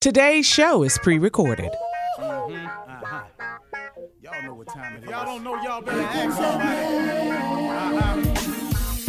Today's 0.00 0.46
show 0.46 0.84
is 0.84 0.96
pre 0.98 1.18
recorded. 1.18 1.72
Y'all 2.20 2.48
know 4.44 4.54
what 4.54 4.68
time 4.68 4.94
it 4.98 5.02
is. 5.02 5.10
Y'all 5.10 5.24
don't 5.24 5.42
know, 5.42 5.60
y'all 5.60 5.82
better 5.82 6.00
ask 6.00 6.36
somebody. 6.36 6.86
Uh-huh. 7.66 8.22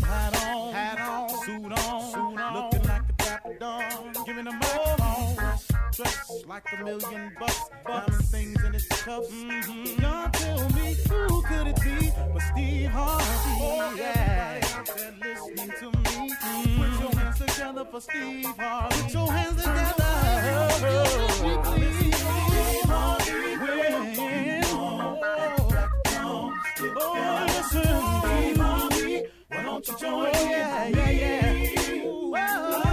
Hat 0.08 0.46
on, 0.48 0.74
hat 0.74 1.00
on, 1.00 1.30
suit 1.30 1.72
on, 1.72 2.12
suit 2.12 2.40
on. 2.42 2.54
looking 2.56 2.88
like 2.88 3.04
a 3.08 3.14
dapper 3.18 3.54
dawn, 3.60 4.14
giving 4.26 4.48
a 4.48 4.52
microphone. 4.52 5.36
Dressed 5.92 6.48
like 6.48 6.66
a 6.80 6.84
million 6.84 7.34
bucks, 7.40 7.70
diamond 7.86 8.26
things 8.26 8.64
in 8.64 8.74
his 8.74 8.88
cuffs. 8.88 9.30
Mm-hmm. 9.30 10.02
Y'all 10.02 10.30
tell 10.32 10.70
me 10.70 10.96
who 11.08 11.44
could 11.44 11.68
it 11.68 11.80
be 11.84 12.10
but 12.34 12.42
Steve 12.42 12.90
Harvey? 12.90 13.26
Oh, 13.62 13.94
yeah. 13.96 14.60
Out 14.76 14.88
there 14.88 15.14
listening 15.22 15.72
to 15.82 15.92
me. 15.99 15.99
Together 17.80 17.92
for 17.92 18.02
Steve 18.02 18.46
Harvey. 18.58 19.02
Put 19.04 19.14
your 19.14 19.32
hands 19.32 19.64
together. 19.64 20.06
Oh, 27.02 27.46
listen, 27.48 28.60
Why 29.48 29.64
don't 29.64 29.88
you 29.88 29.98
join 29.98 30.12
oh, 30.12 30.50
yeah, 30.50 30.88
yeah, 30.88 31.10
yeah. 31.12 32.89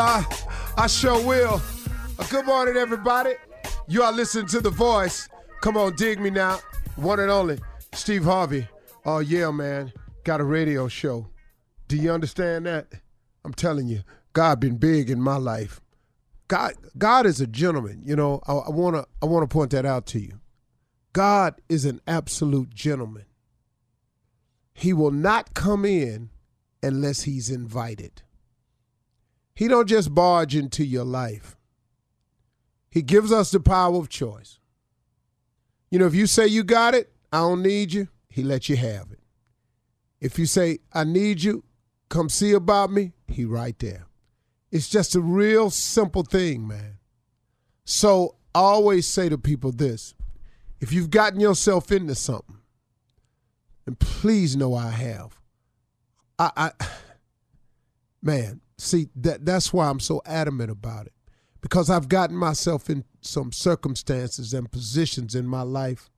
I 0.00 0.86
sure 0.88 1.20
will. 1.26 1.60
Uh, 2.20 2.26
good 2.30 2.46
morning, 2.46 2.76
everybody. 2.76 3.32
You 3.88 4.04
are 4.04 4.12
listening 4.12 4.46
to 4.46 4.60
The 4.60 4.70
Voice. 4.70 5.28
Come 5.60 5.76
on, 5.76 5.96
dig 5.96 6.20
me 6.20 6.30
now. 6.30 6.60
One 6.94 7.18
and 7.18 7.32
only, 7.32 7.58
Steve 7.92 8.22
Harvey. 8.22 8.68
Oh, 9.04 9.18
yeah, 9.18 9.50
man. 9.50 9.92
Got 10.22 10.40
a 10.40 10.44
radio 10.44 10.86
show. 10.86 11.26
Do 11.88 11.96
you 11.96 12.12
understand 12.12 12.66
that? 12.66 12.86
I'm 13.44 13.52
telling 13.52 13.88
you, 13.88 14.02
God 14.34 14.60
been 14.60 14.76
big 14.76 15.10
in 15.10 15.20
my 15.20 15.36
life. 15.36 15.80
God, 16.46 16.74
God 16.96 17.26
is 17.26 17.40
a 17.40 17.48
gentleman. 17.48 18.02
You 18.04 18.14
know, 18.14 18.40
I, 18.46 18.52
I 18.52 18.70
wanna, 18.70 19.04
I 19.20 19.26
wanna 19.26 19.48
point 19.48 19.72
that 19.72 19.84
out 19.84 20.06
to 20.06 20.20
you. 20.20 20.38
God 21.12 21.60
is 21.68 21.84
an 21.84 22.00
absolute 22.06 22.72
gentleman. 22.72 23.24
He 24.74 24.92
will 24.92 25.10
not 25.10 25.54
come 25.54 25.84
in 25.84 26.30
unless 26.84 27.22
he's 27.22 27.50
invited. 27.50 28.22
He 29.58 29.66
don't 29.66 29.88
just 29.88 30.14
barge 30.14 30.54
into 30.54 30.84
your 30.84 31.02
life. 31.02 31.56
He 32.88 33.02
gives 33.02 33.32
us 33.32 33.50
the 33.50 33.58
power 33.58 33.96
of 33.96 34.08
choice. 34.08 34.60
You 35.90 35.98
know, 35.98 36.06
if 36.06 36.14
you 36.14 36.28
say 36.28 36.46
you 36.46 36.62
got 36.62 36.94
it, 36.94 37.12
I 37.32 37.38
don't 37.38 37.64
need 37.64 37.92
you, 37.92 38.06
he 38.28 38.44
lets 38.44 38.68
you 38.68 38.76
have 38.76 39.10
it. 39.10 39.18
If 40.20 40.38
you 40.38 40.46
say, 40.46 40.78
I 40.92 41.02
need 41.02 41.42
you, 41.42 41.64
come 42.08 42.28
see 42.28 42.52
about 42.52 42.92
me, 42.92 43.14
he 43.26 43.44
right 43.44 43.76
there. 43.80 44.06
It's 44.70 44.88
just 44.88 45.16
a 45.16 45.20
real 45.20 45.70
simple 45.70 46.22
thing, 46.22 46.68
man. 46.68 46.98
So 47.84 48.36
I 48.54 48.60
always 48.60 49.08
say 49.08 49.28
to 49.28 49.38
people 49.38 49.72
this 49.72 50.14
if 50.78 50.92
you've 50.92 51.10
gotten 51.10 51.40
yourself 51.40 51.90
into 51.90 52.14
something, 52.14 52.58
and 53.86 53.98
please 53.98 54.56
know 54.56 54.76
I 54.76 54.90
have, 54.90 55.36
I, 56.38 56.52
I 56.56 56.86
man, 58.22 58.60
see 58.78 59.08
that 59.16 59.44
that's 59.44 59.72
why 59.72 59.88
I'm 59.88 60.00
so 60.00 60.22
adamant 60.24 60.70
about 60.70 61.06
it. 61.06 61.12
Because 61.60 61.90
I've 61.90 62.08
gotten 62.08 62.36
myself 62.36 62.88
in 62.88 63.04
some 63.20 63.50
circumstances 63.52 64.54
and 64.54 64.70
positions 64.70 65.34
in 65.34 65.46
my 65.46 65.62
life. 65.62 66.08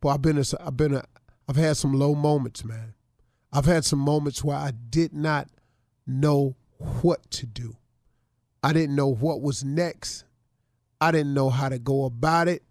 Boy, 0.00 0.10
I've 0.10 0.22
been 0.22 0.38
a, 0.38 0.44
I've 0.60 0.76
been 0.76 0.94
a, 0.94 1.04
I've 1.48 1.56
had 1.56 1.76
some 1.76 1.94
low 1.94 2.14
moments, 2.14 2.64
man. 2.64 2.94
I've 3.52 3.66
had 3.66 3.84
some 3.84 4.00
moments 4.00 4.42
where 4.42 4.56
I 4.56 4.72
did 4.90 5.12
not 5.12 5.48
know 6.06 6.56
what 7.02 7.30
to 7.32 7.46
do. 7.46 7.76
I 8.62 8.72
didn't 8.72 8.96
know 8.96 9.08
what 9.08 9.40
was 9.40 9.64
next. 9.64 10.24
I 11.00 11.12
didn't 11.12 11.34
know 11.34 11.50
how 11.50 11.68
to 11.68 11.78
go 11.78 12.04
about 12.04 12.48
it. 12.48 12.62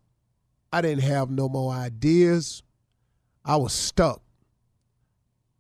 I 0.72 0.82
didn't 0.82 1.04
have 1.04 1.32
no 1.32 1.50
more 1.50 1.74
ideas. 1.74 2.64
I 3.44 3.56
was 3.56 3.74
stuck. 3.74 4.22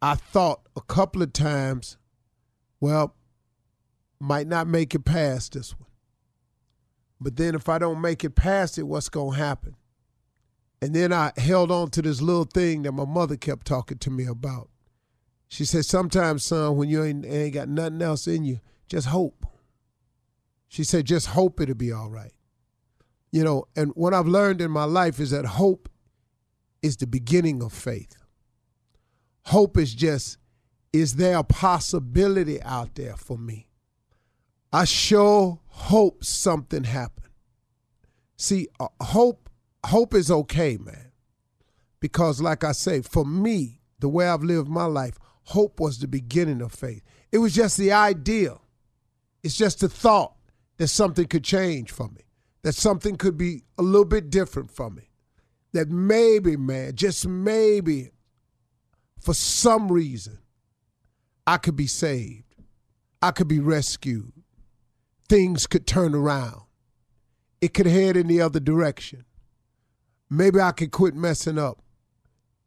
I 0.01 0.15
thought 0.15 0.61
a 0.75 0.81
couple 0.81 1.21
of 1.21 1.33
times, 1.33 1.97
well, 2.79 3.15
might 4.19 4.47
not 4.47 4.67
make 4.67 4.93
it 4.93 5.05
past 5.05 5.53
this 5.53 5.77
one. 5.77 5.87
But 7.21 7.35
then 7.35 7.55
if 7.55 7.67
I 7.67 7.79
don't 7.79 8.01
make 8.01 8.23
it 8.23 8.35
past 8.35 8.77
it, 8.77 8.83
what's 8.83 9.09
going 9.09 9.37
to 9.37 9.43
happen? 9.43 9.75
And 10.81 10.95
then 10.95 11.11
I 11.11 11.33
held 11.37 11.71
on 11.71 11.89
to 11.91 12.01
this 12.01 12.21
little 12.21 12.45
thing 12.45 12.83
that 12.83 12.93
my 12.93 13.05
mother 13.05 13.35
kept 13.35 13.67
talking 13.67 13.97
to 13.99 14.09
me 14.09 14.25
about. 14.25 14.69
She 15.49 15.65
said, 15.65 15.85
Sometimes, 15.85 16.45
son, 16.45 16.77
when 16.77 16.89
you 16.89 17.03
ain't, 17.03 17.25
ain't 17.25 17.53
got 17.53 17.67
nothing 17.67 18.01
else 18.01 18.27
in 18.27 18.45
you, 18.45 18.59
just 18.87 19.07
hope. 19.07 19.45
She 20.69 20.83
said, 20.83 21.05
Just 21.05 21.27
hope 21.27 21.59
it'll 21.59 21.75
be 21.75 21.91
all 21.91 22.09
right. 22.09 22.31
You 23.31 23.43
know, 23.43 23.65
and 23.75 23.91
what 23.95 24.13
I've 24.13 24.27
learned 24.27 24.61
in 24.61 24.71
my 24.71 24.85
life 24.85 25.19
is 25.19 25.31
that 25.31 25.45
hope 25.45 25.89
is 26.81 26.97
the 26.97 27.07
beginning 27.07 27.61
of 27.61 27.73
faith. 27.73 28.15
Hope 29.45 29.77
is 29.77 29.93
just, 29.93 30.37
is 30.93 31.15
there 31.15 31.37
a 31.37 31.43
possibility 31.43 32.61
out 32.63 32.95
there 32.95 33.15
for 33.15 33.37
me? 33.37 33.68
I 34.71 34.85
sure 34.85 35.59
hope 35.67 36.23
something 36.23 36.83
happened. 36.83 37.29
See, 38.37 38.67
uh, 38.79 38.87
hope 39.01 39.49
hope 39.85 40.13
is 40.13 40.29
okay, 40.29 40.77
man. 40.77 41.11
Because 41.99 42.41
like 42.41 42.63
I 42.63 42.73
say, 42.73 43.01
for 43.01 43.25
me, 43.25 43.81
the 43.99 44.09
way 44.09 44.27
I've 44.27 44.43
lived 44.43 44.69
my 44.69 44.85
life, 44.85 45.17
hope 45.43 45.79
was 45.79 45.99
the 45.99 46.07
beginning 46.07 46.61
of 46.61 46.71
faith. 46.71 47.01
It 47.31 47.39
was 47.39 47.53
just 47.53 47.77
the 47.77 47.91
idea. 47.91 48.57
It's 49.43 49.57
just 49.57 49.79
the 49.79 49.89
thought 49.89 50.35
that 50.77 50.87
something 50.87 51.25
could 51.25 51.43
change 51.43 51.91
for 51.91 52.07
me, 52.07 52.21
that 52.61 52.75
something 52.75 53.15
could 53.15 53.37
be 53.37 53.63
a 53.77 53.81
little 53.81 54.05
bit 54.05 54.29
different 54.29 54.71
for 54.71 54.89
me. 54.89 55.09
That 55.73 55.89
maybe, 55.89 56.57
man, 56.57 56.95
just 56.95 57.27
maybe, 57.27 58.09
for 59.19 59.33
some 59.33 59.91
reason, 59.91 60.39
I 61.45 61.57
could 61.57 61.75
be 61.75 61.87
saved. 61.87 62.55
I 63.21 63.31
could 63.31 63.47
be 63.47 63.59
rescued 63.59 64.38
things 65.29 65.67
could 65.67 65.87
turn 65.87 66.13
around. 66.15 66.63
It 67.61 67.73
could 67.73 67.85
head 67.85 68.17
in 68.17 68.27
the 68.27 68.41
other 68.41 68.59
direction. 68.59 69.25
Maybe 70.29 70.59
I 70.59 70.71
could 70.71 70.91
quit 70.91 71.15
messing 71.15 71.57
up. 71.57 71.81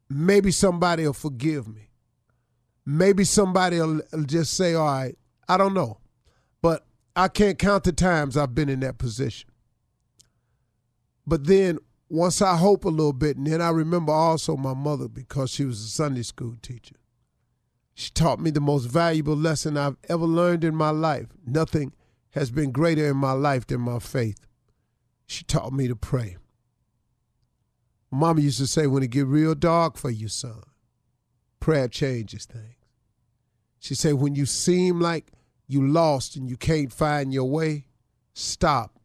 Maybe 0.09 0.51
somebody 0.51 1.05
will 1.05 1.13
forgive 1.13 1.67
me. 1.67 1.89
Maybe 2.85 3.23
somebody 3.23 3.79
will 3.79 4.01
just 4.25 4.55
say, 4.55 4.73
all 4.73 4.85
right, 4.85 5.17
I 5.47 5.57
don't 5.57 5.73
know. 5.73 5.99
But 6.61 6.85
I 7.15 7.27
can't 7.27 7.59
count 7.59 7.83
the 7.83 7.91
times 7.91 8.35
I've 8.35 8.55
been 8.55 8.69
in 8.69 8.81
that 8.81 8.97
position. 8.97 9.49
But 11.25 11.45
then 11.45 11.79
once 12.09 12.41
I 12.41 12.57
hope 12.57 12.85
a 12.85 12.89
little 12.89 13.13
bit, 13.13 13.37
and 13.37 13.47
then 13.47 13.61
I 13.61 13.69
remember 13.69 14.11
also 14.11 14.55
my 14.55 14.73
mother 14.73 15.07
because 15.07 15.51
she 15.51 15.65
was 15.65 15.81
a 15.83 15.87
Sunday 15.87 16.23
school 16.23 16.55
teacher. 16.61 16.95
She 17.95 18.11
taught 18.11 18.39
me 18.39 18.51
the 18.51 18.59
most 18.59 18.85
valuable 18.85 19.35
lesson 19.35 19.77
I've 19.77 19.97
ever 20.09 20.25
learned 20.25 20.63
in 20.63 20.75
my 20.75 20.89
life. 20.89 21.27
Nothing 21.45 21.93
has 22.33 22.49
been 22.49 22.71
greater 22.71 23.09
in 23.09 23.17
my 23.17 23.31
life 23.31 23.67
than 23.67 23.81
my 23.81 23.99
faith. 23.99 24.47
She 25.27 25.43
taught 25.43 25.71
me 25.71 25.87
to 25.87 25.95
pray. 25.95 26.37
Mama 28.11 28.41
used 28.41 28.59
to 28.59 28.67
say, 28.67 28.87
when 28.87 29.03
it 29.03 29.11
get 29.11 29.27
real 29.27 29.55
dark 29.55 29.97
for 29.97 30.09
you, 30.09 30.27
son, 30.27 30.61
prayer 31.59 31.87
changes 31.87 32.45
things. 32.45 32.75
She 33.79 33.95
said, 33.95 34.15
when 34.15 34.35
you 34.35 34.45
seem 34.45 34.99
like 34.99 35.31
you 35.67 35.87
lost 35.87 36.35
and 36.35 36.49
you 36.49 36.57
can't 36.57 36.91
find 36.91 37.33
your 37.33 37.45
way, 37.45 37.85
stop 38.33 38.99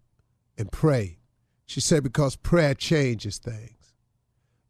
and 0.57 0.71
pray. 0.73 1.19
She 1.67 1.81
said, 1.81 2.03
because 2.03 2.37
prayer 2.37 2.75
changes 2.75 3.39
things. 3.39 3.93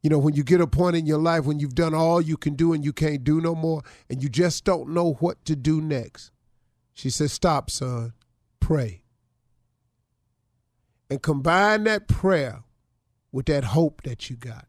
You 0.03 0.11
know, 0.11 0.19
when 0.19 0.35
you 0.35 0.43
get 0.43 0.61
a 0.61 0.67
point 0.67 0.97
in 0.97 1.07
your 1.07 1.19
life 1.19 1.45
when 1.45 1.61
you've 1.61 1.75
done 1.75 1.95
all 1.95 2.21
you 2.21 2.37
can 2.37 2.55
do 2.55 2.73
and 2.73 2.85
you 2.85 2.93
can't 2.93 3.25
do 3.25 3.41
no 3.41 3.55
more 3.55 3.83
and 4.09 4.23
you 4.23 4.29
just 4.29 4.65
don't 4.65 4.91
know 4.91 5.15
what 5.15 5.45
to 5.45 5.55
do 5.55 5.81
next, 5.81 6.33
she 6.93 7.11
said, 7.11 7.31
stop, 7.31 7.71
son 7.71 8.15
pray. 8.69 9.01
And 11.09 11.23
combine 11.23 11.85
that 11.85 12.07
prayer 12.07 12.65
with 13.33 13.47
that 13.47 13.65
hope 13.65 14.03
that 14.03 14.29
you 14.29 14.37
got. 14.37 14.67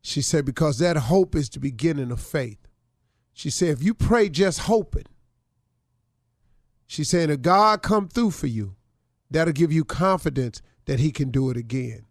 She 0.00 0.22
said, 0.22 0.44
because 0.44 0.78
that 0.78 0.96
hope 0.96 1.34
is 1.34 1.48
the 1.48 1.58
beginning 1.58 2.12
of 2.12 2.20
faith. 2.20 2.68
She 3.32 3.50
said, 3.50 3.70
if 3.70 3.82
you 3.82 3.94
pray 3.94 4.28
just 4.28 4.60
hoping, 4.60 5.06
she 6.86 7.02
said, 7.02 7.30
if 7.30 7.42
God 7.42 7.82
come 7.82 8.06
through 8.06 8.30
for 8.30 8.46
you, 8.46 8.76
that'll 9.28 9.52
give 9.52 9.72
you 9.72 9.84
confidence 9.84 10.62
that 10.84 11.00
he 11.00 11.10
can 11.10 11.32
do 11.32 11.50
it 11.50 11.56
again. 11.56 12.06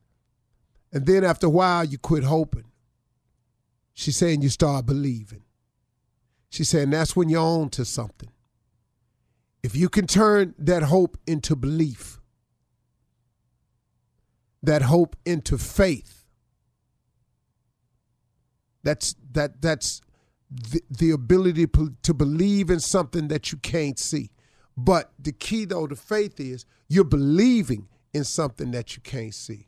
And 0.92 1.06
then 1.06 1.24
after 1.24 1.48
a 1.48 1.50
while, 1.50 1.86
you 1.86 1.98
quit 1.98 2.26
hoping. 2.26 2.66
She's 3.94 4.18
saying 4.18 4.42
you 4.42 4.50
start 4.50 4.86
believing. 4.86 5.44
She's 6.50 6.68
saying 6.68 6.90
that's 6.90 7.16
when 7.16 7.30
you're 7.30 7.42
on 7.42 7.70
to 7.70 7.86
something. 7.86 8.32
If 9.62 9.76
you 9.76 9.90
can 9.90 10.08
turn 10.08 10.56
that 10.58 10.84
hope 10.84 11.18
into 11.28 11.56
belief, 11.56 12.22
that 14.64 14.84
hope 14.84 15.16
into 15.26 15.58
faith, 15.58 16.26
that's 18.84 19.16
that 19.32 19.62
that's 19.62 20.02
the, 20.50 20.82
the 20.90 21.12
ability 21.12 21.68
to 22.04 22.14
believe 22.14 22.70
in 22.70 22.80
something 22.80 23.28
that 23.28 23.52
you 23.52 23.58
can't 23.58 24.00
see. 24.00 24.32
But 24.78 25.12
the 25.20 25.34
key 25.34 25.66
though 25.66 25.88
to 25.88 25.96
faith 25.96 26.40
is 26.40 26.66
you're 26.88 27.04
believing 27.04 27.90
in 28.14 28.24
something 28.24 28.72
that 28.72 28.96
you 28.96 29.02
can't 29.02 29.36
see. 29.36 29.68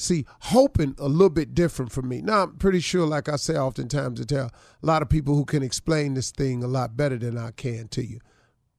See, 0.00 0.26
hoping 0.42 0.94
a 0.98 1.08
little 1.08 1.28
bit 1.28 1.54
different 1.54 1.90
for 1.90 2.02
me. 2.02 2.22
Now, 2.22 2.44
I'm 2.44 2.56
pretty 2.56 2.78
sure, 2.78 3.04
like 3.04 3.28
I 3.28 3.34
say 3.34 3.56
oftentimes, 3.56 4.20
to 4.20 4.26
tell 4.26 4.46
a 4.80 4.86
lot 4.86 5.02
of 5.02 5.08
people 5.08 5.34
who 5.34 5.44
can 5.44 5.64
explain 5.64 6.14
this 6.14 6.30
thing 6.30 6.62
a 6.62 6.68
lot 6.68 6.96
better 6.96 7.18
than 7.18 7.36
I 7.36 7.50
can 7.50 7.88
to 7.88 8.06
you 8.06 8.20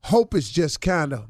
hope 0.03 0.33
is 0.33 0.49
just 0.49 0.81
kind 0.81 1.13
of 1.13 1.27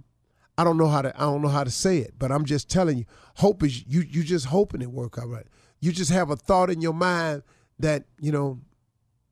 I 0.58 0.64
don't 0.66 0.78
know 0.78 0.88
how 0.88 1.02
to 1.02 1.16
I 1.16 1.22
don't 1.22 1.42
know 1.42 1.48
how 1.48 1.64
to 1.64 1.72
say 1.72 2.00
it, 2.00 2.16
but 2.20 2.32
I'm 2.32 2.46
just 2.46 2.70
telling 2.70 2.98
you, 2.98 3.06
hope 3.36 3.64
is 3.64 3.86
you 3.88 4.02
you 4.02 4.24
just 4.24 4.48
hoping 4.48 4.82
it 4.82 4.92
work 4.92 5.18
out 5.18 5.30
right. 5.30 5.48
You 5.80 5.92
just 5.92 6.12
have 6.12 6.30
a 6.30 6.36
thought 6.36 6.70
in 6.70 6.82
your 6.82 6.94
mind 6.94 7.44
that 7.80 8.04
you 8.20 8.32
know, 8.32 8.60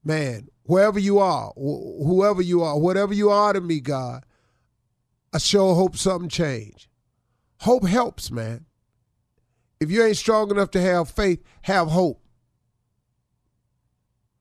man, 0.03 0.47
wherever 0.63 0.99
you 0.99 1.19
are, 1.19 1.49
wh- 1.49 2.05
whoever 2.05 2.41
you 2.41 2.63
are, 2.63 2.79
whatever 2.79 3.13
you 3.13 3.29
are 3.29 3.51
to 3.51 3.59
me, 3.59 3.81
God, 3.81 4.23
I 5.33 5.39
sure 5.39 5.75
hope 5.75 5.97
something 5.97 6.29
change. 6.29 6.89
Hope 7.59 7.85
helps, 7.85 8.31
man. 8.31 8.65
If 9.79 9.91
you 9.91 10.03
ain't 10.03 10.17
strong 10.17 10.49
enough 10.49 10.71
to 10.71 10.81
have 10.81 11.09
faith, 11.09 11.43
have 11.63 11.89
hope. 11.89 12.21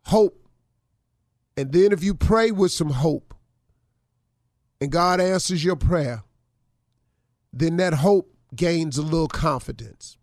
Hope. 0.05 0.49
And 1.57 1.73
then 1.73 1.93
if 1.93 2.05
you 2.05 2.15
pray 2.15 2.50
with 2.50 2.71
some 2.71 2.91
hope, 2.91 3.25
and 4.80 4.92
God 4.92 5.21
answers 5.21 5.64
your 5.64 5.76
prayer, 5.76 6.23
then 7.52 7.76
that 7.78 7.95
hope 7.95 8.35
gains 8.54 8.99
a 8.99 9.02
little 9.02 9.28
confidence. 9.28 10.16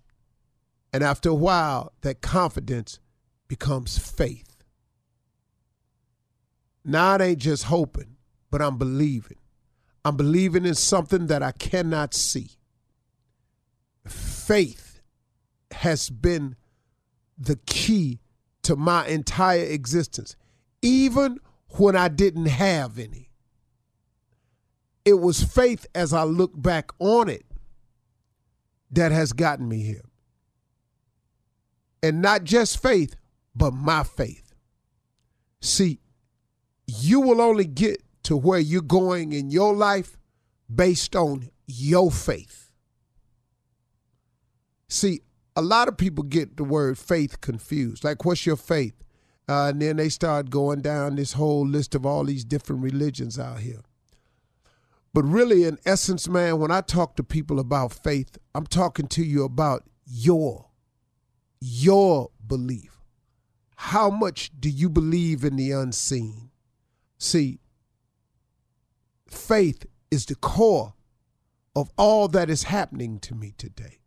And 0.91 1.03
after 1.03 1.29
a 1.29 1.35
while, 1.35 1.93
that 2.01 2.21
confidence 2.21 2.99
becomes 3.47 3.97
faith. 3.97 4.63
Now 6.85 7.15
it 7.15 7.21
ain't 7.21 7.39
just 7.39 7.65
hoping, 7.65 8.17
but 8.51 8.61
I'm 8.61 8.77
believing. 8.77 9.37
I'm 10.05 10.17
believing 10.17 10.65
in 10.65 10.75
something 10.75 11.27
that 11.27 11.41
I 11.41 11.51
cannot 11.51 12.13
see. 12.13 12.51
Faith 14.07 15.01
has 15.71 16.09
been 16.09 16.55
the 17.37 17.55
key 17.65 18.19
to 18.63 18.75
my 18.75 19.07
entire 19.07 19.63
existence, 19.63 20.35
even 20.81 21.39
when 21.69 21.95
I 21.95 22.09
didn't 22.09 22.45
have 22.45 22.99
any 22.99 23.29
it 25.05 25.19
was 25.19 25.43
faith 25.43 25.85
as 25.93 26.13
I 26.13 26.23
look 26.23 26.51
back 26.55 26.91
on 26.99 27.29
it 27.29 27.45
that 28.91 29.11
has 29.11 29.33
gotten 29.33 29.67
me 29.67 29.81
here. 29.81 30.05
And 32.01 32.21
not 32.21 32.43
just 32.43 32.81
faith, 32.81 33.15
but 33.55 33.73
my 33.73 34.03
faith. 34.03 34.53
See, 35.61 35.99
you 36.87 37.21
will 37.21 37.41
only 37.41 37.65
get 37.65 38.01
to 38.23 38.35
where 38.35 38.59
you're 38.59 38.81
going 38.81 39.33
in 39.33 39.49
your 39.49 39.73
life 39.73 40.17
based 40.73 41.15
on 41.15 41.49
your 41.67 42.11
faith. 42.11 42.71
See, 44.89 45.21
a 45.55 45.61
lot 45.61 45.87
of 45.87 45.97
people 45.97 46.23
get 46.23 46.57
the 46.57 46.63
word 46.63 46.97
faith 46.97 47.41
confused. 47.41 48.03
Like, 48.03 48.25
what's 48.25 48.45
your 48.45 48.55
faith? 48.57 48.95
Uh, 49.47 49.67
and 49.67 49.81
then 49.81 49.97
they 49.97 50.09
start 50.09 50.49
going 50.49 50.81
down 50.81 51.15
this 51.15 51.33
whole 51.33 51.65
list 51.65 51.95
of 51.95 52.05
all 52.05 52.23
these 52.23 52.45
different 52.45 52.81
religions 52.81 53.37
out 53.37 53.59
here. 53.59 53.81
But 55.13 55.23
really, 55.25 55.65
in 55.65 55.77
essence, 55.85 56.27
man, 56.27 56.57
when 56.57 56.71
I 56.71 56.81
talk 56.81 57.15
to 57.15 57.23
people 57.23 57.59
about 57.59 57.93
faith, 57.93 58.37
I'm 58.55 58.65
talking 58.65 59.07
to 59.09 59.23
you 59.23 59.43
about 59.43 59.83
your, 60.05 60.69
your 61.61 62.31
belief. 62.45 62.97
How 63.75 64.09
much 64.09 64.51
do 64.59 64.69
you 64.69 64.89
believe 64.89 65.43
in 65.43 65.55
the 65.55 65.71
unseen? 65.71 66.49
See, 67.19 67.59
faith 69.27 69.85
is 70.09 70.25
the 70.25 70.35
core 70.35 70.93
of 71.75 71.91
all 71.97 72.27
that 72.29 72.49
is 72.49 72.63
happening 72.63 73.19
to 73.19 73.35
me 73.35 73.53
today. 73.57 73.99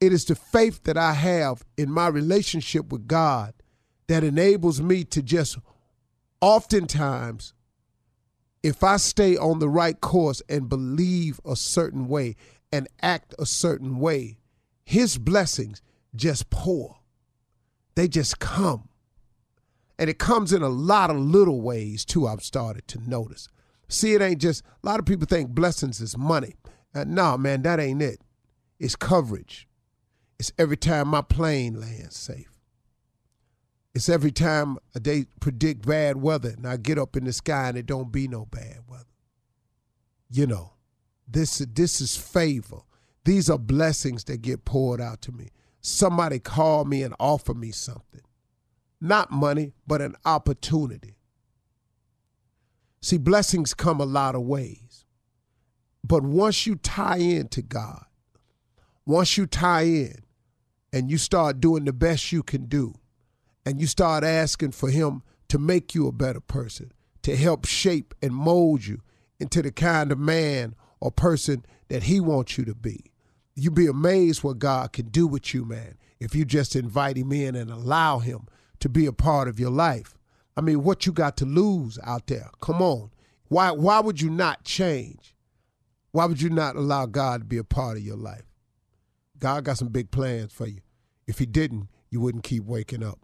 It 0.00 0.12
is 0.12 0.24
the 0.24 0.34
faith 0.34 0.84
that 0.84 0.96
I 0.96 1.12
have 1.12 1.64
in 1.76 1.90
my 1.90 2.08
relationship 2.08 2.90
with 2.90 3.06
God 3.06 3.54
that 4.06 4.24
enables 4.24 4.80
me 4.80 5.04
to 5.04 5.22
just 5.22 5.58
oftentimes, 6.40 7.52
if 8.62 8.84
I 8.84 8.96
stay 8.96 9.36
on 9.36 9.58
the 9.58 9.68
right 9.68 10.00
course 10.00 10.42
and 10.48 10.68
believe 10.68 11.40
a 11.44 11.56
certain 11.56 12.08
way 12.08 12.36
and 12.72 12.88
act 13.00 13.34
a 13.38 13.46
certain 13.46 13.98
way, 13.98 14.38
His 14.84 15.18
blessings 15.18 15.80
just 16.14 16.50
pour. 16.50 16.96
They 17.94 18.08
just 18.08 18.38
come. 18.38 18.88
And 19.98 20.08
it 20.08 20.18
comes 20.18 20.52
in 20.52 20.62
a 20.62 20.68
lot 20.68 21.10
of 21.10 21.16
little 21.18 21.60
ways 21.60 22.04
too, 22.04 22.26
I've 22.26 22.42
started 22.42 22.88
to 22.88 23.08
notice. 23.08 23.48
See, 23.88 24.14
it 24.14 24.22
ain't 24.22 24.40
just, 24.40 24.62
a 24.82 24.86
lot 24.86 25.00
of 25.00 25.06
people 25.06 25.26
think 25.26 25.50
blessings 25.50 26.00
is 26.00 26.16
money. 26.16 26.54
Uh, 26.94 27.04
no, 27.06 27.36
man, 27.36 27.62
that 27.62 27.80
ain't 27.80 28.02
it. 28.02 28.20
It's 28.78 28.96
coverage. 28.96 29.68
It's 30.38 30.52
every 30.58 30.76
time 30.76 31.08
my 31.08 31.20
plane 31.20 31.78
lands 31.78 32.16
safe. 32.16 32.49
It's 33.94 34.08
every 34.08 34.30
time 34.30 34.78
they 34.94 35.24
predict 35.40 35.86
bad 35.86 36.16
weather 36.16 36.50
and 36.50 36.66
I 36.66 36.76
get 36.76 36.98
up 36.98 37.16
in 37.16 37.24
the 37.24 37.32
sky 37.32 37.68
and 37.68 37.78
it 37.78 37.86
don't 37.86 38.12
be 38.12 38.28
no 38.28 38.46
bad 38.46 38.78
weather. 38.86 39.04
You 40.30 40.46
know, 40.46 40.74
this, 41.26 41.58
this 41.58 42.00
is 42.00 42.16
favor. 42.16 42.82
These 43.24 43.50
are 43.50 43.58
blessings 43.58 44.24
that 44.24 44.42
get 44.42 44.64
poured 44.64 45.00
out 45.00 45.22
to 45.22 45.32
me. 45.32 45.50
Somebody 45.80 46.38
call 46.38 46.84
me 46.84 47.02
and 47.02 47.14
offer 47.18 47.54
me 47.54 47.72
something. 47.72 48.20
Not 49.00 49.30
money, 49.30 49.72
but 49.86 50.00
an 50.00 50.14
opportunity. 50.24 51.16
See, 53.02 53.18
blessings 53.18 53.74
come 53.74 54.00
a 54.00 54.04
lot 54.04 54.34
of 54.34 54.42
ways. 54.42 55.04
But 56.04 56.22
once 56.22 56.66
you 56.66 56.76
tie 56.76 57.18
in 57.18 57.48
to 57.48 57.62
God, 57.62 58.04
once 59.06 59.36
you 59.36 59.46
tie 59.46 59.82
in 59.82 60.24
and 60.92 61.10
you 61.10 61.18
start 61.18 61.60
doing 61.60 61.84
the 61.84 61.92
best 61.92 62.30
you 62.30 62.42
can 62.42 62.66
do, 62.66 62.94
and 63.64 63.80
you 63.80 63.86
start 63.86 64.24
asking 64.24 64.72
for 64.72 64.90
Him 64.90 65.22
to 65.48 65.58
make 65.58 65.94
you 65.94 66.06
a 66.06 66.12
better 66.12 66.40
person, 66.40 66.92
to 67.22 67.36
help 67.36 67.66
shape 67.66 68.14
and 68.22 68.34
mold 68.34 68.86
you 68.86 69.00
into 69.38 69.62
the 69.62 69.72
kind 69.72 70.12
of 70.12 70.18
man 70.18 70.74
or 71.00 71.10
person 71.10 71.64
that 71.88 72.04
He 72.04 72.20
wants 72.20 72.56
you 72.58 72.64
to 72.64 72.74
be, 72.74 73.12
you'd 73.54 73.74
be 73.74 73.86
amazed 73.86 74.42
what 74.42 74.58
God 74.58 74.92
can 74.92 75.08
do 75.08 75.26
with 75.26 75.52
you, 75.54 75.64
man, 75.64 75.96
if 76.18 76.34
you 76.34 76.44
just 76.44 76.76
invite 76.76 77.16
Him 77.16 77.32
in 77.32 77.54
and 77.54 77.70
allow 77.70 78.18
Him 78.18 78.46
to 78.80 78.88
be 78.88 79.06
a 79.06 79.12
part 79.12 79.48
of 79.48 79.60
your 79.60 79.70
life. 79.70 80.16
I 80.56 80.62
mean, 80.62 80.82
what 80.82 81.06
you 81.06 81.12
got 81.12 81.36
to 81.38 81.44
lose 81.44 81.98
out 82.04 82.26
there? 82.26 82.50
Come 82.60 82.82
on. 82.82 83.10
Why 83.48 83.70
why 83.70 84.00
would 84.00 84.20
you 84.20 84.30
not 84.30 84.64
change? 84.64 85.34
Why 86.12 86.24
would 86.24 86.40
you 86.42 86.50
not 86.50 86.76
allow 86.76 87.06
God 87.06 87.40
to 87.40 87.44
be 87.44 87.56
a 87.56 87.64
part 87.64 87.96
of 87.96 88.02
your 88.02 88.16
life? 88.16 88.44
God 89.38 89.64
got 89.64 89.78
some 89.78 89.88
big 89.88 90.10
plans 90.10 90.52
for 90.52 90.66
you. 90.66 90.80
If 91.26 91.38
he 91.38 91.46
didn't, 91.46 91.88
you 92.10 92.20
wouldn't 92.20 92.44
keep 92.44 92.64
waking 92.64 93.02
up. 93.02 93.20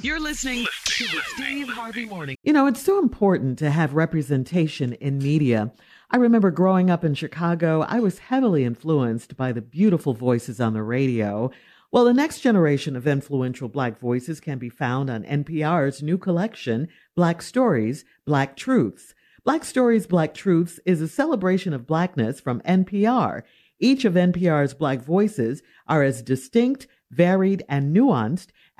You're 0.00 0.20
listening 0.20 0.66
to 0.84 1.04
the 1.04 1.20
Steve 1.34 1.68
Harvey 1.68 2.04
Morning. 2.04 2.36
You 2.42 2.52
know, 2.52 2.66
it's 2.66 2.82
so 2.82 2.98
important 2.98 3.58
to 3.58 3.70
have 3.70 3.94
representation 3.94 4.92
in 4.94 5.18
media. 5.18 5.72
I 6.10 6.18
remember 6.18 6.50
growing 6.50 6.90
up 6.90 7.04
in 7.04 7.14
Chicago, 7.14 7.82
I 7.82 8.00
was 8.00 8.18
heavily 8.18 8.64
influenced 8.64 9.36
by 9.36 9.52
the 9.52 9.62
beautiful 9.62 10.14
voices 10.14 10.60
on 10.60 10.74
the 10.74 10.82
radio. 10.82 11.50
Well, 11.90 12.04
the 12.04 12.14
next 12.14 12.40
generation 12.40 12.96
of 12.96 13.06
influential 13.06 13.68
Black 13.68 13.98
voices 13.98 14.40
can 14.40 14.58
be 14.58 14.68
found 14.68 15.10
on 15.10 15.24
NPR's 15.24 16.02
new 16.02 16.18
collection, 16.18 16.88
Black 17.16 17.42
Stories, 17.42 18.04
Black 18.24 18.56
Truths. 18.56 19.14
Black 19.44 19.64
Stories, 19.64 20.06
Black 20.06 20.34
Truths 20.34 20.78
is 20.86 21.00
a 21.00 21.08
celebration 21.08 21.72
of 21.72 21.86
Blackness 21.86 22.40
from 22.40 22.60
NPR. 22.60 23.42
Each 23.80 24.04
of 24.04 24.14
NPR's 24.14 24.74
Black 24.74 25.02
voices 25.02 25.62
are 25.88 26.02
as 26.02 26.22
distinct, 26.22 26.86
varied, 27.10 27.64
and 27.68 27.94
nuanced 27.94 28.48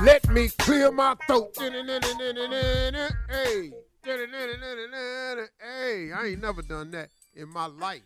Let 0.00 0.28
me 0.30 0.48
clear 0.58 0.90
my 0.90 1.16
throat. 1.26 1.54
Hey. 1.58 3.70
Hey, 5.60 6.12
I 6.12 6.26
ain't 6.26 6.42
never 6.42 6.62
done 6.62 6.90
that 6.92 7.10
in 7.34 7.48
my 7.48 7.66
life. 7.66 8.02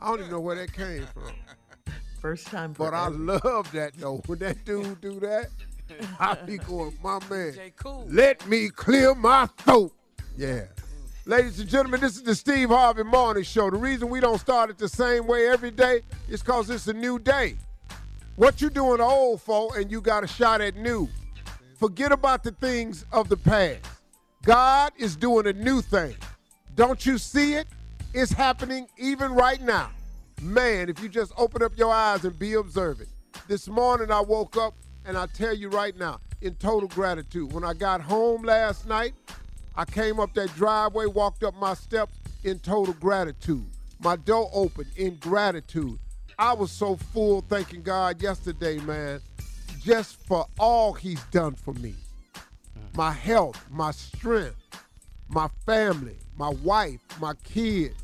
I 0.00 0.08
don't 0.08 0.20
even 0.20 0.30
know 0.30 0.40
where 0.40 0.56
that 0.56 0.72
came 0.72 1.06
from. 1.12 1.32
First 2.20 2.46
time 2.46 2.74
But 2.76 2.94
I 2.94 3.08
love 3.08 3.70
that 3.72 3.92
though. 3.96 4.22
When 4.26 4.38
that 4.40 4.64
dude 4.64 5.00
do 5.00 5.20
that, 5.20 5.48
I 6.18 6.34
be 6.34 6.58
going, 6.58 6.96
my 7.02 7.18
man. 7.30 7.54
Let 8.08 8.46
me 8.46 8.68
clear 8.68 9.14
my 9.14 9.46
throat. 9.58 9.92
Yeah. 10.36 10.64
Ladies 11.26 11.60
and 11.60 11.68
gentlemen, 11.68 12.00
this 12.00 12.16
is 12.16 12.22
the 12.22 12.34
Steve 12.34 12.70
Harvey 12.70 13.04
Morning 13.04 13.42
Show. 13.42 13.70
The 13.70 13.76
reason 13.76 14.08
we 14.08 14.20
don't 14.20 14.38
start 14.38 14.70
it 14.70 14.78
the 14.78 14.88
same 14.88 15.26
way 15.26 15.48
every 15.48 15.70
day 15.70 16.00
is 16.28 16.42
because 16.42 16.70
it's 16.70 16.88
a 16.88 16.92
new 16.92 17.18
day. 17.18 17.56
What 18.40 18.62
you 18.62 18.70
doing 18.70 19.02
old 19.02 19.42
for 19.42 19.76
and 19.76 19.90
you 19.90 20.00
got 20.00 20.24
a 20.24 20.26
shot 20.26 20.62
at 20.62 20.74
new. 20.74 21.10
Forget 21.78 22.10
about 22.10 22.42
the 22.42 22.52
things 22.52 23.04
of 23.12 23.28
the 23.28 23.36
past. 23.36 23.84
God 24.44 24.94
is 24.96 25.14
doing 25.14 25.46
a 25.46 25.52
new 25.52 25.82
thing. 25.82 26.16
Don't 26.74 27.04
you 27.04 27.18
see 27.18 27.52
it? 27.52 27.66
It's 28.14 28.32
happening 28.32 28.88
even 28.96 29.32
right 29.32 29.60
now. 29.60 29.90
Man, 30.40 30.88
if 30.88 31.02
you 31.02 31.10
just 31.10 31.34
open 31.36 31.62
up 31.62 31.72
your 31.76 31.92
eyes 31.92 32.24
and 32.24 32.38
be 32.38 32.54
observant. 32.54 33.10
This 33.46 33.68
morning 33.68 34.10
I 34.10 34.22
woke 34.22 34.56
up 34.56 34.72
and 35.04 35.18
I 35.18 35.26
tell 35.26 35.52
you 35.52 35.68
right 35.68 35.94
now, 35.98 36.18
in 36.40 36.54
total 36.54 36.88
gratitude. 36.88 37.52
When 37.52 37.62
I 37.62 37.74
got 37.74 38.00
home 38.00 38.42
last 38.42 38.86
night, 38.86 39.12
I 39.76 39.84
came 39.84 40.18
up 40.18 40.32
that 40.32 40.48
driveway, 40.54 41.04
walked 41.04 41.44
up 41.44 41.54
my 41.56 41.74
steps 41.74 42.14
in 42.42 42.58
total 42.60 42.94
gratitude. 42.94 43.66
My 43.98 44.16
door 44.16 44.48
opened 44.54 44.92
in 44.96 45.16
gratitude. 45.16 45.98
I 46.40 46.54
was 46.54 46.72
so 46.72 46.96
full 46.96 47.42
thanking 47.42 47.82
God 47.82 48.22
yesterday, 48.22 48.78
man, 48.78 49.20
just 49.78 50.16
for 50.26 50.46
all 50.58 50.94
He's 50.94 51.22
done 51.24 51.54
for 51.54 51.74
me 51.74 51.94
my 52.96 53.12
health, 53.12 53.62
my 53.70 53.90
strength, 53.92 54.56
my 55.28 55.48
family, 55.66 56.16
my 56.36 56.48
wife, 56.48 56.98
my 57.20 57.34
kids. 57.44 57.94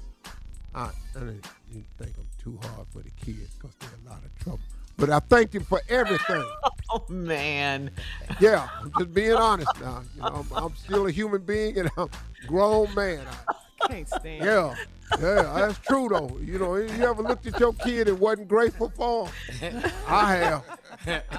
I, 0.74 0.90
I 1.16 1.18
didn't 1.18 1.46
you 1.72 1.82
think 1.98 2.12
I'm 2.18 2.28
too 2.38 2.58
hard 2.68 2.86
for 2.92 2.98
the 3.02 3.10
kids 3.10 3.54
because 3.54 3.74
they're 3.80 3.88
a 4.06 4.10
lot 4.10 4.22
of 4.22 4.38
trouble. 4.44 4.60
But 4.98 5.10
I 5.10 5.18
thank 5.20 5.54
Him 5.54 5.64
for 5.64 5.80
everything. 5.88 6.44
Oh, 6.88 7.02
man. 7.08 7.90
Yeah, 8.38 8.68
I'm 8.80 8.92
just 8.92 9.12
being 9.12 9.32
honest 9.32 9.80
now. 9.80 10.02
You 10.14 10.22
know, 10.22 10.46
I'm, 10.54 10.64
I'm 10.64 10.76
still 10.76 11.08
a 11.08 11.10
human 11.10 11.42
being 11.42 11.76
and 11.80 11.90
I'm 11.98 12.08
a 12.44 12.46
grown 12.46 12.94
man. 12.94 13.26
I- 13.26 13.52
Can't 13.88 14.09
stand 14.09 14.45
yeah, 14.45 14.75
yeah, 15.21 15.52
that's 15.54 15.78
true 15.78 16.09
though. 16.09 16.38
You 16.42 16.59
know, 16.59 16.76
you 16.76 17.04
ever 17.04 17.23
looked 17.23 17.47
at 17.47 17.61
your 17.61 17.73
kid 17.75 18.09
and 18.09 18.18
wasn't 18.18 18.49
grateful 18.49 18.90
for 18.90 19.28
him? 19.52 19.83
I 20.09 20.35
have. 20.37 20.64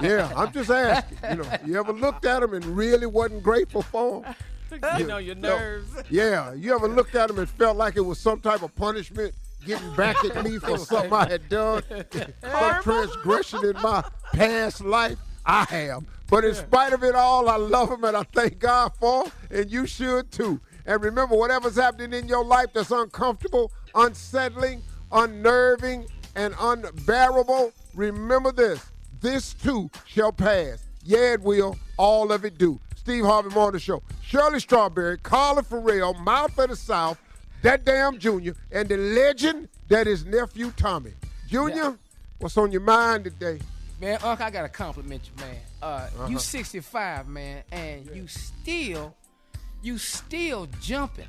Yeah, 0.01 0.31
I'm 0.35 0.51
just 0.51 0.69
asking. 0.69 1.17
You 1.29 1.35
know, 1.37 1.57
you 1.65 1.79
ever 1.79 1.93
looked 1.93 2.25
at 2.25 2.43
him 2.43 2.53
and 2.53 2.63
really 2.65 3.07
wasn't 3.07 3.43
grateful 3.43 3.81
for 3.81 4.23
him? 4.23 4.35
Getting 4.81 5.11
on 5.11 5.25
your 5.25 5.35
nerves. 5.35 5.89
Yeah, 6.09 6.53
you 6.53 6.73
ever 6.75 6.87
looked 6.87 7.15
at 7.15 7.27
them 7.27 7.39
and 7.39 7.49
felt 7.49 7.77
like 7.77 7.95
it 7.95 8.01
was 8.01 8.19
some 8.19 8.39
type 8.39 8.61
of 8.61 8.75
punishment 8.75 9.33
getting 9.65 9.95
back 9.95 10.23
at 10.23 10.43
me 10.43 10.59
for 10.59 10.77
something 10.77 11.11
I 11.11 11.27
had 11.27 11.49
done, 11.49 11.83
some 12.41 12.83
transgression 12.83 13.65
in 13.65 13.81
my 13.81 14.03
past 14.33 14.81
life? 14.81 15.17
I 15.45 15.63
have. 15.65 16.03
But 16.29 16.43
in 16.43 16.53
spite 16.55 16.91
of 16.91 17.03
it 17.03 17.15
all, 17.15 17.47
I 17.49 17.55
love 17.55 17.89
them 17.89 18.03
and 18.03 18.17
I 18.17 18.23
thank 18.23 18.59
God 18.59 18.91
for 18.99 19.25
'em, 19.25 19.31
and 19.49 19.71
you 19.71 19.85
should 19.87 20.29
too. 20.31 20.59
And 20.87 21.03
remember, 21.03 21.35
whatever's 21.35 21.75
happening 21.75 22.13
in 22.17 22.27
your 22.27 22.43
life 22.45 22.67
that's 22.73 22.91
uncomfortable, 22.91 23.71
unsettling, 23.93 24.81
unnerving, 25.11 26.07
and 26.35 26.55
unbearable, 26.59 27.73
remember 27.93 28.51
this. 28.51 28.83
This 29.19 29.53
too 29.53 29.89
shall 30.05 30.31
pass. 30.31 30.83
Yeah, 31.03 31.33
it 31.33 31.41
will. 31.41 31.77
All 31.97 32.31
of 32.31 32.45
it 32.45 32.57
do. 32.57 32.79
Steve 32.95 33.25
Harvey 33.25 33.49
Morning 33.53 33.79
Show. 33.79 34.01
Shirley 34.21 34.59
Strawberry, 34.59 35.17
Carla 35.17 35.63
Ferrell, 35.63 36.13
Mouth 36.13 36.57
of 36.57 36.69
the 36.69 36.75
South, 36.75 37.19
that 37.63 37.83
damn 37.85 38.17
Junior, 38.19 38.55
and 38.71 38.87
the 38.87 38.97
legend 38.97 39.69
that 39.89 40.07
is 40.07 40.25
nephew 40.25 40.71
Tommy. 40.77 41.13
Junior, 41.47 41.97
what's 42.39 42.57
on 42.57 42.71
your 42.71 42.81
mind 42.81 43.23
today? 43.25 43.59
Man, 43.99 44.19
Unc, 44.23 44.39
I 44.41 44.49
gotta 44.51 44.69
compliment 44.69 45.23
you, 45.25 45.43
man. 45.43 45.55
Uh, 45.81 45.85
Uh-huh. 45.85 46.27
You 46.27 46.37
65, 46.39 47.27
man, 47.27 47.63
and 47.71 48.05
you 48.13 48.27
still, 48.27 49.15
you 49.81 49.97
still 49.97 50.67
jumping. 50.81 51.27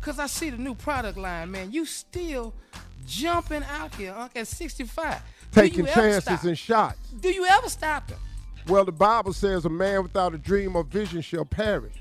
Cause 0.00 0.18
I 0.18 0.26
see 0.26 0.50
the 0.50 0.58
new 0.58 0.74
product 0.74 1.16
line, 1.16 1.50
man. 1.50 1.70
You 1.70 1.86
still 1.86 2.52
jumping 3.06 3.62
out 3.64 3.94
here, 3.94 4.12
Unc, 4.16 4.32
at 4.34 4.48
65. 4.48 5.22
Taking 5.52 5.86
chances 5.86 6.44
and 6.44 6.58
shots. 6.58 6.98
Do 7.20 7.28
you 7.28 7.46
ever 7.46 7.68
stop 7.68 8.08
them? 8.08 8.18
Well, 8.68 8.84
the 8.84 8.92
Bible 8.92 9.32
says 9.32 9.64
a 9.64 9.68
man 9.68 10.02
without 10.02 10.34
a 10.34 10.38
dream 10.38 10.76
or 10.76 10.84
vision 10.84 11.20
shall 11.20 11.44
perish. 11.44 11.94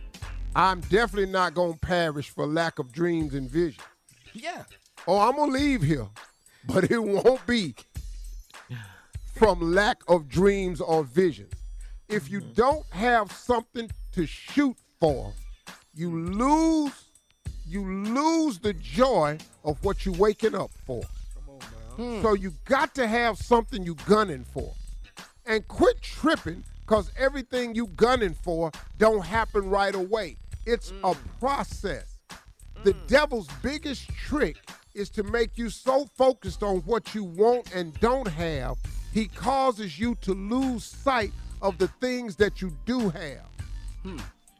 I'm 0.56 0.82
definitely 0.82 1.32
not 1.32 1.54
going 1.54 1.74
to 1.74 1.80
perish 1.80 2.30
for 2.30 2.46
lack 2.46 2.80
of 2.80 2.92
dreams 2.92 3.34
and 3.34 3.50
vision. 3.50 3.84
Yeah. 4.34 4.64
Oh, 5.08 5.20
I'm 5.20 5.36
going 5.36 5.52
to 5.52 5.58
leave 5.58 5.82
here, 5.82 6.08
but 6.66 6.92
it 6.92 7.00
won't 7.00 7.46
be 7.48 7.76
from 9.36 9.74
lack 9.74 9.98
of 10.08 10.28
dreams 10.28 10.82
or 10.82 11.04
visions. 11.04 11.54
If 12.10 12.30
you 12.30 12.42
mm-hmm. 12.42 12.54
don't 12.54 12.86
have 12.92 13.32
something 13.32 13.90
to 14.12 14.26
shoot 14.26 14.76
for, 15.00 15.34
you 15.94 16.10
lose 16.10 16.94
you 17.68 17.86
lose 17.86 18.60
the 18.60 18.74
joy 18.74 19.38
of 19.64 19.82
what 19.84 20.06
you're 20.06 20.16
waking 20.16 20.56
up 20.56 20.72
for. 20.86 21.02
Hmm. 21.96 22.22
So 22.22 22.34
you 22.34 22.54
got 22.66 22.94
to 22.96 23.08
have 23.08 23.38
something 23.38 23.84
you 23.84 23.96
gunning 24.06 24.44
for. 24.44 24.74
And 25.46 25.66
quit 25.68 26.02
tripping 26.02 26.64
because 26.82 27.12
everything 27.18 27.74
you 27.74 27.88
gunning 27.88 28.34
for 28.34 28.72
don't 28.98 29.26
happen 29.26 29.70
right 29.70 29.96
away. 29.96 30.38
It's 30.66 30.92
a 31.04 31.16
process. 31.40 32.18
The 32.84 32.94
devil's 33.08 33.48
biggest 33.62 34.10
trick 34.10 34.58
is 34.94 35.10
to 35.12 35.24
make 35.24 35.58
you 35.58 35.70
so 35.70 36.06
focused 36.18 36.64
on 36.64 36.78
what 36.80 37.16
you 37.16 37.24
want 37.24 37.74
and 37.74 37.98
don't 38.00 38.28
have, 38.28 38.78
he 39.14 39.28
causes 39.28 40.00
you 40.00 40.16
to 40.22 40.34
lose 40.34 40.84
sight 40.84 41.32
of 41.62 41.78
the 41.78 41.88
things 41.88 42.36
that 42.38 42.62
you 42.62 42.76
do 42.86 43.10
have. 43.10 43.48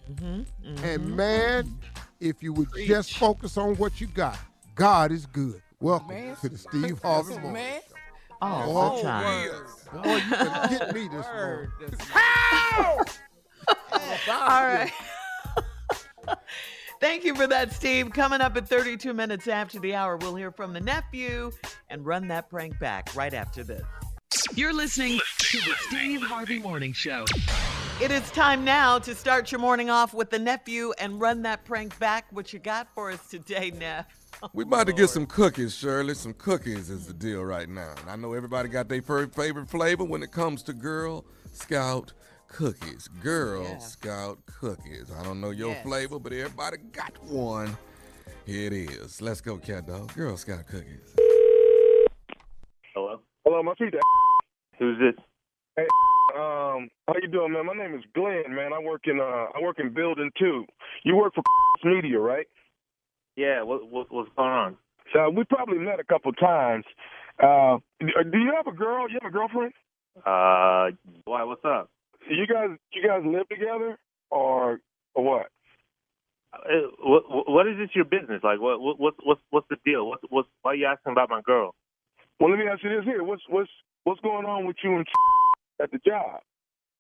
Mm-hmm. 0.10 0.44
And 0.66 0.78
mm-hmm. 0.78 1.16
man, 1.16 1.80
if 2.20 2.42
you 2.42 2.54
would 2.54 2.70
just 2.86 3.18
focus 3.18 3.58
on 3.58 3.76
what 3.76 4.00
you 4.00 4.08
got, 4.08 4.38
God 4.76 5.12
is 5.12 5.26
good. 5.26 5.62
Welcome 5.80 6.10
Man, 6.10 6.36
to 6.38 6.50
the 6.50 6.58
Steve 6.70 7.00
Harvey 7.02 7.30
listen, 7.30 7.44
Morning 7.44 7.68
oh, 8.42 8.48
man. 8.50 8.62
All 8.70 8.96
the 8.96 9.02
Show. 9.02 9.08
time. 9.08 9.50
Boy, 10.04 10.16
you 10.16 10.22
can 10.22 10.70
get 10.70 10.94
me 10.94 11.08
this 11.08 11.26
morning. 11.26 11.70
How? 12.00 12.98
Oh, 13.68 14.18
All 14.30 14.64
right. 14.64 14.92
Thank 17.02 17.24
you 17.24 17.34
for 17.34 17.48
that, 17.48 17.74
Steve. 17.74 18.12
Coming 18.12 18.42
up 18.42 18.56
at 18.58 18.68
32 18.68 19.14
minutes 19.14 19.48
after 19.48 19.80
the 19.80 19.96
hour, 19.96 20.18
we'll 20.18 20.36
hear 20.36 20.52
from 20.52 20.72
the 20.72 20.80
nephew 20.80 21.52
and 21.90 22.06
run 22.06 22.28
that 22.28 22.48
prank 22.50 22.78
back 22.80 23.10
right 23.16 23.34
after 23.34 23.64
this. 23.64 23.82
You're 24.54 24.74
listening 24.74 25.20
to 25.40 25.58
the 25.58 25.74
Steve 25.88 26.22
Harvey 26.22 26.60
Morning 26.60 26.94
Show. 26.94 27.26
It 28.02 28.10
is 28.10 28.30
time 28.32 28.66
now 28.66 28.98
to 29.00 29.14
start 29.14 29.52
your 29.52 29.62
morning 29.62 29.90
off 29.92 30.14
with 30.14 30.32
the 30.32 30.40
nephew 30.40 30.92
and 31.00 31.22
run 31.22 31.44
that 31.44 31.64
prank 31.66 31.98
back. 32.00 32.26
What 32.32 32.52
you 32.52 32.58
got 32.60 32.88
for 32.96 33.12
us 33.12 33.28
today, 33.30 33.72
Neff? 33.72 34.08
Oh, 34.44 34.50
we 34.54 34.64
about 34.64 34.88
to 34.88 34.94
get 34.94 35.10
some 35.12 35.28
cookies, 35.28 35.76
Shirley. 35.76 36.16
Some 36.16 36.34
cookies 36.34 36.90
is 36.90 37.06
the 37.06 37.14
deal 37.14 37.44
right 37.44 37.70
now. 37.70 37.94
And 38.02 38.10
I 38.10 38.16
know 38.16 38.34
everybody 38.34 38.70
got 38.70 38.90
their 38.90 39.04
fir- 39.04 39.28
favorite 39.28 39.70
flavor 39.70 40.04
when 40.04 40.24
it 40.24 40.32
comes 40.32 40.64
to 40.64 40.74
Girl 40.74 41.26
Scout 41.52 42.14
cookies. 42.48 43.08
Girl 43.22 43.62
Yeah. 43.62 43.78
Scout 43.78 44.40
cookies. 44.48 45.12
I 45.16 45.24
don't 45.24 45.42
know 45.42 45.52
your 45.52 45.72
Yes. 45.74 45.84
flavor, 45.84 46.18
but 46.18 46.34
everybody 46.34 46.78
got 46.78 47.22
one. 47.26 47.78
Here 48.48 48.66
it 48.66 48.74
is. 48.74 49.22
Let's 49.22 49.42
go, 49.42 49.58
cat 49.60 49.86
dog. 49.86 50.12
Girl 50.16 50.36
Scout 50.38 50.66
cookies. 50.66 51.14
Hello. 52.96 53.20
Hello, 53.46 53.62
my 53.62 53.76
feet. 53.76 53.94
Who's 54.80 54.98
this? 54.98 55.24
Hey, 55.76 55.86
um, 56.36 56.90
how 57.08 57.16
you 57.22 57.28
doing, 57.28 57.54
man? 57.54 57.66
My 57.66 57.74
name 57.74 57.96
is 57.96 58.04
Glenn, 58.14 58.56
man. 58.56 58.74
I 58.74 58.80
work 58.80 59.02
in 59.06 59.20
uh, 59.20 59.24
I 59.56 59.62
work 59.62 59.80
in 59.80 59.94
building 59.94 60.32
two. 60.38 60.66
You 61.04 61.16
work 61.16 61.34
for 61.36 61.44
media, 61.84 62.20
right? 62.20 62.48
Yeah. 63.36 63.64
What, 63.64 63.90
what 63.90 64.12
what's 64.12 64.30
going 64.36 64.50
on? 64.50 64.78
So 65.14 65.30
we 65.30 65.44
probably 65.44 65.78
met 65.80 66.00
a 66.00 66.04
couple 66.04 66.32
times. 66.34 66.86
Uh, 67.42 67.78
do 68.00 68.38
you 68.38 68.54
have 68.56 68.68
a 68.68 68.76
girl? 68.76 69.10
You 69.10 69.20
have 69.22 69.30
a 69.30 69.34
girlfriend? 69.34 69.74
Uh, 70.18 70.92
why? 71.26 71.44
What's 71.44 71.66
up? 71.66 71.90
You 72.30 72.46
guys, 72.48 72.70
you 72.94 73.08
guys 73.08 73.22
live 73.26 73.48
together, 73.50 73.98
or 74.30 74.80
or 75.14 75.24
what? 75.24 75.48
Uh, 76.54 76.92
what 77.00 77.50
what 77.50 77.68
is 77.68 77.78
this 77.78 77.90
your 77.96 78.06
business? 78.06 78.42
Like 78.44 78.60
what 78.60 78.80
what 78.80 79.00
what's 79.00 79.18
what's 79.24 79.42
what's 79.50 79.68
the 79.70 79.78
deal? 79.86 80.08
What's 80.08 80.24
what's 80.30 80.50
why 80.62 80.72
are 80.72 80.76
you 80.76 80.86
asking 80.86 81.14
about 81.14 81.30
my 81.30 81.42
girl? 81.42 81.74
Well, 82.40 82.50
let 82.50 82.60
me 82.60 82.66
ask 82.68 82.84
you 82.84 82.90
this 82.90 83.06
here. 83.06 83.24
What's 83.24 83.44
what's 83.50 83.70
what's 84.04 84.22
going 84.22 84.46
on 84.46 84.66
with 84.66 84.78
you 84.84 84.96
and 84.96 85.06
at 85.82 85.92
the 85.92 86.00
job? 86.06 86.40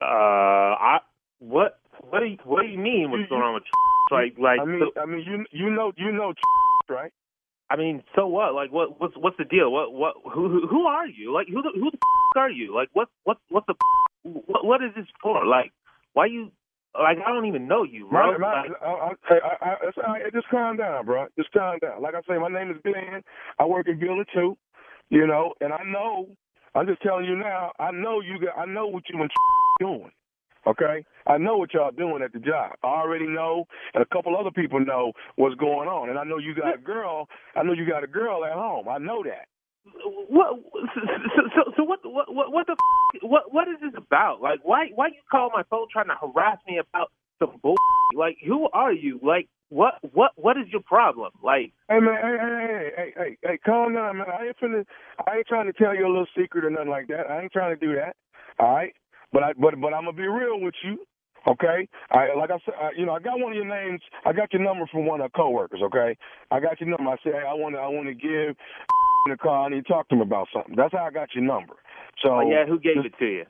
Uh, 0.01 0.75
I 0.79 0.99
what 1.39 1.79
what 2.09 2.19
do 2.19 2.25
you 2.25 2.37
what 2.43 2.63
do 2.63 2.67
you 2.67 2.77
mean? 2.79 3.11
What's 3.11 3.29
going 3.29 3.41
on 3.41 3.53
with 3.55 3.63
like 4.11 4.35
like? 4.39 4.59
I 4.59 4.65
mean, 4.65 4.81
so- 4.95 5.01
I 5.01 5.05
mean, 5.05 5.23
you 5.25 5.45
you 5.51 5.69
know 5.69 5.91
you 5.97 6.11
know 6.11 6.33
right? 6.89 7.11
I 7.69 7.77
mean, 7.77 8.03
so 8.15 8.27
what? 8.27 8.53
Like, 8.53 8.71
what? 8.71 8.99
What's 8.99 9.15
what's 9.15 9.37
the 9.37 9.45
deal? 9.45 9.71
What? 9.71 9.93
What? 9.93 10.15
Who? 10.33 10.49
Who, 10.49 10.67
who 10.67 10.85
are 10.87 11.07
you? 11.07 11.33
Like, 11.33 11.47
who? 11.47 11.61
The, 11.61 11.71
who 11.73 11.89
the 11.91 11.97
f- 11.97 12.37
are 12.37 12.49
you? 12.49 12.75
Like, 12.75 12.89
what? 12.93 13.07
What? 13.23 13.37
What's 13.49 13.67
the? 13.67 13.75
What? 14.23 14.65
What 14.65 14.83
is 14.83 14.91
this 14.95 15.05
for? 15.21 15.45
Like, 15.45 15.71
why 16.13 16.25
you? 16.25 16.51
Like, 16.93 17.19
I 17.25 17.31
don't 17.31 17.45
even 17.45 17.69
know 17.69 17.83
you, 17.83 18.05
bro. 18.09 18.33
My, 18.33 18.37
my, 18.37 18.61
Like, 18.63 18.71
I, 18.81 18.85
I, 18.85 19.13
I, 19.31 19.75
I, 20.05 20.11
right. 20.11 20.33
Just 20.33 20.49
calm 20.49 20.75
down, 20.75 21.05
bro. 21.05 21.27
Just 21.37 21.49
calm 21.53 21.77
down. 21.81 22.01
Like 22.01 22.15
I 22.15 22.19
say, 22.27 22.37
my 22.37 22.49
name 22.49 22.71
is 22.71 22.77
Glenn. 22.83 23.21
I 23.57 23.65
work 23.65 23.87
in 23.87 23.97
Building 23.99 24.25
Two. 24.33 24.57
You 25.09 25.25
know, 25.25 25.53
and 25.61 25.71
I 25.71 25.83
know. 25.85 26.27
I'm 26.75 26.87
just 26.87 27.01
telling 27.01 27.25
you 27.25 27.35
now. 27.35 27.71
I 27.79 27.91
know 27.91 28.21
you. 28.21 28.39
Got, 28.39 28.57
I 28.57 28.65
know 28.65 28.87
what 28.87 29.03
you 29.09 29.19
and 29.21 29.29
doing. 29.79 30.11
Okay, 30.67 31.03
I 31.25 31.37
know 31.39 31.57
what 31.57 31.73
y'all 31.73 31.89
doing 31.91 32.21
at 32.23 32.33
the 32.33 32.39
job. 32.39 32.73
I 32.83 32.87
already 32.87 33.25
know, 33.27 33.65
and 33.95 34.03
a 34.03 34.05
couple 34.13 34.37
other 34.37 34.51
people 34.51 34.79
know 34.79 35.11
what's 35.35 35.55
going 35.55 35.89
on. 35.89 36.09
And 36.09 36.19
I 36.19 36.23
know 36.23 36.37
you 36.37 36.53
got 36.53 36.75
a 36.75 36.77
girl. 36.77 37.27
I 37.55 37.63
know 37.63 37.73
you 37.73 37.87
got 37.89 38.03
a 38.03 38.07
girl 38.07 38.45
at 38.45 38.53
home. 38.53 38.87
I 38.87 38.99
know 38.99 39.23
that. 39.23 39.47
what? 40.29 40.59
So, 40.93 41.41
so, 41.55 41.71
so 41.77 41.83
what? 41.83 41.99
What? 42.05 42.27
What? 42.53 42.67
The? 42.67 42.73
F- 42.73 43.21
what? 43.23 43.51
What 43.51 43.67
is 43.69 43.77
this 43.81 43.93
about? 43.97 44.41
Like, 44.41 44.59
why? 44.63 44.89
Why 44.93 45.07
you 45.07 45.21
call 45.31 45.49
my 45.51 45.63
phone 45.69 45.87
trying 45.91 46.07
to 46.07 46.15
harass 46.21 46.59
me 46.67 46.77
about 46.79 47.11
some 47.39 47.57
bull? 47.63 47.75
Like, 48.15 48.37
who 48.45 48.69
are 48.71 48.93
you? 48.93 49.19
Like, 49.23 49.49
what? 49.71 49.95
What? 50.13 50.31
What 50.35 50.57
is 50.57 50.67
your 50.71 50.81
problem? 50.81 51.31
Like, 51.41 51.71
Hey 51.89 51.99
man, 51.99 52.15
hey, 52.21 52.37
hey, 52.39 52.67
hey, 52.67 52.91
hey, 52.95 53.13
hey, 53.15 53.37
hey, 53.41 53.57
calm 53.65 53.93
down, 53.93 54.17
man. 54.17 54.27
I 54.27 54.47
ain't 54.47 54.57
finna, 54.59 54.85
I 55.27 55.37
ain't 55.37 55.47
trying 55.47 55.65
to 55.65 55.73
tell 55.73 55.95
you 55.95 56.05
a 56.05 56.11
little 56.11 56.27
secret 56.37 56.65
or 56.65 56.69
nothing 56.69 56.89
like 56.89 57.07
that. 57.07 57.29
I 57.29 57.41
ain't 57.41 57.51
trying 57.51 57.77
to 57.77 57.85
do 57.85 57.95
that. 57.95 58.15
All 58.59 58.75
right, 58.75 58.93
but 59.31 59.43
I, 59.43 59.53
but, 59.53 59.79
but 59.79 59.93
I'm 59.93 60.03
gonna 60.05 60.13
be 60.13 60.27
real 60.27 60.59
with 60.59 60.75
you. 60.83 60.99
Okay, 61.47 61.87
I 62.11 62.35
like 62.37 62.51
I 62.51 62.59
said, 62.65 62.75
I, 62.79 62.89
you 62.97 63.05
know, 63.05 63.13
I 63.13 63.19
got 63.19 63.39
one 63.39 63.53
of 63.53 63.55
your 63.55 63.67
names. 63.67 64.01
I 64.25 64.33
got 64.33 64.53
your 64.53 64.61
number 64.61 64.85
from 64.91 65.05
one 65.05 65.21
of 65.21 65.23
our 65.23 65.29
coworkers. 65.29 65.81
Okay, 65.83 66.17
I 66.51 66.59
got 66.59 66.79
your 66.79 66.89
number. 66.89 67.09
I 67.09 67.17
said, 67.23 67.33
hey, 67.33 67.47
I 67.47 67.53
want 67.53 67.75
to, 67.75 67.79
I 67.79 67.87
want 67.87 68.07
to 68.07 68.13
give 68.13 68.55
the 69.29 69.37
call. 69.37 69.65
I 69.65 69.69
need 69.69 69.85
to 69.85 69.91
talk 69.91 70.09
to 70.09 70.15
him 70.15 70.21
about 70.21 70.47
something. 70.53 70.75
That's 70.75 70.93
how 70.93 71.05
I 71.05 71.11
got 71.11 71.33
your 71.33 71.45
number. 71.45 71.75
So 72.23 72.29
oh, 72.29 72.51
yeah, 72.51 72.65
who 72.67 72.79
gave 72.79 72.97
it 73.03 73.13
to 73.19 73.25
you? 73.25 73.45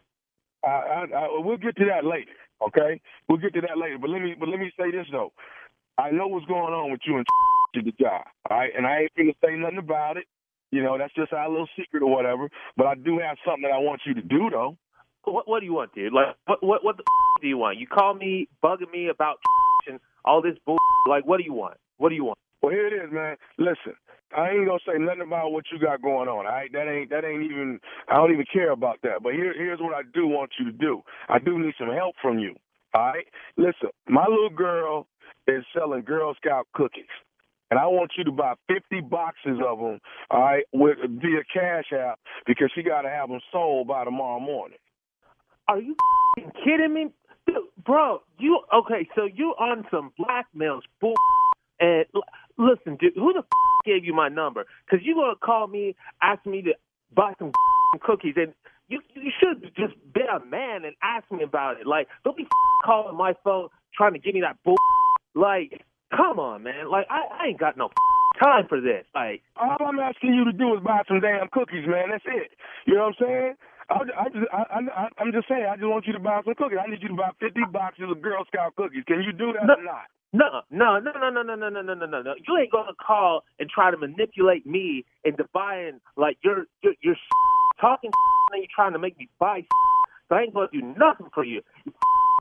I, 0.63 0.69
I, 0.69 1.05
I, 1.15 1.27
we'll 1.39 1.57
get 1.57 1.75
to 1.77 1.86
that 1.86 2.05
later. 2.05 2.38
Okay, 2.65 3.01
we'll 3.27 3.39
get 3.39 3.53
to 3.55 3.62
that 3.62 3.77
later. 3.77 3.97
But 3.99 4.10
let 4.10 4.21
me, 4.21 4.36
but 4.39 4.49
let 4.49 4.60
me 4.60 4.71
say 4.79 4.91
this 4.91 5.07
though. 5.12 5.34
I 5.97 6.12
know 6.12 6.27
what's 6.27 6.45
going 6.45 6.73
on 6.73 6.91
with 6.91 7.01
you 7.06 7.17
and 7.17 7.25
to 7.75 7.82
the 7.82 7.91
job. 7.99 8.23
All 8.49 8.58
right, 8.58 8.71
and 8.75 8.86
I 8.88 9.01
ain't 9.01 9.12
finna 9.17 9.36
say 9.43 9.56
nothing 9.56 9.80
about 9.80 10.17
it. 10.17 10.25
You 10.71 10.84
know, 10.84 10.97
that's 10.97 11.13
just 11.13 11.34
our 11.34 11.49
little 11.49 11.67
secret 11.77 12.04
or 12.04 12.12
whatever. 12.12 12.49
But 12.77 12.88
I 12.88 12.95
do 12.95 13.19
have 13.19 13.38
something 13.45 13.63
that 13.63 13.75
I 13.75 13.80
want 13.80 14.01
you 14.06 14.13
to 14.15 14.21
do 14.21 14.49
though. 14.51 14.77
What? 15.25 15.47
What 15.47 15.60
do 15.60 15.65
you 15.65 15.73
want, 15.73 15.93
dude? 15.93 16.13
Like, 16.13 16.36
what? 16.45 16.63
What? 16.63 16.84
What 16.84 16.97
the 16.97 17.04
f- 17.04 17.41
do 17.41 17.47
you 17.47 17.58
want? 17.58 17.77
You 17.77 17.88
call 17.88 18.13
me 18.13 18.47
bugging 18.63 18.91
me 18.91 19.10
about 19.10 19.38
and 19.88 19.99
all 20.25 20.41
this 20.41 20.58
bull. 20.65 20.77
Like, 21.08 21.25
what 21.25 21.38
do 21.38 21.43
you 21.43 21.54
want? 21.54 21.77
What 21.97 22.10
do 22.10 22.15
you 22.15 22.25
want? 22.25 22.39
Well, 22.62 22.71
here 22.71 22.88
it 22.88 22.93
is, 22.93 23.12
man. 23.12 23.36
Listen, 23.58 23.95
I 24.36 24.51
ain't 24.51 24.67
gonna 24.67 24.80
say 24.86 24.97
nothing 24.97 25.21
about 25.23 25.51
what 25.51 25.65
you 25.71 25.80
got 25.80 26.01
going 26.01 26.30
on. 26.30 26.45
All 26.45 26.51
right, 26.51 26.71
that 26.73 26.88
ain't 26.88 27.10
that 27.10 27.25
ain't 27.25 27.43
even. 27.43 27.80
I 28.10 28.15
don't 28.15 28.32
even 28.34 28.45
care 28.51 28.71
about 28.71 28.99
that. 29.04 29.23
But 29.23 29.34
here, 29.34 29.54
here's 29.56 29.80
what 29.80 29.93
I 29.93 30.01
do 30.13 30.27
want 30.27 30.51
you 30.60 30.65
to 30.65 30.71
do. 30.71 31.01
I 31.30 31.39
do 31.39 31.60
need 31.60 31.73
some 31.80 31.89
help 31.89 32.15
from 32.21 32.39
you. 32.39 32.56
All 32.93 33.04
right, 33.04 33.25
listen, 33.58 33.89
my 34.10 34.25
little 34.27 34.49
girl 34.49 35.08
is 35.47 35.63
selling 35.75 36.04
Girl 36.04 36.34
Scout 36.36 36.67
cookies. 36.73 37.06
And 37.69 37.80
I 37.80 37.88
want 37.88 38.12
you 38.17 38.25
to 38.25 38.32
buy 38.32 38.56
50 38.67 39.01
boxes 39.01 39.58
of 39.65 39.80
them, 39.80 39.99
all 40.30 40.41
right, 40.41 40.65
with 40.73 40.97
via 40.99 41.41
Cash 41.54 41.93
App 41.93 42.19
because 42.45 42.69
she 42.75 42.84
got 42.84 43.04
to 43.04 43.10
have 43.10 43.30
them 43.30 43.39
sold 43.51 43.88
by 43.88 44.04
tomorrow 44.04 44.41
morning. 44.41 44.77
Are 45.69 45.80
you 45.80 45.95
kidding 46.65 46.93
me? 46.93 47.08
Dude, 47.47 47.56
bro, 47.86 48.21
you 48.39 48.60
okay, 48.75 49.08
so 49.15 49.23
you 49.23 49.56
on 49.58 49.86
some 49.89 50.12
blackmails 50.19 50.82
bull 50.99 51.15
and 51.80 52.06
listen, 52.58 52.97
dude, 52.99 53.13
who 53.15 53.34
the 53.34 53.43
gave 53.86 54.04
you 54.04 54.13
my 54.13 54.27
number? 54.27 54.65
Cuz 54.89 54.99
you 55.01 55.15
to 55.15 55.34
call 55.41 55.67
me 55.67 55.95
ask 56.21 56.45
me 56.45 56.62
to 56.63 56.73
buy 57.15 57.34
some 57.39 57.51
cookies 58.01 58.36
and 58.36 58.54
you 58.89 58.99
you 59.15 59.32
should 59.39 59.73
just 59.75 59.93
be 60.13 60.21
a 60.21 60.45
man 60.45 60.84
and 60.84 60.93
ask 61.01 61.32
me 61.32 61.41
about 61.41 61.80
it. 61.80 61.88
Like, 61.88 62.10
don't 62.25 62.36
be 62.36 62.47
calling 62.84 63.17
my 63.17 63.34
phone 63.43 63.69
trying 63.95 64.13
to 64.13 64.19
give 64.19 64.36
me 64.36 64.41
that 64.41 64.58
bull. 64.63 64.75
Like, 65.36 65.82
come 66.15 66.39
on, 66.39 66.63
man. 66.63 66.89
Like, 66.89 67.08
I, 67.10 67.44
I 67.44 67.48
ain't 67.48 67.60
got 67.60 67.78
no 67.78 67.89
time 68.41 68.65
for 68.67 68.80
this. 68.82 69.06
Like, 69.15 69.41
All 69.56 69.78
I'm 69.86 70.00
asking 70.00 70.34
you 70.34 70.46
to 70.46 70.52
do 70.54 70.76
is 70.76 70.84
buy 70.84 71.02
some 71.08 71.20
damn 71.20 71.48
cookies, 71.52 71.88
man. 71.88 72.10
That's 72.12 72.24
it. 72.26 72.52
You 72.86 72.96
know 72.96 73.12
what 73.12 73.15
I'm 73.20 73.28
saying? 73.28 73.54
I, 73.89 73.96
I 74.20 74.26
just, 74.30 74.48
I, 74.54 74.62
I, 74.72 75.08
I'm 75.20 75.32
just 75.34 75.48
saying. 75.50 75.65
I 75.70 75.76
just 75.76 75.88
want 75.88 76.08
you 76.08 76.13
to 76.13 76.20
buy 76.20 76.39
some 76.46 76.56
cookies. 76.56 76.78
I 76.82 76.89
need 76.89 77.02
you 77.02 77.10
to 77.10 77.15
buy 77.15 77.32
50 77.39 77.60
boxes 77.72 78.06
of 78.10 78.22
Girl 78.22 78.44
Scout 78.48 78.76
cookies. 78.76 79.04
Can 79.08 79.22
you 79.24 79.32
do 79.34 79.54
that 79.54 79.67
No. 79.67 79.76
or 79.76 79.84
not? 79.84 80.08
No, 80.34 80.62
no, 80.72 80.98
no, 81.00 81.12
no, 81.20 81.44
no, 81.44 81.44
no, 81.44 81.70
no, 81.70 81.82
no, 81.82 81.94
no, 81.94 82.06
no, 82.06 82.22
no. 82.22 82.34
You 82.48 82.58
ain't 82.58 82.72
gonna 82.72 82.94
call 83.06 83.44
and 83.60 83.70
try 83.70 83.91
to 83.91 83.98
manipulate 83.98 84.65
me 84.65 85.04
into 85.26 85.44
buying 85.54 86.00
like 86.15 86.38
you're 86.41 86.67
you're, 86.82 86.94
you're 87.02 87.17
talking 87.82 88.12
and 88.13 88.54
then 88.54 88.62
you're 88.62 88.72
trying 88.74 88.94
to 88.94 89.00
make 89.00 89.17
me 89.20 89.28
buy. 89.39 89.65
So 90.30 90.36
I 90.36 90.44
ain't 90.44 90.54
gonna 90.54 90.70
do 90.72 90.82
nothing 90.98 91.28
for 91.34 91.44
you. 91.44 91.60
You 91.84 91.91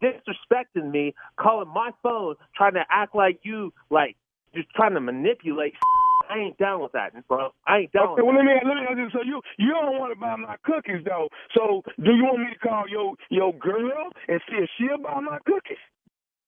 disrespecting 0.02 0.90
me, 0.90 1.14
calling 1.38 1.68
my 1.68 1.90
phone, 2.02 2.34
trying 2.56 2.74
to 2.74 2.84
act 2.90 3.14
like 3.14 3.40
you 3.42 3.72
like 3.90 4.16
just 4.54 4.68
trying 4.74 4.94
to 4.94 5.00
manipulate. 5.00 5.74
I 6.30 6.38
ain't 6.38 6.58
down 6.58 6.80
with 6.80 6.92
that, 6.92 7.10
bro. 7.26 7.50
I 7.66 7.78
ain't 7.78 7.92
down 7.92 8.12
Okay, 8.14 8.22
with 8.22 8.26
well 8.26 8.34
that. 8.36 8.44
let 8.46 8.46
me 8.46 8.52
let 8.64 8.74
me 8.76 8.82
ask 8.88 8.98
you. 8.98 9.08
So 9.12 9.22
you 9.26 9.40
you 9.58 9.70
don't 9.70 9.98
want 9.98 10.14
to 10.14 10.20
buy 10.20 10.36
my 10.36 10.56
cookies 10.64 11.02
though. 11.04 11.28
So 11.56 11.82
do 11.98 12.12
you 12.14 12.22
want 12.22 12.38
me 12.40 12.46
to 12.54 12.58
call 12.60 12.84
your 12.88 13.14
your 13.30 13.52
girl 13.54 14.10
and 14.28 14.40
see 14.48 14.56
if 14.62 14.70
she'll 14.78 15.02
buy 15.02 15.18
my 15.20 15.38
cookies? 15.44 15.82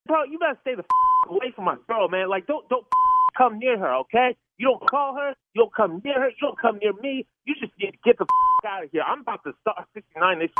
Bro, 0.07 0.25
you 0.31 0.39
better 0.39 0.57
stay 0.61 0.75
the 0.75 0.83
f- 0.83 1.29
away 1.29 1.51
from 1.55 1.65
my 1.65 1.75
girl, 1.87 2.07
man. 2.07 2.29
Like, 2.29 2.47
don't 2.47 2.67
don't 2.69 2.85
f- 2.85 2.97
come 3.37 3.59
near 3.59 3.77
her, 3.77 3.93
okay? 4.07 4.37
You 4.57 4.67
don't 4.67 4.89
call 4.89 5.15
her. 5.15 5.33
You 5.53 5.63
don't 5.63 5.75
come 5.75 6.01
near 6.03 6.15
her. 6.21 6.29
You 6.29 6.35
don't 6.41 6.59
come 6.59 6.77
near 6.81 6.93
me. 7.01 7.25
You 7.45 7.55
just 7.59 7.73
need 7.79 7.91
to 7.91 7.97
get 8.05 8.17
the 8.17 8.23
f- 8.25 8.65
out 8.69 8.83
of 8.85 8.91
here. 8.91 9.01
I'm 9.01 9.21
about 9.21 9.43
to 9.43 9.53
start 9.61 9.85
69. 9.93 10.39
They 10.39 10.45
f- 10.45 10.51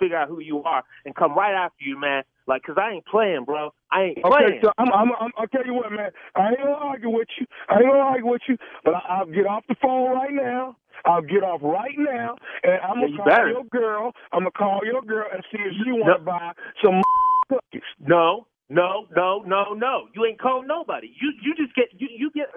figure 0.00 0.16
out 0.16 0.28
who 0.28 0.40
you 0.40 0.62
are 0.64 0.82
and 1.04 1.14
come 1.14 1.34
right 1.36 1.54
after 1.54 1.84
you, 1.84 1.98
man. 2.00 2.24
Like, 2.46 2.62
cause 2.64 2.76
I 2.78 2.92
ain't 2.92 3.06
playing, 3.06 3.44
bro. 3.44 3.70
I 3.90 4.02
ain't 4.02 4.24
Okay, 4.24 4.34
playing. 4.36 4.60
so 4.62 4.70
I'm, 4.78 4.92
I'm, 4.92 5.10
I'm 5.20 5.30
I'll 5.38 5.46
tell 5.48 5.64
you 5.64 5.74
what, 5.74 5.90
man. 5.92 6.10
I 6.34 6.48
ain't 6.50 6.58
gonna 6.58 6.72
argue 6.72 7.10
with 7.10 7.28
you. 7.38 7.46
I 7.68 7.74
ain't 7.76 7.86
gonna 7.86 7.98
argue 7.98 8.26
with 8.26 8.42
you. 8.48 8.56
But 8.84 8.94
I, 8.94 9.18
I'll 9.20 9.26
get 9.26 9.46
off 9.46 9.64
the 9.68 9.76
phone 9.80 10.10
right 10.12 10.32
now. 10.32 10.76
I'll 11.04 11.22
get 11.22 11.42
off 11.42 11.60
right 11.62 11.94
now, 11.98 12.36
and 12.62 12.80
I'm 12.82 13.00
Yeah, 13.00 13.06
gonna 13.06 13.08
you 13.08 13.16
call 13.16 13.24
better. 13.24 13.48
your 13.48 13.64
girl. 13.64 14.12
I'm 14.32 14.40
gonna 14.40 14.50
call 14.52 14.80
your 14.84 15.02
girl 15.02 15.26
and 15.32 15.42
see 15.50 15.58
if 15.58 15.72
she 15.84 15.90
want 15.92 16.18
to 16.20 16.24
buy 16.24 16.52
some 16.82 17.02
cookies. 17.48 17.82
No, 18.00 18.46
no, 18.68 19.06
no, 19.16 19.42
no, 19.46 19.74
no. 19.74 20.08
You 20.14 20.24
ain't 20.26 20.40
calling 20.40 20.68
nobody. 20.68 21.08
You 21.20 21.32
you 21.42 21.54
just 21.56 21.74
get 21.74 21.88
you 21.98 22.08
you 22.10 22.30
get. 22.32 22.48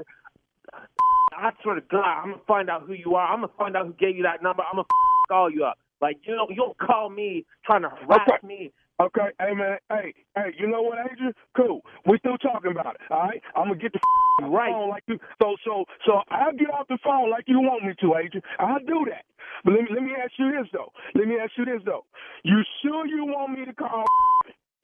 I 1.34 1.52
swear 1.64 1.76
to 1.76 1.82
God, 1.82 2.04
I'm 2.24 2.32
gonna 2.32 2.42
find 2.48 2.70
out 2.70 2.84
who 2.86 2.94
you 2.94 3.16
are. 3.16 3.28
I'm 3.28 3.42
gonna 3.42 3.54
find 3.58 3.76
out 3.76 3.88
who 3.88 3.94
gave 3.94 4.16
you 4.16 4.24
that 4.24 4.44
number. 4.44 4.64
I'm 4.64 4.76
gonna 4.78 4.88
call 5.30 5.50
you 5.50 5.66
up. 5.66 5.78
Like 6.02 6.18
you 6.24 6.36
don't 6.36 6.50
you 6.50 6.58
don't 6.58 6.78
call 6.78 7.10
me 7.10 7.46
trying 7.66 7.82
to 7.82 7.90
harass 7.90 8.44
me. 8.44 8.72
Okay, 9.02 9.28
hey 9.40 9.54
man, 9.54 9.78
hey, 9.90 10.14
hey, 10.36 10.56
you 10.58 10.68
know 10.68 10.82
what, 10.82 11.00
Adrian? 11.12 11.34
Cool. 11.58 11.82
We 12.08 12.18
still 12.20 12.38
talking 12.38 12.72
about 12.72 12.96
it. 12.96 13.02
All 13.12 13.28
right, 13.28 13.42
I'm 13.56 13.68
gonna 13.68 13.80
get 13.80 13.92
the 13.92 14.00
right 14.48 14.72
phone 14.72 14.90
like 14.90 15.04
you. 15.08 15.20
So, 15.42 15.56
so, 15.66 15.84
so 16.06 16.22
I'll 16.32 16.54
get 16.56 16.70
off 16.72 16.88
the 16.88 16.98
phone 17.04 17.30
like 17.30 17.44
you 17.48 17.60
want 17.60 17.84
me 17.84 17.94
to, 18.00 18.16
Adrian. 18.16 18.44
I'll 18.58 18.80
do 18.80 19.06
that. 19.12 19.26
But 19.66 19.74
let 19.74 19.82
me 19.84 19.88
let 19.94 20.04
me 20.04 20.12
ask 20.16 20.32
you 20.40 20.52
this 20.52 20.70
though. 20.72 20.94
Let 21.14 21.28
me 21.28 21.36
ask 21.44 21.52
you 21.58 21.66
this 21.66 21.82
though. 21.86 22.06
You 22.44 22.62
sure 22.82 23.06
you 23.06 23.26
want 23.26 23.60
me 23.60 23.66
to 23.66 23.74
call? 23.74 24.06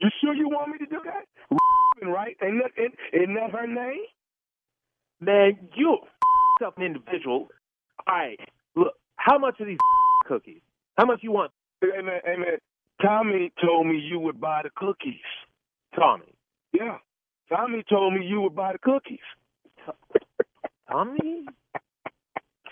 You 0.02 0.10
sure 0.22 0.34
you 0.34 0.50
want 0.50 0.72
me 0.72 0.78
to 0.80 0.86
do 0.86 1.00
that? 1.06 1.26
Right? 2.06 2.36
Ain't 2.44 2.62
that 2.64 2.72
ain't, 2.82 2.96
ain't 3.14 3.38
that 3.40 3.52
her 3.58 3.68
name? 3.68 4.04
Man, 5.22 5.58
you 5.76 6.00
yourself 6.60 6.76
an 6.78 6.84
individual. 6.84 7.48
All 8.08 8.16
right, 8.16 8.40
look, 8.76 8.94
how 9.16 9.38
much 9.38 9.60
are 9.62 9.66
these 9.66 9.78
cookies? 10.28 10.62
How 10.98 11.06
much 11.06 11.20
you 11.24 11.32
want? 11.32 11.52
Hey 11.82 12.02
man, 12.04 12.20
hey 12.26 12.36
man. 12.38 12.58
Tommy 13.02 13.52
told 13.64 13.88
me 13.88 13.98
you 13.98 14.20
would 14.20 14.40
buy 14.40 14.62
the 14.64 14.70
cookies. 14.76 15.16
Tommy. 15.96 16.34
Yeah. 16.74 16.98
Tommy 17.50 17.84
told 17.90 18.14
me 18.14 18.26
you 18.26 18.42
would 18.42 18.56
buy 18.56 18.74
the 18.74 18.80
cookies. 18.80 19.20
Tommy? 20.90 21.46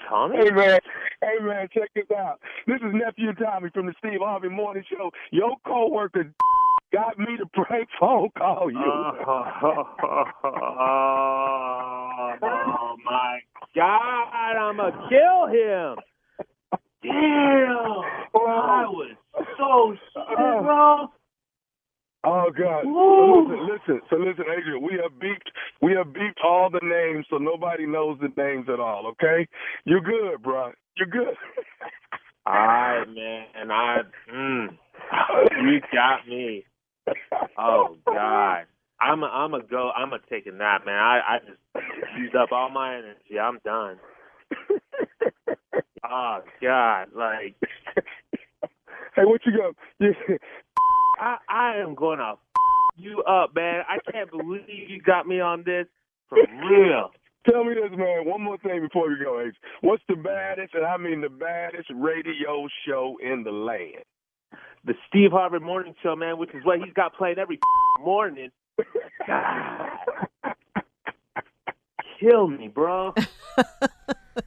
Tommy? 0.08 0.38
Hey 0.38 0.50
man, 0.52 0.80
hey 1.22 1.44
man, 1.44 1.68
check 1.74 1.89
this 1.96 2.06
out. 2.18 2.39
This 2.68 2.78
is 2.78 2.94
nephew 2.94 3.34
Tommy 3.34 3.70
from 3.74 3.86
the 3.86 3.94
Steve 4.00 4.20
Harvey 4.22 4.50
Morning 4.50 4.84
Show. 4.89 5.12
Your 5.32 5.56
coworker 5.65 6.32
got 6.94 7.18
me 7.18 7.38
to 7.38 7.46
prank 7.54 7.88
phone 8.00 8.30
call 8.38 8.72
you. 8.72 8.80
Oh 12.42 12.96
my 13.06 13.39
God, 13.76 14.56
I'ma 14.58 14.92
kill 15.10 15.48
him. 15.48 15.98
Damn. 17.04 18.02
I 18.36 18.86
was 18.88 19.15
so 19.58 19.95
scared, 20.12 20.63
bro. 20.63 21.08
Oh 22.25 22.52
God! 22.58 22.84
So 22.84 23.45
listen, 23.47 23.67
listen, 23.67 24.02
so 24.10 24.15
listen, 24.17 24.45
Adrian. 24.52 24.84
We 24.84 24.99
have 25.02 25.13
beeped, 25.13 25.49
we 25.82 25.93
have 25.93 26.08
beeped 26.08 26.43
all 26.43 26.69
the 26.69 26.82
names, 26.84 27.25
so 27.30 27.38
nobody 27.38 27.86
knows 27.86 28.19
the 28.19 28.30
names 28.41 28.67
at 28.71 28.80
all. 28.80 29.08
Okay, 29.12 29.47
you're 29.86 30.02
good, 30.02 30.41
bro. 30.43 30.71
You're 30.97 31.08
good. 31.08 31.36
All 32.45 32.54
right, 32.56 33.06
man. 33.08 33.45
And 33.56 33.71
I 33.71 33.97
mm, 34.34 34.67
you 35.63 35.80
got 35.93 36.28
me. 36.28 36.65
Oh 37.58 37.97
God. 38.06 38.65
I'm 39.02 39.23
a, 39.23 39.28
I'm 39.28 39.54
a 39.54 39.63
go. 39.63 39.91
I'm 39.95 40.12
a 40.12 40.19
take 40.30 40.45
a 40.45 40.52
nap, 40.52 40.86
man. 40.86 40.95
I 40.95 41.19
I 41.25 41.39
just 41.39 41.88
used 42.17 42.36
up 42.36 42.52
all 42.52 42.69
my 42.69 42.95
energy. 42.97 43.39
I'm 43.41 43.60
done. 43.63 43.97
Oh 46.12 46.39
God, 46.62 47.10
like 47.15 47.56
hey, 49.19 49.25
what 49.25 49.41
you 49.45 49.51
got? 49.51 49.75
I 51.19 51.38
I 51.49 51.75
am 51.77 51.95
gonna 51.95 52.36
you 52.97 53.21
up, 53.23 53.55
man. 53.55 53.84
I 53.88 53.97
can't 54.12 54.29
believe 54.29 54.89
you 54.89 55.01
got 55.01 55.27
me 55.27 55.39
on 55.39 55.63
this 55.65 55.86
for 56.27 56.38
real. 56.38 57.12
Tell 57.49 57.63
me 57.63 57.73
this, 57.73 57.97
man. 57.97 58.25
One 58.25 58.41
more 58.41 58.58
thing 58.58 58.82
before 58.82 59.08
we 59.08 59.15
go, 59.23 59.39
Ace. 59.39 59.53
What's 59.82 60.03
the 60.10 60.15
baddest, 60.15 60.73
and 60.73 60.86
I 60.86 60.97
mean 60.97 61.21
the 61.21 61.29
baddest 61.29 61.89
radio 61.95 62.67
show 62.86 63.15
in 63.23 63.43
the 63.43 63.51
land? 63.51 64.03
The 64.86 64.93
Steve 65.08 65.32
Harvey 65.32 65.60
Morning 65.60 65.95
Show, 66.03 66.15
man, 66.15 66.38
which 66.38 66.49
is 66.53 66.63
what 66.65 66.79
he's 66.79 66.93
got 66.93 67.15
playing 67.15 67.38
every 67.39 67.60
morning. 68.01 68.49
God. 69.27 69.89
Kill 72.19 72.47
me, 72.47 72.67
bro. 72.67 73.13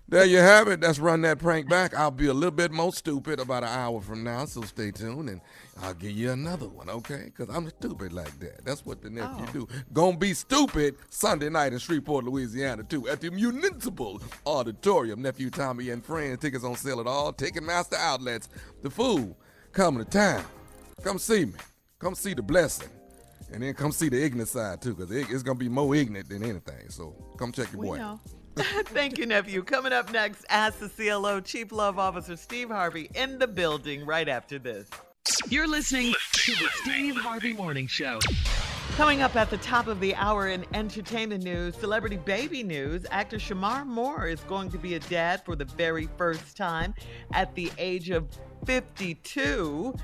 There 0.08 0.24
you 0.24 0.38
have 0.38 0.68
it. 0.68 0.80
That's 0.80 0.98
run 0.98 1.22
that 1.22 1.38
prank 1.38 1.68
back. 1.68 1.94
I'll 1.94 2.10
be 2.10 2.26
a 2.26 2.34
little 2.34 2.50
bit 2.50 2.70
more 2.70 2.92
stupid 2.92 3.40
about 3.40 3.62
an 3.62 3.70
hour 3.70 4.00
from 4.00 4.22
now, 4.22 4.44
so 4.44 4.62
stay 4.62 4.90
tuned 4.90 5.28
and 5.30 5.40
I'll 5.80 5.94
give 5.94 6.10
you 6.12 6.30
another 6.30 6.68
one, 6.68 6.90
okay? 6.90 7.32
Because 7.34 7.54
I'm 7.54 7.68
stupid 7.68 8.12
like 8.12 8.38
that. 8.40 8.64
That's 8.64 8.84
what 8.84 9.02
the 9.02 9.10
nephew 9.10 9.46
oh. 9.48 9.52
do. 9.52 9.68
Gonna 9.92 10.16
be 10.16 10.34
stupid 10.34 10.96
Sunday 11.08 11.48
night 11.48 11.72
in 11.72 11.78
Shreveport, 11.78 12.24
Louisiana, 12.24 12.82
too, 12.82 13.08
at 13.08 13.20
the 13.20 13.30
Municipal 13.30 14.20
Auditorium. 14.46 15.22
Nephew 15.22 15.50
Tommy 15.50 15.90
and 15.90 16.04
friends. 16.04 16.40
Tickets 16.40 16.64
on 16.64 16.76
sale 16.76 17.00
at 17.00 17.06
all. 17.06 17.32
Ticketmaster 17.32 17.96
outlets. 17.96 18.48
The 18.82 18.90
fool 18.90 19.36
coming 19.72 20.04
to 20.04 20.10
town. 20.10 20.44
Come 21.02 21.18
see 21.18 21.46
me. 21.46 21.54
Come 21.98 22.14
see 22.14 22.34
the 22.34 22.42
blessing. 22.42 22.88
And 23.52 23.62
then 23.62 23.74
come 23.74 23.92
see 23.92 24.08
the 24.08 24.22
ignorant 24.22 24.48
side, 24.48 24.80
too, 24.80 24.94
because 24.94 25.10
it's 25.10 25.42
gonna 25.42 25.58
be 25.58 25.68
more 25.68 25.94
ignorant 25.94 26.28
than 26.28 26.42
anything. 26.42 26.88
So 26.88 27.14
come 27.38 27.52
check 27.52 27.70
your 27.72 27.80
We 27.80 27.86
boy. 27.88 27.98
know. 27.98 28.20
Thank 28.56 29.18
you, 29.18 29.26
nephew. 29.26 29.62
Coming 29.62 29.92
up 29.92 30.12
next, 30.12 30.44
Ask 30.50 30.78
the 30.78 30.88
CLO 30.88 31.40
Chief 31.40 31.72
Love 31.72 31.98
Officer 31.98 32.36
Steve 32.36 32.68
Harvey 32.68 33.10
in 33.14 33.38
the 33.38 33.46
building 33.46 34.04
right 34.04 34.28
after 34.28 34.58
this. 34.58 34.88
You're 35.48 35.68
listening 35.68 36.12
to 36.32 36.52
the 36.52 36.68
Steve 36.82 37.16
Harvey 37.16 37.52
Morning 37.54 37.86
Show. 37.86 38.18
Coming 38.96 39.22
up 39.22 39.36
at 39.36 39.48
the 39.48 39.56
top 39.58 39.86
of 39.86 40.00
the 40.00 40.14
hour 40.16 40.48
in 40.48 40.66
entertainment 40.74 41.42
news, 41.44 41.74
celebrity 41.76 42.16
baby 42.18 42.62
news, 42.62 43.06
actor 43.10 43.38
Shemar 43.38 43.86
Moore 43.86 44.26
is 44.26 44.40
going 44.40 44.70
to 44.70 44.76
be 44.78 44.94
a 44.96 44.98
dad 45.00 45.42
for 45.46 45.56
the 45.56 45.64
very 45.64 46.08
first 46.18 46.56
time 46.56 46.92
at 47.32 47.54
the 47.54 47.72
age 47.78 48.10
of 48.10 48.28
52. 48.66 49.94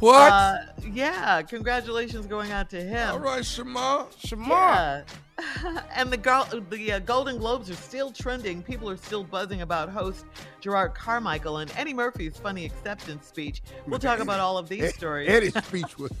What? 0.00 0.32
Uh, 0.32 0.56
yeah, 0.92 1.42
congratulations 1.42 2.26
going 2.26 2.52
out 2.52 2.70
to 2.70 2.80
him. 2.82 3.10
All 3.10 3.18
right, 3.18 3.42
Shemar. 3.42 4.12
Shemar. 4.14 5.04
and 5.94 6.12
the 6.12 6.16
girl, 6.16 6.48
the 6.70 6.92
uh, 6.92 6.98
Golden 7.00 7.38
Globes 7.38 7.70
are 7.70 7.74
still 7.74 8.10
trending. 8.10 8.62
People 8.62 8.88
are 8.88 8.96
still 8.96 9.24
buzzing 9.24 9.62
about 9.62 9.88
host 9.88 10.24
Jerrod 10.62 10.94
Carmichael 10.94 11.58
and 11.58 11.72
Eddie 11.76 11.94
Murphy's 11.94 12.36
funny 12.36 12.64
acceptance 12.64 13.26
speech. 13.26 13.62
We'll 13.86 13.98
talk 13.98 14.20
about 14.20 14.40
all 14.40 14.58
of 14.58 14.68
these 14.68 14.84
Ed- 14.84 14.94
stories. 14.94 15.28
Eddie's 15.28 15.64
speech 15.64 15.98
was. 15.98 16.12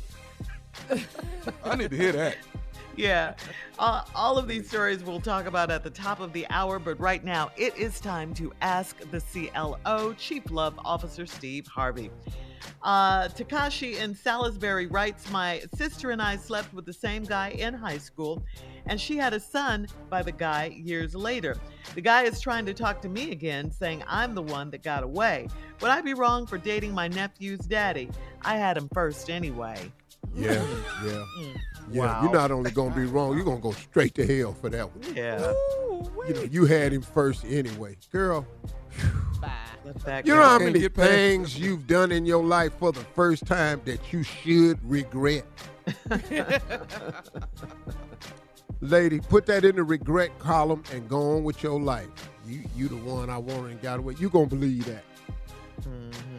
I 1.64 1.76
need 1.76 1.90
to 1.90 1.96
hear 1.96 2.12
that. 2.12 2.36
Yeah. 2.96 3.34
Uh, 3.78 4.02
all 4.14 4.38
of 4.38 4.48
these 4.48 4.68
stories 4.68 5.02
we'll 5.02 5.20
talk 5.20 5.46
about 5.46 5.70
at 5.70 5.82
the 5.82 5.90
top 5.90 6.20
of 6.20 6.32
the 6.32 6.46
hour, 6.50 6.78
but 6.78 6.98
right 7.00 7.24
now 7.24 7.50
it 7.56 7.76
is 7.76 8.00
time 8.00 8.34
to 8.34 8.52
ask 8.60 8.98
the 9.10 9.20
CLO, 9.20 10.14
Chief 10.14 10.50
Love 10.50 10.78
Officer 10.84 11.26
Steve 11.26 11.66
Harvey. 11.66 12.10
Uh, 12.82 13.28
Takashi 13.28 13.98
in 13.98 14.14
Salisbury 14.14 14.86
writes 14.86 15.30
My 15.30 15.62
sister 15.74 16.10
and 16.10 16.20
I 16.20 16.36
slept 16.36 16.72
with 16.74 16.86
the 16.86 16.92
same 16.92 17.24
guy 17.24 17.50
in 17.50 17.74
high 17.74 17.98
school, 17.98 18.42
and 18.86 19.00
she 19.00 19.16
had 19.16 19.32
a 19.32 19.40
son 19.40 19.86
by 20.10 20.22
the 20.22 20.32
guy 20.32 20.66
years 20.66 21.14
later. 21.14 21.56
The 21.94 22.00
guy 22.00 22.24
is 22.24 22.40
trying 22.40 22.66
to 22.66 22.74
talk 22.74 23.00
to 23.02 23.08
me 23.08 23.32
again, 23.32 23.70
saying 23.70 24.02
I'm 24.06 24.34
the 24.34 24.42
one 24.42 24.70
that 24.70 24.82
got 24.82 25.02
away. 25.02 25.48
Would 25.80 25.90
I 25.90 26.00
be 26.00 26.14
wrong 26.14 26.46
for 26.46 26.58
dating 26.58 26.92
my 26.92 27.08
nephew's 27.08 27.60
daddy? 27.60 28.10
I 28.42 28.56
had 28.56 28.76
him 28.76 28.88
first 28.92 29.30
anyway. 29.30 29.90
Yeah, 30.44 30.64
yeah. 31.04 31.24
Yeah, 31.92 32.00
Wow. 32.00 32.22
you're 32.22 32.32
not 32.32 32.50
only 32.50 32.70
gonna 32.70 32.94
be 32.94 33.04
wrong, 33.04 33.36
you're 33.36 33.44
gonna 33.44 33.60
go 33.60 33.72
straight 33.72 34.14
to 34.14 34.26
hell 34.26 34.54
for 34.54 34.70
that 34.70 34.90
one. 34.90 35.14
Yeah. 35.14 35.52
You 36.26 36.34
know, 36.34 36.42
you 36.42 36.64
had 36.64 36.92
him 36.92 37.02
first 37.02 37.44
anyway. 37.44 37.96
Girl, 38.10 38.46
Let 39.84 39.96
that 40.04 40.26
you 40.26 40.34
know 40.34 40.42
how 40.42 40.58
many 40.58 40.80
get 40.80 40.94
things 40.94 41.58
you've 41.58 41.86
done 41.86 42.10
in 42.10 42.24
your 42.24 42.42
life 42.42 42.72
for 42.78 42.90
the 42.90 43.04
first 43.14 43.46
time 43.46 43.82
that 43.84 44.12
you 44.12 44.22
should 44.22 44.78
regret? 44.88 45.44
Lady, 48.80 49.20
put 49.20 49.46
that 49.46 49.64
in 49.64 49.76
the 49.76 49.84
regret 49.84 50.36
column 50.38 50.82
and 50.92 51.08
go 51.08 51.36
on 51.36 51.44
with 51.44 51.62
your 51.62 51.80
life. 51.80 52.08
You 52.46 52.62
you 52.76 52.88
the 52.88 52.96
one 52.96 53.30
I 53.30 53.38
wanted 53.38 53.72
and 53.72 53.82
got 53.82 53.98
away. 53.98 54.14
You 54.18 54.28
gonna 54.30 54.46
believe 54.46 54.84
that. 54.86 55.04
Mm-hmm. 55.82 56.33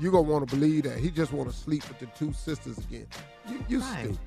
You 0.00 0.10
gonna 0.10 0.22
want 0.22 0.48
to 0.48 0.54
believe 0.56 0.84
that. 0.84 0.98
He 0.98 1.10
just 1.10 1.32
wanna 1.32 1.52
sleep 1.52 1.86
with 1.88 1.98
the 1.98 2.06
two 2.06 2.32
sisters 2.32 2.78
again. 2.78 3.06
You 3.48 3.64
you 3.68 3.80
Right. 3.80 4.04
stupid. 4.04 4.18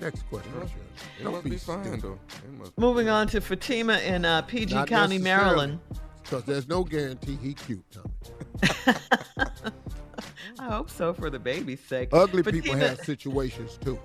Next 0.00 0.22
question. 0.30 0.52
Well, 0.56 0.66
Shirley. 0.66 0.82
It 1.18 1.22
Don't 1.24 1.32
must 1.32 1.44
be 1.44 1.50
be 1.50 1.56
fine 1.58 1.84
stupid. 1.84 2.02
though. 2.02 2.18
It 2.28 2.64
be 2.74 2.80
Moving 2.80 3.08
on 3.10 3.26
to 3.28 3.40
Fatima 3.40 3.98
in 3.98 4.24
uh, 4.24 4.42
PG 4.42 4.74
Not 4.74 4.88
County, 4.88 5.18
Maryland. 5.18 5.78
Because 6.22 6.44
there's 6.44 6.68
no 6.68 6.84
guarantee 6.84 7.36
he 7.42 7.52
cute, 7.54 7.84
Tommy. 7.90 8.14
I 10.58 10.64
hope 10.64 10.90
so 10.90 11.12
for 11.12 11.30
the 11.30 11.38
baby's 11.38 11.80
sake. 11.80 12.10
Ugly 12.12 12.42
people 12.44 12.76
have 12.76 13.00
situations 13.00 13.78
too. 13.82 13.98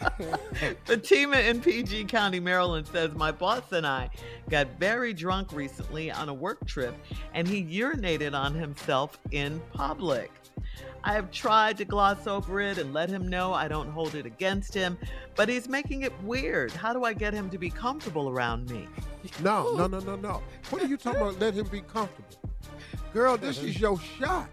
Fatima 0.84 1.38
in 1.38 1.60
PG 1.60 2.04
County, 2.04 2.40
Maryland 2.40 2.86
says, 2.86 3.14
My 3.14 3.32
boss 3.32 3.72
and 3.72 3.86
I 3.86 4.10
got 4.48 4.68
very 4.78 5.12
drunk 5.12 5.52
recently 5.52 6.10
on 6.10 6.28
a 6.28 6.34
work 6.34 6.64
trip 6.66 6.94
and 7.34 7.46
he 7.48 7.64
urinated 7.64 8.34
on 8.34 8.54
himself 8.54 9.18
in 9.32 9.60
public. 9.72 10.30
I 11.04 11.12
have 11.12 11.30
tried 11.30 11.78
to 11.78 11.84
gloss 11.84 12.26
over 12.26 12.60
it 12.60 12.78
and 12.78 12.92
let 12.92 13.08
him 13.08 13.28
know 13.28 13.52
I 13.54 13.68
don't 13.68 13.88
hold 13.90 14.14
it 14.14 14.26
against 14.26 14.74
him, 14.74 14.98
but 15.36 15.48
he's 15.48 15.68
making 15.68 16.02
it 16.02 16.12
weird. 16.22 16.72
How 16.72 16.92
do 16.92 17.04
I 17.04 17.12
get 17.12 17.32
him 17.32 17.48
to 17.50 17.58
be 17.58 17.70
comfortable 17.70 18.28
around 18.28 18.70
me? 18.70 18.88
No, 19.42 19.74
no, 19.76 19.86
no, 19.86 20.00
no, 20.00 20.16
no. 20.16 20.42
What 20.70 20.82
are 20.82 20.86
you 20.86 20.96
talking 20.96 21.20
about? 21.20 21.38
Let 21.38 21.54
him 21.54 21.66
be 21.68 21.80
comfortable. 21.80 22.28
Girl, 23.12 23.36
this 23.36 23.62
is 23.62 23.80
your 23.80 23.98
shot. 24.00 24.48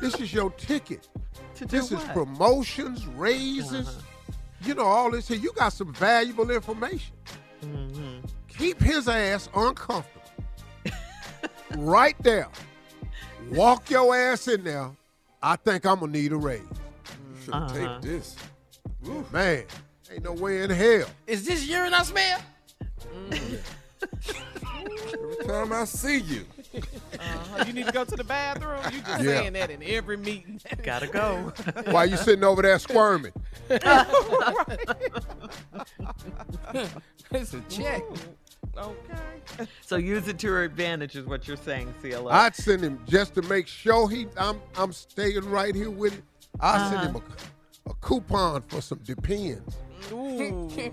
This 0.00 0.14
is 0.20 0.32
your 0.32 0.50
ticket. 0.52 1.08
To 1.56 1.64
do 1.64 1.76
This 1.76 1.92
is 1.92 2.02
promotions, 2.06 3.06
raises. 3.06 3.98
You 4.64 4.74
know, 4.74 4.82
all 4.82 5.12
this 5.12 5.28
here. 5.28 5.36
You 5.38 5.52
got 5.52 5.72
some 5.72 5.94
valuable 5.94 6.50
information. 6.50 7.14
Mhm. 7.62 8.28
Keep 8.48 8.82
his 8.82 9.06
ass 9.06 9.48
uncomfortable. 9.54 10.22
right 11.76 12.16
there. 12.24 12.48
Walk 13.50 13.88
your 13.88 14.16
ass 14.16 14.48
in 14.48 14.64
there. 14.64 14.90
I 15.46 15.56
think 15.56 15.84
I'm 15.84 15.98
going 16.00 16.10
to 16.10 16.18
need 16.18 16.32
a 16.32 16.38
raise. 16.38 16.60
You 16.62 17.44
should 17.44 17.52
have 17.54 17.62
Uh-huh. 17.64 18.00
taped 18.00 18.02
this. 18.02 18.34
Oof. 19.06 19.30
Man, 19.30 19.64
ain't 20.10 20.24
no 20.24 20.32
way 20.32 20.62
in 20.62 20.70
hell. 20.70 21.06
Is 21.26 21.44
this 21.44 21.66
urine 21.68 21.92
I 21.92 22.02
smell? 22.02 22.40
Every 23.30 23.58
time 25.46 25.70
I 25.72 25.84
see 25.84 26.20
you, 26.20 26.46
Uh-huh. 26.74 27.64
You 27.66 27.72
need 27.74 27.84
to 27.86 27.92
go 27.92 28.04
to 28.06 28.16
the 28.16 28.24
bathroom. 28.24 28.80
You 28.90 29.00
just 29.02 29.22
Yeah. 29.22 29.40
saying 29.40 29.52
that 29.52 29.68
in 29.70 29.82
every 29.82 30.16
meeting. 30.16 30.60
Gotta 30.82 31.08
go. 31.08 31.52
Why 31.90 32.04
you 32.04 32.16
sitting 32.16 32.42
over 32.44 32.62
there 32.62 32.78
squirming? 32.78 33.32
It's 37.30 37.52
a 37.52 37.60
check. 37.68 38.02
Okay. 38.76 39.66
so 39.80 39.96
use 39.96 40.28
it 40.28 40.38
to 40.40 40.46
your 40.46 40.62
advantage, 40.62 41.16
is 41.16 41.26
what 41.26 41.46
you're 41.46 41.56
saying, 41.56 41.94
CLO. 42.00 42.28
I'd 42.28 42.54
send 42.54 42.82
him 42.82 42.98
just 43.06 43.34
to 43.34 43.42
make 43.42 43.66
sure 43.66 44.08
he 44.08 44.26
I'm 44.36 44.60
I'm 44.76 44.92
staying 44.92 45.48
right 45.50 45.74
here 45.74 45.90
with 45.90 46.14
him. 46.14 46.22
I'd 46.60 46.90
send 46.90 47.08
him 47.08 47.14
a, 47.16 47.18
uh-huh. 47.18 47.90
a 47.90 47.94
coupon 48.06 48.62
for 48.62 48.80
some 48.80 48.98
Depends. 49.04 49.76
Ooh. 50.12 50.70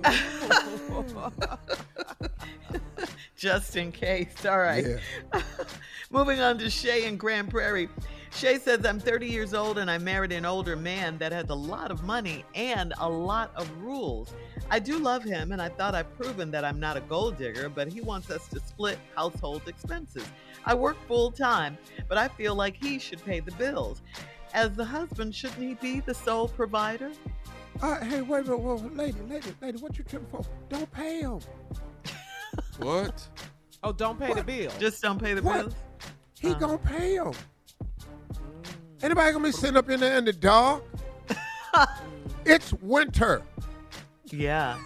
just 3.35 3.75
in 3.75 3.91
case. 3.91 4.45
All 4.45 4.59
right. 4.59 4.85
Yeah. 5.33 5.41
Moving 6.11 6.39
on 6.39 6.57
to 6.59 6.69
Shay 6.69 7.05
in 7.05 7.17
Grand 7.17 7.49
Prairie. 7.49 7.89
Shay 8.33 8.57
says, 8.57 8.85
I'm 8.85 8.99
30 8.99 9.27
years 9.27 9.53
old 9.53 9.77
and 9.77 9.91
I 9.91 9.97
married 9.97 10.31
an 10.31 10.45
older 10.45 10.75
man 10.75 11.17
that 11.19 11.31
has 11.31 11.49
a 11.49 11.55
lot 11.55 11.91
of 11.91 12.03
money 12.03 12.45
and 12.55 12.93
a 12.99 13.07
lot 13.07 13.51
of 13.55 13.69
rules. 13.81 14.33
I 14.69 14.79
do 14.79 14.97
love 14.97 15.23
him 15.23 15.51
and 15.51 15.61
I 15.61 15.69
thought 15.69 15.93
I've 15.95 16.11
proven 16.17 16.49
that 16.51 16.63
I'm 16.63 16.79
not 16.79 16.95
a 16.97 17.01
gold 17.01 17.37
digger, 17.37 17.67
but 17.69 17.87
he 17.91 17.99
wants 18.01 18.31
us 18.31 18.47
to 18.49 18.59
split 18.61 18.97
household 19.15 19.63
expenses. 19.67 20.25
I 20.65 20.73
work 20.73 20.95
full 21.07 21.29
time, 21.31 21.77
but 22.07 22.17
I 22.17 22.29
feel 22.29 22.55
like 22.55 22.77
he 22.81 22.99
should 22.99 23.23
pay 23.25 23.41
the 23.41 23.51
bills. 23.53 24.01
As 24.53 24.75
the 24.75 24.85
husband, 24.85 25.35
shouldn't 25.35 25.61
he 25.61 25.75
be 25.75 25.99
the 25.99 26.13
sole 26.13 26.47
provider? 26.47 27.11
Uh, 27.81 27.99
hey, 28.03 28.21
wait 28.21 28.41
a 28.41 28.43
minute, 28.43 28.59
whoa, 28.59 28.75
lady, 28.93 29.19
lady, 29.27 29.53
lady, 29.61 29.77
what 29.79 29.97
you 29.97 30.03
tripping 30.03 30.27
for? 30.29 30.41
Don't 30.69 30.89
pay 30.91 31.21
him. 31.21 31.39
what? 32.79 33.27
Oh, 33.83 33.91
don't 33.91 34.19
pay 34.19 34.33
the 34.33 34.43
bill. 34.43 34.71
Just 34.79 35.01
don't 35.01 35.21
pay 35.21 35.33
the 35.33 35.41
What? 35.41 35.61
bills? 35.61 35.75
He 36.39 36.49
Uh. 36.51 36.53
gonna 36.55 36.77
pay 36.77 37.15
him. 37.15 37.33
Anybody 39.03 39.31
gonna 39.31 39.45
be 39.45 39.51
sitting 39.51 39.77
up 39.77 39.89
in 39.89 39.99
there 39.99 40.17
in 40.17 40.25
the 40.25 40.33
dark? 40.33 40.83
it's 42.45 42.73
winter. 42.73 43.41
Yeah. 44.25 44.77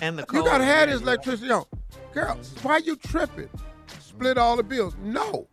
And 0.00 0.18
the 0.18 0.26
You 0.32 0.44
gotta 0.44 0.64
have 0.64 0.88
this 0.88 1.00
electricity 1.00 1.50
on. 1.50 1.64
Girl, 2.12 2.38
why 2.62 2.78
you 2.78 2.96
tripping? 2.96 3.48
Split 4.00 4.38
all 4.38 4.56
the 4.56 4.62
bills. 4.62 4.96
No. 5.02 5.46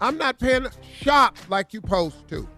I'm 0.00 0.18
not 0.18 0.40
paying 0.40 0.66
shop 1.00 1.36
like 1.48 1.72
you 1.72 1.80
supposed 1.80 2.28
to. 2.28 2.48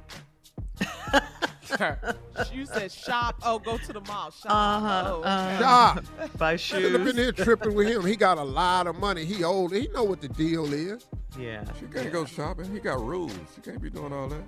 You 2.53 2.67
said 2.67 2.91
shop. 2.93 3.41
Oh, 3.45 3.59
go 3.59 3.77
to 3.79 3.93
the 3.93 4.01
mall. 4.03 4.31
Shop. 4.31 4.51
Uh-huh, 4.51 5.03
Oh, 5.07 5.19
okay. 5.21 5.29
uh-huh. 5.29 5.59
Shop. 5.61 6.05
Buy 6.39 6.57
Sitting 6.57 6.95
up 6.95 7.01
in 7.03 7.07
shoes. 7.09 7.17
here 7.17 7.33
tripping 7.33 7.75
with 7.75 7.89
him. 7.89 8.05
He 8.05 8.17
got 8.17 8.39
a 8.39 8.43
lot 8.45 8.87
of 8.87 8.97
money. 8.97 9.25
He 9.25 9.45
old. 9.45 9.73
He 9.73 9.89
know 9.89 10.05
what 10.05 10.21
the 10.21 10.29
deal 10.29 10.73
is. 10.73 11.07
Yeah. 11.39 11.65
She 11.81 11.87
can't 11.87 12.13
go 12.13 12.25
shopping. 12.25 12.71
He 12.73 12.81
got 12.81 13.01
rules. 13.01 13.33
She 13.55 13.61
can't 13.61 13.81
be 13.81 13.91
doing 13.91 14.13
all 14.13 14.29
that. 14.29 14.43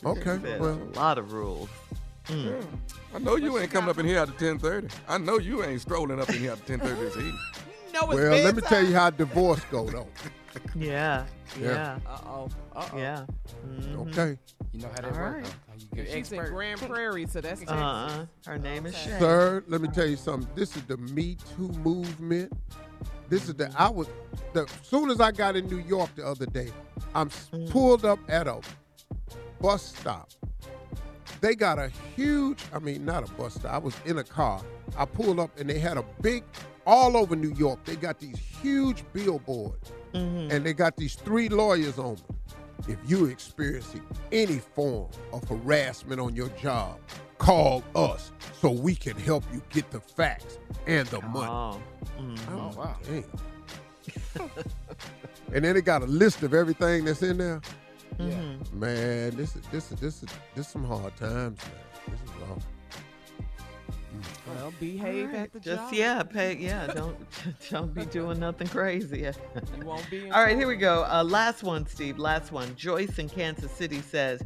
She 0.00 0.06
Okay, 0.06 0.58
well. 0.58 0.74
A 0.94 0.98
lot 0.98 1.18
of 1.18 1.32
rules. 1.32 1.68
that. 2.28 2.36
Yeah. 2.36 2.60
I 3.14 3.18
know 3.18 3.36
you 3.36 3.58
ain't 3.58 3.70
coming 3.70 3.88
up 3.90 3.98
in 3.98 4.06
here 4.06 4.18
after 4.18 4.34
10:30. 4.34 4.90
I 5.08 5.16
know 5.18 5.38
you 5.38 5.64
ain't 5.64 5.80
strolling 5.80 6.20
up 6.20 6.28
in 6.28 6.36
here 6.40 6.52
after 6.52 6.76
10:30 6.76 6.98
this 6.98 7.16
evening. 7.16 7.38
You 7.86 8.02
know 8.02 8.10
it's 8.10 8.20
Well, 8.20 8.44
let 8.44 8.54
me 8.56 8.60
tell 8.62 8.84
you 8.84 8.92
how 8.92 9.08
divorce 9.08 9.60
go 9.70 9.88
though. 9.88 10.08
Yeah. 10.74 11.24
Yeah. 11.60 11.66
Yeah. 11.68 11.98
Uh-oh. 12.06 12.48
Uh-oh. 12.74 12.98
Yeah. 12.98 13.24
Mhm. 13.66 14.08
Okay. 14.08 14.38
You 14.72 14.80
know 14.82 14.88
how 14.88 14.94
that 15.02 15.04
All 15.04 15.10
works. 15.20 15.34
right. 15.36 15.46
huh? 15.46 15.52
How 15.98 16.04
She's 16.12 16.32
in. 16.32 16.44
Grand 16.46 16.80
Prairie, 16.80 17.26
so 17.26 17.40
that's 17.40 17.60
Texas. 17.60 17.76
Uh-uh. 17.76 18.26
Her 18.46 18.58
name 18.58 18.86
is 18.86 18.94
Okay. 18.94 19.04
Shay. 19.10 19.18
Sir, 19.18 19.64
let 19.68 19.80
me 19.80 19.88
tell 19.88 20.06
you 20.06 20.16
something. 20.16 20.48
This 20.54 20.76
is 20.76 20.82
the 20.82 20.96
Me 20.96 21.36
Too 21.56 21.68
movement. 21.82 22.52
This 23.28 23.48
is 23.48 23.54
the 23.54 23.72
I 23.76 23.88
was 23.90 24.06
the 24.52 24.66
soon 24.82 25.10
as 25.10 25.20
I 25.20 25.32
got 25.32 25.56
in 25.56 25.66
New 25.66 25.78
York 25.80 26.10
the 26.16 26.26
other 26.26 26.46
day, 26.46 26.70
I'm 27.14 27.28
s- 27.28 27.48
pulled 27.70 28.04
up 28.04 28.18
at 28.28 28.46
a 28.46 28.60
bus 29.60 29.82
stop. 29.98 30.30
They 31.40 31.54
got 31.54 31.78
a 31.78 31.88
huge, 32.14 32.62
I 32.72 32.78
mean 32.78 33.04
not 33.04 33.28
a 33.28 33.32
bus 33.34 33.54
stop. 33.54 33.72
I 33.72 33.78
was 33.78 33.94
in 34.04 34.18
a 34.18 34.24
car. 34.24 34.62
I 34.96 35.04
pulled 35.04 35.40
up 35.40 35.50
and 35.58 35.68
they 35.68 35.78
had 35.78 35.96
a 35.98 36.04
big 36.22 36.44
all 36.86 37.16
over 37.16 37.34
New 37.36 37.52
York. 37.54 37.84
They 37.84 37.96
got 37.96 38.18
these 38.20 38.38
huge 38.38 39.04
billboards. 39.12 39.92
Mhm. 40.14 40.50
And 40.52 40.64
they 40.64 40.72
got 40.72 40.96
these 40.96 41.14
three 41.16 41.48
lawyers 41.48 41.98
on 41.98 42.14
them. 42.16 42.36
If 42.88 42.98
you're 43.06 43.30
experiencing 43.30 44.02
any 44.32 44.58
form 44.58 45.08
of 45.32 45.46
harassment 45.48 46.20
on 46.20 46.36
your 46.36 46.48
job, 46.50 46.98
call 47.38 47.82
us 47.94 48.30
so 48.60 48.70
we 48.70 48.94
can 48.94 49.16
help 49.16 49.44
you 49.52 49.60
get 49.70 49.90
the 49.90 50.00
facts 50.00 50.58
and 50.86 51.06
the 51.08 51.20
money. 51.22 51.50
Oh. 51.50 51.80
Mhm. 52.18 52.38
Oh, 52.50 52.78
wow. 52.78 52.96
Damn. 53.04 54.50
and 55.52 55.64
then 55.64 55.74
they 55.74 55.82
got 55.82 56.02
a 56.02 56.06
list 56.06 56.42
of 56.42 56.54
everything 56.54 57.04
that's 57.04 57.22
in 57.22 57.38
there. 57.38 57.60
Mhm. 58.18 58.72
Man, 58.72 59.36
this 59.36 59.56
is 59.56 59.62
this 59.72 59.90
is 59.92 59.98
this 60.00 60.22
is 60.22 60.28
this 60.54 60.68
some 60.68 60.84
hard 60.84 61.14
times, 61.16 61.58
man. 61.58 61.84
This 62.08 62.20
is 62.20 62.48
rough. 62.48 62.66
Well, 64.46 64.72
behave 64.78 65.26
Alright, 65.28 65.42
at 65.42 65.52
the 65.52 65.60
Just 65.60 65.82
job. 65.84 65.94
yeah, 65.94 66.22
pay 66.22 66.56
yeah. 66.56 66.86
Don't 66.88 67.16
don't 67.70 67.94
be 67.94 68.04
doing 68.06 68.38
nothing 68.38 68.68
crazy. 68.68 69.20
You 69.20 69.32
won't 69.84 70.08
be 70.10 70.30
All 70.30 70.42
right, 70.42 70.56
here 70.56 70.68
we 70.68 70.76
go. 70.76 71.04
Uh, 71.04 71.24
last 71.24 71.62
one, 71.62 71.86
Steve. 71.86 72.18
Last 72.18 72.52
one. 72.52 72.74
Joyce 72.76 73.18
in 73.18 73.28
Kansas 73.28 73.70
City 73.72 74.00
says, 74.00 74.42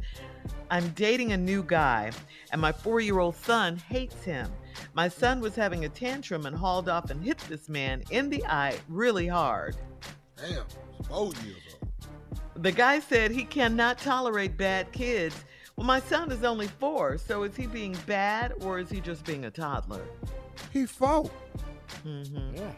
I'm 0.69 0.87
dating 0.89 1.33
a 1.33 1.37
new 1.37 1.63
guy, 1.63 2.11
and 2.51 2.61
my 2.61 2.71
four 2.71 2.99
year 3.01 3.19
old 3.19 3.35
son 3.35 3.77
hates 3.77 4.23
him. 4.23 4.49
My 4.93 5.07
son 5.07 5.41
was 5.41 5.55
having 5.55 5.85
a 5.85 5.89
tantrum 5.89 6.45
and 6.45 6.55
hauled 6.55 6.87
off 6.89 7.11
and 7.11 7.23
hit 7.23 7.37
this 7.49 7.67
man 7.69 8.03
in 8.09 8.29
the 8.29 8.45
eye 8.45 8.77
really 8.87 9.27
hard. 9.27 9.75
Damn, 10.37 10.63
four 11.07 11.33
years 11.43 11.77
old. 11.81 11.89
The 12.63 12.71
guy 12.71 12.99
said 12.99 13.31
he 13.31 13.43
cannot 13.43 13.97
tolerate 13.97 14.57
bad 14.57 14.91
kids. 14.91 15.35
Well, 15.81 15.87
my 15.87 15.99
son 16.01 16.31
is 16.31 16.43
only 16.43 16.67
four, 16.67 17.17
so 17.17 17.41
is 17.41 17.55
he 17.55 17.65
being 17.65 17.97
bad 18.05 18.53
or 18.61 18.77
is 18.77 18.87
he 18.91 18.99
just 18.99 19.25
being 19.25 19.45
a 19.45 19.49
toddler? 19.49 20.03
He 20.71 20.85
four. 20.85 21.27
Mm-hmm. 22.05 22.55
Yeah. 22.55 22.71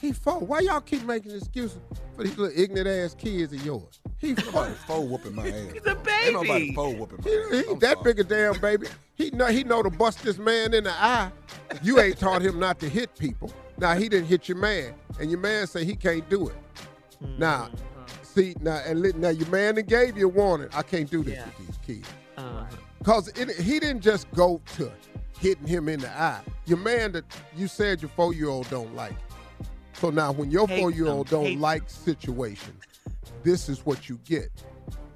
He 0.00 0.12
four. 0.12 0.38
Why 0.38 0.60
y'all 0.60 0.80
keep 0.80 1.02
making 1.02 1.32
excuses 1.32 1.80
for 2.14 2.22
these 2.22 2.38
little 2.38 2.56
ignorant 2.56 2.86
ass 2.86 3.16
kids 3.16 3.52
of 3.52 3.66
yours? 3.66 3.98
He 4.18 4.34
four. 4.36 4.52
Nobody 4.52 4.74
four 4.86 5.04
whooping 5.04 5.34
my 5.34 5.48
ass. 5.48 5.72
He's 5.72 5.84
a 5.84 5.96
baby. 5.96 6.10
Ain't 6.26 6.32
nobody 6.34 6.60
baby. 6.66 6.74
four 6.76 6.94
whooping 6.94 7.18
my 7.24 7.28
He, 7.28 7.36
ass. 7.58 7.66
he 7.66 7.74
that 7.74 7.98
sorry. 7.98 8.14
big 8.14 8.20
a 8.20 8.24
damn 8.24 8.60
baby. 8.60 8.86
He 9.16 9.30
know 9.32 9.46
he 9.46 9.64
know 9.64 9.82
to 9.82 9.90
bust 9.90 10.22
this 10.22 10.38
man 10.38 10.74
in 10.74 10.84
the 10.84 10.92
eye. 10.92 11.32
You 11.82 11.98
ain't 11.98 12.18
taught 12.20 12.40
him 12.40 12.60
not 12.60 12.78
to 12.78 12.88
hit 12.88 13.18
people. 13.18 13.52
Now 13.78 13.96
he 13.96 14.08
didn't 14.08 14.28
hit 14.28 14.48
your 14.48 14.58
man, 14.58 14.94
and 15.18 15.28
your 15.28 15.40
man 15.40 15.66
say 15.66 15.84
he 15.84 15.96
can't 15.96 16.28
do 16.30 16.50
it. 16.50 16.54
Now, 17.36 17.68
see 18.32 18.54
now 18.60 18.80
and 18.86 19.02
now 19.20 19.28
your 19.28 19.48
man 19.48 19.74
that 19.76 19.86
gave 19.86 20.16
you 20.16 20.26
a 20.26 20.28
warning. 20.28 20.68
I 20.74 20.82
can't 20.82 21.10
do 21.10 21.22
this 21.22 21.34
Yeah. 21.34 21.46
with 21.46 21.66
these 21.66 21.78
kids. 21.96 22.08
Uh, 22.36 22.64
Cause 23.04 23.30
he 23.36 23.80
didn't 23.80 24.00
just 24.00 24.30
go 24.32 24.60
to 24.76 24.90
hitting 25.40 25.66
him 25.66 25.88
in 25.88 26.00
the 26.00 26.10
eye. 26.10 26.40
Your 26.66 26.78
man 26.78 27.12
that 27.12 27.24
you 27.56 27.66
said 27.66 28.00
your 28.00 28.10
four 28.10 28.32
year 28.32 28.48
old 28.48 28.70
don't 28.70 28.94
like. 28.94 29.14
So 29.94 30.10
now 30.10 30.32
when 30.32 30.50
your 30.50 30.68
four 30.68 30.90
year 30.90 31.08
old 31.08 31.28
don't 31.28 31.58
like 31.60 31.88
situation, 31.90 32.74
this 33.42 33.68
is 33.68 33.84
what 33.84 34.08
you 34.08 34.18
get. 34.24 34.50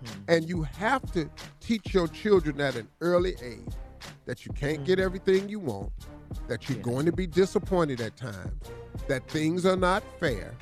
Hmm. 0.04 0.20
And 0.28 0.48
you 0.48 0.62
have 0.62 1.10
to 1.12 1.30
teach 1.60 1.94
your 1.94 2.08
children 2.08 2.60
at 2.60 2.74
an 2.74 2.88
early 3.00 3.36
age 3.42 3.72
that 4.26 4.44
you 4.44 4.52
can't 4.52 4.84
get 4.84 4.98
everything 4.98 5.48
you 5.48 5.60
want, 5.60 5.90
that 6.48 6.68
you're 6.68 6.78
Hmm. 6.78 6.88
Yeah. 6.88 6.92
going 6.94 7.06
to 7.06 7.12
be 7.12 7.26
disappointed 7.28 8.00
at 8.00 8.16
times, 8.16 8.64
that 9.06 9.28
things 9.30 9.64
are 9.64 9.76
not 9.76 10.02
fair, 10.18 10.54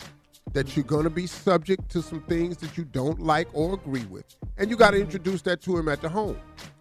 that 0.54 0.74
you're 0.76 0.84
going 0.84 1.04
to 1.04 1.10
be 1.10 1.26
subject 1.26 1.90
to 1.90 2.00
some 2.00 2.22
things 2.22 2.56
that 2.58 2.78
you 2.78 2.84
don't 2.84 3.20
like 3.20 3.48
or 3.52 3.74
agree 3.74 4.06
with. 4.06 4.24
And 4.56 4.70
you 4.70 4.76
got 4.76 4.92
to 4.92 5.00
introduce 5.00 5.42
that 5.42 5.60
to 5.62 5.76
him 5.76 5.88
at 5.88 6.00
the 6.00 6.08
home. 6.08 6.38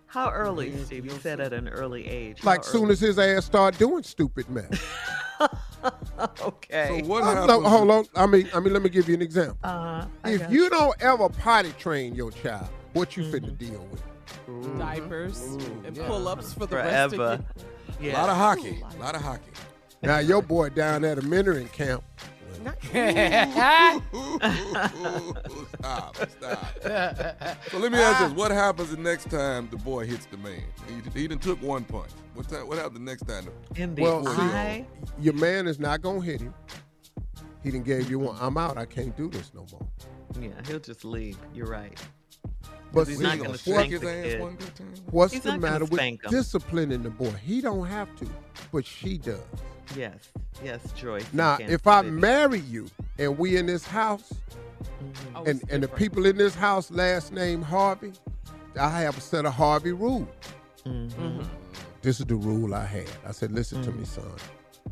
how 0.07 0.29
early, 0.31 0.75
Steve? 0.85 1.05
You 1.05 1.11
said 1.19 1.39
at 1.41 1.51
an 1.53 1.67
early 1.67 2.07
age. 2.07 2.43
Like 2.43 2.63
How 2.63 2.71
soon 2.71 2.89
as 2.91 2.99
his 3.01 3.19
ass 3.19 3.45
start 3.45 3.77
doing 3.77 4.03
stupid 4.03 4.49
mess. 4.49 4.69
okay. 6.41 7.01
So 7.01 7.07
what 7.07 7.23
Uh, 7.23 7.27
happens? 7.33 7.47
no, 7.47 7.61
hold 7.69 7.91
on. 7.91 8.05
I 8.15 8.25
mean, 8.27 8.47
I 8.53 8.59
mean, 8.59 8.73
let 8.73 8.81
me 8.83 8.89
give 8.89 9.07
you 9.09 9.15
an 9.15 9.21
example. 9.21 9.57
Uh, 9.63 10.05
if 10.25 10.41
got 10.41 10.51
you 10.51 10.69
don't 10.69 10.95
ever 11.01 11.29
potty 11.29 11.71
train 11.79 12.15
your 12.15 12.31
child, 12.31 12.69
what 12.93 13.17
you 13.17 13.23
Mm-hmm. 13.23 13.45
finna 13.45 13.57
deal 13.57 13.87
with? 13.91 14.03
Diapers 14.79 15.41
and 15.85 15.95
yeah. 15.97 16.07
pull-ups 16.07 16.53
for 16.53 16.65
the 16.67 16.75
rest 16.75 17.15
forever. 17.15 17.33
of 17.33 17.39
A 17.39 17.45
Yeah. 18.01 18.13
A 18.13 18.19
lot 18.21 18.29
of 18.29 18.37
hockey. 18.37 18.83
A 18.97 18.99
lot 19.01 19.15
of 19.15 19.21
hockey. 19.21 19.51
Now 20.01 20.19
your 20.19 20.41
boy 20.41 20.69
down 20.69 21.03
at 21.05 21.17
a 21.17 21.21
mentoring 21.21 21.71
camp. 21.71 22.03
stop, 25.79 26.15
stop. 26.29 26.65
So 27.71 27.77
let 27.79 27.91
me 27.91 27.97
ask 27.97 28.21
ah. 28.21 28.27
this: 28.27 28.33
What 28.37 28.51
happens 28.51 28.91
the 28.91 28.97
next 28.97 29.29
time 29.29 29.67
the 29.69 29.77
boy 29.77 30.05
hits 30.05 30.25
the 30.27 30.37
man? 30.37 30.63
He, 31.13 31.21
he 31.21 31.27
done 31.27 31.39
took 31.39 31.61
one 31.61 31.83
punch. 31.83 32.11
What 32.35 32.47
time? 32.49 32.67
What 32.67 32.77
happens 32.77 32.99
the 32.99 33.05
next 33.05 33.23
time? 33.23 33.49
In 33.75 33.95
the 33.95 34.01
Well, 34.01 34.25
see, 34.25 34.85
your 35.19 35.33
man 35.33 35.67
is 35.67 35.79
not 35.79 36.01
gonna 36.01 36.21
hit 36.21 36.41
him. 36.41 36.53
He 37.63 37.71
done 37.71 37.83
gave 37.83 38.09
you 38.09 38.19
one. 38.19 38.37
I'm 38.39 38.57
out. 38.57 38.77
I 38.77 38.85
can't 38.85 39.15
do 39.15 39.29
this 39.29 39.51
no 39.53 39.65
more. 39.71 39.87
Yeah, 40.39 40.49
he'll 40.67 40.79
just 40.79 41.05
leave. 41.05 41.37
You're 41.53 41.67
right. 41.67 41.99
But 42.91 43.07
he's 43.07 43.17
see, 43.17 43.23
not 43.23 43.37
gonna 43.37 43.49
gonna 43.49 43.57
spank 43.57 43.91
his 43.91 44.01
the 44.01 44.09
ass 44.11 44.23
kid. 44.25 44.41
one 44.41 44.55
good 44.55 44.75
time? 44.75 44.93
what's 45.09 45.33
He's 45.33 45.41
the 45.41 45.57
matter 45.57 45.85
with 45.85 45.93
spank 45.95 46.23
him. 46.23 46.31
disciplining 46.31 47.01
the 47.01 47.09
boy? 47.09 47.31
He 47.43 47.59
don't 47.59 47.87
have 47.87 48.15
to, 48.17 48.29
but 48.71 48.85
she 48.85 49.17
does. 49.17 49.39
Yes. 49.95 50.15
Yes, 50.63 50.91
Joyce. 50.93 51.25
Now, 51.33 51.57
if 51.59 51.87
I 51.87 52.01
marry 52.01 52.59
you 52.59 52.87
and 53.17 53.37
we 53.37 53.57
in 53.57 53.65
this 53.67 53.85
house, 53.85 54.33
Mm-hmm. 55.03 55.37
Oh, 55.37 55.43
and 55.45 55.61
and 55.69 55.83
the 55.83 55.87
people 55.87 56.25
in 56.25 56.37
this 56.37 56.55
house 56.55 56.89
last 56.91 57.31
name 57.33 57.61
Harvey, 57.61 58.11
I 58.79 58.89
have 59.01 59.17
a 59.17 59.21
set 59.21 59.45
of 59.45 59.53
Harvey 59.53 59.91
rules. 59.91 60.27
Mm-hmm. 60.85 61.41
This 62.01 62.19
is 62.19 62.25
the 62.25 62.35
rule 62.35 62.73
I 62.73 62.85
had. 62.85 63.09
I 63.25 63.31
said, 63.31 63.51
listen 63.51 63.81
to 63.83 63.91
Mm. 63.91 63.99
me, 63.99 64.05
son. 64.05 64.25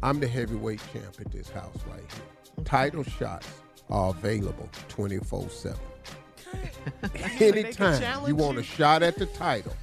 I'm 0.04 0.19
the 0.19 0.27
heavyweight 0.27 0.82
champ 0.93 1.15
at 1.19 1.32
this 1.32 1.49
house 1.49 1.75
right 1.89 1.99
here. 1.99 2.63
Title 2.65 3.04
shots 3.04 3.47
are 3.89 4.10
available 4.12 4.69
24 4.89 5.49
7. 5.49 5.77
Anytime 7.39 7.99
challenge 7.99 8.27
you 8.30 8.36
want 8.36 8.58
a 8.58 8.63
shot 8.63 9.04
at 9.04 9.15
the 9.17 9.25
title, 9.27 9.73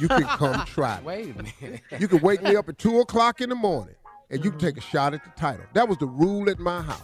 you 0.00 0.08
can 0.08 0.22
come 0.24 0.64
try. 0.66 0.98
me. 1.00 1.06
Wait 1.06 1.30
a 1.30 1.42
minute. 1.42 1.80
You 1.98 2.08
can 2.08 2.20
wake 2.20 2.42
me 2.42 2.56
up 2.56 2.68
at 2.68 2.78
2 2.78 3.00
o'clock 3.00 3.40
in 3.40 3.48
the 3.48 3.54
morning 3.56 3.94
and 4.30 4.44
you 4.44 4.50
can 4.50 4.60
take 4.60 4.76
a 4.76 4.80
shot 4.80 5.14
at 5.14 5.24
the 5.24 5.30
title. 5.30 5.64
That 5.74 5.88
was 5.88 5.98
the 5.98 6.06
rule 6.06 6.48
at 6.50 6.58
my 6.58 6.82
house. 6.82 7.00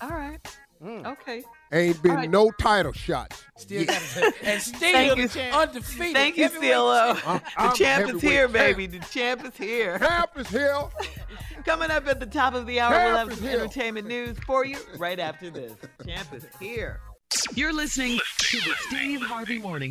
All 0.00 0.10
right. 0.10 0.38
Mm. 0.82 1.06
Okay. 1.06 1.42
Ain't 1.72 2.02
been 2.02 2.10
All 2.12 2.16
right. 2.18 2.30
no 2.30 2.50
title 2.60 2.92
shots. 2.92 3.42
Still 3.56 3.84
got 3.86 4.02
it. 4.16 4.34
And 4.42 4.60
still 4.60 4.78
Thank 4.92 5.34
you. 5.34 5.40
undefeated. 5.40 6.12
Thank 6.14 6.36
you, 6.36 6.42
heavyweight 6.44 6.72
CLO. 6.72 6.90
I'm- 7.26 7.40
The 7.40 7.42
I'm 7.56 7.74
champ 7.76 8.14
is 8.14 8.20
here, 8.20 8.42
champ. 8.42 8.52
baby. 8.52 8.86
The 8.86 8.98
champ 8.98 9.44
is 9.46 9.56
here. 9.56 9.98
Champ 9.98 10.30
is 10.36 10.48
here. 10.48 10.76
Coming 11.64 11.90
up 11.90 12.06
at 12.06 12.20
the 12.20 12.26
top 12.26 12.52
of 12.54 12.66
the 12.66 12.80
hour, 12.80 12.90
we'll 12.92 13.16
have 13.16 13.32
is 13.32 13.38
some 13.38 13.48
entertainment 13.48 14.06
news 14.06 14.36
for 14.46 14.66
you 14.66 14.76
right 14.98 15.18
after 15.18 15.48
this. 15.48 15.72
Champ 16.06 16.34
is 16.34 16.44
here. 16.60 17.00
You're 17.54 17.72
listening 17.72 18.18
to 18.38 18.56
the 18.58 18.74
Steve 18.88 19.22
Harvey 19.22 19.58
Morning. 19.58 19.90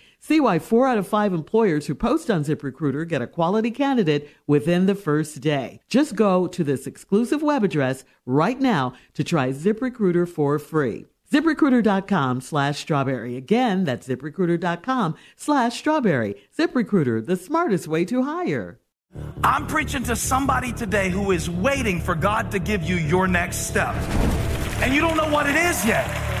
See 0.23 0.39
why 0.39 0.59
four 0.59 0.87
out 0.87 0.99
of 0.99 1.07
five 1.07 1.33
employers 1.33 1.87
who 1.87 1.95
post 1.95 2.29
on 2.29 2.43
ZipRecruiter 2.43 3.07
get 3.07 3.23
a 3.23 3.27
quality 3.27 3.71
candidate 3.71 4.29
within 4.45 4.85
the 4.85 4.93
first 4.93 5.41
day. 5.41 5.81
Just 5.89 6.15
go 6.15 6.45
to 6.45 6.63
this 6.63 6.85
exclusive 6.85 7.41
web 7.41 7.63
address 7.63 8.05
right 8.27 8.59
now 8.59 8.93
to 9.15 9.23
try 9.23 9.49
ZipRecruiter 9.49 10.29
for 10.29 10.59
free. 10.59 11.07
ZipRecruiter.com 11.31 12.41
slash 12.41 12.79
strawberry. 12.79 13.35
Again, 13.35 13.83
that's 13.83 14.07
ZipRecruiter.com 14.07 15.15
slash 15.35 15.79
strawberry. 15.79 16.35
ZipRecruiter, 16.55 17.25
the 17.25 17.35
smartest 17.35 17.87
way 17.87 18.05
to 18.05 18.21
hire. 18.21 18.79
I'm 19.43 19.65
preaching 19.65 20.03
to 20.03 20.15
somebody 20.15 20.71
today 20.71 21.09
who 21.09 21.31
is 21.31 21.49
waiting 21.49 21.99
for 21.99 22.13
God 22.13 22.51
to 22.51 22.59
give 22.59 22.83
you 22.83 22.97
your 22.97 23.27
next 23.27 23.67
step. 23.67 23.95
And 24.83 24.93
you 24.93 25.01
don't 25.01 25.17
know 25.17 25.29
what 25.29 25.49
it 25.49 25.55
is 25.55 25.83
yet. 25.83 26.40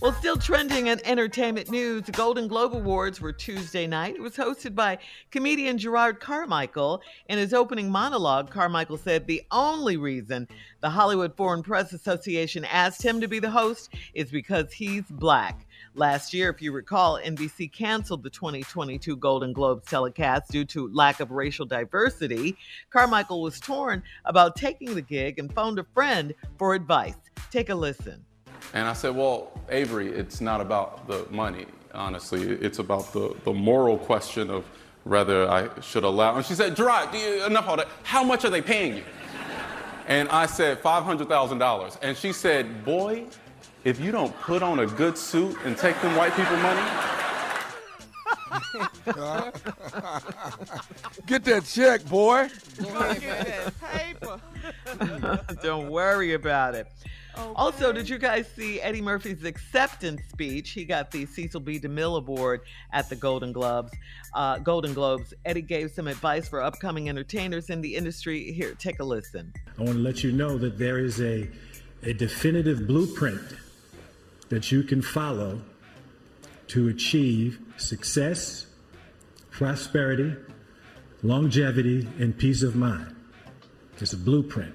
Well, 0.00 0.12
still 0.12 0.36
trending 0.36 0.86
in 0.86 1.04
entertainment 1.04 1.72
news, 1.72 2.04
the 2.04 2.12
Golden 2.12 2.46
Globe 2.46 2.72
Awards 2.72 3.20
were 3.20 3.32
Tuesday 3.32 3.84
night. 3.88 4.14
It 4.14 4.22
was 4.22 4.36
hosted 4.36 4.76
by 4.76 4.98
comedian 5.32 5.76
Jerrod 5.76 6.20
Carmichael. 6.20 7.02
In 7.28 7.36
his 7.36 7.52
opening 7.52 7.90
monologue, 7.90 8.48
Carmichael 8.48 8.96
said 8.96 9.26
the 9.26 9.42
only 9.50 9.96
reason 9.96 10.46
the 10.82 10.90
Hollywood 10.90 11.36
Foreign 11.36 11.64
Press 11.64 11.92
Association 11.92 12.64
asked 12.66 13.02
him 13.02 13.20
to 13.20 13.26
be 13.26 13.40
the 13.40 13.50
host 13.50 13.92
is 14.14 14.30
because 14.30 14.72
he's 14.72 15.02
black. 15.10 15.66
Last 15.96 16.32
year, 16.32 16.48
if 16.50 16.62
you 16.62 16.70
recall, 16.70 17.18
NBC 17.18 17.72
canceled 17.72 18.22
the 18.22 18.30
2022 18.30 19.16
Golden 19.16 19.52
Globes 19.52 19.84
telecast 19.84 20.52
due 20.52 20.64
to 20.66 20.94
lack 20.94 21.18
of 21.18 21.32
racial 21.32 21.66
diversity. 21.66 22.56
Carmichael 22.90 23.42
was 23.42 23.58
torn 23.58 24.04
about 24.26 24.54
taking 24.54 24.94
the 24.94 25.02
gig 25.02 25.40
and 25.40 25.52
phoned 25.52 25.80
a 25.80 25.84
friend 25.92 26.34
for 26.56 26.74
advice. 26.74 27.16
Take 27.50 27.68
a 27.68 27.74
listen. 27.74 28.24
And 28.74 28.86
I 28.86 28.92
said, 28.92 29.16
well, 29.16 29.52
Avery, 29.70 30.08
it's 30.08 30.40
not 30.40 30.60
about 30.60 31.08
the 31.08 31.26
money, 31.30 31.66
honestly. 31.94 32.42
It's 32.42 32.78
about 32.78 33.12
the, 33.12 33.34
the 33.44 33.52
moral 33.52 33.98
question 33.98 34.50
of 34.50 34.64
whether 35.04 35.48
I 35.48 35.68
should 35.80 36.04
allow. 36.04 36.36
And 36.36 36.44
she 36.44 36.54
said, 36.54 36.76
Jerrod, 36.76 37.14
you, 37.14 37.46
enough 37.46 37.68
of 37.68 37.78
that. 37.78 37.88
How 38.02 38.22
much 38.22 38.44
are 38.44 38.50
they 38.50 38.62
paying 38.62 38.96
you? 38.96 39.04
And 40.06 40.26
I 40.30 40.46
said, 40.46 40.82
$500,000. 40.82 41.98
And 42.00 42.16
she 42.16 42.32
said, 42.32 42.82
boy, 42.82 43.26
if 43.84 44.00
you 44.00 44.10
don't 44.10 44.34
put 44.40 44.62
on 44.62 44.78
a 44.78 44.86
good 44.86 45.18
suit 45.18 45.54
and 45.66 45.76
take 45.76 46.00
them 46.00 46.16
white 46.16 46.34
people 46.34 46.56
money, 46.56 46.80
Get 51.26 51.44
that 51.44 51.64
check, 51.64 52.04
boy. 52.06 52.48
Don't 55.62 55.90
worry 55.90 56.34
about 56.34 56.74
it. 56.74 56.86
Also, 57.56 57.92
did 57.92 58.08
you 58.08 58.18
guys 58.18 58.46
see 58.56 58.80
Eddie 58.80 59.02
Murphy's 59.02 59.44
acceptance 59.44 60.22
speech? 60.28 60.70
He 60.70 60.84
got 60.84 61.10
the 61.10 61.26
Cecil 61.26 61.60
B. 61.60 61.78
DeMille 61.78 62.18
Award 62.18 62.62
at 62.92 63.08
the 63.08 63.16
Golden 63.16 63.52
Globes. 63.52 63.92
Uh, 64.34 64.58
Golden 64.58 64.92
Globes. 64.94 65.34
Eddie 65.44 65.62
gave 65.62 65.90
some 65.90 66.08
advice 66.08 66.48
for 66.48 66.62
upcoming 66.62 67.08
entertainers 67.08 67.70
in 67.70 67.80
the 67.80 67.94
industry. 67.94 68.52
Here, 68.52 68.74
take 68.74 69.00
a 69.00 69.04
listen. 69.04 69.52
I 69.78 69.82
want 69.82 69.94
to 69.94 70.02
let 70.02 70.24
you 70.24 70.32
know 70.32 70.58
that 70.58 70.78
there 70.78 70.98
is 70.98 71.20
a, 71.20 71.48
a 72.02 72.12
definitive 72.12 72.86
blueprint 72.86 73.40
that 74.48 74.72
you 74.72 74.82
can 74.82 75.02
follow 75.02 75.60
to 76.68 76.88
achieve 76.88 77.58
success, 77.76 78.66
prosperity, 79.50 80.34
longevity, 81.22 82.06
and 82.18 82.36
peace 82.36 82.62
of 82.62 82.76
mind. 82.76 83.14
It's 84.00 84.12
a 84.12 84.16
blueprint, 84.16 84.74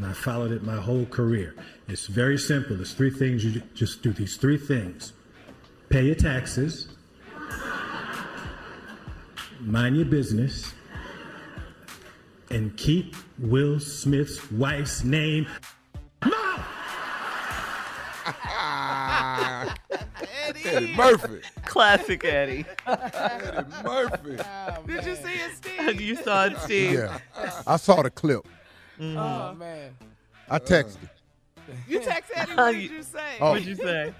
and 0.00 0.08
I 0.08 0.14
followed 0.14 0.50
it 0.50 0.62
my 0.62 0.76
whole 0.76 1.04
career. 1.04 1.54
It's 1.86 2.06
very 2.06 2.38
simple. 2.38 2.80
It's 2.80 2.94
three 2.94 3.10
things 3.10 3.44
you 3.44 3.60
just 3.74 4.02
do. 4.02 4.14
These 4.14 4.38
three 4.38 4.56
things 4.56 5.12
pay 5.90 6.04
your 6.04 6.14
taxes, 6.14 6.88
mind 9.60 9.96
your 9.96 10.06
business, 10.06 10.72
and 12.50 12.74
keep 12.78 13.14
Will 13.38 13.78
Smith's 13.78 14.50
wife's 14.50 15.04
name 15.04 15.46
Eddie 20.64 20.94
Murphy. 20.94 21.40
Classic 21.66 22.24
Eddie. 22.24 22.64
Eddie 22.86 23.66
Murphy. 23.84 24.36
Oh, 24.38 24.82
Did 24.86 25.04
you 25.04 25.14
see 25.16 25.34
it, 25.34 25.56
Steve? 25.56 26.00
you 26.00 26.16
saw 26.16 26.46
it, 26.46 26.58
Steve. 26.60 26.92
Yeah. 26.94 27.18
I 27.66 27.76
saw 27.76 28.00
the 28.00 28.10
clip. 28.10 28.46
Oh 29.00 29.54
man. 29.54 29.96
I 30.48 30.58
texted. 30.58 31.08
You 31.88 32.00
texted 32.00 32.22
Eddie. 32.36 32.54
What 32.56 32.72
did 32.72 32.90
you 32.90 33.02
say? 33.02 33.36
Oh. 33.40 33.50
What'd 33.52 33.66
you 33.66 33.76
say? 33.76 34.14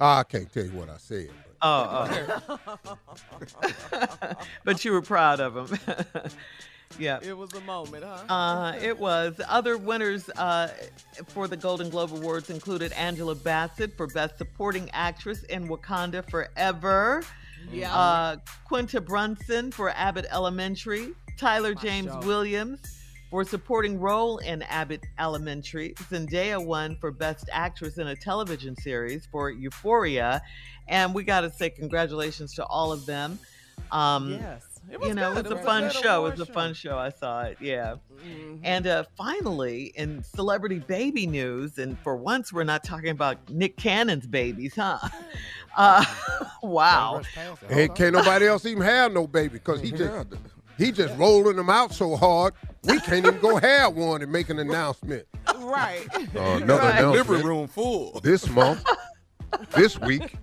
Ah, 0.00 0.18
I 0.20 0.24
can't 0.24 0.52
tell 0.52 0.64
you 0.64 0.72
what 0.72 0.88
I 0.88 0.96
said. 0.96 1.30
Oh, 1.62 2.08
oh. 2.90 2.98
but 4.64 4.84
you 4.84 4.92
were 4.92 5.02
proud 5.02 5.40
of 5.40 5.56
him. 5.56 5.78
yeah. 6.98 7.20
It 7.22 7.36
was 7.36 7.54
a 7.54 7.60
moment, 7.60 8.04
huh? 8.04 8.34
Uh, 8.34 8.76
it 8.82 8.98
was. 8.98 9.40
Other 9.48 9.78
winners 9.78 10.28
uh, 10.30 10.68
for 11.28 11.48
the 11.48 11.56
Golden 11.56 11.88
Globe 11.90 12.12
Awards 12.12 12.50
included 12.50 12.92
Angela 12.92 13.34
Bassett 13.34 13.96
for 13.96 14.06
Best 14.08 14.36
Supporting 14.36 14.90
Actress 14.92 15.44
in 15.44 15.68
Wakanda 15.68 16.28
Forever. 16.28 17.22
Yeah. 17.70 17.94
Uh, 17.94 18.36
Quinta 18.66 19.00
Brunson 19.00 19.70
for 19.70 19.90
Abbott 19.90 20.26
Elementary. 20.30 21.12
Tyler 21.38 21.74
James 21.74 22.10
show. 22.10 22.20
Williams 22.26 23.03
for 23.34 23.42
supporting 23.42 23.98
role 23.98 24.38
in 24.38 24.62
Abbott 24.62 25.00
Elementary. 25.18 25.92
Zendaya 26.08 26.64
won 26.64 26.94
for 27.00 27.10
Best 27.10 27.50
Actress 27.52 27.98
in 27.98 28.06
a 28.06 28.14
Television 28.14 28.76
Series 28.76 29.26
for 29.26 29.50
Euphoria. 29.50 30.40
And 30.86 31.12
we 31.12 31.24
got 31.24 31.40
to 31.40 31.50
say 31.50 31.68
congratulations 31.68 32.54
to 32.54 32.64
all 32.66 32.92
of 32.92 33.06
them. 33.06 33.40
Um, 33.90 34.34
Yes. 34.34 34.62
It 34.88 35.00
was 35.00 35.08
you 35.08 35.14
know, 35.16 35.34
good. 35.34 35.46
it's 35.46 35.50
It 35.52 35.58
a 35.58 35.62
fun 35.64 35.82
good 35.84 35.92
show. 35.94 36.18
award 36.18 36.32
It's 36.38 36.48
a 36.48 36.52
fun 36.52 36.74
show. 36.74 36.96
I 36.96 37.08
saw 37.08 37.40
it. 37.42 37.56
Yeah. 37.60 37.96
Mhm. 38.24 38.60
And 38.62 38.86
uh, 38.86 39.02
finally, 39.16 39.92
in 39.96 40.22
celebrity 40.22 40.78
baby 40.78 41.26
news, 41.26 41.78
and 41.78 41.98
for 42.04 42.14
once, 42.14 42.52
we're 42.52 42.62
not 42.62 42.84
talking 42.84 43.08
about 43.08 43.50
Nick 43.50 43.76
Cannon's 43.76 44.28
babies, 44.28 44.76
huh? 44.76 44.98
Uh, 45.76 46.04
wow. 46.62 47.20
Hey, 47.68 47.88
can't 47.88 48.12
nobody 48.14 48.46
else 48.52 48.64
even 48.64 48.84
have 48.84 49.10
no 49.12 49.26
baby 49.26 49.54
because 49.54 49.80
he 49.80 49.90
just 49.90 50.28
he 50.78 50.92
just 50.92 51.16
rolling 51.16 51.56
them 51.56 51.70
out 51.70 51.92
so 51.92 52.16
hard. 52.16 52.54
We 52.84 53.00
can't 53.00 53.26
even 53.26 53.40
go 53.40 53.56
have 53.58 53.94
one 53.94 54.22
and 54.22 54.30
make 54.30 54.48
an 54.50 54.58
announcement. 54.58 55.26
Right. 55.56 56.06
Uh, 56.14 56.18
another 56.62 56.74
Right. 56.82 56.98
announcement. 56.98 57.28
Living 57.28 57.46
room 57.46 57.68
full. 57.68 58.20
This 58.22 58.48
month, 58.48 58.84
this 59.74 59.98
week, 60.00 60.36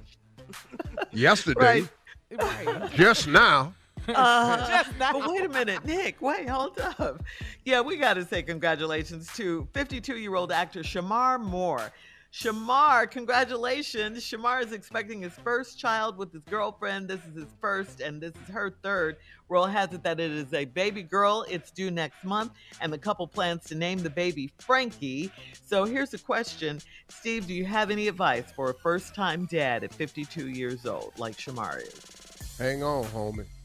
yesterday, 1.12 1.84
Right. 2.32 2.92
just 2.94 3.28
now. 3.28 3.74
Uh, 4.08 4.68
Just 4.68 4.98
now. 4.98 5.12
But 5.14 5.30
wait 5.30 5.46
a 5.46 5.50
minute, 5.50 5.86
Nick. 5.86 6.20
Wait, 6.22 6.50
hold 6.50 6.80
up. 6.80 7.22
Yeah, 7.66 7.82
we 7.82 7.98
got 7.98 8.16
to 8.16 8.26
say 8.26 8.42
congratulations 8.42 9.32
to 9.36 9.68
52 9.74 10.18
year 10.18 10.34
old 10.34 10.52
actor 10.52 10.80
Shemar 10.82 11.40
Moore. 11.40 11.92
Shemar, 12.34 13.12
congratulations. 13.12 14.24
Shemar 14.24 14.64
is 14.64 14.72
expecting 14.72 15.22
his 15.22 15.34
first 15.34 15.78
child 15.78 16.18
with 16.18 16.32
his 16.32 16.44
girlfriend. 16.44 17.10
This 17.10 17.20
is 17.26 17.36
his 17.36 17.54
first, 17.60 18.00
and 18.00 18.22
this 18.22 18.32
is 18.32 18.54
her 18.54 18.74
third. 18.82 19.18
Royal 19.50 19.66
has 19.66 19.92
it 19.92 20.02
that 20.04 20.20
it 20.22 20.32
is 20.32 20.54
a 20.54 20.64
baby 20.64 21.04
girl. 21.04 21.46
It's 21.50 21.72
due 21.72 21.92
next 21.92 22.24
month, 22.24 22.54
and 22.80 22.92
the 22.92 22.98
couple 22.98 23.28
plans 23.28 23.66
to 23.66 23.76
name 23.76 24.00
the 24.00 24.10
baby 24.10 24.50
Frankie. 24.60 25.30
So 25.68 25.84
here's 25.84 26.14
a 26.14 26.18
question 26.18 26.80
Steve, 27.10 27.48
do 27.48 27.54
you 27.54 27.66
have 27.66 27.92
any 27.92 28.08
advice 28.08 28.50
for 28.56 28.70
a 28.70 28.74
first 28.76 29.14
time 29.14 29.46
dad 29.48 29.84
at 29.84 29.94
52 29.94 30.50
years 30.52 30.86
old, 30.86 31.12
like 31.18 31.36
Shemar 31.38 31.82
is? 31.82 32.58
Hang 32.58 32.82
on, 32.82 33.04
homie. 33.06 33.46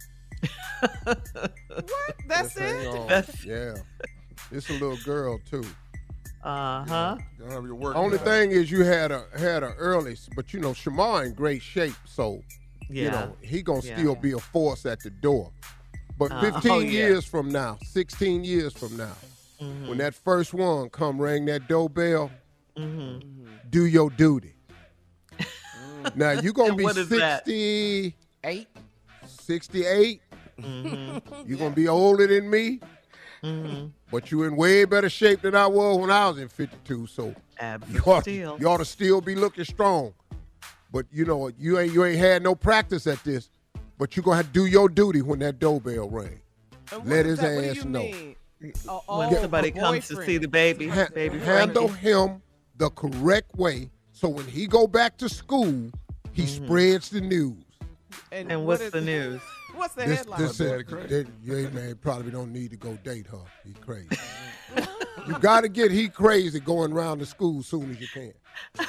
What? 1.05 2.17
That's 2.27 2.55
Just 2.55 2.59
hang 2.59 2.81
it? 2.83 2.87
on. 2.89 3.07
That's- 3.07 3.45
Yeah. 3.45 3.75
It's 4.51 4.69
a 4.71 4.73
little 4.75 4.97
girl 5.05 5.39
too. 5.51 5.65
Uh 6.47 6.85
huh. 6.87 7.17
Don't 7.41 7.51
have 7.51 7.65
your 7.65 7.75
work. 7.75 7.97
Only 7.97 8.19
thing 8.19 8.53
is 8.53 8.71
you 8.71 8.85
had 8.85 9.11
a 9.11 9.25
had 9.37 9.63
a 9.65 9.73
early, 9.75 10.17
but 10.37 10.53
you 10.55 10.61
know 10.61 10.71
Shemar 10.71 11.27
in 11.27 11.33
great 11.35 11.61
shape, 11.61 11.95
so 12.05 12.41
Yeah. 12.89 13.03
you 13.05 13.11
know 13.11 13.37
he 13.43 13.63
gonna 13.63 13.81
Yeah. 13.83 13.97
still 13.99 14.15
be 14.15 14.31
a 14.33 14.39
force 14.39 14.87
at 14.87 15.01
the 15.01 15.11
door. 15.11 15.51
But 16.19 16.31
Uh, 16.33 16.41
15 16.41 16.71
oh, 16.73 16.79
yeah. 16.79 16.91
years 16.91 17.25
from 17.25 17.49
now, 17.51 17.79
16 17.83 18.45
years 18.45 18.73
from 18.73 18.97
now, 18.97 19.17
Mm-hmm. 19.61 19.89
when 19.89 19.99
that 19.99 20.15
first 20.15 20.55
one 20.55 20.89
come 20.91 21.21
ring 21.21 21.47
that 21.47 21.67
doorbell, 21.69 22.31
Mm-hmm. 22.77 23.47
do 23.71 23.87
your 23.87 24.11
duty. 24.11 24.55
now 26.15 26.31
you 26.31 26.53
gonna 26.53 26.75
be 26.83 26.85
what 26.85 26.97
is 26.97 27.09
that? 27.09 27.45
60, 27.45 28.15
Eight. 28.45 28.69
68. 29.27 30.21
Mm-hmm. 30.61 31.49
You're 31.49 31.59
gonna 31.59 31.75
be 31.75 31.89
older 31.89 32.27
than 32.29 32.49
me, 32.49 32.81
but 34.11 34.31
you 34.31 34.45
in 34.45 34.57
way 34.57 34.85
better 34.85 35.09
shape 35.09 35.43
than 35.43 35.55
I 35.55 35.67
was 35.67 35.99
when 35.99 36.11
I 36.11 36.29
was 36.29 36.39
in 36.39 36.49
52. 36.49 37.07
So 37.07 37.35
you 37.91 38.01
ought, 38.07 38.23
Still. 38.23 38.57
you 38.61 38.69
ought 38.69 38.79
to 38.79 38.85
still 38.85 39.21
be 39.21 39.35
looking 39.35 39.65
strong. 39.65 40.15
But 40.93 41.07
you 41.13 41.25
know, 41.25 41.51
you 41.59 41.79
ain't 41.79 41.93
you 41.93 42.05
ain't 42.05 42.19
had 42.19 42.43
no 42.43 42.55
practice 42.55 43.07
at 43.07 43.23
this. 43.25 43.51
But 43.99 44.17
you're 44.17 44.23
gonna 44.25 44.37
have 44.37 44.47
to 44.47 44.53
do 44.53 44.67
your 44.67 44.89
duty 44.89 45.23
when 45.23 45.39
that 45.41 45.59
doorbell 45.59 46.09
ring. 46.11 46.41
Let 47.05 47.27
his 47.27 47.39
that? 47.41 47.79
Ass 47.79 47.85
know. 47.85 48.01
mean? 48.01 48.37
Oh, 48.89 49.19
when 49.19 49.35
somebody 49.35 49.71
comes 49.71 50.09
to 50.09 50.25
see 50.25 50.39
the 50.39 50.49
baby, 50.49 50.89
Ha- 50.89 51.09
baby 51.15 51.39
handle 51.39 51.89
him 51.89 52.43
the 52.77 52.91
correct 52.91 53.55
way, 53.57 53.91
so 54.13 54.29
when 54.29 54.47
he 54.47 54.67
go 54.67 54.87
back 54.87 55.17
to 55.19 55.29
school, 55.29 55.91
He 56.33 56.43
mm-hmm. 56.43 56.65
spreads 56.65 57.11
the 57.11 57.21
news. 57.21 57.57
And, 58.33 58.51
And 58.51 58.61
what 58.67 58.81
what's 58.81 58.91
the 58.93 59.01
news? 59.01 59.41
What's 59.77 59.95
the 59.95 60.07
This, 60.07 60.19
headline? 60.19 60.41
this 60.41 60.61
is, 60.61 60.85
they, 61.09 61.25
you 61.43 61.69
man 61.71 61.97
probably 62.01 62.31
don't 62.31 62.53
need 62.53 62.71
to 62.71 62.77
go 62.77 62.95
date 63.05 63.27
her. 63.27 63.39
He 63.65 63.73
crazy. 63.75 64.09
you 65.27 65.39
got 65.39 65.63
to 65.63 65.69
get 65.69 65.91
he 65.91 66.09
crazy 66.09 66.61
going 66.61 66.93
around 66.93 67.19
the 67.19 67.27
school 67.27 67.63
soon 67.63 67.91
as 67.91 68.01
you 68.01 68.09
can. 68.09 68.33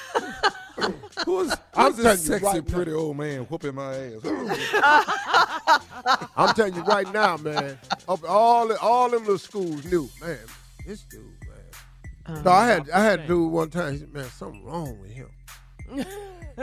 Who's, 1.25 1.51
I'm 1.73 1.91
who's 1.91 2.03
this 2.03 2.23
sexy, 2.25 2.45
right 2.45 2.67
now. 2.67 2.73
pretty 2.75 2.91
old 2.93 3.17
man 3.17 3.41
whooping 3.45 3.73
my 3.73 3.95
ass? 3.95 4.21
I'm 6.37 6.53
telling 6.53 6.75
you 6.75 6.83
right 6.83 7.11
now, 7.11 7.37
man. 7.37 7.79
Of 8.07 8.23
all 8.23 8.71
all 8.77 9.09
them 9.09 9.21
little 9.21 9.39
schools 9.39 9.83
knew, 9.85 10.07
man. 10.21 10.37
This 10.85 11.01
dude, 11.03 11.23
man. 11.41 12.37
Um, 12.37 12.43
so 12.43 12.51
I 12.51 12.67
had 12.67 12.89
I 12.91 13.03
had 13.03 13.21
a 13.21 13.27
dude 13.27 13.51
one 13.51 13.71
time. 13.71 13.93
He 13.93 13.99
said, 13.99 14.13
"Man, 14.13 14.29
something 14.29 14.63
wrong 14.63 14.99
with 15.01 15.11
him." 15.11 15.29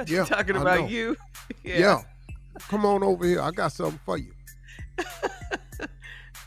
Yeah, 0.06 0.24
Talking 0.24 0.56
about 0.56 0.80
know. 0.82 0.86
you. 0.86 1.16
Yeah. 1.64 2.02
Come 2.60 2.86
on 2.86 3.02
over 3.02 3.24
here. 3.26 3.40
I 3.40 3.50
got 3.50 3.72
something 3.72 4.00
for 4.04 4.16
you. 4.18 4.32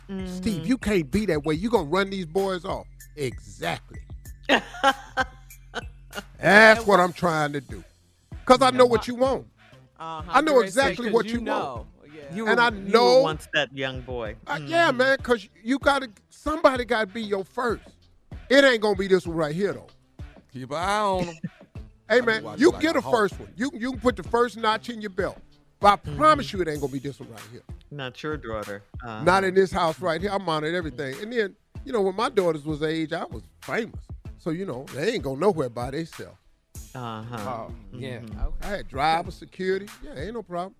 Mm-hmm. 0.10 0.26
Steve, 0.28 0.66
you 0.66 0.78
can't 0.78 1.10
be 1.12 1.26
that 1.26 1.43
way. 1.43 1.55
You 1.55 1.70
gonna 1.70 1.84
run 1.89 2.10
these 2.10 2.26
boys 2.26 2.64
off. 2.64 2.88
Exactly. 3.18 3.99
That's 6.39 6.86
what 6.86 6.99
I'm 6.99 7.14
trying 7.14 7.53
to 7.53 7.62
do. 7.62 7.84
Cause 8.45 8.62
I 8.62 8.72
know 8.72 8.86
what 8.86 9.08
you 9.08 9.16
want. 9.16 9.47
Uh-huh. 9.99 10.24
I 10.32 10.41
know 10.41 10.53
Great 10.60 10.72
say, 10.72 10.82
exactly 10.91 11.05
'cause 11.08 11.14
what 11.14 11.26
you 11.26 11.34
you 11.34 11.41
know. 11.41 11.88
want. 12.01 12.14
Yeah. 12.16 12.36
You 12.36 12.47
And 12.47 12.58
were, 12.58 12.62
I 12.64 12.70
you 12.70 12.76
were 12.76 12.89
know- 12.89 13.22
once 13.22 13.47
that 13.53 13.76
young 13.76 14.01
boy. 14.01 14.36
Uh, 14.45 14.60
yeah, 14.66 14.91
man, 14.91 15.18
cause 15.18 15.47
you 15.64 15.78
gotta 15.80 16.10
somebody 16.30 16.86
gotta 16.86 17.08
be 17.08 17.22
your 17.22 17.43
first. 17.43 17.84
It 18.49 18.64
ain't 18.64 18.82
gonna 18.82 18.95
be 18.95 19.08
this 19.08 19.28
one 19.28 19.36
right 19.36 19.53
here 19.55 19.74
though. 19.74 19.88
Keep 20.53 20.72
an 20.72 20.78
eye 20.78 20.99
on 21.01 21.24
him. 21.26 21.36
Hey 22.10 22.22
man, 22.22 22.43
watch 22.43 22.60
you 22.60 22.72
like 22.72 22.80
get 22.82 22.95
a 22.95 22.99
a 22.99 23.01
first 23.01 23.38
one. 23.38 23.49
You 23.58 23.70
you 23.74 23.91
can 23.91 23.99
put 23.99 24.16
the 24.16 24.24
first 24.24 24.55
notch 24.55 24.88
in 24.89 25.01
your 25.01 25.10
belt. 25.10 25.38
But 25.80 25.88
I 25.88 25.95
Mm-hmm. 25.97 26.17
promise 26.17 26.53
you 26.53 26.61
it 26.61 26.67
ain't 26.67 26.82
gonna 26.82 26.91
be 26.91 26.99
this 26.99 27.19
one 27.19 27.30
right 27.30 27.41
here. 27.51 27.61
Not 27.91 28.21
your 28.23 28.38
daughter. 28.38 28.84
Uh, 29.05 29.23
Not 29.23 29.43
in 29.43 29.53
this 29.53 29.71
house 29.71 29.99
right 30.01 30.19
here. 30.21 30.32
I 30.32 30.38
monitored 30.38 30.75
everything. 30.75 31.15
And 31.21 31.32
then, 31.32 31.55
you 31.86 31.91
know, 31.93 32.01
when 32.01 32.15
my 32.15 32.30
daughters 32.30 32.63
was 32.65 32.82
age, 32.84 33.13
I 33.13 33.25
was 33.25 33.43
famous. 33.61 33.99
So, 34.39 34.49
you 34.49 34.65
know, 34.65 34.86
they 34.93 35.13
ain't 35.13 35.23
go 35.23 35.36
nowhere 35.36 35.69
by 35.69 35.91
themselves. 35.91 36.38
Uh-huh. 36.95 37.38
Oh, 37.38 37.71
yeah. 37.93 38.21
I 38.61 38.67
had 38.67 38.88
driver 38.88 39.30
security. 39.32 39.88
Yeah, 40.03 40.19
ain't 40.19 40.34
no 40.34 40.41
problem. 40.43 40.75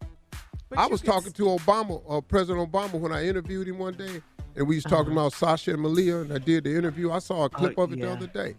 But 0.70 0.80
I 0.80 0.88
was 0.88 1.02
can 1.02 1.12
talking 1.12 1.32
to 1.34 1.44
Obama, 1.44 2.02
uh, 2.10 2.22
President 2.22 2.72
Obama, 2.72 3.00
when 3.00 3.12
I 3.12 3.26
interviewed 3.28 3.68
him 3.68 3.78
one 3.78 3.94
day, 3.94 4.22
and 4.56 4.68
we 4.68 4.76
was 4.76 4.84
talking 4.84 5.12
about 5.14 5.34
Sasha 5.34 5.72
and 5.74 5.82
Malia, 5.82 6.18
and 6.18 6.34
I 6.34 6.40
did 6.40 6.64
the 6.66 6.76
interview. 6.76 7.12
I 7.12 7.20
saw 7.20 7.46
a 7.46 7.50
clip 7.50 7.78
Oh, 7.78 7.84
of 7.84 7.94
it 7.94 8.02
the 8.02 8.12
other 8.12 8.28
day, 8.28 8.56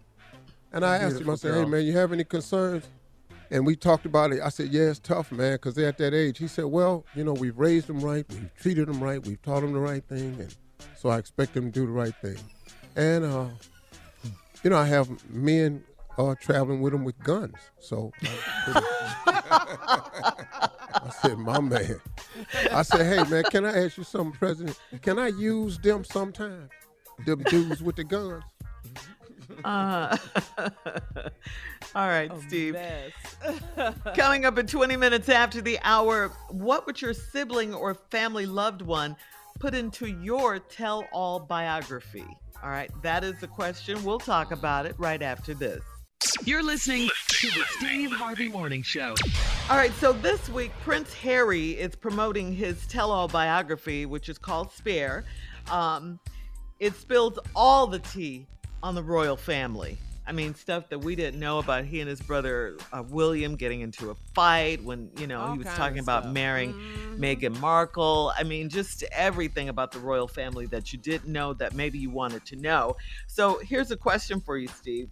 and 0.72 0.84
I 0.84 0.96
asked 0.96 1.20
him. 1.20 1.28
I 1.28 1.34
Beautiful 1.34 1.36
said, 1.36 1.54
"Hey 1.54 1.64
man, 1.64 1.84
you 1.84 1.92
have 1.96 2.12
any 2.12 2.24
concerns?" 2.24 2.88
And 3.50 3.64
we 3.66 3.76
talked 3.76 4.04
about 4.04 4.32
it. 4.32 4.40
I 4.42 4.50
said, 4.50 4.68
"Yeah, 4.68 4.90
it's 4.90 4.98
tough, 4.98 5.32
man, 5.32 5.54
because 5.54 5.74
they're 5.74 5.88
at 5.88 5.98
that 5.98 6.14
age." 6.14 6.38
He 6.38 6.48
said, 6.48 6.66
"Well, 6.66 7.04
you 7.14 7.24
know, 7.24 7.32
we've 7.32 7.58
raised 7.58 7.86
them 7.86 8.00
right, 8.00 8.26
we've 8.28 8.54
treated 8.60 8.88
them 8.88 9.02
right, 9.02 9.24
we've 9.26 9.40
taught 9.42 9.60
them 9.60 9.72
the 9.72 9.80
right 9.80 10.04
thing, 10.04 10.36
and 10.40 10.54
so 10.96 11.08
I 11.08 11.18
expect 11.18 11.54
them 11.54 11.72
to 11.72 11.80
do 11.80 11.86
the 11.86 11.92
right 11.92 12.14
thing." 12.22 12.36
And 12.96 13.24
uh, 13.24 13.46
you 14.62 14.70
know, 14.70 14.76
I 14.76 14.86
have 14.86 15.08
men 15.30 15.82
uh, 16.18 16.34
traveling 16.40 16.80
with 16.80 16.92
them 16.92 17.04
with 17.04 17.18
guns, 17.20 17.54
so. 17.78 18.12
I 21.00 21.10
said, 21.22 21.38
my 21.38 21.60
man. 21.60 22.00
I 22.72 22.82
said, 22.82 23.06
hey 23.06 23.30
man, 23.30 23.44
can 23.44 23.64
I 23.64 23.84
ask 23.84 23.96
you 23.96 24.04
something, 24.04 24.36
President? 24.36 24.78
Can 25.00 25.18
I 25.18 25.28
use 25.28 25.78
them 25.78 26.04
sometime? 26.04 26.68
Them 27.24 27.42
dudes 27.44 27.82
with 27.82 27.96
the 27.96 28.04
guns. 28.04 28.44
Uh, 29.64 30.16
all 31.94 32.08
right, 32.08 32.30
A 32.32 32.40
Steve. 32.42 32.76
Coming 34.14 34.44
up 34.44 34.58
in 34.58 34.66
20 34.66 34.96
minutes 34.96 35.28
after 35.28 35.60
the 35.60 35.78
hour, 35.82 36.28
what 36.48 36.86
would 36.86 37.00
your 37.00 37.14
sibling 37.14 37.74
or 37.74 37.94
family 37.94 38.46
loved 38.46 38.82
one 38.82 39.16
put 39.58 39.74
into 39.74 40.06
your 40.06 40.58
tell 40.58 41.06
all 41.12 41.40
biography? 41.40 42.26
All 42.62 42.70
right, 42.70 42.90
that 43.02 43.24
is 43.24 43.38
the 43.40 43.48
question. 43.48 44.02
We'll 44.04 44.18
talk 44.18 44.50
about 44.50 44.86
it 44.86 44.94
right 44.98 45.22
after 45.22 45.54
this. 45.54 45.82
You're 46.44 46.64
listening 46.64 47.08
to 47.28 47.46
the 47.46 47.64
Steve 47.78 48.10
Harvey 48.10 48.48
Morning 48.48 48.82
Show. 48.82 49.14
All 49.70 49.76
right, 49.76 49.92
so 50.00 50.12
this 50.12 50.48
week, 50.48 50.72
Prince 50.82 51.14
Harry 51.14 51.70
is 51.70 51.94
promoting 51.94 52.52
his 52.52 52.86
tell 52.88 53.12
all 53.12 53.28
biography, 53.28 54.06
which 54.06 54.28
is 54.28 54.38
called 54.38 54.72
Spare. 54.72 55.24
Um, 55.70 56.18
it 56.80 56.94
spills 56.96 57.38
all 57.54 57.86
the 57.86 58.00
tea 58.00 58.46
on 58.82 58.94
the 58.94 59.02
royal 59.02 59.36
family. 59.36 59.98
I 60.26 60.32
mean, 60.32 60.54
stuff 60.54 60.90
that 60.90 60.98
we 60.98 61.16
didn't 61.16 61.40
know 61.40 61.58
about 61.58 61.86
he 61.86 62.00
and 62.00 62.08
his 62.08 62.20
brother 62.20 62.76
uh, 62.92 63.02
William 63.08 63.56
getting 63.56 63.80
into 63.80 64.10
a 64.10 64.14
fight 64.34 64.84
when, 64.84 65.10
you 65.16 65.26
know, 65.26 65.40
All 65.40 65.52
he 65.52 65.58
was 65.58 65.68
talking 65.68 66.00
about 66.00 66.32
marrying 66.34 66.74
Mhm. 66.74 67.18
Meghan 67.18 67.58
Markle. 67.60 68.32
I 68.36 68.42
mean, 68.42 68.68
just 68.68 69.04
everything 69.10 69.70
about 69.70 69.90
the 69.90 70.00
royal 70.00 70.28
family 70.28 70.66
that 70.66 70.92
you 70.92 70.98
didn't 70.98 71.32
know 71.32 71.54
that 71.54 71.74
maybe 71.74 71.98
you 71.98 72.10
wanted 72.10 72.44
to 72.46 72.56
know. 72.56 72.96
So 73.26 73.58
here's 73.60 73.90
a 73.90 73.96
question 73.96 74.42
for 74.42 74.58
you, 74.58 74.68
Steve 74.68 75.08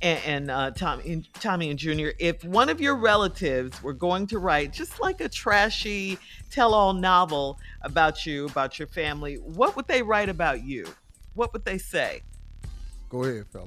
and, 0.00 0.20
and 0.24 0.50
uh, 0.50 0.70
Tommy, 0.72 1.12
and, 1.12 1.34
Tommy 1.34 1.70
and 1.70 1.78
Junior, 1.78 2.12
if 2.18 2.44
one 2.44 2.68
of 2.68 2.80
your 2.80 2.96
relatives 2.96 3.82
were 3.82 3.92
going 3.92 4.26
to 4.28 4.38
write 4.38 4.72
just 4.72 5.00
like 5.00 5.20
a 5.20 5.28
trashy 5.28 6.18
tell-all 6.50 6.92
novel 6.92 7.58
about 7.82 8.24
you, 8.24 8.46
about 8.46 8.78
your 8.78 8.88
family, 8.88 9.36
what 9.36 9.76
would 9.76 9.86
they 9.88 10.02
write 10.02 10.28
about 10.28 10.62
you? 10.62 10.86
What 11.34 11.52
would 11.52 11.64
they 11.64 11.78
say? 11.78 12.22
Go 13.08 13.24
ahead, 13.24 13.46
fella. 13.46 13.66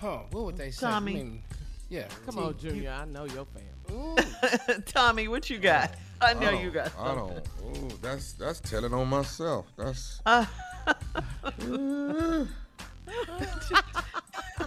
Huh, 0.00 0.20
what 0.30 0.44
would 0.46 0.56
they 0.56 0.70
say? 0.70 0.86
Tommy. 0.86 1.12
I 1.12 1.14
mean, 1.14 1.42
yeah. 1.90 2.08
Come 2.24 2.36
T- 2.36 2.40
on, 2.40 2.58
Junior. 2.58 2.90
I 2.90 3.04
know 3.04 3.24
your 3.24 3.46
family. 3.46 4.82
Tommy, 4.86 5.28
what 5.28 5.50
you 5.50 5.58
got? 5.58 5.92
I 6.22 6.34
know 6.34 6.50
you 6.50 6.70
got 6.70 6.92
I 6.98 7.14
don't. 7.14 7.32
Ooh, 7.32 7.88
that's 8.00 8.32
that's 8.34 8.60
telling 8.60 8.94
on 8.94 9.08
myself. 9.08 9.66
That's 9.76 10.20
Uh, 10.26 10.46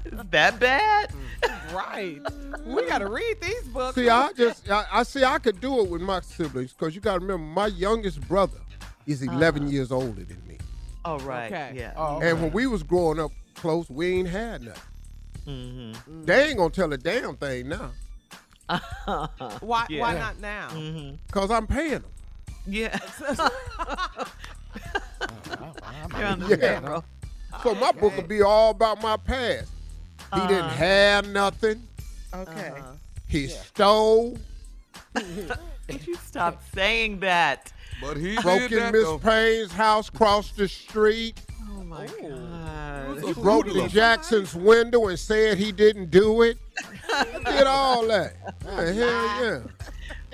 that 0.32 0.60
bad? 0.60 1.12
Right. 1.74 2.20
We 2.66 2.86
got 2.88 3.00
to 3.00 3.10
read 3.10 3.42
these 3.42 3.64
books. 3.64 3.96
See, 3.96 4.10
I 4.10 4.32
just, 4.34 4.70
I, 4.70 4.86
I 4.92 5.04
see, 5.04 5.24
I 5.24 5.40
could 5.40 5.60
do 5.60 5.80
it 5.82 5.90
with 5.90 6.02
my 6.02 6.22
siblings 6.22 6.74
because 6.74 6.96
you 6.96 7.02
got 7.02 7.16
to 7.16 7.20
remember, 7.20 7.44
my 7.46 7.68
youngest 7.68 8.22
brother 8.28 8.60
is 9.06 9.22
11 9.22 9.70
years 9.70 9.92
older 9.92 10.24
than 10.24 10.42
me. 10.48 10.53
Oh, 11.06 11.20
right. 11.20 11.52
Okay. 11.52 11.74
Yeah. 11.76 11.94
Oh, 11.98 12.22
And 12.22 12.42
when 12.42 12.52
we 12.52 12.68
was 12.68 12.84
growing 12.84 13.20
up 13.20 13.32
close, 13.56 13.90
we 13.90 14.20
ain't 14.20 14.28
had 14.30 14.62
nothing. 14.64 14.82
Mm-hmm. 15.48 16.26
They 16.26 16.50
ain't 16.50 16.58
gonna 16.58 16.70
tell 16.70 16.92
a 16.94 16.98
damn 16.98 17.36
thing 17.36 17.68
now 17.68 17.92
Why, 19.60 19.86
Yeah. 19.90 20.00
why 20.00 20.14
not 20.14 20.40
now? 20.40 20.70
Mm-hmm. 20.70 21.16
because 21.28 21.52
I'm 21.52 21.68
paying 21.68 22.00
them. 22.00 22.06
Yeah. 22.66 22.98
I'm 23.28 23.36
You're 26.18 26.26
on 26.28 26.40
the 26.40 26.58
Yeah. 26.58 26.80
payroll. 26.80 27.04
So 27.62 27.76
my 27.76 27.92
book 27.92 28.16
will 28.16 28.24
be 28.24 28.42
all 28.42 28.72
about 28.72 29.02
my 29.02 29.18
past. 29.18 29.70
He 30.34 30.40
didn't 30.42 30.64
Uh-huh. 30.64 30.76
have 30.78 31.28
nothing. 31.28 31.84
Okay. 32.34 32.70
Uh-huh. 32.70 32.94
He 33.28 33.48
stole, 33.48 34.38
Would 35.16 36.08
you 36.08 36.16
stop 36.16 36.62
saying 36.74 37.20
that? 37.20 37.72
But 38.04 38.18
he 38.18 38.36
broke 38.42 38.70
did 38.70 38.74
in 38.74 38.92
Miss 38.92 39.04
though. 39.04 39.18
Payne's 39.20 39.72
house, 39.72 40.10
crossed 40.10 40.58
the 40.58 40.68
street, 40.68 41.40
Oh 41.70 41.84
my 41.84 42.08
oh. 42.08 42.22
He 42.22 42.28
God. 42.28 43.24
was 43.24 43.38
a 43.38 43.42
broke 43.42 43.66
hoodlum. 43.66 43.86
in 43.86 43.90
Jackson's 43.90 44.56
window 44.56 45.08
and 45.08 45.18
said 45.20 45.58
he 45.58 45.72
didn't 45.72 46.12
do 46.12 46.42
it. 46.44 46.58
Did 47.46 47.68
all 47.68 48.08
that. 48.08 48.34
Yeah, 48.66 48.92
hell 48.92 49.44
yeah. 49.44 49.60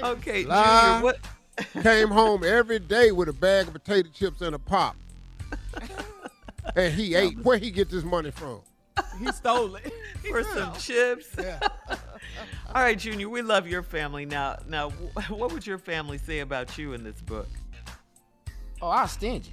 Okay, 0.02 0.46
Lie. 0.46 1.02
Junior, 1.02 1.04
what? 1.04 1.84
Came 1.84 2.08
home 2.10 2.44
every 2.46 2.80
day 2.80 3.12
with 3.12 3.28
a 3.28 3.34
bag 3.34 3.68
of 3.68 3.74
potato 3.74 4.08
chips 4.14 4.42
and 4.42 4.56
a 4.56 4.60
pop. 4.60 4.96
And 6.76 6.94
he 6.94 7.16
ate. 7.16 7.38
Where 7.40 7.58
he 7.58 7.72
get 7.72 7.90
this 7.90 8.04
money 8.04 8.32
from? 8.32 8.62
He 9.20 9.30
stole 9.32 9.76
it. 9.76 9.92
for 10.30 10.44
some 10.44 10.74
chips. 10.76 11.28
All 12.74 12.82
right, 12.82 12.98
Junior, 12.98 13.28
we 13.28 13.42
love 13.42 13.68
your 13.68 13.84
family. 13.84 14.26
Now, 14.26 14.60
now, 14.68 14.90
what 15.30 15.52
would 15.52 15.66
your 15.66 15.80
family 15.80 16.18
say 16.18 16.40
about 16.40 16.78
you 16.78 16.94
in 16.94 17.04
this 17.04 17.20
book? 17.22 17.48
Oh, 18.82 18.90
I'm 18.90 19.08
stingy. 19.08 19.52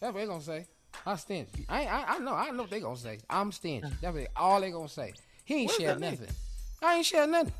That's 0.00 0.14
what 0.14 0.20
they 0.20 0.26
gonna 0.26 0.42
say. 0.42 0.66
I'm 1.06 1.16
stingy. 1.16 1.66
I, 1.68 1.80
ain't- 1.82 1.90
I 1.92 2.04
I 2.14 2.18
know 2.18 2.32
I 2.34 2.50
know 2.50 2.62
what 2.62 2.70
they 2.70 2.80
gonna 2.80 2.96
say. 2.96 3.18
I'm 3.28 3.52
stingy. 3.52 3.80
That's 4.00 4.02
what 4.02 4.14
they, 4.14 4.26
all 4.36 4.60
they 4.60 4.70
gonna 4.70 4.88
say. 4.88 5.12
He 5.44 5.54
ain't 5.62 5.70
What 5.70 5.78
does 5.78 5.86
shared 5.86 5.96
that 5.96 6.00
mean? 6.00 6.10
nothing. 6.20 6.34
I 6.82 6.94
ain't 6.96 7.06
shared 7.06 7.30
nothing. 7.30 7.52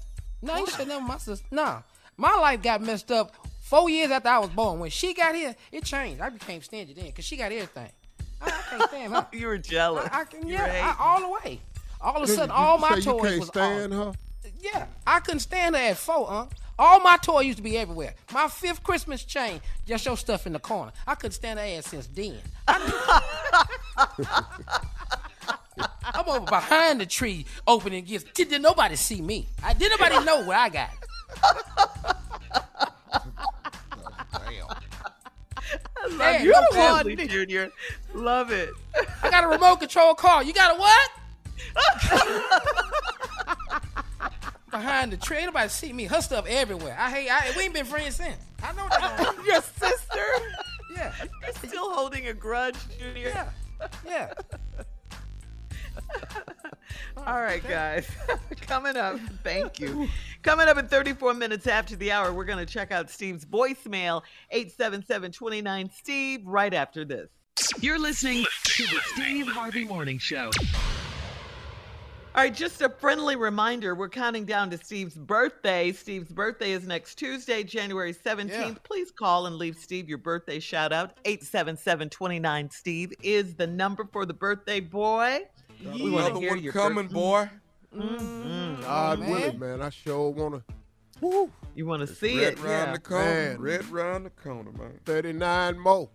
No, 0.42 0.52
I 0.54 0.58
ain't 0.58 0.68
shared 0.68 0.88
nothing 0.88 1.04
with 1.04 1.08
my 1.12 1.18
sister. 1.18 1.46
Nah. 1.50 1.82
My 2.16 2.34
life 2.36 2.62
got 2.62 2.80
messed 2.82 3.10
up 3.10 3.34
four 3.62 3.88
years 3.90 4.10
after 4.10 4.28
I 4.28 4.38
was 4.38 4.50
born. 4.50 4.78
When 4.78 4.90
she 4.90 5.14
got 5.14 5.34
here, 5.34 5.54
it 5.72 5.84
changed. 5.84 6.20
I 6.20 6.28
became 6.30 6.62
stingy 6.62 6.92
then 6.94 7.06
because 7.06 7.24
she 7.24 7.36
got 7.36 7.50
everything. 7.52 7.90
I, 8.40 8.46
I 8.46 8.50
can't 8.50 8.88
stand 8.88 9.12
her. 9.14 9.26
You 9.32 9.46
were 9.48 9.58
jealous. 9.58 10.08
I, 10.12 10.20
I 10.20 10.24
can, 10.24 10.46
You 10.46 10.54
yeah, 10.54 10.94
I, 10.98 11.02
all 11.04 11.20
the 11.20 11.28
way. 11.44 11.60
All 12.00 12.16
of 12.16 12.22
a 12.22 12.26
Did- 12.26 12.32
sudden, 12.34 12.48
did 12.48 12.54
all 12.54 12.76
you 12.76 12.80
my 12.80 12.88
say 12.90 12.96
you 12.96 13.02
toys 13.02 13.22
can't 13.28 13.38
was 13.40 13.48
stand 13.48 13.94
all, 13.94 14.04
her? 14.06 14.12
Yeah, 14.60 14.86
I 15.06 15.20
couldn't 15.20 15.40
stand 15.40 15.74
her 15.76 15.82
at 15.82 15.96
four, 15.98 16.26
huh? 16.26 16.46
All 16.80 16.98
my 17.00 17.18
toys 17.18 17.44
used 17.44 17.58
to 17.58 17.62
be 17.62 17.76
everywhere. 17.76 18.14
My 18.32 18.48
fifth 18.48 18.82
Christmas 18.82 19.22
chain, 19.22 19.60
just 19.86 20.06
your 20.06 20.16
stuff 20.16 20.46
in 20.46 20.54
the 20.54 20.58
corner. 20.58 20.92
I 21.06 21.14
couldn't 21.14 21.32
stand 21.32 21.58
her 21.58 21.64
ass 21.66 21.88
since 21.88 22.06
then. 22.06 22.38
I'm 26.14 26.26
over 26.26 26.40
behind 26.40 27.02
the 27.02 27.06
tree 27.06 27.44
opening 27.66 28.06
gifts. 28.06 28.32
Did, 28.32 28.48
did 28.48 28.62
nobody 28.62 28.96
see 28.96 29.20
me? 29.20 29.46
I, 29.62 29.74
did 29.74 29.90
nobody 29.90 30.24
know 30.24 30.46
where 30.46 30.56
I 30.56 30.70
got? 30.70 30.88
Love 36.12 36.40
you, 36.40 36.52
no 36.52 36.62
Family 36.72 37.14
family. 37.14 37.28
Junior. 37.28 37.70
Love 38.14 38.52
it. 38.52 38.70
I 39.22 39.30
got 39.30 39.44
a 39.44 39.48
remote 39.48 39.80
control 39.80 40.14
car. 40.14 40.42
You 40.42 40.54
got 40.54 40.74
a 40.74 40.78
what? 40.80 41.10
behind 44.70 45.12
the 45.12 45.16
tree. 45.16 45.38
Ain't 45.38 45.46
nobody 45.46 45.68
see 45.68 45.92
me. 45.92 46.04
Her 46.04 46.20
stuff 46.20 46.46
everywhere. 46.48 46.96
I 46.98 47.10
hate. 47.10 47.28
I, 47.30 47.52
we 47.56 47.64
ain't 47.64 47.74
been 47.74 47.84
friends 47.84 48.16
since. 48.16 48.36
I 48.62 48.72
know 48.72 48.86
that. 48.88 49.34
Your 49.46 49.62
sister? 49.62 50.24
Yeah. 50.94 51.12
You're 51.42 51.70
still 51.70 51.92
holding 51.92 52.26
a 52.26 52.34
grudge, 52.34 52.76
Junior? 52.98 53.28
Yeah. 53.28 53.48
Yeah. 54.06 54.32
All 57.26 57.40
right, 57.40 57.66
guys. 57.66 58.08
Coming 58.62 58.96
up, 58.96 59.18
thank 59.42 59.80
you. 59.80 60.08
Coming 60.42 60.68
up 60.68 60.78
in 60.78 60.88
34 60.88 61.34
minutes 61.34 61.66
after 61.66 61.96
the 61.96 62.12
hour, 62.12 62.32
we're 62.32 62.44
going 62.44 62.64
to 62.64 62.72
check 62.72 62.92
out 62.92 63.10
Steve's 63.10 63.44
voicemail, 63.44 64.22
877 64.50 65.90
Steve, 65.90 66.46
right 66.46 66.72
after 66.72 67.04
this. 67.04 67.28
You're 67.80 67.98
listening 67.98 68.44
to 68.64 68.82
the 68.84 69.00
Steve 69.14 69.46
Harvey 69.48 69.84
Morning 69.84 70.18
Show. 70.18 70.50
All 72.32 72.44
right, 72.44 72.54
just 72.54 72.80
a 72.80 72.88
friendly 72.88 73.34
reminder 73.34 73.94
we're 73.96 74.08
counting 74.08 74.44
down 74.44 74.70
to 74.70 74.78
Steve's 74.78 75.16
birthday. 75.16 75.90
Steve's 75.90 76.30
birthday 76.32 76.70
is 76.72 76.86
next 76.86 77.16
Tuesday, 77.16 77.64
January 77.64 78.14
17th. 78.14 78.48
Yeah. 78.50 78.74
Please 78.84 79.10
call 79.10 79.46
and 79.46 79.56
leave 79.56 79.76
Steve 79.76 80.08
your 80.08 80.18
birthday 80.18 80.60
shout 80.60 80.92
out. 80.92 81.18
877 81.24 82.08
29 82.08 82.70
Steve 82.70 83.12
is 83.22 83.54
the 83.56 83.66
number 83.66 84.08
for 84.12 84.24
the 84.26 84.32
birthday 84.32 84.78
boy. 84.78 85.40
We 85.92 86.10
want 86.10 86.32
to 86.34 86.40
hear 86.40 86.50
one 86.50 86.62
your 86.62 86.72
coming, 86.72 87.06
birth- 87.06 87.14
boy. 87.14 87.50
Mhm. 87.96 88.80
God 88.82 89.18
man. 89.18 89.30
willing, 89.30 89.58
man. 89.58 89.82
I 89.82 89.90
sure 89.90 90.30
wanna. 90.30 90.62
Woo. 91.20 91.50
You 91.74 91.86
want 91.86 92.06
to 92.06 92.14
see 92.14 92.38
Red 92.38 92.52
it? 92.52 92.58
round 92.60 92.68
Yeah. 92.88 92.92
the 92.92 92.98
corner. 93.00 93.24
Man. 93.24 93.60
Red 93.60 93.88
round 93.90 94.26
the 94.26 94.30
corner, 94.30 94.70
man. 94.70 95.00
Thirty-nine 95.04 95.78
more. 95.80 96.08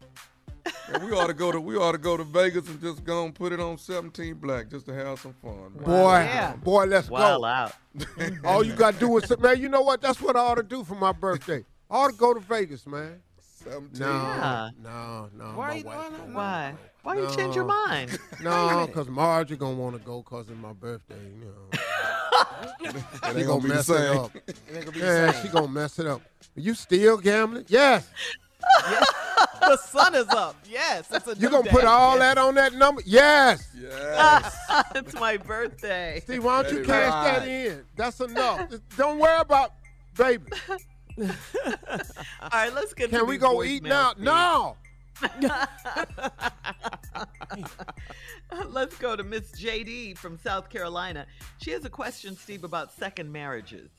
Man, 0.92 1.06
we 1.06 1.12
ought 1.12 1.28
to 1.28 1.34
go 1.34 1.52
to 1.52 1.60
we 1.60 1.76
ought 1.78 1.92
to 1.94 1.98
go 1.98 2.18
to 2.18 2.24
Vegas 2.24 2.68
and 2.68 2.80
just 2.82 3.04
go 3.04 3.26
and 3.26 3.34
put 3.36 3.52
it 3.52 3.60
on 3.60 3.78
17 3.78 4.36
black 4.36 4.70
just 4.70 4.86
to 4.88 4.94
have 4.94 5.20
some 5.20 5.34
fun. 5.42 5.74
Man. 5.76 5.84
Boy, 5.84 6.20
Yeah. 6.20 6.56
boy, 6.56 6.86
let's 6.86 7.10
Wild 7.10 7.42
go. 7.42 7.46
out. 7.46 7.74
All 8.46 8.64
you 8.64 8.74
got 8.74 8.96
to 8.96 9.00
do 9.00 9.18
is, 9.18 9.32
man, 9.40 9.60
you 9.62 9.70
know 9.70 9.82
what? 9.82 10.02
That's 10.02 10.22
what 10.22 10.36
I 10.36 10.40
ought 10.40 10.56
to 10.56 10.64
do 10.64 10.84
for 10.84 10.96
my 10.96 11.12
birthday. 11.12 11.64
I 11.90 11.96
ought 11.98 12.12
to 12.12 12.16
go 12.18 12.34
to 12.34 12.40
Vegas, 12.40 12.86
man. 12.88 13.22
17. 13.64 14.00
No, 14.00 14.08
Yeah. 14.12 14.70
no, 14.84 15.30
no. 15.38 15.46
Why 15.58 15.68
my 15.70 15.76
you- 15.76 15.84
wife 15.86 15.96
why 15.98 16.10
don't 16.18 16.34
Why? 16.34 16.72
go. 16.72 16.78
Why 17.04 17.16
you 17.18 17.36
change 17.36 17.56
your 17.56 17.66
mind? 17.66 18.20
No, 18.42 18.88
because 18.88 19.08
Margie 19.08 19.56
gonna 19.58 19.76
want 19.76 19.96
to 19.96 20.02
go 20.04 20.24
because 20.24 20.50
it's 20.50 20.60
my 20.60 20.74
birthday. 20.74 21.16
You 21.40 21.46
know, 21.46 21.70
It 22.82 22.92
she 22.92 22.92
ain't 22.92 23.22
gonna 23.22 23.44
gonna 23.46 23.62
be 23.62 23.68
the 23.70 23.74
mess 23.76 23.90
it 23.90 23.94
same. 23.98 24.18
up. 24.18 24.36
It 24.36 24.56
ain't 24.74 24.80
gonna 24.86 24.92
be 24.92 25.00
the 25.00 25.06
Yeah, 25.06 25.42
she 25.42 25.48
gonna 25.50 25.68
mess 25.68 26.00
it 26.00 26.08
up. 26.08 26.22
Are 26.58 26.60
You 26.60 26.74
still 26.74 27.18
gambling? 27.18 27.66
Yes. 27.68 28.08
the 29.62 29.78
sun 29.78 30.16
is 30.16 30.28
up. 30.30 30.56
Yes, 30.70 31.08
it's 31.12 31.28
a 31.28 31.36
You 31.36 31.44
new 31.44 31.50
gonna 31.50 31.70
put 31.70 31.82
day. 31.82 31.88
all 31.88 32.18
that 32.20 32.38
on 32.38 32.56
that 32.56 32.74
number? 32.74 33.02
Yes. 33.06 33.68
Yes. 33.80 34.56
it's 34.96 35.14
my 35.16 35.38
birthday. 35.38 36.22
See, 36.28 36.40
why 36.40 36.64
don't 36.64 36.72
you 36.72 36.78
Let 36.80 36.84
it 36.84 36.88
cash 36.88 37.12
ride. 37.14 37.42
that 37.42 37.48
in? 37.48 37.84
That's 37.96 38.20
enough. 38.20 38.70
Don't 38.98 39.20
worry 39.20 39.40
about 39.40 39.74
baby. 40.18 40.52
All 41.20 41.30
right, 42.54 42.74
let's 42.74 42.94
get 42.94 43.10
to 43.12 43.20
Can 43.20 43.28
we 43.28 43.38
go 43.38 43.64
eat 43.64 43.84
now? 43.84 44.14
voicemails, 44.14 44.20
No. 44.20 44.78
Let's 48.68 48.98
go 48.98 49.16
to 49.16 49.24
Miss 49.24 49.50
JD 49.52 50.18
from 50.18 50.38
South 50.38 50.70
Carolina. 50.70 51.26
She 51.62 51.72
has 51.72 51.86
a 51.86 51.90
question, 51.90 52.36
Steve, 52.36 52.66
about 52.66 52.92
second 52.92 53.32
marriages. 53.32 53.90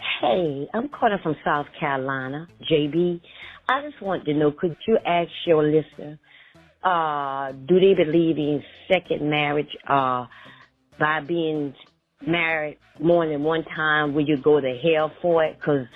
Hey, 0.00 0.66
I'm 0.72 0.88
calling 0.88 1.18
from 1.22 1.36
South 1.44 1.66
Carolina, 1.78 2.48
JB. 2.70 3.20
I 3.68 3.82
just 3.82 4.00
want 4.02 4.24
to 4.24 4.34
know, 4.34 4.50
could 4.50 4.76
you 4.86 4.98
ask 5.04 5.30
your 5.46 5.62
listener, 5.62 6.18
uh, 6.82 7.52
do 7.52 7.78
they 7.78 7.94
believe 7.94 8.38
in 8.38 8.62
second 8.88 9.28
marriage, 9.28 9.68
uh, 9.88 10.26
by 10.98 11.20
being 11.20 11.74
married 12.26 12.78
more 12.98 13.26
than 13.26 13.42
one 13.42 13.64
time, 13.64 14.14
will 14.14 14.26
you 14.26 14.38
go 14.38 14.60
to 14.60 14.78
hell 14.82 15.12
for 15.20 15.44
it? 15.44 15.58
Cause 15.62 15.86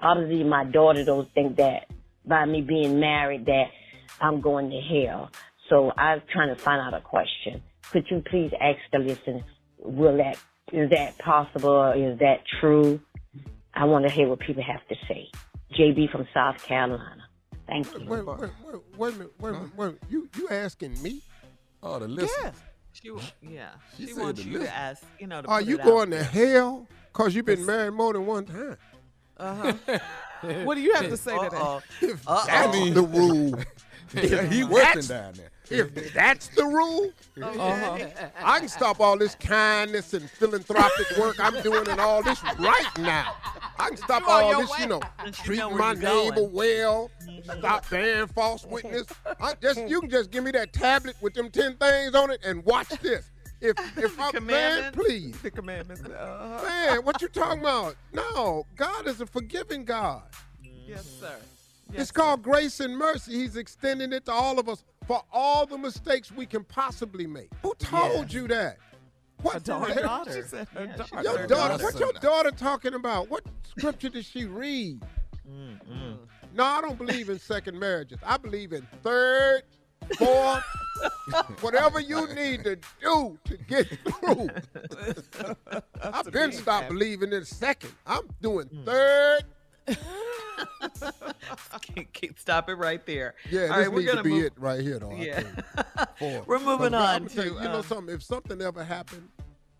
obviously 0.00 0.44
my 0.44 0.64
daughter 0.64 1.04
don't 1.04 1.32
think 1.34 1.56
that 1.56 1.86
by 2.26 2.44
me 2.44 2.60
being 2.60 3.00
married 3.00 3.46
that 3.46 3.66
I'm 4.20 4.40
going 4.40 4.70
to 4.70 4.80
hell. 4.80 5.30
So 5.70 5.92
I'm 5.96 6.22
trying 6.32 6.54
to 6.54 6.62
find 6.62 6.80
out 6.80 6.94
a 6.98 7.02
question. 7.02 7.62
Could 7.92 8.04
you 8.10 8.22
please 8.30 8.50
ask 8.60 8.78
the 8.92 8.98
listener, 8.98 9.44
will 9.78 10.18
that, 10.18 10.38
is 10.72 10.90
that 10.90 11.18
possible? 11.18 11.92
Is 11.96 12.18
that 12.20 12.40
true? 12.60 13.00
I 13.78 13.84
want 13.84 14.04
to 14.04 14.10
hear 14.10 14.26
what 14.26 14.40
people 14.40 14.62
have 14.64 14.86
to 14.88 14.96
say. 15.06 15.30
JB 15.78 16.10
from 16.10 16.26
South 16.34 16.60
Carolina. 16.64 17.22
Thank 17.68 17.86
you. 17.94 18.06
Wait, 18.08 18.26
wait, 18.26 18.40
wait, 18.40 18.50
wait 18.66 18.70
a 18.70 18.72
minute. 18.72 18.82
Wait, 18.98 19.14
a 19.14 19.16
minute, 19.16 19.32
wait. 19.38 19.50
a 19.50 19.76
minute. 19.76 20.02
You 20.10 20.28
you 20.36 20.48
asking 20.50 21.00
me? 21.00 21.22
Oh, 21.80 22.00
the 22.00 22.08
listen. 22.08 22.28
Yes. 22.42 22.54
She, 22.92 23.12
yeah. 23.42 23.68
She 23.96 24.06
She, 24.08 24.14
wants 24.14 24.42
to 24.42 24.48
you 24.48 24.58
to 24.58 24.74
ask, 24.74 25.04
you 25.20 25.28
know, 25.28 25.42
to 25.42 25.48
Are 25.48 25.60
you 25.60 25.76
it 25.76 25.82
out 25.82 25.86
going 25.86 26.10
to 26.10 26.24
hell? 26.24 26.88
Cause 27.12 27.36
you've 27.36 27.46
been 27.46 27.64
married 27.64 27.92
more 27.92 28.12
than 28.12 28.26
one 28.26 28.46
time. 28.46 28.76
Uh-huh. 29.36 29.98
What 30.64 30.74
do 30.74 30.80
you 30.80 30.94
have 30.94 31.08
to 31.08 31.16
say 31.16 31.36
to 31.36 31.50
that? 31.50 31.54
Uh-oh. 31.54 31.82
If 32.00 32.28
Uh-oh. 32.28 32.44
that's 32.46 32.94
the 32.94 33.02
rule. 33.02 33.58
Yeah, 34.14 34.42
he 34.46 34.60
If 34.62 34.68
working 34.70 35.02
down 35.02 35.34
there. 35.34 35.50
If 35.70 36.12
that's 36.14 36.48
the 36.48 36.64
rule, 36.64 37.12
Uh-huh. 37.42 37.98
I 38.42 38.58
can 38.60 38.68
stop 38.68 39.00
all 39.00 39.16
this 39.18 39.34
kindness 39.34 40.14
and 40.14 40.28
philanthropic 40.30 41.16
work 41.18 41.36
I'm 41.38 41.60
doing 41.62 41.88
and 41.88 42.00
all 42.00 42.22
this 42.22 42.42
right 42.58 42.98
now. 42.98 43.34
I 43.78 43.88
can 43.88 43.96
stop 43.96 44.22
You 44.22 44.28
all 44.28 44.60
this, 44.60 44.70
way. 44.70 44.76
you 44.80 44.86
know, 44.86 45.00
you 45.24 45.32
treating 45.32 45.68
know 45.70 45.76
my 45.76 45.92
you're 45.92 46.02
going. 46.02 46.30
neighbor 46.30 46.44
well, 46.48 47.10
stop 47.58 47.88
bearing 47.90 48.26
false 48.28 48.64
witness. 48.64 49.06
I 49.40 49.54
just 49.60 49.86
you 49.88 50.00
can 50.00 50.10
just 50.10 50.30
give 50.30 50.44
me 50.44 50.50
that 50.52 50.72
tablet 50.72 51.16
with 51.20 51.34
them 51.34 51.50
ten 51.50 51.76
things 51.76 52.14
on 52.14 52.30
it 52.30 52.40
and 52.44 52.64
watch 52.64 52.88
this. 53.00 53.30
If 53.60 53.76
if 53.98 54.18
I 54.20 54.38
man, 54.40 54.92
please. 54.92 55.38
The 55.40 55.50
commandments. 55.50 56.02
Uh-huh. 56.04 56.64
Man, 56.64 57.04
what 57.04 57.20
you 57.22 57.28
talking 57.28 57.60
about? 57.60 57.96
No, 58.12 58.64
God 58.76 59.06
is 59.06 59.20
a 59.20 59.26
forgiving 59.26 59.84
God. 59.84 60.22
Yes, 60.86 61.06
sir. 61.20 61.36
It's 61.92 62.10
called 62.10 62.42
grace 62.42 62.80
and 62.80 62.96
mercy. 62.96 63.32
He's 63.32 63.56
extending 63.56 64.12
it 64.12 64.26
to 64.26 64.32
all 64.32 64.58
of 64.58 64.68
us 64.68 64.84
for 65.08 65.22
all 65.32 65.66
the 65.66 65.76
mistakes 65.78 66.30
we 66.30 66.46
can 66.46 66.62
possibly 66.62 67.26
make. 67.26 67.48
Who 67.62 67.74
told 67.78 68.32
you 68.32 68.46
that? 68.48 68.76
What 69.42 69.54
Her 69.54 69.60
daughter. 69.60 69.94
Her- 69.94 70.02
daughter. 70.02 70.32
She 70.34 70.42
said 70.48 70.68
her 70.74 70.84
Yeah, 70.84 70.96
daughter. 70.96 71.22
Your 71.22 71.46
daughter, 71.46 71.48
daughter. 71.48 71.84
what's 71.84 71.98
your 72.00 72.12
daughter 72.12 72.50
talking 72.52 72.94
about? 72.94 73.30
What 73.30 73.44
scripture 73.66 74.10
did 74.10 74.24
she 74.24 74.44
read? 74.44 75.02
No, 76.54 76.64
I 76.64 76.80
don't 76.82 76.98
believe 76.98 77.28
in 77.30 77.38
second 77.38 77.78
marriages. 77.78 78.18
I 78.24 78.36
believe 78.36 78.72
in 78.72 78.86
third, 79.02 79.62
fourth, 80.18 80.64
whatever 81.62 82.00
you 82.00 82.26
need 82.34 82.64
to 82.64 82.76
do 83.00 83.38
to 83.44 83.56
get 83.68 83.86
through. 84.20 84.48
I've 86.02 86.30
been 86.32 86.52
stopped 86.52 86.88
believing 86.88 87.32
in 87.32 87.44
second. 87.44 87.92
I'm 88.06 88.28
doing 88.42 88.68
third. 88.84 89.44
Can't, 91.80 92.12
can't 92.12 92.38
stop 92.38 92.68
it 92.68 92.74
right 92.74 93.04
there. 93.06 93.34
Yeah, 93.50 93.60
All 93.62 93.66
this 93.68 93.76
right, 93.76 93.92
we're 93.92 94.00
needs 94.00 94.12
to 94.14 94.22
be 94.22 94.30
move. 94.30 94.44
it 94.44 94.52
right 94.56 94.80
here, 94.80 94.98
though. 94.98 95.12
Yeah. 95.12 95.42
We're 96.46 96.58
moving 96.58 96.92
'Cause, 96.92 96.92
on 96.92 96.94
I'ma 96.94 97.28
tell 97.28 97.44
you, 97.44 97.50
to, 97.54 97.56
you 97.62 97.68
know 97.68 97.76
um, 97.76 97.82
something. 97.84 98.14
If 98.14 98.22
something 98.22 98.60
ever 98.60 98.84
happened, 98.84 99.28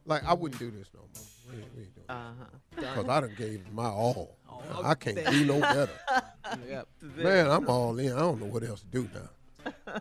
like 0.06 0.24
I 0.24 0.32
wouldn't 0.34 0.58
do 0.58 0.70
this 0.70 0.88
no 0.94 1.00
more. 1.00 1.54
We, 1.56 1.62
ain't- 1.62 1.74
we 1.76 1.82
ain't 1.82 1.94
doing 1.94 2.06
Uh-huh. 2.08 2.44
because 2.76 3.08
I 3.08 3.20
done 3.20 3.34
gave 3.36 3.72
my 3.72 3.86
all. 3.88 4.36
Oh, 4.48 4.82
I 4.84 4.94
can't 4.94 5.16
there 5.16 5.30
do 5.30 5.44
no 5.44 5.60
better. 5.60 5.90
Yep. 6.68 6.88
Man, 7.16 7.50
I'm 7.50 7.68
all 7.68 7.98
in. 7.98 8.12
I 8.12 8.18
don't 8.20 8.40
know 8.40 8.46
what 8.46 8.62
else 8.62 8.80
to 8.80 8.86
do 8.86 9.08
now. 9.14 9.94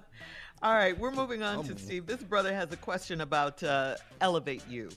All 0.62 0.74
right, 0.74 0.98
we're 0.98 1.12
moving 1.12 1.44
on 1.44 1.66
to 1.66 1.78
Steve. 1.78 2.06
This 2.06 2.24
brother 2.24 2.54
has 2.54 2.72
a 2.72 2.78
question 2.78 3.20
about 3.22 3.62
uh, 3.64 3.96
Elevate 4.22 4.64
You. 4.70 4.90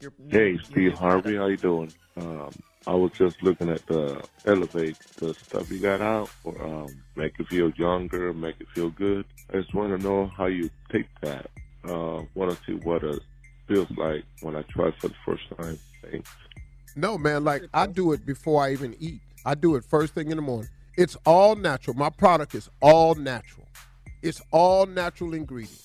Your 0.00 0.12
Hey, 0.30 0.52
new- 0.52 0.58
Steve 0.60 0.76
your 0.84 0.96
Harvey, 0.96 1.36
product. 1.36 1.38
how 1.38 1.46
you 1.48 1.56
doing? 1.58 1.92
Um, 2.16 2.50
I 2.86 2.94
was 2.94 3.10
just 3.12 3.42
looking 3.42 3.68
at 3.68 3.84
the 3.86 4.22
Elevate, 4.44 4.96
the 5.16 5.34
stuff 5.34 5.70
you 5.70 5.80
got 5.80 6.00
out 6.00 6.28
for 6.28 6.60
um, 6.64 6.86
make 7.16 7.38
it 7.40 7.48
feel 7.48 7.70
younger, 7.70 8.32
make 8.32 8.60
it 8.60 8.68
feel 8.74 8.90
good. 8.90 9.24
I 9.52 9.56
just 9.58 9.74
want 9.74 9.96
to 9.96 10.02
know 10.02 10.30
how 10.36 10.46
you 10.46 10.70
take 10.92 11.06
that. 11.22 11.50
Uh, 11.84 12.22
want 12.34 12.56
to 12.56 12.58
see 12.64 12.74
what 12.84 13.02
it 13.02 13.20
feels 13.66 13.90
like 13.96 14.24
when 14.40 14.54
I 14.56 14.62
try 14.62 14.92
for 15.00 15.08
the 15.08 15.14
first 15.24 15.42
time. 15.60 15.78
Thanks. 16.08 16.30
No, 16.94 17.18
man, 17.18 17.42
like 17.44 17.64
I 17.74 17.86
do 17.86 18.12
it 18.12 18.24
before 18.24 18.62
I 18.62 18.72
even 18.72 18.94
eat. 19.00 19.20
I 19.44 19.54
do 19.54 19.74
it 19.74 19.84
first 19.84 20.14
thing 20.14 20.30
in 20.30 20.36
the 20.36 20.42
morning. 20.42 20.68
It's 20.96 21.16
all 21.26 21.56
natural. 21.56 21.96
My 21.96 22.10
product 22.10 22.54
is 22.54 22.70
all 22.80 23.14
natural. 23.16 23.66
It's 24.22 24.40
all 24.50 24.86
natural 24.86 25.34
ingredients. 25.34 25.82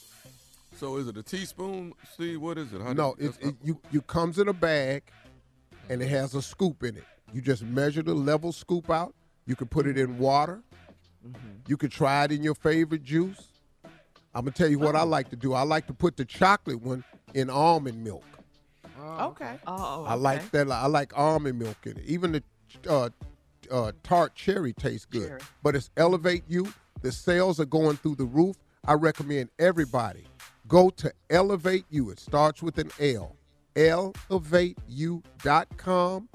So 0.77 0.97
is 0.97 1.07
it 1.07 1.17
a 1.17 1.21
teaspoon? 1.23 1.93
See, 2.17 2.37
what 2.37 2.57
is 2.57 2.73
it? 2.73 2.81
How 2.81 2.93
No, 2.93 3.15
do- 3.19 3.25
it, 3.25 3.33
it 3.47 3.55
you 3.63 3.79
you 3.91 4.01
comes 4.01 4.39
in 4.39 4.47
a 4.47 4.53
bag, 4.53 5.03
and 5.89 6.01
it 6.01 6.07
has 6.07 6.35
a 6.35 6.41
scoop 6.41 6.83
in 6.83 6.97
it. 6.97 7.03
You 7.33 7.41
just 7.41 7.63
measure 7.63 8.03
the 8.03 8.13
level 8.13 8.51
scoop 8.51 8.89
out. 8.89 9.13
You 9.45 9.55
can 9.55 9.67
put 9.67 9.87
it 9.87 9.97
in 9.97 10.17
water. 10.17 10.61
You 11.67 11.77
can 11.77 11.89
try 11.89 12.25
it 12.25 12.31
in 12.31 12.43
your 12.43 12.55
favorite 12.55 13.03
juice. 13.03 13.47
I'm 14.33 14.45
gonna 14.45 14.51
tell 14.51 14.69
you 14.69 14.79
what 14.79 14.95
I 14.95 15.03
like 15.03 15.29
to 15.29 15.35
do. 15.35 15.53
I 15.53 15.63
like 15.63 15.87
to 15.87 15.93
put 15.93 16.17
the 16.17 16.25
chocolate 16.25 16.81
one 16.81 17.03
in 17.33 17.49
almond 17.49 18.03
milk. 18.03 18.23
Okay. 18.99 19.57
Oh, 19.67 20.05
I 20.05 20.13
like 20.13 20.51
that. 20.51 20.71
I 20.71 20.87
like 20.87 21.17
almond 21.17 21.59
milk 21.59 21.77
in 21.85 21.97
it. 21.97 22.05
Even 22.05 22.31
the 22.31 22.43
uh, 22.87 23.09
uh, 23.69 23.91
tart 24.03 24.35
cherry 24.35 24.73
tastes 24.73 25.05
good. 25.05 25.27
Cherry. 25.27 25.41
But 25.63 25.75
it's 25.75 25.89
Elevate 25.97 26.43
You. 26.47 26.73
The 27.01 27.11
sales 27.11 27.59
are 27.59 27.65
going 27.65 27.97
through 27.97 28.15
the 28.15 28.25
roof. 28.25 28.55
I 28.85 28.93
recommend 28.93 29.49
everybody 29.59 30.25
go 30.67 30.89
to 30.91 31.11
Elevate 31.29 31.85
You. 31.89 32.09
It 32.11 32.19
starts 32.19 32.61
with 32.61 32.77
an 32.77 32.91
L. 32.99 33.35
ElevateU.com. 33.75 36.29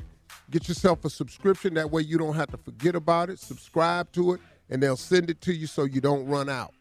Get 0.50 0.68
yourself 0.68 1.04
a 1.04 1.10
subscription. 1.10 1.74
That 1.74 1.90
way 1.90 2.02
you 2.02 2.18
don't 2.18 2.36
have 2.36 2.50
to 2.52 2.56
forget 2.56 2.94
about 2.94 3.30
it. 3.30 3.40
Subscribe 3.40 4.12
to 4.12 4.34
it, 4.34 4.40
and 4.70 4.80
they'll 4.82 4.96
send 4.96 5.28
it 5.30 5.40
to 5.42 5.52
you 5.52 5.66
so 5.66 5.84
you 5.84 6.00
don't 6.00 6.26
run 6.26 6.48
out. 6.48 6.72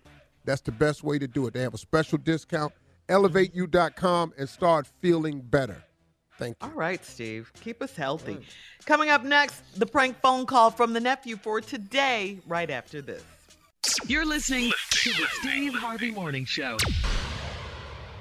That's 0.46 0.62
the 0.62 0.72
best 0.72 1.04
way 1.04 1.18
to 1.18 1.28
do 1.28 1.48
it. 1.48 1.56
They 1.56 1.62
have 1.62 1.74
a 1.74 1.80
special 1.80 2.20
discount. 2.20 2.74
ElevateU.com 3.10 4.34
and 4.38 4.50
start 4.50 4.88
feeling 5.02 5.42
better. 5.42 5.84
Thank 6.38 6.58
you. 6.62 6.68
All 6.68 6.74
right, 6.74 7.04
Steve. 7.04 7.52
Keep 7.62 7.82
us 7.82 7.96
healthy. 7.96 8.38
Coming 8.86 9.10
up 9.10 9.24
next, 9.24 9.80
the 9.80 9.86
prank 9.86 10.20
phone 10.22 10.46
call 10.46 10.70
from 10.70 10.94
the 10.94 11.00
nephew 11.00 11.38
for 11.38 11.62
today, 11.62 12.40
right 12.46 12.70
after 12.70 13.02
this. 13.02 13.24
You're 14.08 14.26
listening 14.26 14.72
to 14.92 15.10
the 15.12 15.28
Steve 15.40 15.74
Harvey 15.76 16.12
Morning 16.12 16.46
Show. 16.46 16.78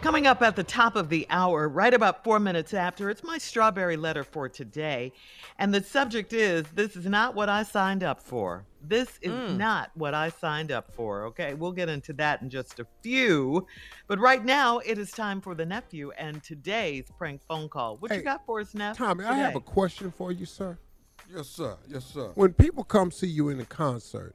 Coming 0.04 0.26
up 0.26 0.42
at 0.42 0.54
the 0.54 0.62
top 0.62 0.96
of 0.96 1.08
the 1.08 1.26
hour, 1.30 1.66
right 1.66 1.94
about 1.94 2.24
four 2.24 2.38
minutes 2.38 2.74
after, 2.74 3.08
it's 3.08 3.24
my 3.24 3.38
strawberry 3.38 3.96
letter 3.96 4.22
for 4.22 4.50
today. 4.50 5.14
And 5.58 5.72
the 5.72 5.82
subject 5.82 6.34
is 6.34 6.66
This 6.74 6.94
is 6.94 7.06
not 7.06 7.34
what 7.34 7.48
I 7.48 7.62
signed 7.62 8.04
up 8.04 8.20
for. 8.20 8.66
This 8.82 9.18
is 9.22 9.32
Mm. 9.32 9.56
not 9.56 9.92
what 9.94 10.12
I 10.12 10.28
signed 10.28 10.70
up 10.70 10.92
for. 10.92 11.24
Okay, 11.28 11.54
we'll 11.54 11.72
get 11.72 11.88
into 11.88 12.12
that 12.12 12.42
in 12.42 12.50
just 12.50 12.78
a 12.80 12.86
few. 13.02 13.66
But 14.06 14.18
right 14.18 14.44
now, 14.44 14.80
it 14.80 14.98
is 14.98 15.10
time 15.10 15.40
for 15.40 15.54
the 15.54 15.64
nephew 15.64 16.10
and 16.18 16.42
today's 16.42 17.10
prank 17.16 17.40
phone 17.48 17.70
call. 17.70 17.96
What 17.96 18.14
you 18.14 18.20
got 18.20 18.44
for 18.44 18.60
us, 18.60 18.74
Neff? 18.74 18.98
Tommy, 18.98 19.24
I 19.24 19.32
have 19.32 19.56
a 19.56 19.60
question 19.60 20.12
for 20.12 20.30
you, 20.30 20.44
sir. 20.44 20.76
Yes, 21.34 21.48
sir. 21.48 21.78
Yes, 21.88 22.04
sir. 22.04 22.30
When 22.34 22.52
people 22.52 22.84
come 22.84 23.10
see 23.10 23.28
you 23.28 23.48
in 23.48 23.58
a 23.58 23.64
concert 23.64 24.34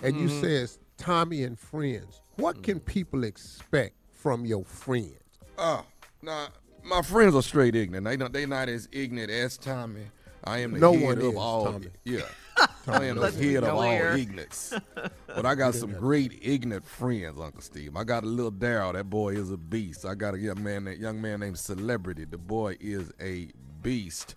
and 0.00 0.16
you 0.16 0.28
Mhm. 0.28 0.40
says 0.40 0.78
Tommy 0.96 1.42
and 1.42 1.58
friends, 1.58 2.20
what 2.36 2.62
can 2.62 2.78
people 2.78 3.24
expect 3.24 3.96
from 4.18 4.44
your 4.44 4.64
friends? 4.64 5.14
Oh, 5.56 5.84
nah, 6.22 6.48
my 6.84 7.02
friends 7.02 7.34
are 7.34 7.42
straight 7.42 7.74
ignorant. 7.76 8.04
They 8.06 8.16
not 8.16 8.32
they 8.32 8.46
not 8.46 8.68
as 8.68 8.88
ignorant 8.92 9.30
as 9.30 9.56
Tommy. 9.56 10.06
I 10.44 10.58
am 10.58 10.72
the 10.72 10.78
No 10.78 10.92
head 10.92 11.02
one 11.04 11.18
of 11.18 11.24
is, 11.24 11.34
all. 11.36 11.64
Tommy. 11.72 11.86
Yeah, 12.04 12.20
I 12.86 13.04
am 13.06 13.16
the 13.16 13.22
Let's 13.22 13.36
head 13.36 13.64
of 13.64 13.74
all 13.74 13.82
nowhere. 13.82 14.16
ignorance. 14.16 14.74
But 15.26 15.46
I 15.46 15.54
got 15.54 15.74
some 15.76 15.92
great 15.92 16.36
ignorant 16.42 16.84
friends, 16.84 17.38
Uncle 17.38 17.60
Steve. 17.60 17.96
I 17.96 18.02
got 18.02 18.24
a 18.24 18.26
little 18.26 18.50
Daryl. 18.50 18.92
That 18.94 19.08
boy 19.08 19.34
is 19.34 19.52
a 19.52 19.56
beast. 19.56 20.04
I 20.04 20.14
got 20.16 20.34
a 20.34 20.38
young 20.38 20.60
man, 20.64 20.84
that 20.86 20.98
young 20.98 21.20
man 21.20 21.40
named 21.40 21.58
Celebrity. 21.60 22.24
The 22.24 22.38
boy 22.38 22.76
is 22.80 23.12
a 23.20 23.48
beast. 23.82 24.34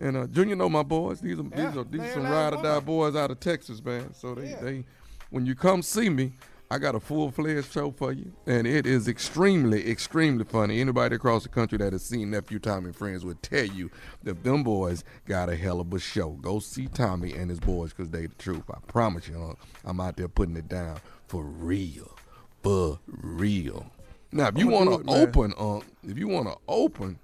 And 0.00 0.16
uh, 0.16 0.26
Junior 0.28 0.56
know 0.56 0.70
my 0.70 0.82
boys. 0.82 1.20
These 1.20 1.38
are 1.38 1.42
Yeah, 1.42 1.66
these 1.68 1.76
are 1.76 1.84
these 1.84 2.00
they 2.00 2.12
some 2.14 2.22
ride 2.22 2.54
or 2.54 2.62
die 2.62 2.80
boys 2.80 3.14
out 3.14 3.30
of 3.30 3.40
Texas, 3.40 3.84
man. 3.84 4.14
So 4.14 4.34
they 4.34 4.54
they 4.62 4.84
when 5.28 5.44
you 5.44 5.54
come 5.54 5.82
see 5.82 6.08
me, 6.08 6.32
I 6.72 6.78
got 6.78 6.94
a 6.94 7.00
full 7.00 7.30
fledged 7.30 7.70
show 7.70 7.90
for 7.90 8.12
you, 8.12 8.32
and 8.46 8.66
it 8.66 8.86
is 8.86 9.06
extremely 9.06 9.90
extremely 9.90 10.44
funny. 10.44 10.80
Anybody 10.80 11.16
across 11.16 11.42
the 11.42 11.50
country 11.50 11.76
that 11.76 11.92
has 11.92 12.02
seen 12.02 12.30
Nephew 12.30 12.58
Tommy 12.58 12.86
and 12.86 12.96
Friends 12.96 13.26
would 13.26 13.42
tell 13.42 13.66
you 13.66 13.90
that 14.22 14.42
them 14.42 14.62
boys 14.62 15.04
got 15.26 15.50
a 15.50 15.56
hell 15.56 15.80
of 15.80 15.92
a 15.92 15.98
show. 15.98 16.30
Go 16.30 16.60
see 16.60 16.86
Tommy 16.86 17.34
and 17.34 17.50
his 17.50 17.60
boys 17.60 17.90
because 17.92 18.08
they 18.08 18.24
the 18.24 18.34
truth. 18.36 18.62
I 18.70 18.78
promise 18.86 19.28
you, 19.28 19.38
uh, 19.38 19.52
I'm 19.84 20.00
out 20.00 20.16
there 20.16 20.28
putting 20.28 20.56
it 20.56 20.66
down 20.66 20.98
for 21.26 21.44
real, 21.44 22.16
for 22.62 22.98
real. 23.06 23.84
Now, 24.32 24.48
if 24.48 24.56
you 24.56 24.68
want 24.68 25.04
to 25.04 25.12
open, 25.12 25.52
um, 25.58 25.82
if 26.08 26.16
you 26.16 26.28
want 26.28 26.48
to 26.48 26.56
open, 26.68 27.18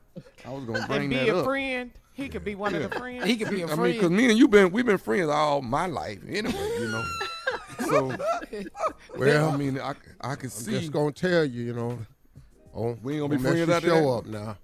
I 0.45 0.51
was 0.51 0.65
gonna 0.67 0.87
bring 0.87 1.01
and 1.05 1.09
be 1.11 1.17
that 1.17 1.29
a 1.29 1.39
up. 1.39 1.45
friend. 1.47 1.91
He 2.13 2.29
could 2.29 2.45
be 2.45 2.55
one 2.55 2.75
of 2.75 2.83
the 2.83 2.99
friends. 2.99 3.25
He 3.25 3.37
could 3.37 3.49
be 3.49 3.63
a 3.63 3.67
I 3.67 3.77
mean, 3.77 3.95
because 3.95 4.11
me 4.11 4.29
and 4.29 4.39
you 4.39 4.47
been 4.47 4.73
we've 4.73 4.85
been 4.85 4.99
friends 4.99 5.31
all 5.31 5.63
my 5.63 5.87
life 5.87 6.19
anyway, 6.29 6.71
you 6.81 6.89
know. 6.89 7.03
so, 7.87 8.17
well, 9.19 9.51
I 9.51 9.57
mean, 9.57 9.79
I 9.81 9.91
I 10.21 10.35
can 10.35 10.47
I'm 10.47 10.51
see. 10.51 10.73
just 10.81 10.93
gonna 10.93 11.13
tell 11.13 11.45
you, 11.45 11.65
you 11.65 11.73
know. 11.75 11.99
Oh, 12.75 12.97
We 13.03 13.15
ain't 13.15 13.23
gonna 13.23 13.37
be 13.37 13.43
mess 13.43 13.53
friends 13.53 13.69
your 13.69 13.81
show 13.81 14.03
that? 14.03 14.19
up 14.19 14.27
now. 14.27 14.57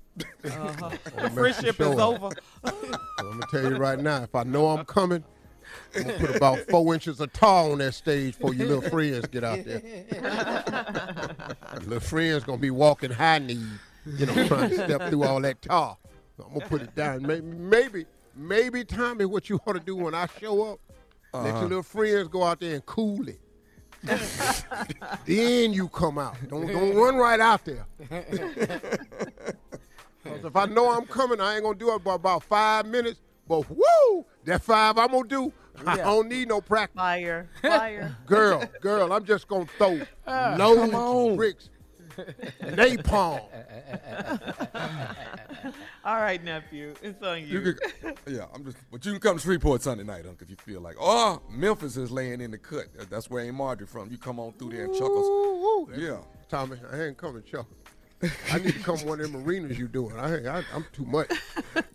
Uh-huh. 0.44 0.90
Don't 1.18 1.32
Friendship 1.34 1.80
is 1.80 1.86
up. 1.86 1.98
over. 1.98 2.30
I'm 2.64 2.72
gonna 3.18 3.46
tell 3.50 3.62
you 3.72 3.76
right 3.76 3.98
now, 3.98 4.22
if 4.22 4.34
I 4.34 4.44
know 4.44 4.68
I'm 4.68 4.84
coming, 4.84 5.24
I'm 5.96 6.02
gonna 6.04 6.18
put 6.18 6.36
about 6.36 6.58
four 6.70 6.94
inches 6.94 7.18
of 7.20 7.32
tar 7.32 7.70
on 7.70 7.78
that 7.78 7.94
stage 7.94 8.38
before 8.38 8.54
your 8.54 8.68
little 8.68 8.88
friends 8.90 9.26
get 9.26 9.42
out 9.42 9.64
there. 9.64 9.82
little 11.80 12.00
friends 12.00 12.44
gonna 12.44 12.58
be 12.58 12.70
walking 12.70 13.10
high 13.10 13.38
knee, 13.38 13.60
you 14.06 14.26
know, 14.26 14.46
trying 14.46 14.70
to 14.70 14.74
step 14.76 15.08
through 15.10 15.24
all 15.24 15.40
that 15.40 15.60
tar. 15.62 15.96
So 16.36 16.44
I'm 16.44 16.54
gonna 16.54 16.66
put 16.66 16.82
it 16.82 16.94
down. 16.94 17.22
Maybe, 17.26 17.42
maybe, 17.46 18.06
maybe, 18.36 18.84
Tommy, 18.84 19.24
what 19.24 19.48
you 19.48 19.60
want 19.66 19.78
to 19.78 19.84
do 19.84 19.96
when 19.96 20.14
I 20.14 20.26
show 20.40 20.72
up, 20.72 20.80
let 21.34 21.46
Uh-huh. 21.46 21.60
your 21.60 21.68
little 21.68 21.82
friends 21.82 22.28
go 22.28 22.42
out 22.44 22.60
there 22.60 22.74
and 22.74 22.86
cool 22.86 23.26
it. 23.28 23.40
then 25.24 25.72
you 25.72 25.88
come 25.88 26.18
out. 26.18 26.36
Don't 26.48 26.66
don't 26.66 26.94
run 26.94 27.16
right 27.16 27.40
out 27.40 27.64
there. 27.64 27.86
if 30.24 30.56
I 30.56 30.66
know 30.66 30.90
I'm 30.90 31.06
coming, 31.06 31.40
I 31.40 31.54
ain't 31.54 31.62
gonna 31.64 31.78
do 31.78 31.94
it 31.94 32.02
for 32.02 32.14
about 32.14 32.42
five 32.44 32.86
minutes. 32.86 33.20
But 33.48 33.68
woo, 33.70 34.24
that 34.44 34.62
five 34.62 34.98
I'm 34.98 35.08
gonna 35.10 35.28
do. 35.28 35.52
I 35.86 35.96
don't 35.96 36.28
need 36.28 36.48
no 36.48 36.60
practice. 36.60 36.96
Fire, 37.00 37.48
fire. 37.60 38.16
Girl, 38.26 38.62
girl, 38.80 39.12
I'm 39.12 39.24
just 39.24 39.48
gonna 39.48 39.66
throw 39.78 40.00
Ah, 40.26 40.54
loads 40.58 40.92
come 40.92 41.30
of 41.30 41.36
bricks, 41.36 41.68
napalm. 42.62 43.40
All 46.04 46.16
right, 46.16 46.42
nephew, 46.44 46.94
it's 47.02 47.22
on 47.22 47.40
you. 47.40 47.46
You 47.46 47.60
could, 47.72 47.78
yeah, 48.26 48.46
I'm 48.54 48.64
just. 48.64 48.76
But 48.90 49.04
you 49.04 49.12
can 49.12 49.20
come 49.20 49.36
to 49.36 49.42
Shreveport 49.42 49.82
Sunday 49.82 50.04
night, 50.04 50.26
Uncle, 50.26 50.42
if 50.42 50.50
you 50.50 50.56
feel 50.56 50.80
like. 50.80 50.96
Oh, 51.00 51.40
Memphis 51.50 51.96
is 51.96 52.10
laying 52.10 52.40
in 52.40 52.50
the 52.50 52.58
cut. 52.58 52.86
That's 53.10 53.30
where 53.30 53.44
Aunt 53.44 53.54
Marjorie 53.54 53.86
from. 53.86 54.10
You 54.10 54.18
come 54.18 54.38
on 54.38 54.52
through 54.52 54.70
there 54.70 54.84
and 54.84 54.94
chuckles. 54.94 55.88
Yeah. 55.96 56.18
Tommy, 56.48 56.76
I 56.92 57.04
ain't 57.04 57.16
coming, 57.16 57.42
Chuck. 57.42 57.66
I 58.52 58.58
need 58.58 58.74
to 58.74 58.78
come 58.80 58.98
one 59.04 59.20
of 59.20 59.32
them 59.32 59.44
arenas 59.44 59.78
you 59.78 59.88
doing. 59.88 60.16
I, 60.18 60.58
I, 60.58 60.64
I'm 60.74 60.86
too 60.92 61.04
much. 61.04 61.30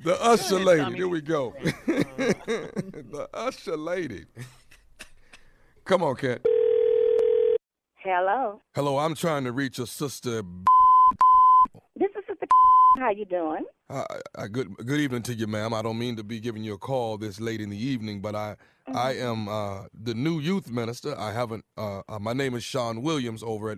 The 0.01 0.21
usher 0.21 0.59
lady. 0.59 0.95
Here 0.95 1.09
we 1.09 1.19
go. 1.19 1.53
the 1.85 3.27
usher 3.33 3.75
lady. 3.75 4.25
Come 5.83 6.03
on, 6.03 6.15
Cat. 6.15 6.41
Hello. 8.11 8.59
Hello, 8.73 8.97
I'm 8.97 9.13
trying 9.13 9.43
to 9.43 9.51
reach 9.51 9.77
a 9.77 9.85
sister. 9.85 10.41
This 11.95 12.09
is 12.09 12.23
Sister. 12.27 12.47
How 12.97 13.11
you 13.11 13.23
doing? 13.25 13.65
Uh, 13.87 14.03
uh, 14.33 14.47
good 14.47 14.75
good 14.77 14.99
evening 14.99 15.21
to 15.23 15.33
you, 15.35 15.45
ma'am. 15.45 15.75
I 15.75 15.83
don't 15.83 15.99
mean 15.99 16.15
to 16.15 16.23
be 16.23 16.39
giving 16.39 16.63
you 16.63 16.73
a 16.73 16.77
call 16.79 17.19
this 17.19 17.39
late 17.39 17.61
in 17.61 17.69
the 17.69 17.77
evening, 17.77 18.19
but 18.19 18.33
I 18.33 18.55
I 18.95 19.13
am 19.13 19.47
uh, 19.47 19.83
the 19.93 20.15
new 20.15 20.39
youth 20.39 20.71
minister. 20.71 21.15
I 21.19 21.31
haven't. 21.33 21.65
Uh, 21.77 22.01
uh, 22.09 22.17
my 22.19 22.33
name 22.33 22.55
is 22.55 22.63
Sean 22.63 23.03
Williams 23.03 23.43
over 23.43 23.69
at 23.69 23.77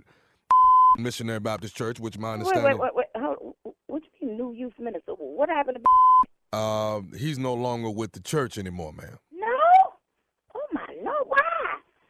Missionary 0.97 1.41
Baptist 1.41 1.75
Church, 1.75 1.99
which 1.99 2.17
my 2.17 2.29
Wait, 2.29 2.33
understanding 2.35 2.77
wait, 2.77 2.91
wait, 2.95 3.07
wait. 3.13 3.21
Hold, 3.21 3.55
what 3.87 4.01
you 4.21 4.27
mean, 4.29 4.37
new 4.37 4.53
youth 4.53 4.79
minister? 4.79 5.11
What 5.11 5.49
happened 5.49 5.79
to? 5.83 6.57
uh, 6.57 7.01
he's 7.17 7.37
no 7.37 7.53
longer 7.53 7.89
with 7.89 8.13
the 8.13 8.21
church 8.21 8.57
anymore, 8.57 8.93
ma'am. 8.93 9.17
No. 9.33 9.47
Oh 10.55 10.67
my 10.71 10.87
lord! 11.03 11.25
Why? 11.27 11.37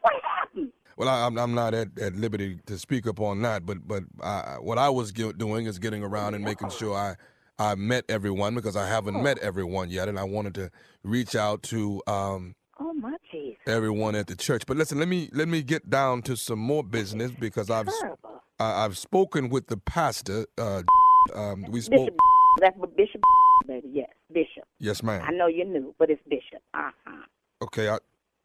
What 0.02 0.12
happened? 0.22 0.72
Well, 1.02 1.10
I, 1.12 1.26
I'm 1.26 1.36
I'm 1.36 1.52
not 1.52 1.74
at, 1.74 1.98
at 1.98 2.14
liberty 2.14 2.60
to 2.66 2.78
speak 2.78 3.06
upon 3.06 3.42
that, 3.42 3.66
but 3.66 3.88
but 3.88 4.04
I, 4.22 4.58
what 4.60 4.78
I 4.78 4.88
was 4.88 5.10
doing 5.10 5.66
is 5.66 5.80
getting 5.80 6.04
around 6.04 6.34
and 6.34 6.44
making 6.44 6.70
sure 6.70 6.94
I 6.96 7.16
I 7.58 7.74
met 7.74 8.04
everyone 8.08 8.54
because 8.54 8.76
I 8.76 8.86
haven't 8.86 9.20
met 9.20 9.38
everyone 9.38 9.90
yet, 9.90 10.08
and 10.08 10.16
I 10.16 10.22
wanted 10.22 10.54
to 10.54 10.70
reach 11.02 11.34
out 11.34 11.64
to 11.64 12.00
um, 12.06 12.54
Oh 12.78 12.92
my 12.92 13.16
everyone 13.66 14.14
at 14.14 14.28
the 14.28 14.36
church. 14.36 14.62
But 14.64 14.76
listen, 14.76 15.00
let 15.00 15.08
me 15.08 15.28
let 15.32 15.48
me 15.48 15.64
get 15.64 15.90
down 15.90 16.22
to 16.22 16.36
some 16.36 16.60
more 16.60 16.84
business 16.84 17.32
because 17.32 17.68
I've 17.68 17.88
I, 18.60 18.84
I've 18.84 18.96
spoken 18.96 19.48
with 19.48 19.66
the 19.66 19.78
pastor. 19.78 20.46
Uh, 20.56 20.84
um, 21.34 21.64
we 21.68 21.80
spoke. 21.80 22.06
Bishop. 22.06 22.16
That's 22.60 22.76
what 22.76 22.96
Bishop. 22.96 23.22
Baby, 23.66 23.88
yes, 23.92 24.08
Bishop. 24.32 24.68
Yes, 24.78 25.02
ma'am. 25.02 25.24
I 25.26 25.32
know 25.32 25.48
you 25.48 25.64
knew, 25.64 25.96
but 25.98 26.10
it's 26.10 26.22
Bishop. 26.28 26.62
Uh 26.74 26.90
huh. 27.04 27.26
Okay, 27.62 27.88
I 27.88 27.98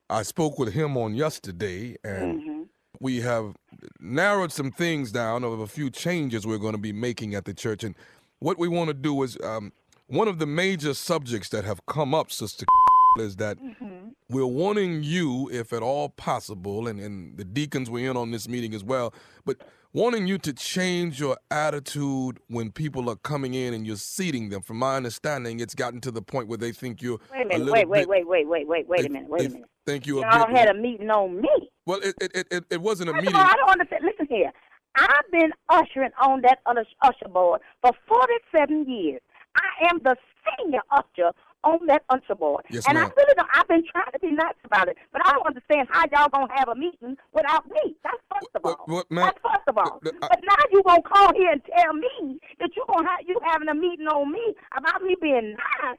I 0.10 0.24
spoke 0.24 0.58
with 0.58 0.74
him 0.74 0.96
on 0.98 1.16
yesterday, 1.16 1.96
and 2.04 2.42
Mhm. 2.42 2.68
we 3.00 3.22
have 3.22 3.56
narrowed 4.00 4.52
some 4.52 4.72
things 4.72 5.12
down 5.12 5.44
of 5.44 5.60
a 5.60 5.68
few 5.68 5.90
changes 5.90 6.46
we're 6.48 6.58
going 6.58 6.76
to 6.76 6.78
be 6.82 6.94
making 6.94 7.36
at 7.36 7.46
the 7.46 7.54
church. 7.54 7.84
And 7.84 7.96
what 8.40 8.58
we 8.58 8.68
want 8.68 8.88
to 8.90 8.94
do 8.94 9.22
is 9.24 9.38
um, 9.44 9.72
one 10.08 10.28
of 10.28 10.40
the 10.40 10.46
major 10.46 10.94
subjects 10.94 11.50
that 11.50 11.66
have 11.66 11.86
come 11.86 12.14
up, 12.14 12.32
Sister, 12.32 12.66
is 13.20 13.36
that 13.38 13.58
Mm-hmm. 13.60 14.10
we're 14.30 14.46
wanting 14.46 15.04
you, 15.04 15.50
if 15.52 15.74
at 15.74 15.82
all 15.84 16.10
possible, 16.10 16.88
and, 16.88 17.00
and 17.00 17.38
the 17.38 17.44
deacons 17.44 17.90
were 17.90 18.00
in 18.00 18.16
on 18.16 18.32
this 18.32 18.48
meeting 18.48 18.74
as 18.74 18.84
well, 18.84 19.14
but 19.46 19.58
wanting 19.98 20.28
you 20.28 20.38
to 20.38 20.54
change 20.54 21.20
your 21.20 21.36
attitude 21.50 22.40
when 22.50 22.72
people 22.72 23.10
are 23.10 23.16
coming 23.16 23.56
in 23.56 23.74
and 23.74 23.88
you're 23.88 23.96
seating 23.96 24.50
them. 24.50 24.62
From 24.62 24.78
my 24.78 24.96
understanding, 24.96 25.60
it's 25.60 25.74
gotten 25.74 26.00
to 26.02 26.12
the 26.12 26.22
point 26.22 26.48
where 26.48 26.58
they 26.60 26.72
think 26.72 27.02
you're 27.02 27.18
Wait 27.32 27.40
a 27.40 27.42
a 27.42 27.46
minute. 27.46 27.60
little 27.60 27.74
Wait, 27.74 27.88
wait, 27.90 28.00
bit, 28.02 28.08
wait, 28.08 28.28
wait, 28.28 28.48
wait, 28.48 28.68
wait, 28.68 28.88
wait 28.88 29.02
they- 29.02 29.08
a 29.08 29.10
minute. 29.10 29.30
Wait 29.30 29.46
a 29.48 29.50
minute. 29.50 29.70
Thank 29.88 30.06
you're 30.06 30.22
Y'all 30.22 30.44
a 30.44 30.56
had 30.56 30.68
a 30.70 30.74
meeting 30.76 31.10
on 31.10 31.42
me. 31.42 31.50
well, 31.88 32.00
it, 32.04 32.14
it, 32.22 32.48
it, 32.52 32.66
it 32.70 32.82
wasn't 32.82 33.10
a 33.10 33.14
First 33.14 33.26
meeting. 33.26 33.40
all, 33.40 33.48
I 33.48 33.54
don't 33.56 33.70
understand. 33.70 34.04
Listen 34.06 34.28
here. 34.30 34.52
I've 34.96 35.32
been 35.32 35.52
ushering 35.70 36.12
on 36.22 36.42
that 36.42 36.60
usher 36.66 36.86
usher 37.02 37.30
board 37.32 37.62
for 37.82 37.92
47 38.08 38.86
years. 38.88 39.22
I 39.56 39.88
am 39.90 40.00
the 40.04 40.16
senior 40.60 40.82
usher 40.92 41.32
on 41.64 41.86
that 41.88 42.04
usher 42.10 42.36
board. 42.36 42.64
Yes, 42.70 42.86
and 42.88 42.96
ma'am. 42.98 43.06
I 43.12 43.14
really 43.22 43.34
don't, 43.36 43.48
I've 43.54 43.68
been 43.68 43.84
trying 43.92 44.12
to 44.14 44.20
be 44.20 44.32
nice 44.32 44.54
about 44.64 44.88
it, 44.88 44.98
but 45.12 45.26
I 45.26 45.32
don't 45.34 45.46
understand 45.48 45.88
how 45.92 46.04
y'all 46.12 46.30
gonna 46.30 46.48
have 46.56 46.70
a 46.70 46.76
meeting 46.76 47.18
without 47.34 47.68
me. 47.70 47.96
That's 48.04 48.18
first 48.32 48.48
of 48.56 48.62
all. 48.66 48.84
What, 48.86 49.12
ma'am? 49.12 49.26
That's 49.26 49.40
first 49.44 49.68
of 49.68 49.78
all. 49.78 50.00
the- 50.02 50.14
I- 50.22 50.26
uh, 50.26 50.30
but 50.30 50.40
now 50.44 50.64
you 50.72 50.84
gonna 50.84 51.02
call 51.02 51.34
here 51.34 51.52
and 51.52 51.62
tell 51.66 51.94
me 51.94 52.40
that 52.60 52.70
you 52.76 52.86
gonna 52.88 53.08
have 53.10 53.20
you 53.26 53.40
having 53.44 53.68
a 53.70 53.74
meeting 53.76 54.08
on 54.08 54.32
me 54.32 54.54
about 54.76 55.02
me 55.02 55.16
being 55.22 55.56
nice. 55.82 55.98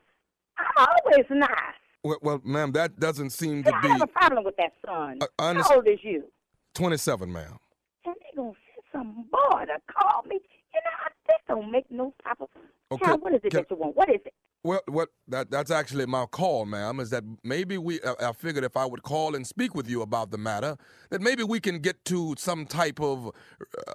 I'm 0.59 0.87
always 1.05 1.27
nice. 1.31 1.51
Well, 2.05 2.19
well, 2.23 2.41
ma'am, 2.45 2.73
that 2.73 2.99
doesn't 2.99 3.31
seem 3.31 3.63
See, 3.65 3.71
to 3.71 3.77
I 3.77 3.81
be 3.83 3.89
have 3.89 4.03
a 4.03 4.07
problem 4.07 4.45
with 4.45 4.57
that 4.57 4.73
son. 4.87 5.19
I- 5.39 5.51
I 5.51 5.55
How 5.55 5.77
old 5.77 5.87
is 5.89 5.99
you? 6.03 6.25
27, 6.75 7.33
ma'am. 7.33 7.59
And 8.05 8.15
they 8.21 8.37
gonna 8.37 8.53
send 8.53 8.85
some 8.93 9.25
boy 9.31 9.65
to 9.67 9.81
call 9.93 10.23
me. 10.23 10.37
You 10.73 10.81
know, 10.85 10.91
this 11.27 11.37
don't 11.49 11.71
make 11.71 11.91
no 11.91 12.15
type 12.25 12.41
of. 12.41 12.49
Okay, 12.93 13.05
Child, 13.05 13.23
what 13.23 13.35
is 13.35 13.41
it 13.45 13.51
can- 13.51 13.61
that 13.63 13.71
you 13.71 13.77
want? 13.77 13.97
What 13.97 14.09
is 14.09 14.21
it? 14.25 14.33
Well, 14.65 14.81
what 14.89 15.11
that 15.29 15.51
that's 15.51 15.71
actually 15.71 16.07
my 16.07 16.27
call, 16.27 16.67
ma'am. 16.67 16.99
Is 17.01 17.11
that 17.11 17.23
maybe 17.45 17.79
we? 17.79 18.01
I, 18.03 18.29
I 18.29 18.33
figured 18.33 18.65
if 18.65 18.77
I 18.77 18.85
would 18.87 19.03
call 19.03 19.35
and 19.37 19.47
speak 19.47 19.75
with 19.75 19.89
you 19.89 20.03
about 20.03 20.31
the 20.31 20.39
matter, 20.39 20.77
that 21.11 21.21
maybe 21.21 21.45
we 21.45 21.61
can 21.61 21.79
get 21.79 22.05
to 22.07 22.35
some 22.37 22.67
type 22.67 23.01
of 23.01 23.27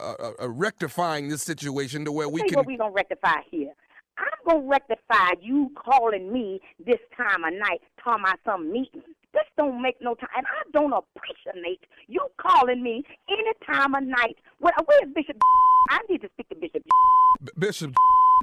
uh, 0.02 0.14
uh, 0.20 0.32
uh, 0.42 0.50
rectifying 0.50 1.28
this 1.28 1.44
situation 1.44 2.06
to 2.06 2.12
where 2.12 2.30
we 2.30 2.42
can. 2.44 2.56
what 2.56 2.66
we 2.66 2.78
gonna 2.78 2.92
rectify 2.94 3.42
here. 3.52 3.74
I'm 4.18 4.26
gonna 4.48 4.68
rectify 4.68 5.32
you 5.42 5.72
calling 5.76 6.32
me 6.32 6.62
this 6.86 7.00
time 7.18 7.44
of 7.44 7.54
night 7.54 7.82
talking 8.02 8.24
about 8.24 8.40
some 8.46 8.72
meeting. 8.72 9.02
This 9.34 9.44
don't 9.58 9.82
make 9.82 9.96
no 10.02 10.16
time, 10.16 10.30
and 10.38 10.46
I 10.48 10.62
don't 10.72 10.94
appreciate 10.94 11.82
you 12.08 12.22
calling 12.40 12.82
me 12.82 13.04
any 13.30 13.52
time 13.66 13.96
of 13.96 14.04
night. 14.04 14.38
Well, 14.62 14.72
where's 14.86 15.12
Bishop? 15.14 15.38
I 15.90 16.00
need 16.10 16.22
to 16.22 16.30
speak 16.36 16.48
to 16.50 16.56
Bishop. 16.56 16.84
B- 17.44 17.52
Bishop 17.58 17.94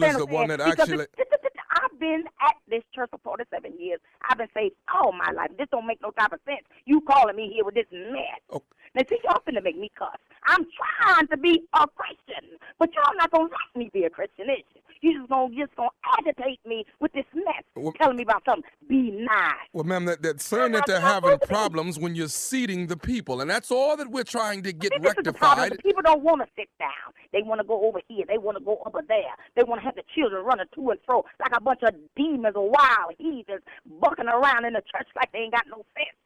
is 0.03 0.17
the 0.17 0.27
one 0.27 0.49
that 0.49 0.61
actually. 0.61 1.05
it- 1.05 1.11
it- 1.17 1.29
it- 1.33 1.41
it- 1.45 1.47
I've 1.60 1.60
been 2.01 2.25
at 2.41 2.57
this 2.69 2.83
church 2.95 3.11
for 3.11 3.19
47 3.23 3.79
years. 3.79 4.01
I've 4.29 4.39
been 4.39 4.49
saved 4.55 4.75
all 4.93 5.13
my 5.13 5.31
life. 5.33 5.51
This 5.59 5.69
don't 5.71 5.87
make 5.87 6.01
no 6.03 6.11
type 6.11 6.33
of 6.33 6.41
sense. 6.45 6.65
You 6.87 7.01
calling 7.03 7.37
me 7.37 7.53
here 7.55 7.65
with 7.65 7.75
this 7.75 7.87
mess. 7.93 8.41
Oh. 8.51 8.63
Now, 8.95 9.03
see, 9.09 9.19
y'all 9.23 9.43
finna 9.47 9.63
make 9.63 9.79
me 9.79 9.91
cuss. 9.97 10.17
I'm 10.47 10.67
trying 10.75 11.29
to 11.29 11.37
be 11.37 11.63
a 11.75 11.87
Christian, 11.87 12.59
but 12.79 12.91
y'all 12.95 13.15
not 13.17 13.31
gonna 13.31 13.45
let 13.45 13.79
me 13.79 13.91
be 13.93 14.05
a 14.05 14.11
Christian, 14.11 14.51
is 14.51 14.65
you? 14.75 14.81
You 15.03 15.19
just 15.19 15.31
gonna 15.31 15.55
just 15.57 15.75
gonna 15.77 15.89
agitate 16.19 16.61
me 16.67 16.85
with 17.01 17.13
this 17.13 17.25
mess, 17.35 17.63
Well- 17.75 17.93
telling 18.01 18.17
me 18.17 18.23
about 18.23 18.43
something. 18.45 18.65
Be 18.89 19.11
nice. 19.11 19.55
Well, 19.73 19.85
ma'am, 19.85 20.05
that, 20.07 20.23
that's 20.23 20.45
saying 20.45 20.73
that 20.73 20.85
they're 20.87 21.01
having 21.01 21.39
problems 21.39 21.99
when 21.99 22.15
you're 22.15 22.29
seating 22.29 22.87
the 22.87 22.97
people, 22.97 23.41
and 23.41 23.49
that's 23.51 23.71
all 23.71 23.97
that 23.97 24.11
we're 24.11 24.25
trying 24.25 24.63
to 24.65 24.73
get 24.73 24.91
This 24.93 24.99
is 24.99 25.03
the 25.23 25.33
rectified. 25.33 25.73
The 25.73 25.79
people 25.79 26.03
don't 26.03 26.23
want 26.23 26.43
to 26.43 26.49
sit 26.57 26.69
down. 26.79 26.91
They 27.33 27.43
want 27.43 27.61
to 27.61 27.67
go 27.67 27.87
over 27.87 28.01
here. 28.09 28.25
They 28.29 28.37
want 28.39 28.59
to 28.59 28.65
go 28.65 28.83
over 28.85 29.01
there. 29.09 29.35
They 29.57 29.63
want 29.63 29.81
to 29.81 29.85
have 29.87 29.95
the 29.95 30.03
children 30.15 30.45
running 30.45 30.67
to 30.75 30.91
and 30.91 31.01
fro 31.07 31.25
like 31.41 31.57
a 31.57 31.61
bunch 31.61 31.81
of 31.83 31.95
demons 32.17 32.55
or 32.57 32.69
wild 32.69 33.15
heathens 33.19 33.63
bucking 34.01 34.27
around 34.29 34.65
in 34.67 34.75
the 34.75 34.83
church 34.95 35.09
like 35.17 35.33
they 35.33 35.39
ain't 35.41 35.53
got 35.53 35.67
no 35.69 35.77
sense. 35.97 36.17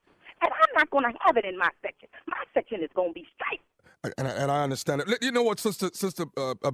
And 0.42 0.50
I'm 0.52 0.74
not 0.76 0.90
going 0.90 1.04
to 1.04 1.12
have 1.20 1.36
it 1.36 1.44
in 1.44 1.56
my 1.56 1.70
section. 1.80 2.08
My 2.26 2.36
section 2.54 2.82
is 2.82 2.90
going 2.94 3.10
to 3.10 3.14
be 3.14 3.26
straight. 3.36 3.60
And, 4.18 4.26
I- 4.26 4.32
and 4.32 4.50
I 4.50 4.62
understand 4.64 5.02
it. 5.06 5.22
You 5.22 5.30
know 5.32 5.42
what, 5.44 5.60
sister, 5.60 5.90
sister, 5.94 6.24
uh, 6.36 6.54
uh, 6.64 6.70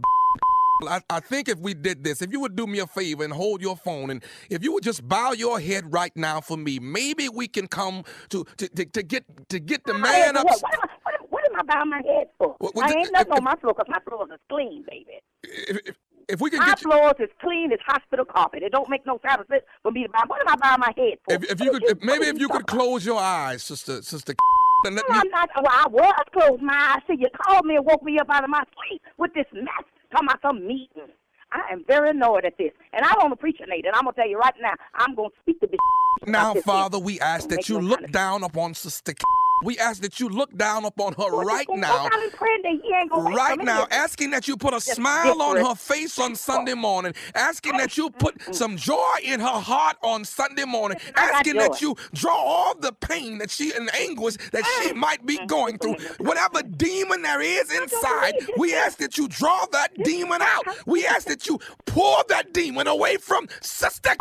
I, 0.89 1.01
I 1.11 1.20
think 1.20 1.49
if 1.49 1.59
we 1.59 1.74
did 1.74 2.05
this, 2.05 2.22
if 2.22 2.33
you 2.33 2.41
would 2.41 2.57
do 2.57 2.66
me 2.66 2.78
a 2.78 2.87
favor 2.87 3.24
and 3.24 3.33
hold 3.33 3.61
your 3.62 3.76
phone, 3.76 4.11
and 4.11 4.24
if 4.49 4.62
you 4.62 4.72
would 4.72 4.85
just 4.85 5.07
bow 5.09 5.33
your 5.33 5.61
head 5.61 5.93
right 5.93 6.12
now 6.16 6.41
for 6.41 6.57
me, 6.57 6.78
maybe 6.78 7.28
we 7.28 7.49
can 7.49 7.66
come 7.66 8.05
to 8.31 8.45
to, 8.57 8.68
to, 8.68 8.85
to 8.87 9.03
get 9.03 9.24
to 9.49 9.59
get 9.61 9.85
the 9.85 9.95
man 9.95 10.37
up. 10.37 10.45
What? 10.45 10.62
What, 10.62 10.74
am 10.74 10.81
I, 10.83 10.87
what, 11.03 11.14
am- 11.14 11.26
what 11.31 11.45
I 11.61 11.62
bowing 11.74 11.91
my 11.91 11.97
head 12.07 12.28
for? 12.39 12.57
Well, 12.61 12.72
I 12.83 12.93
ain't 12.93 13.12
nothing 13.12 13.33
on 13.33 13.45
my 13.45 13.57
floor 13.57 13.74
because 13.74 13.89
my 13.89 13.99
floors 14.09 14.31
is 14.33 14.41
clean, 14.49 14.85
baby. 14.89 15.20
If, 15.43 15.76
if, 15.87 15.97
if 16.28 16.41
we 16.41 16.51
can 16.51 16.61
My 16.61 16.66
get 16.66 16.83
you, 16.83 16.91
floors 16.91 17.14
is 17.18 17.28
clean 17.41 17.72
as 17.72 17.78
hospital 17.87 18.24
carpet. 18.24 18.62
It 18.62 18.72
don't 18.72 18.89
make 18.89 19.05
no 19.07 19.18
sense 19.26 19.43
for 19.83 19.91
me 19.93 20.05
to 20.05 20.09
bow. 20.09 20.22
What 20.26 20.41
am 20.41 20.49
I 20.49 20.57
bowing 20.57 20.81
my 20.81 20.93
head 20.97 21.18
for? 21.24 21.35
if, 21.35 21.45
if 21.51 21.61
you 21.61 21.70
could, 21.72 21.85
if, 21.85 22.03
maybe 22.03 22.26
if 22.26 22.39
you 22.39 22.49
could 22.49 22.66
close 22.66 23.05
your 23.05 23.18
eyes, 23.20 23.62
sister, 23.62 24.03
sister, 24.03 24.35
and 24.87 24.95
let 24.97 25.05
No, 25.09 25.14
me. 25.16 25.20
I'm 25.24 25.28
not. 25.31 25.51
Well, 25.57 25.72
I 25.72 25.89
was 25.89 26.24
closed 26.33 26.62
my 26.62 26.95
eyes. 26.95 27.03
See, 27.07 27.16
you 27.20 27.28
called 27.43 27.66
me 27.66 27.76
and 27.76 27.85
woke 27.85 28.03
me 28.03 28.18
up 28.18 28.28
out 28.31 28.45
of 28.45 28.51
my 28.51 28.62
sleep 28.89 29.03
with 29.18 29.35
this 29.35 29.47
mess. 29.53 29.66
Talking 30.13 30.29
about 30.29 30.43
some 30.43 30.67
meeting. 30.67 31.09
I 31.53 31.73
am 31.73 31.85
very 31.87 32.11
annoyed 32.11 32.45
at 32.45 32.57
this, 32.59 32.71
and 32.93 33.05
I 33.05 33.13
don't 33.15 33.33
appreciate 33.33 33.69
it. 33.69 33.87
And 33.87 33.95
I'm 33.95 34.05
gonna 34.05 34.15
tell 34.15 34.29
you 34.29 34.39
right 34.39 34.55
now, 34.61 34.75
I'm 34.95 35.15
gonna 35.15 35.31
speak 35.43 35.61
to 35.61 35.67
this. 35.67 35.79
Now, 36.27 36.55
Father, 36.65 36.99
we 36.99 37.19
ask 37.21 37.49
that 37.49 37.69
you 37.69 37.81
look 37.81 38.11
down 38.13 38.45
upon 38.45 38.75
Sister. 38.75 39.15
We 39.63 39.79
ask 39.79 40.01
that 40.03 40.21
you 40.21 40.29
look 40.29 40.57
down 40.57 40.85
upon 40.85 41.13
her 41.15 41.31
right 41.31 41.67
now. 41.69 42.09
down 42.09 42.23
and 42.23 42.33
pray 42.33 42.57
that 42.63 42.73
he 42.83 42.95
ain't 42.95 43.11
gonna 43.11 43.25
wait 43.25 43.33
for 43.33 43.37
Right 43.37 43.59
now, 43.65 43.87
asking 43.91 44.31
that 44.31 44.49
you 44.49 44.57
put 44.57 44.73
a 44.75 44.81
smile 44.81 45.41
on 45.43 45.57
her 45.57 45.75
face 45.75 46.19
on 46.19 46.35
Sunday 46.35 46.75
morning, 46.75 47.15
asking 47.35 47.77
that 47.77 47.97
you 47.97 48.11
put 48.11 48.55
some 48.55 48.77
joy 48.77 49.17
in 49.23 49.41
her 49.41 49.47
heart 49.47 49.97
on 50.03 50.25
Sunday 50.25 50.65
morning, 50.65 50.99
asking 51.15 51.57
that 51.57 51.81
you 51.83 51.95
draw 52.15 52.35
all 52.37 52.75
the 52.75 52.93
pain 52.93 53.39
that 53.39 53.51
she 53.51 53.73
and 53.73 53.95
anguish 53.95 54.37
that 54.53 54.65
she 54.83 54.93
might 54.93 55.25
be 55.27 55.39
going 55.47 55.79
through. 55.79 55.97
Whatever 56.19 56.63
demon 56.63 57.23
there 57.23 57.41
is 57.43 57.71
inside, 57.71 58.35
we 58.57 58.75
ask 58.75 58.99
that 58.99 59.19
you 59.19 59.29
draw 59.29 59.67
that 59.73 59.91
demon 60.05 60.41
out. 60.43 60.65
We 60.87 61.07
ask 61.07 61.27
that 61.29 61.47
you 61.47 61.59
pull 61.87 62.23
that 62.29 62.53
demon 62.53 62.87
away 62.87 63.17
from 63.17 63.47
Sister. 63.61 64.11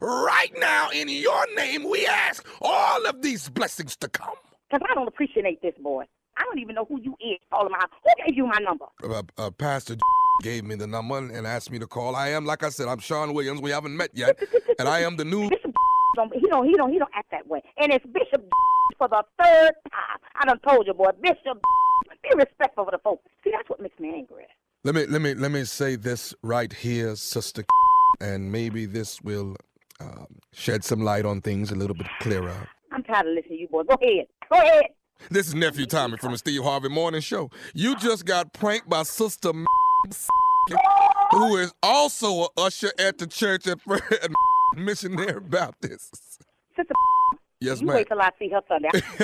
Right 0.00 0.52
now, 0.58 0.90
in 0.90 1.08
your 1.08 1.46
name, 1.54 1.88
we 1.88 2.06
ask 2.06 2.44
all 2.60 3.06
of 3.06 3.22
these 3.22 3.48
blessings 3.48 3.94
to 3.96 4.08
come. 4.08 4.34
Because 4.70 4.86
I 4.90 4.94
don't 4.94 5.08
appreciate 5.08 5.60
this 5.62 5.74
boy. 5.82 6.04
I 6.36 6.42
don't 6.44 6.58
even 6.58 6.74
know 6.74 6.84
who 6.84 7.00
you 7.00 7.16
is. 7.20 7.38
Calling 7.50 7.72
my 7.72 7.78
who 8.04 8.24
gave 8.26 8.36
you 8.36 8.46
my 8.46 8.58
number? 8.58 8.86
uh, 9.04 9.22
uh, 9.38 9.50
Pastor 9.50 9.96
gave 10.42 10.64
me 10.64 10.74
the 10.74 10.86
number 10.86 11.18
and 11.18 11.46
asked 11.46 11.70
me 11.70 11.78
to 11.78 11.86
call. 11.86 12.14
I 12.14 12.28
am, 12.28 12.44
like 12.44 12.62
I 12.62 12.68
said, 12.68 12.88
I'm 12.88 12.98
Sean 12.98 13.32
Williams. 13.32 13.60
We 13.62 13.70
haven't 13.70 13.96
met 13.96 14.10
yet, 14.14 14.38
and 14.78 14.88
I 14.88 15.00
am 15.00 15.16
the 15.16 15.24
new. 15.24 15.50
Don't, 16.14 16.32
he 16.32 16.46
don't. 16.48 16.66
He 16.66 16.72
don't. 16.74 16.90
He 16.90 16.98
don't 16.98 17.10
act 17.14 17.30
that 17.30 17.46
way. 17.46 17.62
And 17.76 17.92
it's 17.92 18.06
Bishop 18.06 18.42
for 18.96 19.06
the 19.06 19.22
third 19.38 19.72
time. 19.92 20.18
I 20.40 20.46
done 20.46 20.58
told 20.66 20.86
you, 20.86 20.94
boy. 20.94 21.10
Bishop, 21.20 21.60
be 22.22 22.30
respectful 22.34 22.84
of 22.84 22.92
the 22.92 22.98
folks. 23.04 23.22
See, 23.44 23.50
that's 23.50 23.68
what 23.68 23.80
makes 23.80 24.00
me 24.00 24.14
angry. 24.14 24.46
Let 24.82 24.94
me 24.94 25.04
let 25.04 25.20
me 25.20 25.34
let 25.34 25.50
me 25.50 25.64
say 25.64 25.96
this 25.96 26.34
right 26.42 26.72
here, 26.72 27.16
Sister, 27.16 27.64
and 28.18 28.50
maybe 28.50 28.86
this 28.86 29.20
will 29.20 29.56
um, 30.00 30.38
shed 30.54 30.84
some 30.84 31.02
light 31.02 31.26
on 31.26 31.42
things 31.42 31.70
a 31.70 31.74
little 31.74 31.96
bit 31.96 32.06
clearer. 32.20 32.66
I'm 32.96 33.02
tired 33.02 33.26
of 33.26 33.34
listening 33.34 33.58
to 33.58 33.60
you, 33.62 33.68
boys. 33.68 33.84
Go 33.86 33.94
ahead. 34.00 34.26
Go 34.50 34.58
ahead. 34.58 34.84
This 35.30 35.48
is 35.48 35.54
nephew 35.54 35.84
Tommy 35.84 36.16
from 36.16 36.32
the 36.32 36.38
Steve 36.38 36.62
Harvey 36.62 36.88
Morning 36.88 37.20
Show. 37.20 37.50
You 37.74 37.94
just 37.96 38.24
got 38.24 38.54
pranked 38.54 38.88
by 38.88 39.02
Sister, 39.02 39.52
who 41.30 41.56
is 41.56 41.74
also 41.82 42.44
a 42.44 42.48
usher 42.56 42.90
at 42.98 43.18
the 43.18 43.26
church 43.26 43.66
at 43.66 43.78
Missionary 44.76 45.40
Baptist. 45.40 46.38
Sister, 46.74 46.94
Yes, 47.60 47.80
you 47.80 47.86
ma'am. 47.86 47.96
wait 47.96 48.08
till 48.08 48.20
I 48.20 48.30
see 48.38 48.48
her 48.50 48.60
Sunday. 48.68 48.88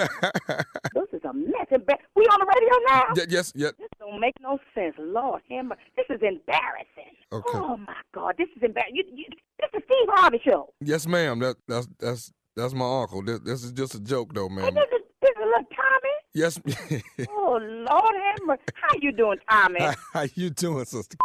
this 0.95 1.09
is 1.15 1.21
a 1.25 1.33
mess. 1.33 1.67
We 2.15 2.25
on 2.25 2.41
the 2.41 2.47
radio 2.55 2.79
now. 2.89 3.03
Y- 3.17 3.27
yes, 3.31 3.53
yes. 3.55 3.73
This 3.79 3.89
don't 3.99 4.21
make 4.21 4.35
no 4.41 4.59
sense. 4.75 4.95
Lord, 4.99 5.41
Hammer, 5.51 5.77
this 5.97 6.07
is 6.11 6.21
embarrassing. 6.23 7.13
Okay. 7.33 7.59
Oh 7.59 7.77
my 7.79 7.95
God, 8.15 8.35
this 8.39 8.49
is 8.57 8.63
embarrassing. 8.63 8.97
You, 8.97 9.05
you, 9.15 9.25
this 9.61 9.69
is 9.75 9.83
Steve 9.87 10.09
Harvey 10.11 10.41
show. 10.45 10.73
Yes, 10.81 11.07
ma'am. 11.07 11.39
That 11.41 11.57
that's 11.69 11.87
that's 11.99 12.33
that's 12.57 12.75
my 12.75 13.01
uncle. 13.03 13.23
This, 13.23 13.41
this 13.41 13.65
is 13.65 13.73
just 13.73 13.95
a 13.95 14.01
joke, 14.01 14.33
though, 14.35 14.49
ma'am. 14.49 14.75
This 14.75 14.85
is, 14.85 15.01
this 15.21 15.31
is 15.31 15.37
little 15.39 15.69
Tommy. 15.77 16.15
Yes. 16.35 16.61
Oh 17.45 17.59
Lord, 17.61 18.15
Hammer, 18.39 18.59
how 18.75 18.89
you 19.01 19.13
doing, 19.13 19.37
Tommy? 19.51 19.81
How 20.15 20.25
you 20.35 20.49
doing, 20.51 20.85
sister? 20.87 21.17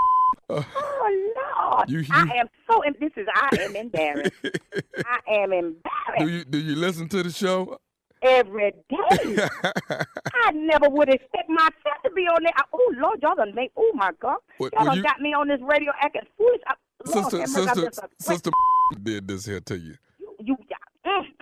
Uh, 0.50 0.62
Oh 0.76 1.34
Lord, 1.72 1.90
You- 1.90 2.04
I 2.12 2.24
am 2.38 2.48
so. 2.70 2.82
This 3.00 3.12
is 3.16 3.28
I 3.34 3.50
am 3.62 3.76
embarrassed. 3.76 4.32
I 5.06 5.20
am 5.36 5.54
embarrassed 5.54 5.84
do 6.20 6.28
you 6.28 6.44
do 6.44 6.58
you 6.58 6.76
listen 6.76 7.08
to 7.10 7.24
the 7.24 7.30
show? 7.32 7.80
every 8.24 8.72
day. 8.90 9.48
I 10.44 10.52
never 10.52 10.90
would 10.90 11.08
expect 11.08 11.50
myself 11.50 12.02
to 12.04 12.10
be 12.12 12.24
on 12.24 12.44
there. 12.44 12.52
Oh 12.74 12.94
Lord, 12.98 13.20
y'all 13.22 13.36
done 13.36 13.54
make. 13.56 13.72
Oh 13.78 13.92
my 13.94 14.10
God, 14.20 14.38
What- 14.58 14.74
y'all 14.74 14.86
done 14.86 14.98
you- 14.98 15.04
got 15.04 15.22
me 15.22 15.34
on 15.34 15.48
this 15.48 15.62
radio 15.62 15.92
acting 16.02 16.24
foolish. 16.38 16.62
I, 16.68 16.74
Lord, 17.06 17.24
sister, 17.32 17.40
have 17.40 17.50
mercy, 17.68 17.82
sister, 17.90 18.10
sister 18.20 18.50
did 19.04 19.28
this 19.28 19.46
here 19.46 19.62
to 19.62 19.78
you. 19.78 19.96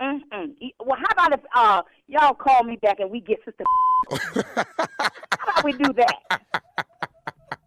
mm, 0.00 0.20
mm. 0.32 0.72
Well, 0.84 0.98
how 0.98 1.12
about 1.12 1.32
if 1.38 1.40
uh 1.54 1.82
y'all 2.08 2.34
call 2.34 2.64
me 2.64 2.76
back 2.76 3.00
and 3.00 3.10
we 3.10 3.20
get 3.20 3.38
sister? 3.44 3.64
how 4.64 5.52
about 5.52 5.64
we 5.64 5.72
do 5.72 5.92
that? 5.94 6.40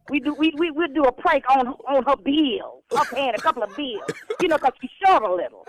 We 0.09 0.19
do 0.19 0.33
we 0.33 0.53
we 0.57 0.71
we'll 0.71 0.87
do 0.93 1.03
a 1.03 1.11
prank 1.11 1.43
on 1.49 1.67
on 1.67 2.03
her 2.03 2.15
bills. 2.17 2.83
Her 2.91 3.05
paying 3.13 3.33
a 3.35 3.41
couple 3.41 3.63
of 3.63 3.75
bills, 3.75 4.01
you 4.41 4.47
know, 4.47 4.57
'cause 4.57 4.71
she's 4.81 4.89
short 5.05 5.23
a 5.23 5.31
little. 5.33 5.67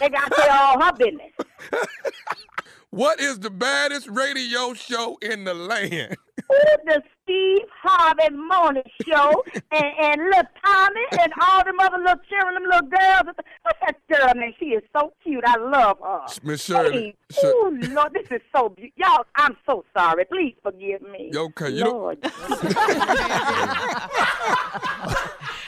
they 0.00 0.08
got 0.10 0.28
to 0.30 0.34
tell 0.36 0.50
all 0.58 0.80
her 0.84 0.92
business. 0.92 1.32
What 2.96 3.20
is 3.20 3.40
the 3.40 3.50
baddest 3.50 4.08
radio 4.08 4.72
show 4.72 5.18
in 5.20 5.44
the 5.44 5.52
land? 5.52 6.16
Ooh, 6.50 6.54
Ooh, 6.54 6.76
the 6.86 7.02
Steve 7.22 7.66
Harvey 7.82 8.34
Morning 8.34 8.82
Show 9.06 9.44
and, 9.70 9.84
and 10.00 10.24
little 10.24 10.44
Tommy 10.64 11.00
and 11.20 11.30
all 11.42 11.62
them 11.62 11.78
other 11.78 11.98
little 11.98 12.22
children, 12.26 12.54
them 12.54 12.62
little 12.64 12.88
girls. 12.88 13.36
What's 13.62 13.80
that 13.84 13.96
girl 14.08 14.32
name? 14.34 14.54
She 14.58 14.66
is 14.66 14.82
so 14.96 15.12
cute. 15.22 15.44
I 15.46 15.58
love 15.58 15.98
her. 16.02 16.20
Miss 16.42 16.64
Shirley. 16.64 17.14
Please. 17.28 17.38
Oh, 17.44 17.76
Lord, 17.90 18.14
this 18.14 18.28
is 18.30 18.40
so 18.54 18.70
beautiful. 18.70 18.94
Y'all, 18.96 19.26
I'm 19.34 19.58
so 19.66 19.84
sorry. 19.94 20.24
Please 20.24 20.54
forgive 20.62 21.02
me. 21.02 21.32
Okay, 21.34 21.70
you 21.70 21.84
Lord. 21.84 22.18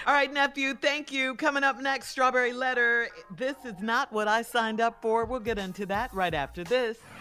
All 0.07 0.15
right, 0.15 0.33
nephew, 0.33 0.73
thank 0.73 1.13
you. 1.13 1.35
Coming 1.35 1.63
up 1.63 1.79
next, 1.79 2.09
Strawberry 2.09 2.55
Letter. 2.55 3.09
This 3.37 3.57
is 3.67 3.75
not 3.83 4.11
what 4.15 4.29
I 4.29 4.41
signed 4.41 4.81
up 4.81 5.03
for. 5.03 5.27
We'll 5.27 5.41
get 5.41 5.59
into 5.59 5.85
that 5.87 6.15
right 6.15 6.33
after 6.33 6.65
this. 6.65 6.97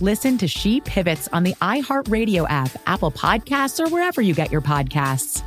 Listen 0.00 0.36
to 0.38 0.46
She 0.46 0.80
Pivots 0.82 1.28
on 1.28 1.42
the 1.42 1.54
iHeartRadio 1.54 2.46
app, 2.50 2.70
Apple 2.86 3.10
Podcasts, 3.10 3.80
or 3.80 3.88
wherever 3.88 4.20
you 4.20 4.34
get 4.34 4.52
your 4.52 4.60
podcasts. 4.60 5.42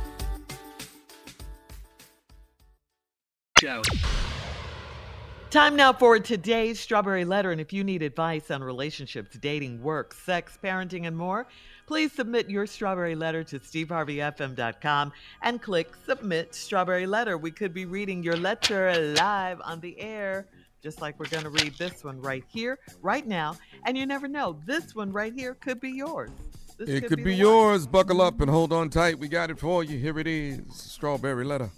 Time 5.50 5.74
now 5.74 5.92
for 5.92 6.18
today's 6.20 6.78
Strawberry 6.78 7.24
Letter. 7.24 7.50
And 7.50 7.60
if 7.60 7.72
you 7.72 7.82
need 7.82 8.02
advice 8.02 8.52
on 8.52 8.62
relationships, 8.62 9.36
dating, 9.36 9.82
work, 9.82 10.14
sex, 10.14 10.56
parenting, 10.62 11.08
and 11.08 11.16
more, 11.16 11.46
please 11.86 12.12
submit 12.12 12.48
your 12.48 12.66
Strawberry 12.66 13.16
Letter 13.16 13.42
to 13.44 13.58
steveharveyfm.com 13.58 15.12
and 15.42 15.60
click 15.60 15.92
Submit 16.06 16.54
Strawberry 16.54 17.06
Letter. 17.06 17.36
We 17.36 17.50
could 17.50 17.74
be 17.74 17.84
reading 17.84 18.22
your 18.22 18.36
letter 18.36 19.14
live 19.16 19.60
on 19.64 19.80
the 19.80 19.98
air, 20.00 20.46
just 20.82 21.00
like 21.00 21.18
we're 21.18 21.28
going 21.28 21.44
to 21.44 21.50
read 21.50 21.74
this 21.78 22.04
one 22.04 22.20
right 22.20 22.44
here, 22.48 22.78
right 23.02 23.26
now. 23.26 23.56
And 23.84 23.96
you 23.96 24.06
never 24.06 24.28
know, 24.28 24.58
this 24.66 24.94
one 24.94 25.12
right 25.12 25.32
here 25.32 25.54
could 25.54 25.80
be 25.80 25.90
yours. 25.90 26.30
This 26.78 26.88
It 26.88 27.06
could 27.08 27.18
be 27.18 27.24
the 27.24 27.30
one. 27.30 27.38
yours. 27.38 27.86
Buckle 27.86 28.22
up 28.22 28.40
and 28.40 28.50
hold 28.50 28.72
on 28.72 28.88
tight. 28.88 29.18
We 29.18 29.28
got 29.28 29.50
it 29.50 29.58
for 29.58 29.84
you. 29.84 29.98
Here 29.98 30.18
it 30.18 30.26
is. 30.26 30.60
Strawberry 30.74 31.44
letter. 31.44 31.70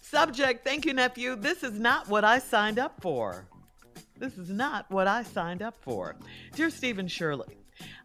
Subject, 0.00 0.64
thank 0.64 0.84
you, 0.84 0.92
nephew. 0.92 1.36
This 1.36 1.62
is 1.62 1.78
not 1.78 2.08
what 2.08 2.24
I 2.24 2.38
signed 2.38 2.78
up 2.78 3.00
for. 3.00 3.46
This 4.18 4.36
is 4.36 4.50
not 4.50 4.90
what 4.90 5.06
I 5.06 5.22
signed 5.22 5.62
up 5.62 5.76
for. 5.80 6.16
Dear 6.54 6.70
Stephen 6.70 7.08
Shirley, 7.08 7.56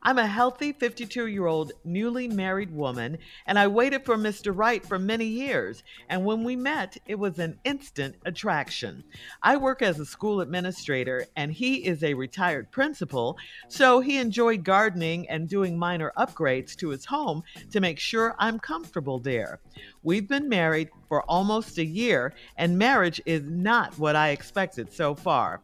I'm 0.01 0.17
a 0.17 0.27
healthy 0.27 0.71
52 0.71 1.27
year 1.27 1.47
old 1.47 1.73
newly 1.83 2.27
married 2.27 2.71
woman, 2.71 3.17
and 3.45 3.59
I 3.59 3.67
waited 3.67 4.05
for 4.05 4.15
Mr. 4.15 4.55
Wright 4.55 4.85
for 4.85 4.97
many 4.97 5.25
years. 5.25 5.83
And 6.07 6.23
when 6.23 6.43
we 6.43 6.55
met, 6.55 6.97
it 7.05 7.19
was 7.19 7.39
an 7.39 7.59
instant 7.63 8.15
attraction. 8.25 9.03
I 9.43 9.57
work 9.57 9.81
as 9.81 9.99
a 9.99 10.05
school 10.05 10.41
administrator, 10.41 11.25
and 11.35 11.51
he 11.51 11.85
is 11.85 12.03
a 12.03 12.13
retired 12.13 12.71
principal, 12.71 13.37
so 13.67 13.99
he 13.99 14.17
enjoyed 14.17 14.63
gardening 14.63 15.27
and 15.29 15.49
doing 15.49 15.77
minor 15.77 16.13
upgrades 16.17 16.75
to 16.77 16.89
his 16.89 17.05
home 17.05 17.43
to 17.71 17.79
make 17.79 17.99
sure 17.99 18.35
I'm 18.39 18.59
comfortable 18.59 19.19
there. 19.19 19.59
We've 20.07 20.25
been 20.25 20.47
married 20.47 20.89
for 21.09 21.23
almost 21.23 21.77
a 21.77 21.83
year, 21.83 22.33
and 22.55 22.77
marriage 22.77 23.19
is 23.25 23.43
not 23.43 23.99
what 23.99 24.15
I 24.15 24.29
expected 24.29 24.93
so 24.93 25.13
far. 25.13 25.59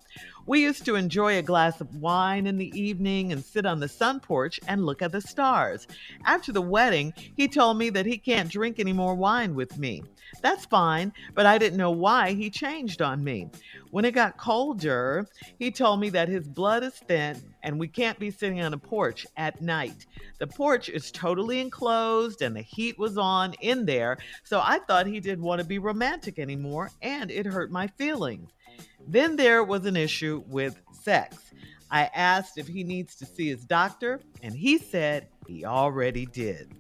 We 0.46 0.64
used 0.64 0.84
to 0.84 0.96
enjoy 0.96 1.38
a 1.38 1.42
glass 1.42 1.80
of 1.80 1.96
wine 1.96 2.46
in 2.46 2.58
the 2.58 2.78
evening 2.78 3.32
and 3.32 3.42
sit 3.42 3.66
on 3.66 3.80
the 3.80 3.88
sun 3.88 4.20
porch 4.20 4.60
and 4.68 4.86
look 4.86 5.02
at 5.02 5.14
the 5.14 5.22
stars. 5.22 5.88
After 6.26 6.52
the 6.52 6.62
wedding, 6.62 7.14
he 7.38 7.48
told 7.48 7.78
me 7.78 7.90
that 7.92 8.06
he 8.06 8.18
can't 8.18 8.52
drink 8.52 8.82
any 8.82 8.92
more 8.92 9.16
wine 9.16 9.56
with 9.56 9.78
me. 9.78 10.04
That's 10.42 10.66
fine, 10.66 11.14
but 11.34 11.46
I 11.46 11.58
didn't 11.58 11.78
know 11.78 11.92
why 11.92 12.34
he 12.34 12.50
changed 12.50 13.02
on 13.02 13.24
me. 13.24 13.50
When 13.92 14.04
it 14.04 14.12
got 14.12 14.36
colder, 14.36 15.26
he 15.58 15.72
told 15.72 16.02
me 16.02 16.10
that 16.10 16.28
his 16.28 16.50
blood 16.50 16.84
is 16.84 16.96
thin 16.96 17.53
and 17.64 17.80
we 17.80 17.88
can't 17.88 18.20
be 18.20 18.30
sitting 18.30 18.62
on 18.62 18.74
a 18.74 18.78
porch 18.78 19.26
at 19.38 19.62
night. 19.62 20.06
The 20.40 20.48
porch 20.48 20.90
is 20.90 21.12
totally 21.12 21.60
enclosed 21.60 22.42
and 22.42 22.56
the 22.56 22.62
heat 22.62 23.00
was 23.00 23.18
on 23.18 23.54
in 23.62 23.86
there, 23.86 24.18
so 24.44 24.62
I 24.64 24.80
thought 24.80 25.08
he 25.08 25.20
didn't 25.20 25.46
want 25.46 25.62
to 25.62 25.68
be 25.68 25.80
romantic 25.80 26.38
anymore 26.38 26.92
and 27.02 27.32
it 27.32 27.46
hurt 27.46 27.72
my 27.72 27.88
feelings. 27.88 28.52
Then 29.08 29.36
there 29.36 29.64
was 29.64 29.86
an 29.86 29.98
issue 29.98 30.44
with 30.48 30.80
sex. 30.92 31.38
I 31.92 32.10
asked 32.16 32.58
if 32.58 32.68
he 32.68 32.84
needs 32.84 33.16
to 33.18 33.26
see 33.26 33.48
his 33.50 33.66
doctor, 33.66 34.20
and 34.42 34.56
he 34.56 34.80
said 34.80 35.28
he 35.48 35.64
already 35.64 36.26
did. 36.26 36.74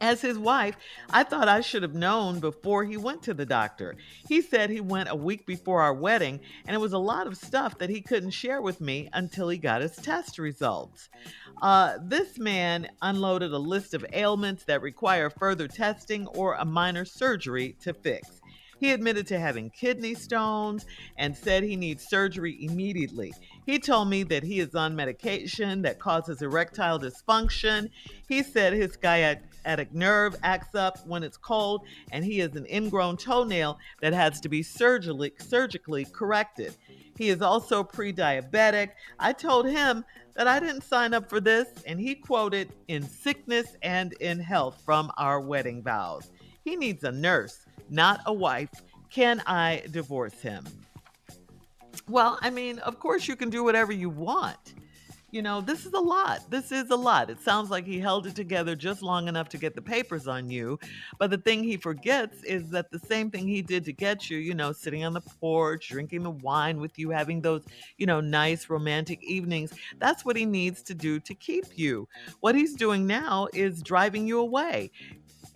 As 0.00 0.20
his 0.20 0.38
wife, 0.38 0.76
I 1.10 1.22
thought 1.22 1.48
I 1.48 1.62
should 1.62 1.82
have 1.82 1.94
known 1.94 2.38
before 2.38 2.84
he 2.84 2.98
went 2.98 3.22
to 3.22 3.34
the 3.34 3.46
doctor. 3.46 3.96
He 4.28 4.42
said 4.42 4.68
he 4.68 4.80
went 4.80 5.08
a 5.08 5.16
week 5.16 5.46
before 5.46 5.80
our 5.80 5.94
wedding, 5.94 6.40
and 6.66 6.74
it 6.74 6.80
was 6.80 6.92
a 6.92 6.98
lot 6.98 7.26
of 7.26 7.36
stuff 7.36 7.78
that 7.78 7.88
he 7.88 8.02
couldn't 8.02 8.30
share 8.30 8.60
with 8.60 8.80
me 8.80 9.08
until 9.14 9.48
he 9.48 9.56
got 9.56 9.80
his 9.80 9.96
test 9.96 10.38
results. 10.38 11.08
Uh, 11.62 11.96
this 12.02 12.38
man 12.38 12.88
unloaded 13.00 13.52
a 13.52 13.58
list 13.58 13.94
of 13.94 14.04
ailments 14.12 14.64
that 14.64 14.82
require 14.82 15.30
further 15.30 15.66
testing 15.66 16.26
or 16.28 16.54
a 16.54 16.64
minor 16.64 17.06
surgery 17.06 17.74
to 17.80 17.94
fix. 17.94 18.42
He 18.78 18.92
admitted 18.92 19.26
to 19.28 19.38
having 19.38 19.70
kidney 19.70 20.14
stones 20.14 20.84
and 21.16 21.34
said 21.34 21.62
he 21.62 21.76
needs 21.76 22.06
surgery 22.08 22.58
immediately. 22.60 23.32
He 23.64 23.78
told 23.78 24.08
me 24.08 24.22
that 24.24 24.42
he 24.42 24.60
is 24.60 24.74
on 24.74 24.94
medication 24.94 25.82
that 25.82 25.98
causes 25.98 26.42
erectile 26.42 27.00
dysfunction. 27.00 27.88
He 28.28 28.42
said 28.42 28.74
his 28.74 28.96
sciatic 29.66 29.92
nerve 29.92 30.36
acts 30.42 30.74
up 30.74 30.98
when 31.06 31.22
it's 31.22 31.36
cold, 31.36 31.82
and 32.12 32.24
he 32.24 32.38
has 32.38 32.54
an 32.56 32.66
ingrown 32.70 33.16
toenail 33.16 33.78
that 34.00 34.12
has 34.12 34.40
to 34.40 34.48
be 34.48 34.62
surgically, 34.62 35.32
surgically 35.38 36.04
corrected. 36.04 36.74
He 37.16 37.28
is 37.28 37.42
also 37.42 37.82
pre 37.82 38.12
diabetic. 38.12 38.90
I 39.18 39.32
told 39.32 39.66
him 39.66 40.04
that 40.34 40.46
I 40.46 40.60
didn't 40.60 40.82
sign 40.82 41.14
up 41.14 41.28
for 41.28 41.40
this, 41.40 41.68
and 41.86 41.98
he 41.98 42.14
quoted, 42.14 42.72
In 42.88 43.02
sickness 43.02 43.76
and 43.82 44.12
in 44.14 44.38
health 44.38 44.80
from 44.84 45.10
our 45.16 45.40
wedding 45.40 45.82
vows. 45.82 46.30
He 46.64 46.76
needs 46.76 47.04
a 47.04 47.12
nurse 47.12 47.66
not 47.88 48.20
a 48.26 48.32
wife. 48.32 48.70
Can 49.10 49.40
I 49.46 49.84
divorce 49.92 50.40
him? 50.40 50.64
Well, 52.08 52.38
I 52.40 52.50
mean, 52.50 52.80
of 52.80 52.98
course 52.98 53.28
you 53.28 53.36
can 53.36 53.50
do 53.50 53.62
whatever 53.62 53.92
you 53.92 54.10
want. 54.10 54.74
You 55.36 55.42
know, 55.42 55.60
this 55.60 55.84
is 55.84 55.92
a 55.92 56.00
lot. 56.00 56.40
This 56.48 56.72
is 56.72 56.88
a 56.88 56.96
lot. 56.96 57.28
It 57.28 57.38
sounds 57.40 57.68
like 57.68 57.84
he 57.84 58.00
held 58.00 58.26
it 58.26 58.34
together 58.34 58.74
just 58.74 59.02
long 59.02 59.28
enough 59.28 59.50
to 59.50 59.58
get 59.58 59.74
the 59.74 59.82
papers 59.82 60.26
on 60.26 60.48
you. 60.48 60.78
But 61.18 61.28
the 61.28 61.36
thing 61.36 61.62
he 61.62 61.76
forgets 61.76 62.42
is 62.42 62.70
that 62.70 62.90
the 62.90 62.98
same 62.98 63.30
thing 63.30 63.46
he 63.46 63.60
did 63.60 63.84
to 63.84 63.92
get 63.92 64.30
you, 64.30 64.38
you 64.38 64.54
know, 64.54 64.72
sitting 64.72 65.04
on 65.04 65.12
the 65.12 65.20
porch, 65.20 65.90
drinking 65.90 66.22
the 66.22 66.30
wine 66.30 66.80
with 66.80 66.98
you, 66.98 67.10
having 67.10 67.42
those, 67.42 67.66
you 67.98 68.06
know, 68.06 68.18
nice 68.18 68.70
romantic 68.70 69.22
evenings, 69.22 69.74
that's 69.98 70.24
what 70.24 70.36
he 70.36 70.46
needs 70.46 70.82
to 70.84 70.94
do 70.94 71.20
to 71.20 71.34
keep 71.34 71.66
you. 71.76 72.08
What 72.40 72.54
he's 72.54 72.72
doing 72.72 73.06
now 73.06 73.48
is 73.52 73.82
driving 73.82 74.26
you 74.26 74.38
away 74.38 74.90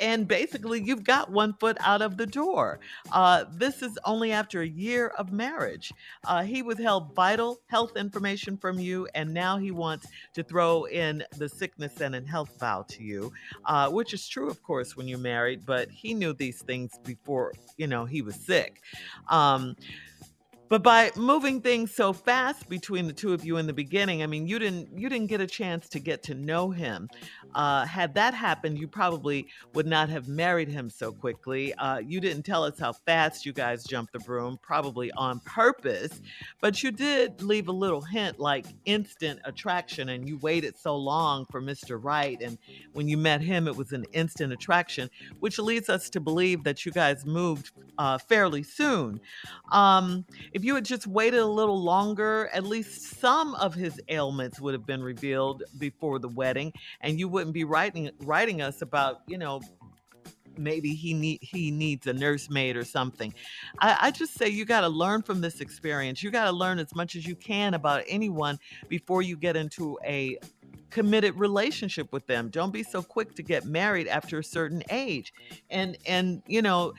and 0.01 0.27
basically 0.27 0.81
you've 0.83 1.05
got 1.05 1.31
one 1.31 1.55
foot 1.55 1.77
out 1.81 2.03
of 2.03 2.17
the 2.17 2.27
door. 2.27 2.81
Uh, 3.13 3.45
this 3.53 3.83
is 3.83 3.99
only 4.05 4.33
after 4.33 4.63
a 4.63 4.67
year 4.67 5.09
of 5.19 5.33
marriage. 5.33 5.93
Uh, 6.25 6.43
he 6.43 6.63
withheld 6.63 7.15
vital 7.15 7.61
health 7.67 7.97
information 7.97 8.57
from 8.57 8.79
you, 8.79 9.07
and 9.15 9.33
now 9.33 9.59
he 9.59 9.71
wants 9.71 10.07
to 10.35 10.43
throw 10.43 10.85
in 10.85 11.23
the 11.37 11.49
sickness 11.49 12.01
and 12.01 12.15
health 12.27 12.59
vow 12.59 12.85
to 12.89 13.03
you, 13.03 13.33
uh, 13.67 13.89
which 13.89 14.15
is 14.15 14.27
true, 14.27 14.49
of 14.49 14.63
course, 14.63 14.97
when 14.97 15.07
you're 15.07 15.19
married. 15.19 15.65
But 15.67 15.91
he 15.91 16.15
knew 16.15 16.33
these 16.33 16.63
things 16.63 16.99
before 17.05 17.53
you 17.77 17.87
know 17.87 18.05
he 18.05 18.23
was 18.23 18.35
sick. 18.35 18.83
Um, 19.29 19.77
but 20.71 20.85
by 20.85 21.11
moving 21.16 21.61
things 21.61 21.93
so 21.93 22.12
fast 22.12 22.68
between 22.68 23.09
the 23.09 23.12
two 23.12 23.35
of 23.35 23.45
you 23.45 23.57
in 23.57 23.66
the 23.66 23.73
beginning, 23.73 24.23
I 24.23 24.27
mean, 24.27 24.47
you 24.47 24.61
didn't 24.61 24.97
you 24.97 25.09
didn't 25.09 25.27
get 25.27 25.41
a 25.41 25.47
chance 25.47 25.89
to 25.89 25.99
get 25.99 26.23
to 26.25 26.35
know 26.35 26.71
him. 26.71 27.09
Uh, 27.57 27.85
had 27.85 28.14
that 28.14 28.35
happened, 28.35 28.79
you 28.79 28.87
probably 28.87 29.49
would 29.75 29.89
not 29.89 30.09
have 30.09 30.29
married 30.29 30.68
him 30.68 30.89
so 30.89 31.11
quickly. 31.11 31.75
Uh, 31.75 31.99
you 31.99 32.21
didn't 32.21 32.45
tell 32.45 32.62
us 32.62 32.79
how 32.79 32.93
fast 32.93 33.45
you 33.45 33.53
guys 33.53 33.83
jumped 33.83 34.12
the 34.12 34.21
broom, 34.21 34.61
probably 34.62 35.11
on 35.12 35.41
purpose, 35.41 36.21
but 36.61 36.85
you 36.85 36.93
did 36.93 37.43
leave 37.43 37.66
a 37.66 37.73
little 37.73 38.03
hint 38.03 38.39
like 38.39 38.66
instant 38.85 39.41
attraction, 39.45 40.11
and 40.11 40.29
you 40.29 40.39
waited 40.39 40.79
so 40.79 40.97
long 40.97 41.47
for 41.51 41.61
Mr. 41.61 41.99
Wright, 42.01 42.41
and 42.41 42.59
when 42.93 43.09
you 43.09 43.16
met 43.16 43.41
him, 43.41 43.66
it 43.66 43.75
was 43.75 43.91
an 43.91 44.07
instant 44.12 44.53
attraction, 44.53 45.11
which 45.41 45.59
leads 45.59 45.89
us 45.89 46.09
to 46.11 46.21
believe 46.21 46.62
that 46.62 46.87
you 46.87 46.93
guys 46.93 47.27
moved 47.27 47.73
uh, 47.99 48.18
fairly 48.18 48.62
soon. 48.62 49.21
Um, 49.73 50.25
if 50.61 50.65
you 50.67 50.75
had 50.75 50.85
just 50.85 51.07
waited 51.07 51.41
a 51.41 51.47
little 51.47 51.83
longer, 51.83 52.51
at 52.53 52.65
least 52.65 53.19
some 53.19 53.55
of 53.55 53.75
his 53.75 53.99
ailments 54.11 54.61
would 54.61 54.75
have 54.75 54.85
been 54.85 55.03
revealed 55.03 55.63
before 55.79 56.19
the 56.19 56.29
wedding, 56.29 56.71
and 57.01 57.19
you 57.19 57.29
wouldn't 57.29 57.55
be 57.55 57.65
writing 57.65 58.11
writing 58.21 58.61
us 58.61 58.83
about, 58.83 59.23
you 59.27 59.39
know, 59.39 59.63
maybe 60.59 60.95
he 60.95 61.15
need 61.15 61.39
he 61.41 61.71
needs 61.71 62.07
a 62.07 62.13
nursemaid 62.13 62.77
or 62.77 62.85
something. 62.85 63.33
I, 63.79 63.97
I 64.03 64.11
just 64.11 64.35
say 64.35 64.51
you 64.51 64.67
got 64.67 64.83
to 64.83 64.89
learn 64.91 65.23
from 65.23 65.41
this 65.41 65.63
experience. 65.63 66.23
You 66.23 66.31
got 66.31 66.45
to 66.45 66.53
learn 66.53 66.79
as 66.79 66.95
much 66.95 67.17
as 67.17 67.27
you 67.27 67.37
can 67.37 67.73
about 67.73 68.03
anyone 68.07 68.59
before 68.89 69.23
you 69.23 69.39
get 69.39 69.57
into 69.57 69.99
a 70.05 70.37
committed 70.91 71.37
relationship 71.37 72.13
with 72.13 72.27
them. 72.27 72.51
Don't 72.51 72.73
be 72.73 72.83
so 72.83 73.01
quick 73.01 73.35
to 73.37 73.43
get 73.43 73.65
married 73.65 74.09
after 74.09 74.41
a 74.41 74.45
certain 74.45 74.83
age. 74.91 75.33
And 75.71 75.97
and 76.05 76.43
you 76.47 76.61
know, 76.61 76.93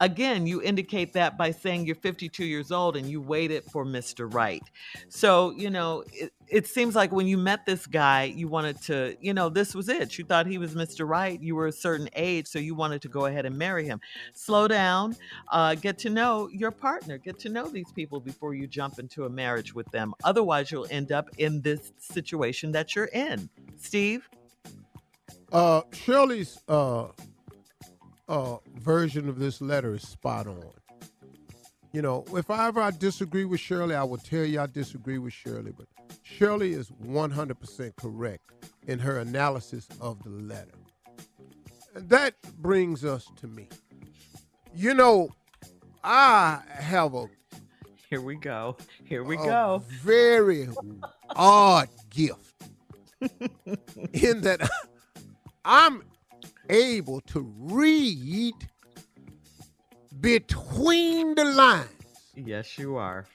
again, 0.00 0.46
you 0.46 0.62
indicate 0.62 1.12
that 1.12 1.36
by 1.36 1.50
saying 1.50 1.86
you're 1.86 1.94
52 1.96 2.44
years 2.44 2.72
old 2.72 2.96
and 2.96 3.08
you 3.08 3.20
waited 3.20 3.64
for 3.64 3.84
Mr. 3.84 4.32
Right. 4.32 4.62
So, 5.08 5.50
you 5.52 5.70
know, 5.70 6.04
it, 6.12 6.32
it 6.48 6.66
seems 6.66 6.94
like 6.94 7.12
when 7.12 7.26
you 7.26 7.38
met 7.38 7.66
this 7.66 7.86
guy, 7.86 8.24
you 8.24 8.48
wanted 8.48 8.80
to, 8.82 9.16
you 9.20 9.34
know, 9.34 9.48
this 9.48 9.74
was 9.74 9.88
it. 9.88 10.18
You 10.18 10.24
thought 10.24 10.46
he 10.46 10.58
was 10.58 10.74
Mr. 10.74 11.08
Right. 11.08 11.40
You 11.40 11.54
were 11.54 11.66
a 11.66 11.72
certain 11.72 12.08
age, 12.14 12.46
so 12.46 12.58
you 12.58 12.74
wanted 12.74 13.02
to 13.02 13.08
go 13.08 13.26
ahead 13.26 13.46
and 13.46 13.56
marry 13.56 13.84
him. 13.84 14.00
Slow 14.32 14.68
down, 14.68 15.16
uh, 15.50 15.74
get 15.74 15.98
to 15.98 16.10
know 16.10 16.48
your 16.48 16.70
partner, 16.70 17.18
get 17.18 17.38
to 17.40 17.48
know 17.48 17.68
these 17.68 17.90
people 17.92 18.20
before 18.20 18.54
you 18.54 18.66
jump 18.66 18.98
into 18.98 19.24
a 19.24 19.30
marriage 19.30 19.74
with 19.74 19.90
them. 19.90 20.14
Otherwise, 20.24 20.70
you'll 20.70 20.86
end 20.90 21.12
up 21.12 21.28
in 21.38 21.60
this 21.62 21.92
situation 21.98 22.72
that 22.72 22.94
you're 22.94 23.06
in. 23.06 23.48
Steve? 23.78 24.28
Uh, 25.52 25.82
Shirley's 25.92 26.58
uh, 26.68 27.08
uh, 28.28 28.56
version 28.76 29.28
of 29.28 29.38
this 29.38 29.60
letter 29.60 29.94
is 29.94 30.02
spot 30.02 30.46
on. 30.46 30.70
You 31.92 32.02
know, 32.02 32.24
if 32.32 32.50
I 32.50 32.66
ever 32.66 32.80
I 32.80 32.90
disagree 32.90 33.44
with 33.44 33.60
Shirley, 33.60 33.94
I 33.94 34.02
will 34.02 34.18
tell 34.18 34.44
you 34.44 34.60
I 34.60 34.66
disagree 34.66 35.18
with 35.18 35.32
Shirley, 35.32 35.72
but 35.76 35.86
Shirley 36.22 36.72
is 36.72 36.90
100% 36.90 37.96
correct 37.96 38.50
in 38.86 38.98
her 38.98 39.18
analysis 39.20 39.86
of 40.00 40.22
the 40.24 40.30
letter. 40.30 40.74
And 41.94 42.08
that 42.08 42.34
brings 42.58 43.04
us 43.04 43.30
to 43.36 43.46
me. 43.46 43.68
You 44.74 44.94
know, 44.94 45.30
I 46.02 46.60
have 46.68 47.14
a 47.14 47.26
here 48.10 48.20
we 48.20 48.36
go. 48.36 48.76
Here 49.04 49.24
we 49.24 49.36
go. 49.36 49.82
Very 50.02 50.68
odd 51.34 51.88
gift 52.10 52.54
in 54.12 54.40
that 54.42 54.68
I'm 55.64 56.02
able 56.68 57.20
to 57.22 57.52
read 57.58 58.54
between 60.20 61.34
the 61.34 61.44
lines. 61.44 61.88
Yes, 62.34 62.78
you 62.78 62.96
are. 62.96 63.26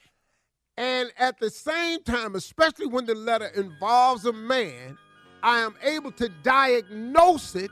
And 0.77 1.11
at 1.17 1.39
the 1.39 1.49
same 1.49 2.03
time, 2.03 2.35
especially 2.35 2.87
when 2.87 3.05
the 3.05 3.15
letter 3.15 3.47
involves 3.47 4.25
a 4.25 4.33
man, 4.33 4.97
I 5.43 5.59
am 5.59 5.75
able 5.83 6.11
to 6.13 6.29
diagnose 6.43 7.55
it 7.55 7.71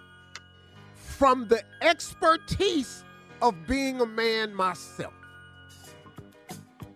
from 0.94 1.48
the 1.48 1.64
expertise 1.82 3.04
of 3.42 3.56
being 3.66 4.02
a 4.02 4.06
man 4.06 4.54
myself. 4.54 5.14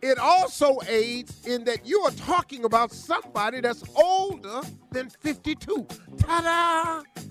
It 0.02 0.18
also 0.18 0.80
aids 0.88 1.46
in 1.46 1.64
that 1.66 1.86
you 1.86 2.00
are 2.02 2.12
talking 2.12 2.66
about 2.66 2.92
somebody 2.92 3.62
that's 3.62 3.84
older 3.96 4.62
than 4.92 5.10
52. 5.10 5.88
Ta 6.18 6.42
da! 7.16 7.24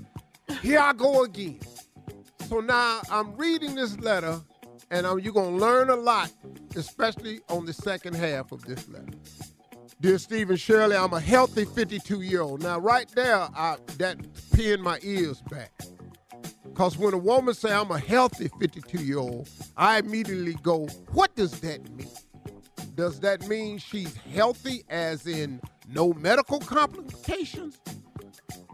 Here 0.62 0.80
I 0.80 0.92
go 0.92 1.24
again. 1.24 1.60
So 2.48 2.60
now 2.60 3.00
I'm 3.10 3.36
reading 3.36 3.74
this 3.74 3.98
letter, 3.98 4.40
and 4.90 5.06
I'm, 5.06 5.18
you're 5.20 5.32
going 5.32 5.58
to 5.58 5.64
learn 5.64 5.90
a 5.90 5.96
lot, 5.96 6.32
especially 6.76 7.40
on 7.48 7.64
the 7.64 7.72
second 7.72 8.14
half 8.14 8.52
of 8.52 8.62
this 8.64 8.88
letter. 8.88 9.06
Dear 10.00 10.18
Stephen 10.18 10.56
Shirley, 10.56 10.96
I'm 10.96 11.12
a 11.12 11.20
healthy 11.20 11.64
52 11.64 12.22
year 12.22 12.40
old. 12.40 12.62
Now, 12.62 12.78
right 12.78 13.08
there, 13.14 13.36
I, 13.36 13.76
that 13.98 14.18
pinned 14.52 14.82
my 14.82 14.98
ears 15.02 15.42
back. 15.50 15.72
Because 16.64 16.96
when 16.96 17.12
a 17.12 17.18
woman 17.18 17.52
say 17.54 17.72
I'm 17.72 17.90
a 17.90 17.98
healthy 17.98 18.48
52 18.58 19.04
year 19.04 19.18
old, 19.18 19.48
I 19.76 19.98
immediately 19.98 20.54
go, 20.62 20.86
what 21.12 21.34
does 21.36 21.60
that 21.60 21.88
mean? 21.94 22.08
Does 22.94 23.20
that 23.20 23.46
mean 23.46 23.78
she's 23.78 24.16
healthy 24.16 24.84
as 24.88 25.26
in 25.26 25.60
no 25.88 26.12
medical 26.14 26.60
complications? 26.60 27.78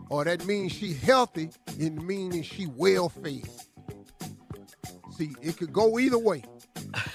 Or 0.08 0.24
that 0.24 0.46
means 0.46 0.72
she's 0.72 1.00
healthy 1.00 1.50
in 1.78 2.04
meaning 2.06 2.42
she 2.42 2.66
well 2.66 3.08
fed? 3.08 3.48
See, 5.16 5.34
it 5.42 5.56
could 5.56 5.72
go 5.72 5.98
either 5.98 6.18
way. 6.18 6.44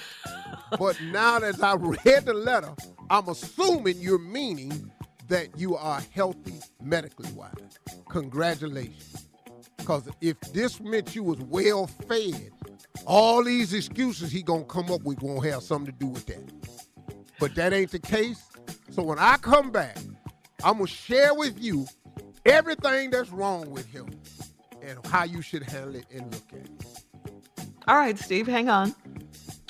but 0.78 1.00
now 1.02 1.38
that 1.38 1.62
I 1.62 1.74
read 1.74 2.26
the 2.26 2.34
letter, 2.34 2.74
I'm 3.08 3.28
assuming 3.28 3.98
you're 3.98 4.18
meaning 4.18 4.90
that 5.28 5.58
you 5.58 5.76
are 5.76 6.00
healthy 6.12 6.60
medically 6.82 7.30
wise. 7.32 7.78
Congratulations. 8.08 9.28
Because 9.76 10.08
if 10.20 10.38
this 10.52 10.80
meant 10.80 11.14
you 11.14 11.22
was 11.22 11.38
well 11.40 11.86
fed, 11.86 12.50
all 13.06 13.42
these 13.42 13.72
excuses 13.72 14.30
he 14.30 14.42
gonna 14.42 14.64
come 14.64 14.90
up 14.90 15.02
with 15.02 15.18
gonna 15.20 15.48
have 15.50 15.62
something 15.62 15.92
to 15.92 15.98
do 15.98 16.06
with 16.06 16.26
that. 16.26 16.52
But 17.40 17.54
that 17.54 17.72
ain't 17.72 17.90
the 17.90 17.98
case. 17.98 18.44
So 18.90 19.02
when 19.02 19.18
I 19.18 19.36
come 19.38 19.70
back, 19.70 19.96
I'm 20.62 20.74
gonna 20.74 20.86
share 20.86 21.34
with 21.34 21.60
you 21.60 21.86
everything 22.44 23.10
that's 23.10 23.30
wrong 23.30 23.70
with 23.70 23.86
him 23.86 24.08
and 24.82 24.98
how 25.06 25.24
you 25.24 25.42
should 25.42 25.62
handle 25.62 25.96
it 25.96 26.06
and 26.10 26.32
look 26.32 26.42
at 26.52 26.66
it. 26.66 27.66
All 27.88 27.96
right, 27.96 28.18
Steve, 28.18 28.46
hang 28.46 28.68
on. 28.68 28.94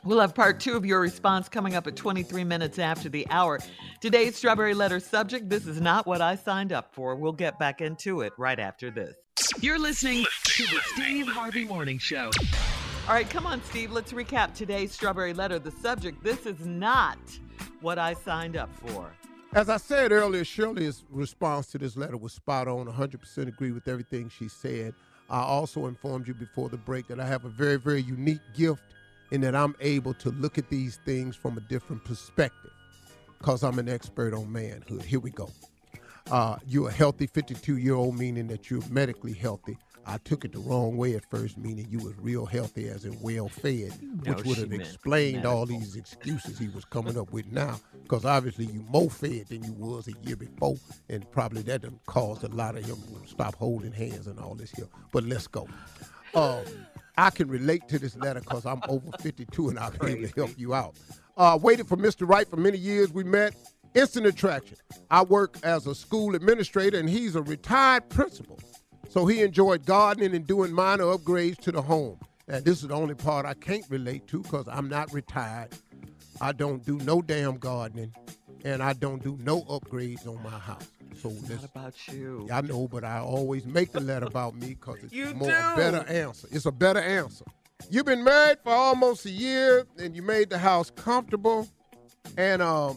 We'll 0.04 0.20
have 0.20 0.34
part 0.34 0.58
two 0.58 0.76
of 0.76 0.84
your 0.84 1.00
response 1.00 1.48
coming 1.48 1.74
up 1.74 1.86
at 1.86 1.94
23 1.94 2.42
minutes 2.44 2.78
after 2.78 3.08
the 3.08 3.26
hour. 3.30 3.60
Today's 4.00 4.36
Strawberry 4.36 4.74
Letter 4.74 4.98
subject 4.98 5.48
this 5.48 5.66
is 5.66 5.80
not 5.80 6.06
what 6.06 6.20
I 6.20 6.34
signed 6.34 6.72
up 6.72 6.92
for. 6.92 7.14
We'll 7.14 7.32
get 7.32 7.58
back 7.58 7.80
into 7.80 8.22
it 8.22 8.32
right 8.36 8.58
after 8.58 8.90
this. 8.90 9.14
You're 9.60 9.78
listening 9.78 10.24
to 10.44 10.62
the 10.64 10.80
Steve 10.94 11.28
Harvey 11.28 11.64
Morning 11.64 11.98
Show. 11.98 12.30
All 13.08 13.14
right, 13.14 13.28
come 13.28 13.46
on, 13.46 13.62
Steve. 13.64 13.92
Let's 13.92 14.12
recap 14.12 14.54
today's 14.54 14.92
Strawberry 14.92 15.34
Letter. 15.34 15.58
The 15.58 15.70
subject 15.70 16.22
this 16.24 16.46
is 16.46 16.66
not 16.66 17.18
what 17.80 17.98
I 17.98 18.14
signed 18.14 18.56
up 18.56 18.74
for. 18.74 19.12
As 19.54 19.68
I 19.68 19.76
said 19.76 20.12
earlier, 20.12 20.44
Shirley's 20.44 21.04
response 21.10 21.66
to 21.68 21.78
this 21.78 21.94
letter 21.94 22.16
was 22.16 22.32
spot 22.32 22.68
on. 22.68 22.86
100% 22.86 23.48
agree 23.48 23.70
with 23.70 23.86
everything 23.86 24.30
she 24.30 24.48
said. 24.48 24.94
I 25.28 25.42
also 25.42 25.86
informed 25.86 26.26
you 26.26 26.32
before 26.32 26.70
the 26.70 26.78
break 26.78 27.06
that 27.08 27.20
I 27.20 27.26
have 27.26 27.44
a 27.44 27.50
very, 27.50 27.76
very 27.76 28.00
unique 28.00 28.40
gift 28.56 28.82
in 29.30 29.42
that 29.42 29.54
I'm 29.54 29.74
able 29.80 30.14
to 30.14 30.30
look 30.30 30.56
at 30.56 30.70
these 30.70 30.98
things 31.04 31.36
from 31.36 31.58
a 31.58 31.60
different 31.60 32.02
perspective 32.02 32.70
because 33.38 33.62
I'm 33.62 33.78
an 33.78 33.90
expert 33.90 34.32
on 34.32 34.50
manhood. 34.50 35.02
Here 35.02 35.20
we 35.20 35.30
go. 35.30 35.50
Uh, 36.30 36.56
you're 36.66 36.88
a 36.88 36.92
healthy 36.92 37.26
52 37.26 37.76
year 37.76 37.94
old, 37.94 38.18
meaning 38.18 38.46
that 38.46 38.70
you're 38.70 38.86
medically 38.88 39.34
healthy. 39.34 39.76
I 40.04 40.18
took 40.18 40.44
it 40.44 40.52
the 40.52 40.58
wrong 40.58 40.96
way 40.96 41.14
at 41.14 41.24
first, 41.30 41.56
meaning 41.56 41.86
you 41.88 41.98
was 41.98 42.14
real 42.18 42.44
healthy 42.44 42.88
as 42.88 43.04
in 43.04 43.18
well 43.20 43.48
fed, 43.48 43.92
No, 44.24 44.32
which 44.32 44.44
would 44.44 44.58
have 44.58 44.72
explained 44.72 45.46
all 45.46 45.64
these 45.66 45.96
excuses 45.96 46.58
he 46.58 46.68
was 46.68 46.84
coming 46.84 47.16
up 47.18 47.32
with 47.32 47.50
now. 47.52 47.78
Because 48.02 48.24
obviously 48.24 48.66
you 48.66 48.84
more 48.88 49.10
fed 49.10 49.46
than 49.48 49.62
you 49.62 49.72
was 49.72 50.08
a 50.08 50.26
year 50.26 50.36
before, 50.36 50.76
and 51.08 51.30
probably 51.30 51.62
that 51.62 51.82
done 51.82 51.98
caused 52.06 52.42
a 52.44 52.48
lot 52.48 52.76
of 52.76 52.84
him 52.84 52.96
to 52.96 53.28
stop 53.28 53.54
holding 53.54 53.92
hands 53.92 54.26
and 54.26 54.38
all 54.38 54.54
this 54.54 54.72
here. 54.72 54.88
But 55.12 55.24
let's 55.24 55.46
go. 55.46 55.68
Um, 56.34 56.64
I 57.16 57.30
can 57.30 57.48
relate 57.48 57.88
to 57.88 57.98
this 57.98 58.16
letter 58.16 58.40
because 58.40 58.66
I'm 58.66 58.80
over 58.88 59.06
52 59.20 59.68
and 59.68 59.78
I'll 59.78 59.90
be 59.92 60.12
able 60.12 60.28
to 60.28 60.34
help 60.34 60.58
you 60.58 60.74
out. 60.74 60.96
Uh, 61.36 61.58
waited 61.60 61.86
for 61.86 61.96
Mr. 61.96 62.28
Wright 62.28 62.48
for 62.48 62.56
many 62.56 62.78
years. 62.78 63.12
We 63.12 63.24
met. 63.24 63.54
Instant 63.94 64.24
attraction. 64.26 64.78
I 65.10 65.22
work 65.22 65.58
as 65.62 65.86
a 65.86 65.94
school 65.94 66.34
administrator 66.34 66.98
and 66.98 67.08
he's 67.08 67.36
a 67.36 67.42
retired 67.42 68.08
principal. 68.08 68.58
So 69.12 69.26
he 69.26 69.42
enjoyed 69.42 69.84
gardening 69.84 70.34
and 70.34 70.46
doing 70.46 70.72
minor 70.72 71.04
upgrades 71.04 71.58
to 71.58 71.70
the 71.72 71.82
home. 71.82 72.18
And 72.48 72.64
this 72.64 72.80
is 72.80 72.88
the 72.88 72.94
only 72.94 73.14
part 73.14 73.44
I 73.44 73.52
can't 73.52 73.84
relate 73.90 74.26
to 74.28 74.40
because 74.42 74.66
I'm 74.68 74.88
not 74.88 75.12
retired. 75.12 75.68
I 76.40 76.52
don't 76.52 76.82
do 76.86 76.96
no 76.96 77.20
damn 77.20 77.58
gardening 77.58 78.14
and 78.64 78.82
I 78.82 78.94
don't 78.94 79.22
do 79.22 79.38
no 79.42 79.64
upgrades 79.64 80.26
on 80.26 80.42
my 80.42 80.58
house. 80.58 80.88
So 81.20 81.28
Not 81.28 81.50
let's 81.50 81.64
about 81.64 82.08
you. 82.08 82.48
I 82.50 82.62
know, 82.62 82.88
but 82.88 83.04
I 83.04 83.18
always 83.18 83.66
make 83.66 83.92
the 83.92 84.00
letter 84.00 84.24
about 84.24 84.54
me 84.54 84.68
because 84.68 85.04
it's 85.04 85.12
You 85.12 85.34
more 85.34 85.50
do. 85.50 85.54
a 85.54 85.76
better 85.76 86.04
answer. 86.08 86.48
It's 86.50 86.64
a 86.64 86.72
better 86.72 87.00
answer. 87.00 87.44
You've 87.90 88.06
been 88.06 88.24
married 88.24 88.60
for 88.64 88.70
almost 88.72 89.26
a 89.26 89.30
year, 89.30 89.84
and 89.98 90.16
you 90.16 90.22
made 90.22 90.48
the 90.48 90.56
house 90.56 90.90
comfortable. 90.90 91.68
And 92.38 92.62
um, 92.62 92.96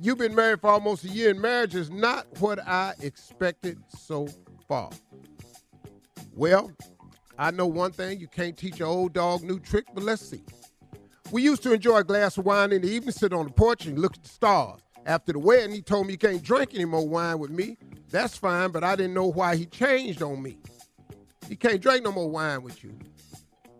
you've 0.00 0.18
been 0.18 0.36
married 0.36 0.60
for 0.60 0.68
almost 0.70 1.04
a 1.04 1.08
year, 1.08 1.30
and 1.30 1.40
marriage 1.40 1.74
is 1.74 1.90
not 1.90 2.26
what 2.38 2.64
I 2.64 2.94
expected 3.00 3.82
so 3.88 4.28
far. 4.68 4.90
Well, 6.34 6.72
I 7.38 7.50
know 7.50 7.66
one 7.66 7.92
thing: 7.92 8.20
you 8.20 8.28
can't 8.28 8.56
teach 8.56 8.80
an 8.80 8.86
old 8.86 9.12
dog 9.12 9.42
new 9.42 9.58
trick. 9.58 9.86
But 9.94 10.04
let's 10.04 10.22
see. 10.22 10.44
We 11.30 11.42
used 11.42 11.62
to 11.62 11.72
enjoy 11.72 11.98
a 11.98 12.04
glass 12.04 12.36
of 12.36 12.44
wine 12.44 12.72
in 12.72 12.82
the 12.82 12.88
evening, 12.88 13.12
sit 13.12 13.32
on 13.32 13.46
the 13.46 13.52
porch, 13.52 13.86
and 13.86 13.98
look 13.98 14.16
at 14.16 14.22
the 14.22 14.28
stars. 14.28 14.80
After 15.06 15.32
the 15.32 15.38
wedding, 15.38 15.74
he 15.74 15.82
told 15.82 16.06
me 16.06 16.12
he 16.12 16.16
can't 16.16 16.42
drink 16.42 16.74
any 16.74 16.84
more 16.84 17.08
wine 17.08 17.38
with 17.38 17.50
me. 17.50 17.78
That's 18.10 18.36
fine, 18.36 18.70
but 18.70 18.84
I 18.84 18.94
didn't 18.94 19.14
know 19.14 19.26
why 19.26 19.56
he 19.56 19.66
changed 19.66 20.22
on 20.22 20.42
me. 20.42 20.58
He 21.48 21.56
can't 21.56 21.80
drink 21.80 22.04
no 22.04 22.12
more 22.12 22.30
wine 22.30 22.62
with 22.62 22.84
you. 22.84 22.96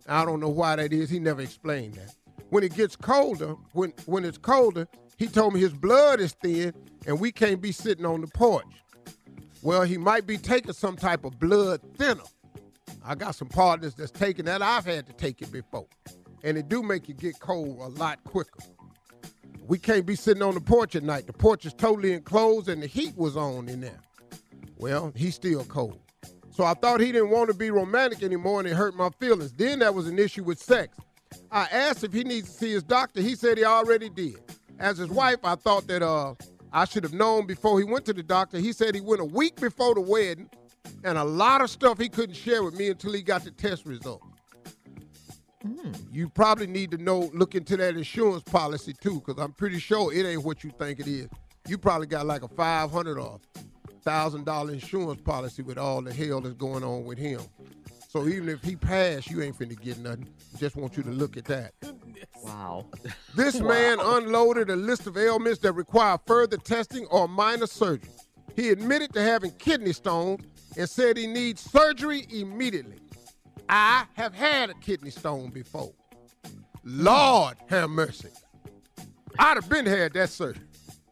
I 0.09 0.25
don't 0.25 0.41
know 0.41 0.49
why 0.49 0.77
that 0.77 0.93
is. 0.93 1.11
He 1.11 1.19
never 1.19 1.43
explained 1.43 1.95
that. 1.95 2.15
When 2.51 2.65
it 2.65 2.75
gets 2.75 2.97
colder, 2.97 3.55
when 3.73 3.93
when 4.07 4.25
it's 4.25 4.39
colder, 4.39 4.89
he 5.17 5.27
told 5.27 5.55
me 5.55 5.61
his 5.61 5.73
blood 5.73 6.21
is 6.21 6.33
thin 6.43 6.75
and 7.07 7.21
we 7.21 7.31
can't 7.31 7.61
be 7.61 7.73
sitting 7.73 8.05
on 8.05 8.21
the 8.21 8.27
porch. 8.27 8.67
Well, 9.63 9.83
he 9.83 9.97
might 9.97 10.27
be 10.27 10.37
taking 10.39 10.73
some 10.73 10.97
type 10.97 11.25
of 11.25 11.39
blood 11.39 11.81
thinner. 11.97 12.23
I 13.05 13.15
got 13.15 13.35
some 13.35 13.49
partners 13.49 13.95
that's 13.95 14.11
taking 14.11 14.45
that. 14.47 14.61
I've 14.61 14.85
had 14.85 15.07
to 15.07 15.13
take 15.13 15.41
it 15.41 15.53
before. 15.53 15.87
And 16.43 16.59
it 16.59 16.69
do 16.69 16.83
make 16.83 17.09
you 17.09 17.15
get 17.15 17.39
cold 17.39 17.79
a 17.81 17.89
lot 17.89 18.23
quicker. 18.25 18.59
We 19.69 19.79
can't 19.79 20.05
be 20.05 20.17
sitting 20.17 20.43
on 20.43 20.55
the 20.55 20.61
porch 20.61 20.97
at 20.97 21.05
night. 21.05 21.29
The 21.29 21.33
porch 21.33 21.65
is 21.65 21.73
totally 21.75 22.13
enclosed 22.13 22.69
and 22.69 22.83
the 22.83 22.89
heat 22.89 23.17
was 23.17 23.37
on 23.37 23.69
in 23.69 23.81
there. 23.81 24.01
Well, 24.77 25.13
he's 25.15 25.37
still 25.37 25.65
cold. 25.65 26.01
So 26.51 26.65
I 26.65 26.75
thought 26.75 27.01
he 27.01 27.13
didn't 27.13 27.31
want 27.31 27.49
to 27.51 27.57
be 27.57 27.71
romantic 27.71 28.23
anymore 28.23 28.61
and 28.61 28.69
it 28.69 28.75
hurt 28.75 28.97
my 28.97 29.11
feelings. 29.21 29.53
Then 29.53 29.79
there 29.79 29.93
was 29.93 30.09
an 30.09 30.19
issue 30.19 30.43
with 30.43 30.59
sex. 30.59 30.99
I 31.51 31.69
asked 31.71 32.03
if 32.03 32.13
he 32.13 32.25
needs 32.25 32.51
to 32.51 32.55
see 32.59 32.73
his 32.73 32.83
doctor. 32.83 33.23
He 33.23 33.37
said 33.37 33.59
he 33.59 33.65
already 33.65 34.09
did. 34.09 34.39
As 34.79 34.99
his 34.99 35.09
wife, 35.09 35.39
I 35.45 35.55
thought 35.55 35.87
that 35.87 36.03
uh, 36.03 36.35
I 36.73 36.85
should 36.87 37.05
have 37.05 37.13
known 37.13 37.47
before 37.47 37.79
he 37.79 37.85
went 37.85 38.05
to 38.07 38.13
the 38.13 38.23
doctor. 38.23 38.59
He 38.59 38.73
said 38.73 38.95
he 38.95 39.01
went 39.01 39.21
a 39.21 39.27
week 39.27 39.61
before 39.61 39.95
the 39.95 40.01
wedding 40.01 40.49
and 41.05 41.19
a 41.19 41.25
lot 41.25 41.61
of 41.61 41.71
stuff 41.71 41.99
he 41.99 42.09
couldn't 42.09 42.35
share 42.35 42.63
with 42.63 42.75
me 42.75 42.89
until 42.89 43.13
he 43.13 43.23
got 43.23 43.45
the 43.45 43.51
test 43.51 43.85
results. 43.85 44.27
Hmm. 45.63 45.93
You 46.11 46.29
probably 46.29 46.67
need 46.67 46.91
to 46.91 46.99
know, 46.99 47.31
look 47.35 47.55
into 47.55 47.77
that 47.77 47.97
insurance 47.97 48.43
policy 48.43 48.95
too, 49.01 49.23
because 49.25 49.41
I'm 49.41 49.53
pretty 49.53 49.79
sure 49.79 50.13
it 50.13 50.27
ain't 50.27 50.45
what 50.45 50.65
you 50.65 50.71
think 50.71 50.99
it 50.99 51.07
is. 51.07 51.29
You 51.69 51.79
probably 51.79 52.09
got 52.09 52.27
like 52.27 52.43
a 52.43 52.49
five 52.49 52.91
hundred 52.91 53.19
or 53.19 53.39
thousand 54.03 54.45
dollar 54.45 54.73
insurance 54.73 55.21
policy 55.21 55.63
with 55.63 55.79
all 55.79 56.03
the 56.03 56.13
hell 56.13 56.41
that's 56.41 56.55
going 56.57 56.83
on 56.83 57.05
with 57.05 57.19
him. 57.19 57.41
So 58.13 58.29
even 58.29 58.51
if 58.51 58.63
he 58.63 58.77
passed, 58.77 59.31
you 59.31 59.41
ain't 59.41 59.59
finna 59.59 59.81
get 59.81 59.97
nothing. 59.97 60.29
Just 60.59 60.77
want 60.77 60.99
you 60.99 61.03
to 61.05 61.11
look 61.11 61.39
at 61.39 61.47
that. 61.47 61.73
Wow. 62.45 62.85
This 63.35 63.59
man 63.59 63.99
unloaded 63.99 64.69
a 64.69 64.77
list 64.77 65.07
of 65.07 65.17
ailments 65.17 65.61
that 65.61 65.73
require 65.73 66.19
further 66.27 66.59
testing 66.59 67.07
or 67.07 67.27
minor 67.27 67.67
surgery. 67.67 68.11
He 68.55 68.69
admitted 68.69 69.15
to 69.15 69.23
having 69.23 69.53
kidney 69.53 69.95
stones 69.95 70.45
and 70.77 70.87
said 70.87 71.17
he 71.17 71.27
needs 71.27 71.63
surgery 71.63 72.27
immediately. 72.31 72.99
I 73.71 74.05
have 74.13 74.35
had 74.35 74.69
a 74.69 74.75
kidney 74.75 75.11
stone 75.11 75.49
before. 75.49 75.95
Lord 76.85 77.57
have 77.71 77.89
mercy. 77.89 78.29
I'd 79.39 79.57
have 79.57 79.71
been 79.71 79.87
had 79.87 80.13
that 80.13 80.29
surgery. 80.29 80.67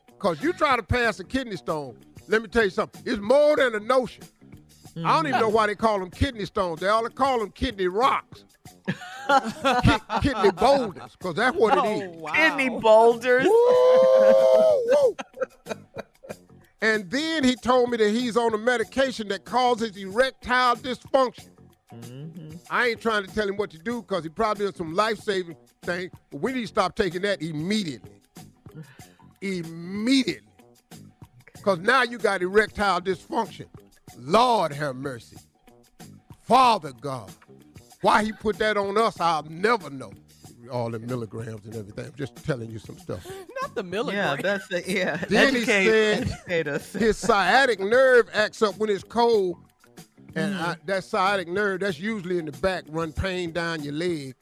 Because 0.08 0.42
you 0.42 0.52
try 0.52 0.76
to 0.76 0.82
pass 0.82 1.18
a 1.18 1.24
kidney 1.24 1.56
stone, 1.56 1.96
let 2.28 2.42
me 2.42 2.48
tell 2.48 2.64
you 2.64 2.70
something, 2.70 3.02
it's 3.06 3.22
more 3.22 3.56
than 3.56 3.74
a 3.74 3.80
notion. 3.80 4.24
I 4.96 5.16
don't 5.16 5.26
even 5.28 5.40
know 5.40 5.48
why 5.48 5.66
they 5.66 5.74
call 5.74 5.98
them 5.98 6.10
kidney 6.10 6.44
stones. 6.44 6.80
They 6.80 6.88
all 6.88 7.08
call 7.08 7.40
them 7.40 7.50
kidney 7.52 7.88
rocks. 7.88 8.44
Ki- 8.86 10.20
kidney 10.22 10.50
boulders, 10.50 11.16
because 11.16 11.34
that's 11.36 11.56
what 11.56 11.74
it 11.74 11.84
oh, 11.84 12.00
is. 12.00 12.32
Kidney 12.32 12.68
boulders. 12.68 13.46
Woo! 13.46 15.16
And 16.82 17.10
then 17.10 17.44
he 17.44 17.56
told 17.56 17.90
me 17.90 17.98
that 17.98 18.10
he's 18.10 18.36
on 18.36 18.54
a 18.54 18.58
medication 18.58 19.28
that 19.28 19.44
causes 19.44 19.96
erectile 19.96 20.76
dysfunction. 20.76 21.50
Mm-hmm. 21.94 22.56
I 22.70 22.88
ain't 22.88 23.00
trying 23.00 23.24
to 23.26 23.34
tell 23.34 23.48
him 23.48 23.56
what 23.56 23.70
to 23.70 23.78
do 23.78 24.00
because 24.02 24.24
he 24.24 24.30
probably 24.30 24.64
doing 24.64 24.74
some 24.74 24.94
life 24.94 25.18
saving 25.18 25.56
thing, 25.82 26.10
but 26.30 26.40
we 26.40 26.52
need 26.52 26.62
to 26.62 26.66
stop 26.66 26.96
taking 26.96 27.22
that 27.22 27.42
immediately. 27.42 28.22
Immediately. 29.42 30.48
Because 31.52 31.80
now 31.80 32.02
you 32.02 32.16
got 32.16 32.42
erectile 32.42 33.00
dysfunction. 33.00 33.66
Lord 34.18 34.72
have 34.72 34.96
mercy. 34.96 35.36
Father 36.42 36.92
God. 37.00 37.30
Why 38.00 38.24
he 38.24 38.32
put 38.32 38.58
that 38.58 38.76
on 38.76 38.96
us, 38.96 39.20
I'll 39.20 39.42
never 39.44 39.90
know. 39.90 40.12
All 40.70 40.90
the 40.90 40.98
milligrams 40.98 41.64
and 41.66 41.76
everything. 41.76 42.06
I'm 42.06 42.14
just 42.16 42.36
telling 42.44 42.70
you 42.70 42.78
some 42.78 42.98
stuff. 42.98 43.26
Not 43.62 43.74
the 43.74 43.82
milligrams. 43.82 44.42
Yeah, 44.42 44.42
that's 44.42 44.68
the 44.68 44.82
yeah. 44.86 45.16
Then 45.28 45.54
educate, 45.54 45.80
he 45.80 45.88
said 45.88 46.22
educate 46.22 46.68
us. 46.68 46.92
his 46.92 47.16
sciatic 47.16 47.80
nerve 47.80 48.28
acts 48.32 48.62
up 48.62 48.76
when 48.78 48.88
it's 48.88 49.02
cold, 49.02 49.58
and 50.34 50.54
I, 50.54 50.76
that 50.86 51.04
sciatic 51.04 51.48
nerve 51.48 51.80
that's 51.80 51.98
usually 51.98 52.38
in 52.38 52.46
the 52.46 52.52
back, 52.52 52.84
run 52.88 53.12
pain 53.12 53.52
down 53.52 53.82
your 53.82 53.94
leg. 53.94 54.34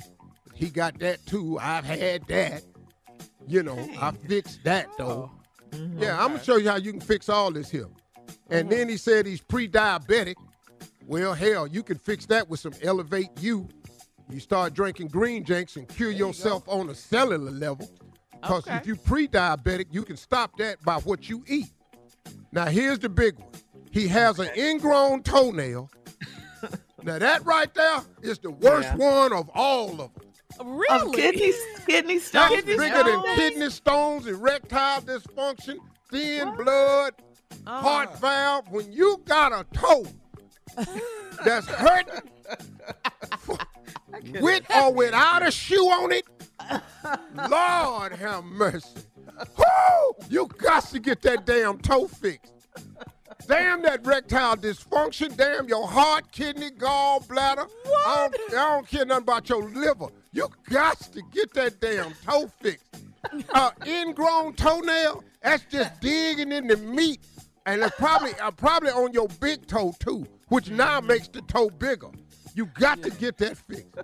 He 0.54 0.70
got 0.70 0.98
that 0.98 1.24
too. 1.24 1.58
I've 1.60 1.84
had 1.84 2.26
that. 2.28 2.62
You 3.46 3.62
know, 3.62 3.78
I 4.00 4.10
fixed 4.12 4.62
that 4.64 4.88
though. 4.98 5.30
Oh. 5.32 5.76
Mm-hmm. 5.76 6.02
Yeah, 6.02 6.22
I'm 6.22 6.32
gonna 6.32 6.44
show 6.44 6.56
you 6.56 6.68
how 6.68 6.76
you 6.76 6.92
can 6.92 7.00
fix 7.00 7.28
all 7.28 7.50
this 7.50 7.70
here. 7.70 7.86
And 8.50 8.70
then 8.70 8.88
he 8.88 8.96
said 8.96 9.26
he's 9.26 9.40
pre-diabetic. 9.40 10.34
Well, 11.06 11.34
hell, 11.34 11.66
you 11.66 11.82
can 11.82 11.98
fix 11.98 12.26
that 12.26 12.48
with 12.48 12.60
some 12.60 12.72
Elevate 12.82 13.30
U. 13.40 13.68
You 14.30 14.40
start 14.40 14.74
drinking 14.74 15.08
green 15.08 15.42
drinks 15.42 15.76
and 15.76 15.88
cure 15.88 16.10
yourself 16.10 16.62
on 16.66 16.90
a 16.90 16.94
cellular 16.94 17.50
level. 17.50 17.90
Because 18.40 18.66
Okay. 18.66 18.76
if 18.76 18.86
you 18.86 18.94
pre-diabetic, 18.96 19.86
you 19.90 20.02
can 20.02 20.16
stop 20.16 20.56
that 20.58 20.82
by 20.82 20.96
what 21.00 21.28
you 21.28 21.42
eat. 21.48 21.68
Now 22.52 22.66
here's 22.66 22.98
the 22.98 23.08
big 23.08 23.38
one. 23.38 23.48
He 23.90 24.06
has 24.08 24.38
an 24.38 24.50
ingrown 24.56 25.22
toenail. 25.22 25.90
now 27.02 27.18
that 27.18 27.44
right 27.44 27.72
there 27.74 28.00
is 28.22 28.38
the 28.38 28.50
worst 28.50 28.88
Yeah. 28.96 28.96
one 29.22 29.32
of 29.32 29.50
all 29.54 29.90
of 30.00 30.12
them. 30.14 30.24
Really? 30.66 31.06
Of 31.08 31.12
kidney 31.14 31.52
kidney 31.86 32.18
stones. 32.18 32.50
That's 32.50 32.64
bigger 32.66 33.02
than 33.02 33.22
kidney 33.36 33.70
stones, 33.70 34.26
erectile 34.26 35.00
dysfunction, 35.02 35.76
thin 36.10 36.54
blood, 36.56 37.14
heart 37.66 38.18
valve. 38.20 38.70
When 38.70 38.90
you 38.92 39.20
got 39.24 39.52
a 39.52 39.64
toe 39.72 40.06
that's 41.44 41.66
hurting 41.66 42.30
with 44.40 44.64
or 44.74 44.92
without 44.92 45.46
a 45.46 45.50
shoe 45.50 45.86
on 45.86 46.12
it, 46.12 46.24
Lord 47.50 48.12
have 48.12 48.44
mercy. 48.44 49.00
Whoo! 49.56 50.26
You 50.28 50.48
got 50.58 50.84
to 50.88 50.98
get 50.98 51.22
that 51.22 51.46
damn 51.46 51.78
toe 51.78 52.08
fixed. 52.08 52.52
Damn 53.46 53.82
that 53.82 54.04
erectile 54.04 54.56
dysfunction. 54.56 55.36
Damn 55.36 55.68
your 55.68 55.86
heart, 55.86 56.30
kidney, 56.32 56.70
gallbladder. 56.70 57.68
I 58.06 58.28
don't, 58.30 58.52
I 58.52 58.68
don't 58.68 58.86
care 58.88 59.06
nothing 59.06 59.22
about 59.22 59.48
your 59.48 59.62
liver. 59.62 60.08
You 60.32 60.48
got 60.68 60.98
to 61.12 61.22
get 61.32 61.54
that 61.54 61.80
damn 61.80 62.12
toe 62.26 62.50
fixed. 62.60 62.84
Uh, 63.52 63.70
ingrown 63.86 64.54
toenail, 64.54 65.24
that's 65.42 65.64
just 65.64 66.00
digging 66.00 66.52
in 66.52 66.66
the 66.66 66.76
meat. 66.76 67.20
And 67.68 67.82
it's 67.82 67.96
probably 67.96 68.32
uh, 68.40 68.50
probably 68.50 68.88
on 68.90 69.12
your 69.12 69.28
big 69.40 69.66
toe 69.66 69.94
too, 69.98 70.26
which 70.48 70.70
now 70.70 71.00
makes 71.00 71.28
the 71.28 71.42
toe 71.42 71.68
bigger. 71.68 72.08
You 72.54 72.64
got 72.66 73.02
to 73.02 73.10
get 73.10 73.36
that 73.38 73.58
fixed. 73.58 73.94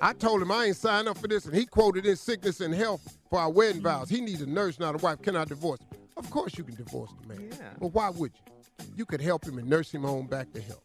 I 0.00 0.14
told 0.14 0.40
him 0.40 0.50
I 0.50 0.66
ain't 0.66 0.76
signed 0.76 1.06
up 1.06 1.18
for 1.18 1.28
this, 1.28 1.44
and 1.44 1.54
he 1.54 1.66
quoted 1.66 2.06
in 2.06 2.16
sickness 2.16 2.60
and 2.60 2.74
health 2.74 3.18
for 3.28 3.38
our 3.38 3.50
wedding 3.50 3.82
vows. 3.82 4.08
He 4.08 4.22
needs 4.22 4.40
a 4.40 4.46
nurse, 4.46 4.78
not 4.78 4.94
a 4.94 4.98
wife. 4.98 5.20
Can 5.20 5.36
I 5.36 5.44
divorce 5.44 5.80
him? 5.80 5.98
Of 6.16 6.30
course 6.30 6.56
you 6.56 6.64
can 6.64 6.76
divorce 6.76 7.10
the 7.20 7.28
man. 7.28 7.50
Yeah. 7.50 7.70
But 7.78 7.88
why 7.88 8.08
would 8.08 8.32
you? 8.34 8.86
You 8.96 9.04
could 9.04 9.20
help 9.20 9.44
him 9.44 9.58
and 9.58 9.68
nurse 9.68 9.92
him 9.92 10.02
home 10.02 10.26
back 10.26 10.52
to 10.54 10.60
health. 10.62 10.84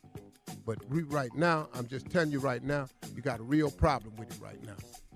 But 0.66 0.86
we, 0.90 1.04
right 1.04 1.34
now, 1.36 1.70
I'm 1.74 1.88
just 1.88 2.10
telling 2.10 2.32
you 2.32 2.40
right 2.40 2.62
now, 2.62 2.88
you 3.16 3.22
got 3.22 3.40
a 3.40 3.44
real 3.44 3.72
problem 3.72 4.14
with 4.18 4.30
it 4.36 4.42
right 4.42 4.62
now. 4.66 4.76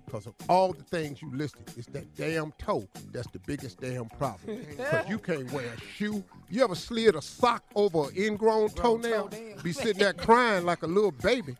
Because 0.09 0.25
of 0.25 0.33
all 0.49 0.73
the 0.73 0.81
things 0.81 1.21
you 1.21 1.29
listed, 1.35 1.71
it's 1.77 1.85
that 1.89 2.15
damn 2.15 2.51
toe 2.53 2.87
that's 3.11 3.27
the 3.27 3.37
biggest 3.45 3.79
damn 3.79 4.05
problem. 4.05 4.65
Because 4.69 5.07
you 5.07 5.19
can't 5.19 5.51
wear 5.51 5.67
a 5.67 5.79
shoe. 5.79 6.23
You 6.49 6.63
ever 6.63 6.73
slid 6.73 7.15
a 7.15 7.21
sock 7.21 7.63
over 7.75 8.05
an 8.05 8.17
ingrown 8.17 8.69
toenail? 8.69 9.29
Be 9.61 9.71
sitting 9.71 9.99
there 9.99 10.13
crying 10.13 10.65
like 10.65 10.81
a 10.81 10.87
little 10.87 11.11
baby. 11.11 11.55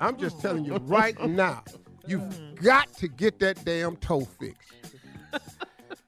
I'm 0.00 0.16
just 0.16 0.40
telling 0.40 0.64
you 0.64 0.76
right 0.84 1.20
now, 1.28 1.62
you've 2.06 2.54
got 2.62 2.90
to 2.94 3.08
get 3.08 3.38
that 3.40 3.62
damn 3.66 3.96
toe 3.96 4.24
fixed. 4.24 4.72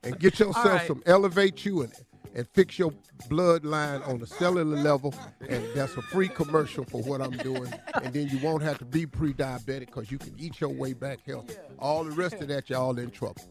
And 0.02 0.19
get 0.19 0.39
yourself 0.40 0.64
right. 0.64 0.86
some 0.86 1.02
elevate 1.05 1.64
you 1.66 1.82
and, 1.82 1.93
and 2.35 2.47
fix 2.49 2.79
your 2.79 2.93
bloodline 3.29 4.07
on 4.09 4.21
a 4.23 4.27
cellular 4.27 4.77
level. 4.77 5.15
And 5.49 5.65
that's 5.75 5.97
a 5.97 6.03
free 6.03 6.29
commercial 6.29 6.85
for 6.85 7.03
what 7.03 7.21
I'm 7.21 7.37
doing. 7.39 7.73
And 8.03 8.13
then 8.13 8.29
you 8.29 8.39
won't 8.39 8.63
have 8.63 8.79
to 8.79 8.85
be 8.85 9.07
pre-diabetic 9.07 9.87
because 9.87 10.11
you 10.11 10.19
can 10.19 10.35
eat 10.39 10.61
your 10.61 10.71
way 10.71 10.93
back 10.93 11.21
healthy. 11.27 11.55
All 11.79 12.05
the 12.05 12.13
rest 12.13 12.35
of 12.37 12.49
that, 12.49 12.71
y'all 12.71 12.99
in 12.99 13.11
trouble. 13.11 13.43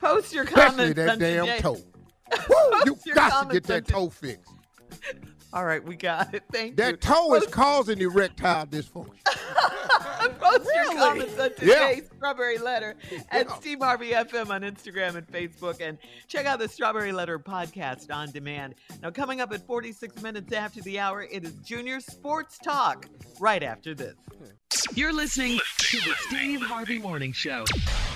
Post 0.00 0.32
your 0.32 0.44
Especially 0.44 0.94
comments 0.94 0.96
that 0.96 1.18
damn 1.18 1.46
today. 1.46 1.58
toe. 1.60 1.78
Woo, 2.48 2.96
you 3.06 3.14
got 3.14 3.48
to 3.48 3.52
get 3.52 3.64
that 3.64 3.86
toe 3.86 4.08
fixed. 4.10 4.50
All 5.54 5.64
right, 5.64 5.82
we 5.84 5.94
got 5.94 6.34
it. 6.34 6.42
Thank 6.52 6.70
you. 6.70 6.76
That 6.76 7.00
toe 7.00 7.32
is 7.34 7.46
causing 7.46 8.00
erectile 8.00 8.66
dysfunction. 8.66 9.12
Post 10.40 10.68
your 10.74 10.84
comments 10.96 11.38
on 11.38 11.50
Yeah. 11.62 11.88
today's 11.88 12.08
Strawberry 12.16 12.58
Letter 12.58 12.96
at 13.30 13.48
Steve 13.52 13.78
Harvey 13.80 14.10
FM 14.10 14.50
on 14.50 14.62
Instagram 14.62 15.14
and 15.14 15.26
Facebook. 15.28 15.80
And 15.80 15.96
check 16.26 16.44
out 16.46 16.58
the 16.58 16.68
Strawberry 16.68 17.12
Letter 17.12 17.38
podcast 17.38 18.12
on 18.12 18.32
demand. 18.32 18.74
Now, 19.00 19.10
coming 19.12 19.40
up 19.40 19.52
at 19.52 19.64
46 19.64 20.22
minutes 20.22 20.52
after 20.52 20.80
the 20.82 20.98
hour, 20.98 21.22
it 21.22 21.44
is 21.44 21.52
Junior 21.64 22.00
Sports 22.00 22.58
Talk 22.58 23.06
right 23.38 23.62
after 23.62 23.94
this. 23.94 24.16
You're 24.94 25.12
listening 25.12 25.58
to 25.78 25.96
the 25.98 26.14
Steve 26.26 26.60
Harvey 26.60 26.98
Morning 26.98 27.32
Show. 27.32 27.64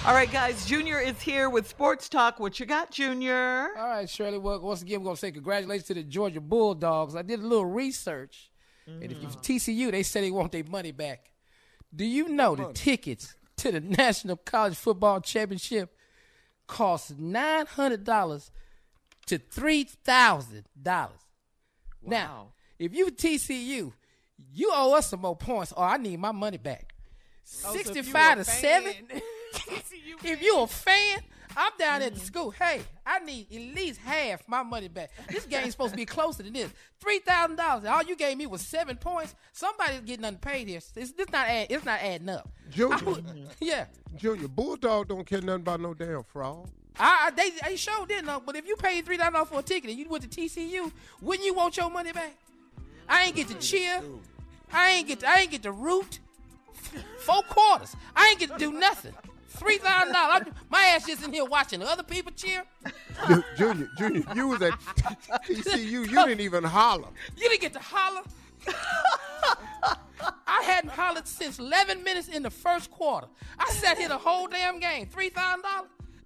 All 0.05 0.15
right, 0.15 0.31
guys, 0.31 0.67
Junior 0.67 0.99
is 0.99 1.21
here 1.21 1.51
with 1.51 1.69
Sports 1.69 2.09
Talk. 2.09 2.41
What 2.41 2.59
you 2.59 2.67
got, 2.67 2.91
Junior? 2.91 3.71
All 3.77 3.89
right, 3.89 4.09
Shirley. 4.09 4.39
Well, 4.39 4.61
once 4.61 4.83
again, 4.83 5.01
we're 5.01 5.05
going 5.05 5.17
to 5.17 5.21
say 5.21 5.31
congratulations 5.31 5.87
to 5.89 5.95
the 5.95 6.03
Georgia 6.03 6.41
Bulldogs. 6.41 7.15
I 7.15 7.23
did 7.23 7.41
a 7.41 7.43
little 7.43 7.65
research, 7.65 8.51
and 8.87 9.05
if 9.05 9.13
you 9.23 9.29
mm-hmm. 9.29 9.41
TCU, 9.41 9.91
they 9.91 10.03
said 10.03 10.25
they 10.25 10.31
want 10.31 10.53
their 10.53 10.65
money 10.65 10.93
back. 10.93 11.31
Do 11.95 12.05
you 12.05 12.29
know 12.29 12.57
the 12.57 12.73
tickets 12.73 13.35
to 13.59 13.73
the 13.73 13.81
National 13.81 14.37
College 14.37 14.77
Football 14.77 15.21
Championship 15.21 15.95
cost 16.67 17.19
nine 17.19 17.67
hundred 17.67 18.05
dollars 18.05 18.51
to 19.27 19.39
three 19.39 19.85
thousand 19.85 20.65
dollars? 20.81 21.21
Now, 22.03 22.53
if 22.79 22.95
you 22.95 23.07
TCU, 23.07 23.93
you 24.53 24.71
owe 24.73 24.95
us 24.97 25.09
some 25.09 25.21
more 25.21 25.37
points, 25.37 25.73
or 25.73 25.85
I 25.85 25.97
need 25.97 26.19
my 26.19 26.33
money 26.33 26.59
back. 26.59 26.95
Oh, 26.95 27.45
so 27.45 27.69
if 27.71 27.87
you 27.87 27.93
Sixty-five 27.93 28.39
a 28.39 28.45
to 28.45 28.51
fan- 28.51 28.83
seven. 28.83 28.93
if 30.25 30.43
you 30.43 30.61
a 30.61 30.67
fan, 30.67 31.21
I'm 31.57 31.73
down 31.79 32.03
at 32.03 32.15
the 32.15 32.21
mm. 32.21 32.25
school. 32.25 32.51
Hey, 32.51 32.83
I 33.05 33.19
need 33.21 33.47
at 33.53 33.75
least 33.75 34.01
half 34.01 34.47
my 34.47 34.63
money 34.63 34.89
back. 34.89 35.11
This 35.29 35.45
game's 35.47 35.73
supposed 35.73 35.93
to 35.93 35.97
be 35.97 36.07
closer 36.07 36.43
than 36.43 36.53
this. 36.53 36.71
Three 37.01 37.19
thousand 37.19 37.57
dollars. 37.57 37.85
All 37.85 38.03
you 38.03 38.17
gave 38.17 38.37
me 38.37 38.47
was 38.47 38.61
seven 38.61 38.97
points. 38.97 39.35
Somebody's 39.53 40.01
getting 40.01 40.25
unpaid 40.25 40.69
here. 40.69 40.79
It's, 40.79 40.93
it's 40.97 41.33
not 41.33 41.49
add, 41.49 41.67
It's 41.71 41.85
not 41.85 42.01
adding 42.01 42.29
up. 42.29 42.49
Junior, 42.71 42.95
I 42.95 43.03
would- 43.03 43.27
mm-hmm. 43.27 43.45
yeah. 43.61 43.87
Junior, 44.17 44.49
Bulldog 44.49 45.09
don't 45.09 45.27
care 45.27 45.41
nothing 45.41 45.63
about 45.63 45.81
no 45.81 45.95
damn 45.95 46.23
fraud. 46.23 46.69
I, 46.99 47.27
I 47.27 47.31
they, 47.31 47.51
they 47.65 47.77
sure 47.77 48.07
didn't 48.07 48.27
know. 48.27 48.43
But 48.45 48.57
if 48.57 48.67
you 48.67 48.77
paid 48.77 49.05
three 49.05 49.17
thousand 49.17 49.35
dollars 49.35 49.49
for 49.49 49.61
a 49.61 49.63
ticket 49.63 49.91
and 49.91 49.99
you 49.99 50.09
went 50.09 50.31
to 50.31 50.41
TCU, 50.41 50.93
wouldn't 51.21 51.47
you 51.47 51.55
want 51.55 51.77
your 51.77 51.91
money 51.91 52.13
back? 52.13 52.35
I 53.09 53.25
ain't 53.25 53.37
get 53.37 53.49
to 53.49 53.55
cheer. 53.55 54.03
I 54.73 54.91
ain't 54.91 55.09
get. 55.09 55.21
To, 55.21 55.29
I 55.29 55.37
ain't 55.41 55.51
get 55.51 55.63
to 55.63 55.73
root. 55.73 56.19
Four 57.21 57.43
quarters. 57.43 57.95
I 58.15 58.29
ain't 58.29 58.39
get 58.39 58.51
to 58.51 58.59
do 58.59 58.73
nothing. 58.73 59.15
Three 59.49 59.79
thousand 59.79 60.13
dollars. 60.13 60.47
My 60.71 60.81
ass 60.95 61.07
just 61.07 61.25
in 61.25 61.33
here 61.33 61.45
watching 61.45 61.83
other 61.83 62.03
people 62.03 62.33
cheer. 62.33 62.63
Junior, 63.57 63.89
Junior, 63.99 64.23
you 64.35 64.49
was 64.49 64.63
at 64.63 64.73
TCU. 64.79 65.91
You 65.91 66.07
didn't 66.07 66.41
even 66.41 66.65
holler. 66.65 67.09
You 67.37 67.49
didn't 67.49 67.61
get 67.61 67.73
to 67.73 67.81
holler. 67.81 68.23
I 70.47 70.63
hadn't 70.63 70.91
hollered 70.91 71.27
since 71.27 71.59
11 71.59 72.03
minutes 72.03 72.29
in 72.29 72.43
the 72.43 72.51
first 72.51 72.91
quarter. 72.91 73.27
I 73.59 73.71
sat 73.71 73.99
here 73.99 74.09
the 74.09 74.19
whole 74.19 74.47
damn 74.47 74.79
game. 74.79 75.07
$3,000. 75.07 75.33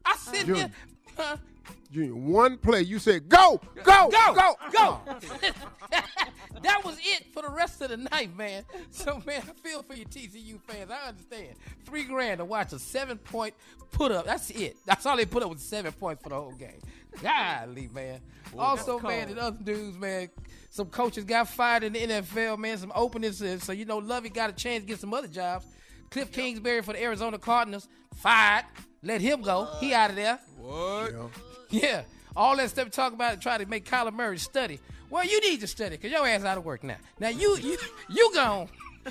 I 0.05 0.17
sit 0.17 0.47
Junior. 0.47 0.71
here. 1.17 1.39
Huh? 1.65 1.75
Junior, 1.91 2.15
one 2.15 2.57
play, 2.57 2.83
you 2.83 2.99
said 2.99 3.29
go, 3.29 3.61
go, 3.85 4.09
Go, 4.11 4.35
go, 4.35 4.55
go. 4.73 5.01
that 6.63 6.85
was 6.85 6.99
it 7.03 7.27
for 7.33 7.43
the 7.43 7.51
rest 7.51 7.83
of 7.83 7.91
the 7.91 7.97
night, 7.97 8.35
man. 8.37 8.65
So, 8.91 9.23
man, 9.27 9.43
I 9.43 9.53
feel 9.69 9.83
for 9.83 9.95
you 9.95 10.05
TCU 10.07 10.61
fans. 10.67 10.91
I 10.91 11.09
understand. 11.09 11.55
Three 11.85 12.05
grand 12.05 12.39
to 12.39 12.45
watch 12.45 12.73
a 12.73 12.79
seven 12.79 13.19
point 13.19 13.55
put 13.91 14.13
up. 14.13 14.25
That's 14.25 14.51
it. 14.51 14.77
That's 14.87 15.05
all 15.07 15.17
they 15.17 15.27
put 15.27 15.43
up 15.43 15.51
was 15.51 15.61
seven 15.61 15.93
points 15.93 16.23
for 16.23 16.31
the 16.31 16.35
whole 16.37 16.53
game. 16.53 16.81
Golly, 17.21 17.91
man. 17.93 18.21
also, 18.59 18.99
man, 18.99 19.27
cold. 19.27 19.31
in 19.37 19.39
other 19.39 19.59
news, 19.65 19.99
man, 19.99 20.31
some 20.71 20.87
coaches 20.87 21.25
got 21.25 21.49
fired 21.49 21.85
in 21.85 21.93
the 21.93 22.01
NFL, 22.01 22.59
man. 22.59 22.79
Some 22.79 22.93
openings. 22.95 23.43
So, 23.63 23.73
you 23.73 23.85
know, 23.85 23.99
Lovie 23.99 24.31
got 24.31 24.51
a 24.51 24.55
chance 24.55 24.83
to 24.83 24.87
get 24.89 24.99
some 24.99 25.13
other 25.13 25.29
jobs. 25.29 25.67
Cliff 26.11 26.33
Kingsbury 26.33 26.83
for 26.83 26.93
the 26.93 27.03
Arizona 27.03 27.39
Cardinals, 27.39 27.89
fired. 28.17 28.65
Let 29.03 29.21
him 29.21 29.43
go. 29.43 29.69
He 29.81 29.93
out 29.95 30.11
of 30.11 30.17
there. 30.17 30.39
What? 30.57 31.13
Yeah. 31.13 31.52
Yeah, 31.83 32.03
all 32.37 32.57
that 32.57 32.71
stuff 32.71 32.91
talk 32.91 33.13
about 33.13 33.41
try 33.41 33.59
to 33.59 33.67
make 33.67 33.89
Kyler 33.89 34.13
Murray 34.13 34.39
study. 34.39 34.79
Well, 35.11 35.25
you 35.25 35.41
need 35.41 35.61
to 35.61 35.67
study 35.67 35.97
because 35.97 36.11
your 36.13 36.27
ass 36.27 36.45
out 36.45 36.59
of 36.59 36.65
work 36.65 36.83
now. 36.85 36.97
Now 37.19 37.29
you 37.29 37.57
you 37.57 37.79
you 38.09 38.31
gone. 38.35 38.69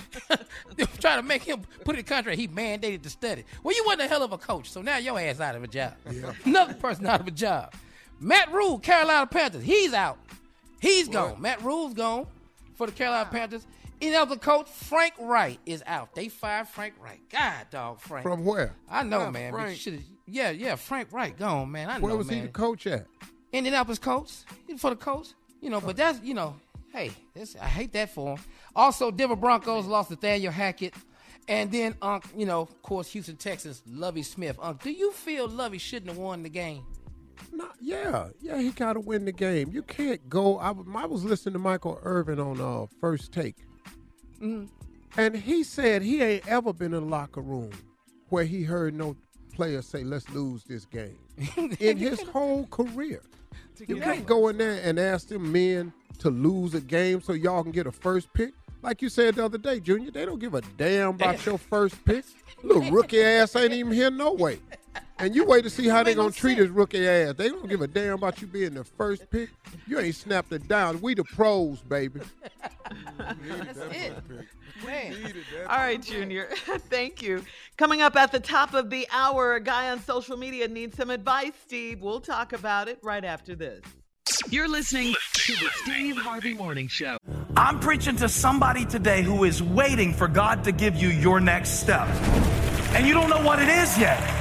try 0.99 1.17
to 1.17 1.21
make 1.23 1.43
him 1.43 1.61
put 1.83 1.95
in 1.95 1.97
the 1.97 2.03
contract. 2.03 2.39
He 2.39 2.47
mandated 2.47 3.01
to 3.03 3.09
study. 3.09 3.43
Well, 3.63 3.75
you 3.75 3.83
wasn't 3.85 4.03
a 4.03 4.07
hell 4.07 4.23
of 4.23 4.31
a 4.31 4.37
coach, 4.37 4.69
so 4.69 4.81
now 4.81 4.97
your 4.97 5.19
ass 5.19 5.39
out 5.39 5.55
of 5.55 5.63
a 5.63 5.67
job. 5.67 5.93
Another 6.45 6.73
person 6.75 7.05
out 7.05 7.19
of 7.19 7.27
a 7.27 7.31
job. 7.31 7.73
Matt 8.19 8.51
Rhule, 8.53 8.79
Carolina 8.79 9.27
Panthers. 9.27 9.63
He's 9.63 9.93
out. 9.93 10.17
He's 10.79 11.07
gone. 11.07 11.41
Matt 11.41 11.61
Rhule's 11.61 11.93
gone 11.93 12.27
for 12.75 12.87
the 12.87 12.93
Carolina 12.93 13.27
Panthers. 13.31 13.65
Another 14.01 14.35
coach, 14.35 14.67
Frank 14.67 15.13
Reich 15.19 15.59
is 15.65 15.83
out. 15.85 16.15
They 16.15 16.27
fired 16.29 16.67
Frank 16.67 16.95
Reich. 16.99 17.21
God, 17.31 17.67
dog, 17.69 17.99
Frank. 17.99 18.23
From 18.23 18.45
where? 18.45 18.73
I 18.89 19.03
know, 19.03 19.29
man. 19.29 19.51
but 19.51 19.61
Frank. 19.61 20.01
Yeah, 20.31 20.51
yeah, 20.51 20.75
Frank 20.75 21.09
Reich 21.11 21.37
gone, 21.37 21.71
man. 21.71 21.89
I 21.89 21.97
know, 21.97 22.05
Where 22.05 22.15
was 22.17 22.27
man. 22.27 22.37
he 22.37 22.41
the 22.43 22.47
coach 22.51 22.87
at? 22.87 23.05
Indianapolis 23.51 23.99
Colts 23.99 24.45
for 24.77 24.89
the 24.91 24.95
Colts, 24.95 25.35
you 25.61 25.69
know. 25.69 25.81
But 25.81 25.97
that's 25.97 26.21
you 26.23 26.33
know, 26.33 26.55
hey, 26.93 27.11
this, 27.33 27.55
I 27.61 27.65
hate 27.65 27.91
that 27.93 28.09
for 28.11 28.35
him. 28.37 28.43
Also, 28.75 29.11
Denver 29.11 29.35
Broncos 29.35 29.85
lost 29.85 30.09
Nathaniel 30.09 30.51
Hackett, 30.53 30.93
and 31.49 31.69
then 31.71 31.95
Unc, 32.01 32.23
you 32.37 32.45
know, 32.45 32.61
of 32.61 32.81
course, 32.81 33.09
Houston 33.11 33.35
Texans, 33.35 33.83
Lovie 33.87 34.23
Smith. 34.23 34.57
Unc, 34.61 34.81
do 34.81 34.91
you 34.91 35.11
feel 35.11 35.47
Lovie 35.49 35.77
shouldn't 35.79 36.09
have 36.11 36.17
won 36.17 36.43
the 36.43 36.49
game? 36.49 36.85
No, 37.51 37.67
yeah, 37.81 38.29
yeah, 38.39 38.57
he 38.61 38.69
got 38.69 38.93
to 38.93 39.01
win 39.01 39.25
the 39.25 39.31
game. 39.33 39.71
You 39.73 39.83
can't 39.83 40.29
go. 40.29 40.57
I, 40.59 40.71
was- 40.71 40.85
I 40.95 41.05
was 41.07 41.25
listening 41.25 41.53
to 41.53 41.59
Michael 41.59 41.99
Irvin 42.03 42.39
on 42.39 42.61
uh, 42.61 42.85
First 43.01 43.33
Take, 43.33 43.57
Mm. 44.41 44.69
and 45.17 45.35
he 45.35 45.63
said 45.63 46.01
he 46.01 46.21
ain't 46.21 46.47
ever 46.47 46.71
been 46.73 46.93
in 46.93 47.03
a 47.03 47.05
locker 47.05 47.41
room 47.41 47.71
where 48.29 48.45
he 48.45 48.63
heard 48.63 48.93
no 48.93 49.15
player 49.51 49.81
say, 49.81 50.03
"Let's 50.03 50.29
lose 50.29 50.63
this 50.63 50.85
game." 50.85 51.17
in 51.79 51.97
his 51.97 52.21
whole 52.21 52.65
career, 52.67 53.21
you 53.85 53.97
can't 53.97 54.25
go 54.25 54.47
in 54.47 54.57
there 54.57 54.81
and 54.83 54.99
ask 54.99 55.27
them 55.27 55.51
men 55.51 55.93
to 56.19 56.29
lose 56.29 56.73
a 56.75 56.81
game 56.81 57.21
so 57.21 57.33
y'all 57.33 57.63
can 57.63 57.71
get 57.71 57.87
a 57.87 57.91
first 57.91 58.31
pick. 58.33 58.53
Like 58.81 59.01
you 59.01 59.09
said 59.09 59.35
the 59.35 59.45
other 59.45 59.57
day, 59.57 59.79
Junior, 59.79 60.11
they 60.11 60.25
don't 60.25 60.39
give 60.39 60.55
a 60.55 60.61
damn 60.77 61.09
about 61.09 61.45
your 61.45 61.57
first 61.57 62.03
pick. 62.05 62.25
Little 62.63 62.91
rookie 62.91 63.21
ass 63.21 63.55
ain't 63.55 63.73
even 63.73 63.91
here 63.91 64.11
no 64.11 64.33
way. 64.33 64.59
And 65.21 65.35
you 65.35 65.45
wait 65.45 65.63
to 65.63 65.69
see 65.69 65.87
how 65.87 66.01
they 66.01 66.15
gonna 66.15 66.31
treat 66.31 66.57
his 66.57 66.69
rookie 66.69 67.07
ass. 67.07 67.35
They 67.37 67.49
don't 67.49 67.69
give 67.69 67.81
a 67.81 67.87
damn 67.87 68.15
about 68.15 68.41
you 68.41 68.47
being 68.47 68.73
the 68.73 68.83
first 68.83 69.29
pick. 69.29 69.51
You 69.85 69.99
ain't 69.99 70.15
snapped 70.15 70.51
it 70.51 70.67
down. 70.67 70.99
We 70.99 71.13
the 71.13 71.23
pros, 71.23 71.79
baby. 71.81 72.21
That's 73.19 73.77
it. 73.91 74.15
All 75.69 75.77
right, 75.77 76.01
Junior. 76.01 76.49
Thank 76.89 77.21
you. 77.21 77.43
Coming 77.77 78.01
up 78.01 78.15
at 78.15 78.31
the 78.31 78.39
top 78.39 78.73
of 78.73 78.89
the 78.89 79.07
hour, 79.11 79.53
a 79.53 79.61
guy 79.61 79.91
on 79.91 80.01
social 80.01 80.37
media 80.37 80.67
needs 80.67 80.97
some 80.97 81.11
advice, 81.11 81.53
Steve. 81.67 82.01
We'll 82.01 82.19
talk 82.19 82.53
about 82.53 82.87
it 82.87 82.97
right 83.03 83.23
after 83.23 83.55
this. 83.55 83.81
You're 84.49 84.67
listening 84.67 85.13
to 85.33 85.53
the 85.53 85.69
Steve 85.83 86.17
Harvey 86.17 86.55
Morning 86.55 86.87
Show. 86.87 87.17
I'm 87.55 87.79
preaching 87.79 88.15
to 88.17 88.27
somebody 88.29 88.85
today 88.85 89.21
who 89.21 89.43
is 89.43 89.61
waiting 89.61 90.13
for 90.13 90.27
God 90.27 90.63
to 90.63 90.71
give 90.71 90.95
you 90.95 91.09
your 91.09 91.39
next 91.39 91.79
step. 91.79 92.07
And 92.93 93.05
you 93.05 93.13
don't 93.13 93.29
know 93.29 93.43
what 93.43 93.61
it 93.61 93.69
is 93.69 93.97
yet. 93.99 94.40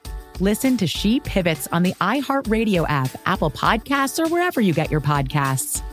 Listen 0.41 0.75
to 0.77 0.87
She 0.87 1.19
Pivots 1.19 1.67
on 1.71 1.83
the 1.83 1.93
iHeartRadio 2.01 2.87
app, 2.89 3.11
Apple 3.27 3.51
Podcasts, 3.51 4.17
or 4.17 4.27
wherever 4.27 4.59
you 4.59 4.73
get 4.73 4.89
your 4.89 4.99
podcasts. 4.99 5.83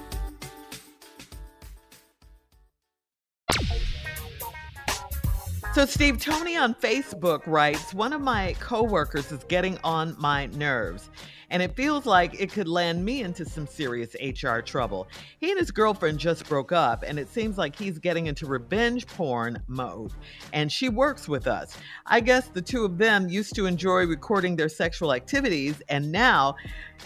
So, 5.74 5.84
Steve, 5.84 6.18
Tony 6.18 6.56
on 6.56 6.74
Facebook 6.74 7.42
writes 7.46 7.92
One 7.92 8.14
of 8.14 8.22
my 8.22 8.54
coworkers 8.58 9.30
is 9.30 9.44
getting 9.44 9.76
on 9.84 10.16
my 10.18 10.46
nerves, 10.46 11.10
and 11.50 11.62
it 11.62 11.74
feels 11.74 12.06
like 12.06 12.40
it 12.40 12.52
could 12.52 12.68
land 12.68 13.04
me 13.04 13.22
into 13.22 13.44
some 13.44 13.66
serious 13.66 14.14
HR 14.20 14.58
trouble. 14.60 15.08
He 15.40 15.50
and 15.50 15.58
his 15.58 15.70
girlfriend 15.70 16.18
just 16.18 16.48
broke 16.48 16.72
up, 16.72 17.04
and 17.06 17.18
it 17.18 17.28
seems 17.28 17.56
like 17.56 17.76
he's 17.76 17.98
getting 17.98 18.26
into 18.26 18.46
revenge 18.46 19.06
porn 19.06 19.62
mode, 19.66 20.12
and 20.52 20.70
she 20.70 20.88
works 20.88 21.28
with 21.28 21.46
us. 21.46 21.76
I 22.06 22.20
guess 22.20 22.48
the 22.48 22.62
two 22.62 22.84
of 22.84 22.98
them 22.98 23.28
used 23.28 23.54
to 23.54 23.66
enjoy 23.66 24.06
recording 24.06 24.56
their 24.56 24.68
sexual 24.68 25.12
activities, 25.12 25.80
and 25.88 26.12
now 26.12 26.56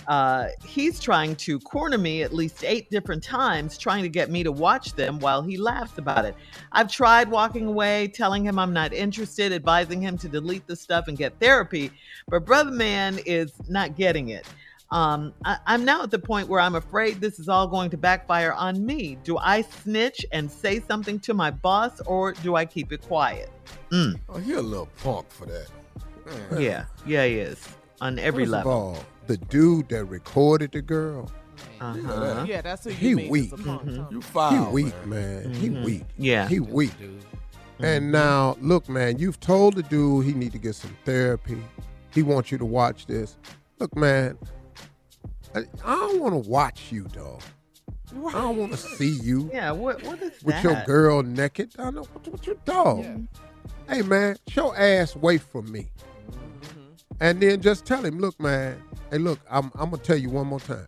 uh, 0.09 0.49
he's 0.65 0.99
trying 0.99 1.37
to 1.37 1.61
corner 1.61 1.99
me 1.99 2.23
at 2.23 2.33
least 2.33 2.65
eight 2.65 2.91
different 2.91 3.23
times, 3.23 3.79
trying 3.79 4.03
to 4.03 4.09
get 4.09 4.31
me 4.31 4.43
to 4.43 4.51
watch 4.51 4.95
them 4.95 5.19
while 5.21 5.43
he 5.43 5.57
laughs 5.57 5.99
about 5.99 6.25
it. 6.25 6.35
I've 6.73 6.91
tried 6.91 7.31
walking 7.31 7.67
away, 7.67 8.09
telling 8.09 8.45
him 8.45 8.59
I'm 8.59 8.73
not 8.73 8.93
interested, 8.93 9.53
advising 9.53 10.01
him 10.01 10.19
to 10.19 10.29
delete 10.29 10.67
the 10.67 10.77
stuff 10.77 11.09
and 11.09 11.17
get 11.17 11.39
therapy, 11.39 11.91
but 12.29 12.45
Brother 12.45 12.73
Man 12.73 13.21
is 13.25 13.53
not 13.69 13.97
getting 13.97 14.31
it. 14.31 14.32
Um, 14.91 15.33
I, 15.47 15.57
I'm 15.67 15.85
now 15.87 16.03
at 16.03 16.11
the 16.11 16.19
point 16.19 16.49
where 16.49 16.61
I'm 16.61 16.75
afraid 16.75 17.19
this 17.21 17.39
is 17.39 17.49
all 17.49 17.67
going 17.67 17.89
to 17.91 17.97
backfire 17.97 18.53
on 18.53 18.85
me. 18.85 19.17
Do 19.25 19.39
I 19.39 19.63
snitch 19.63 20.27
and 20.33 20.51
say 20.51 20.81
something 20.81 21.19
to 21.21 21.33
my 21.33 21.51
boss, 21.51 22.01
or 22.03 22.33
do 22.33 22.57
I 22.57 22.67
keep 22.67 22.93
it 22.93 23.01
quiet? 23.01 23.51
Mm. 23.91 24.21
Oh, 24.29 24.39
you're 24.39 24.59
a 24.59 24.63
little 24.63 24.89
punk 25.03 25.31
for 25.31 25.47
that. 25.47 25.69
Man. 26.51 26.61
Yeah, 26.61 26.85
yeah, 27.07 27.25
he 27.27 27.35
is 27.39 27.67
on 28.03 28.19
every 28.19 28.45
First 28.45 28.53
level. 28.53 28.71
Of 28.73 28.77
all, 28.99 29.05
the 29.29 29.39
dude 29.39 29.89
that 29.89 30.05
recorded 30.05 30.73
the 30.73 30.83
girl, 30.83 31.31
Uh-huh. 31.81 32.45
Yeah, 32.47 32.61
that's 32.61 32.85
who 32.85 32.91
you 32.91 33.17
he 33.17 33.31
weak. 33.31 33.47
is 33.47 33.53
a 33.55 33.57
punk, 33.63 33.83
Tony. 33.85 34.07
You 34.11 34.21
He 34.21 34.73
weak, 34.73 35.07
man. 35.07 35.43
man. 35.45 35.55
He 35.55 35.69
Mhm. 35.71 35.85
weak. 35.85 36.05
Yeah. 36.19 36.49
He 36.49 36.61
weak. 36.61 36.93
And 37.81 38.13
now, 38.13 38.57
look, 38.61 38.89
man, 38.89 39.19
you've 39.19 39.41
told 39.41 39.75
the 39.75 39.83
dude 39.83 40.25
he 40.27 40.33
need 40.35 40.53
to 40.53 40.59
get 40.59 40.75
some 40.75 40.97
therapy. 41.05 41.63
He 42.13 42.23
wants 42.23 42.53
you 42.53 42.59
to 42.59 42.65
watch 42.65 43.07
this. 43.07 43.37
Look, 43.83 43.97
man, 43.97 44.39
I, 45.57 45.65
I 45.85 45.97
don't 45.97 46.21
want 46.21 46.45
to 46.45 46.49
watch 46.49 46.93
you, 46.93 47.09
dog. 47.09 47.43
I 48.29 48.31
don't 48.31 48.57
want 48.57 48.71
to 48.71 48.79
see 48.79 49.09
you 49.09 49.51
Yeah, 49.53 49.73
what 49.73 50.05
what 50.05 50.23
is 50.23 50.31
that? 50.39 50.45
with 50.45 50.55
that? 50.55 50.63
your 50.63 50.85
girl 50.85 51.25
naked. 51.25 51.73
I 51.81 51.91
know 51.91 52.03
what, 52.03 52.29
what 52.29 52.47
your 52.47 52.55
dog. 52.65 53.27
Hey, 53.89 54.03
man, 54.03 54.37
show 54.47 54.73
ass 54.73 55.17
away 55.17 55.39
from 55.39 55.73
me. 55.73 55.91
Mm-hmm. 56.31 56.81
And 57.19 57.41
then 57.41 57.61
just 57.61 57.85
tell 57.85 58.05
him, 58.05 58.21
look, 58.21 58.39
man, 58.39 58.81
hey, 59.11 59.19
look, 59.19 59.41
I'm, 59.51 59.73
I'm 59.75 59.91
to 59.91 59.97
tell 59.97 60.17
you 60.17 60.31
one 60.31 60.47
more 60.47 60.61
time. 60.61 60.87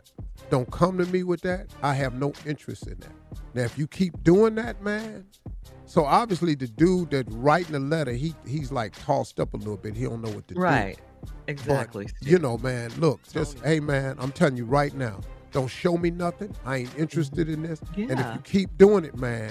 Don't 0.49 0.71
come 0.71 0.97
to 0.99 1.07
me 1.07 1.25
with 1.25 1.41
that. 1.41 1.67
I 1.83 1.95
have 1.95 2.15
no 2.15 2.33
interest 2.47 2.87
in 2.87 3.01
that. 3.01 3.11
Now, 3.55 3.63
if 3.63 3.77
you 3.77 3.89
keep 3.89 4.23
doing 4.23 4.55
that, 4.55 4.81
man, 4.83 5.27
so 5.85 6.05
obviously 6.05 6.55
the 6.55 6.69
dude 6.69 7.11
that 7.11 7.27
writing 7.31 7.73
the 7.73 7.81
letter, 7.81 8.13
he 8.13 8.37
he's 8.47 8.71
like 8.71 8.97
tossed 9.05 9.41
up 9.41 9.53
a 9.53 9.57
little 9.57 9.77
bit. 9.77 9.97
He 9.97 10.05
don't 10.05 10.23
know 10.23 10.31
what 10.31 10.47
to 10.47 10.55
do. 10.55 10.61
Right. 10.61 10.97
Exactly. 11.47 12.07
But, 12.07 12.29
you 12.29 12.39
know, 12.39 12.59
man, 12.59 12.93
look, 12.99 13.21
just 13.31 13.59
hey 13.61 13.81
man, 13.81 14.17
I'm 14.19 14.33
telling 14.33 14.57
you 14.57 14.65
right 14.65 14.95
now, 14.95 15.21
don't 15.53 15.69
show 15.69 15.97
me 15.97 16.11
nothing. 16.11 16.55
I 16.65 16.79
ain't 16.79 16.99
interested 16.99 17.49
in 17.49 17.63
this. 17.63 17.81
And 17.97 18.13
if 18.13 18.35
you 18.35 18.41
keep 18.43 18.77
doing 18.79 19.05
it, 19.05 19.17
man, 19.17 19.51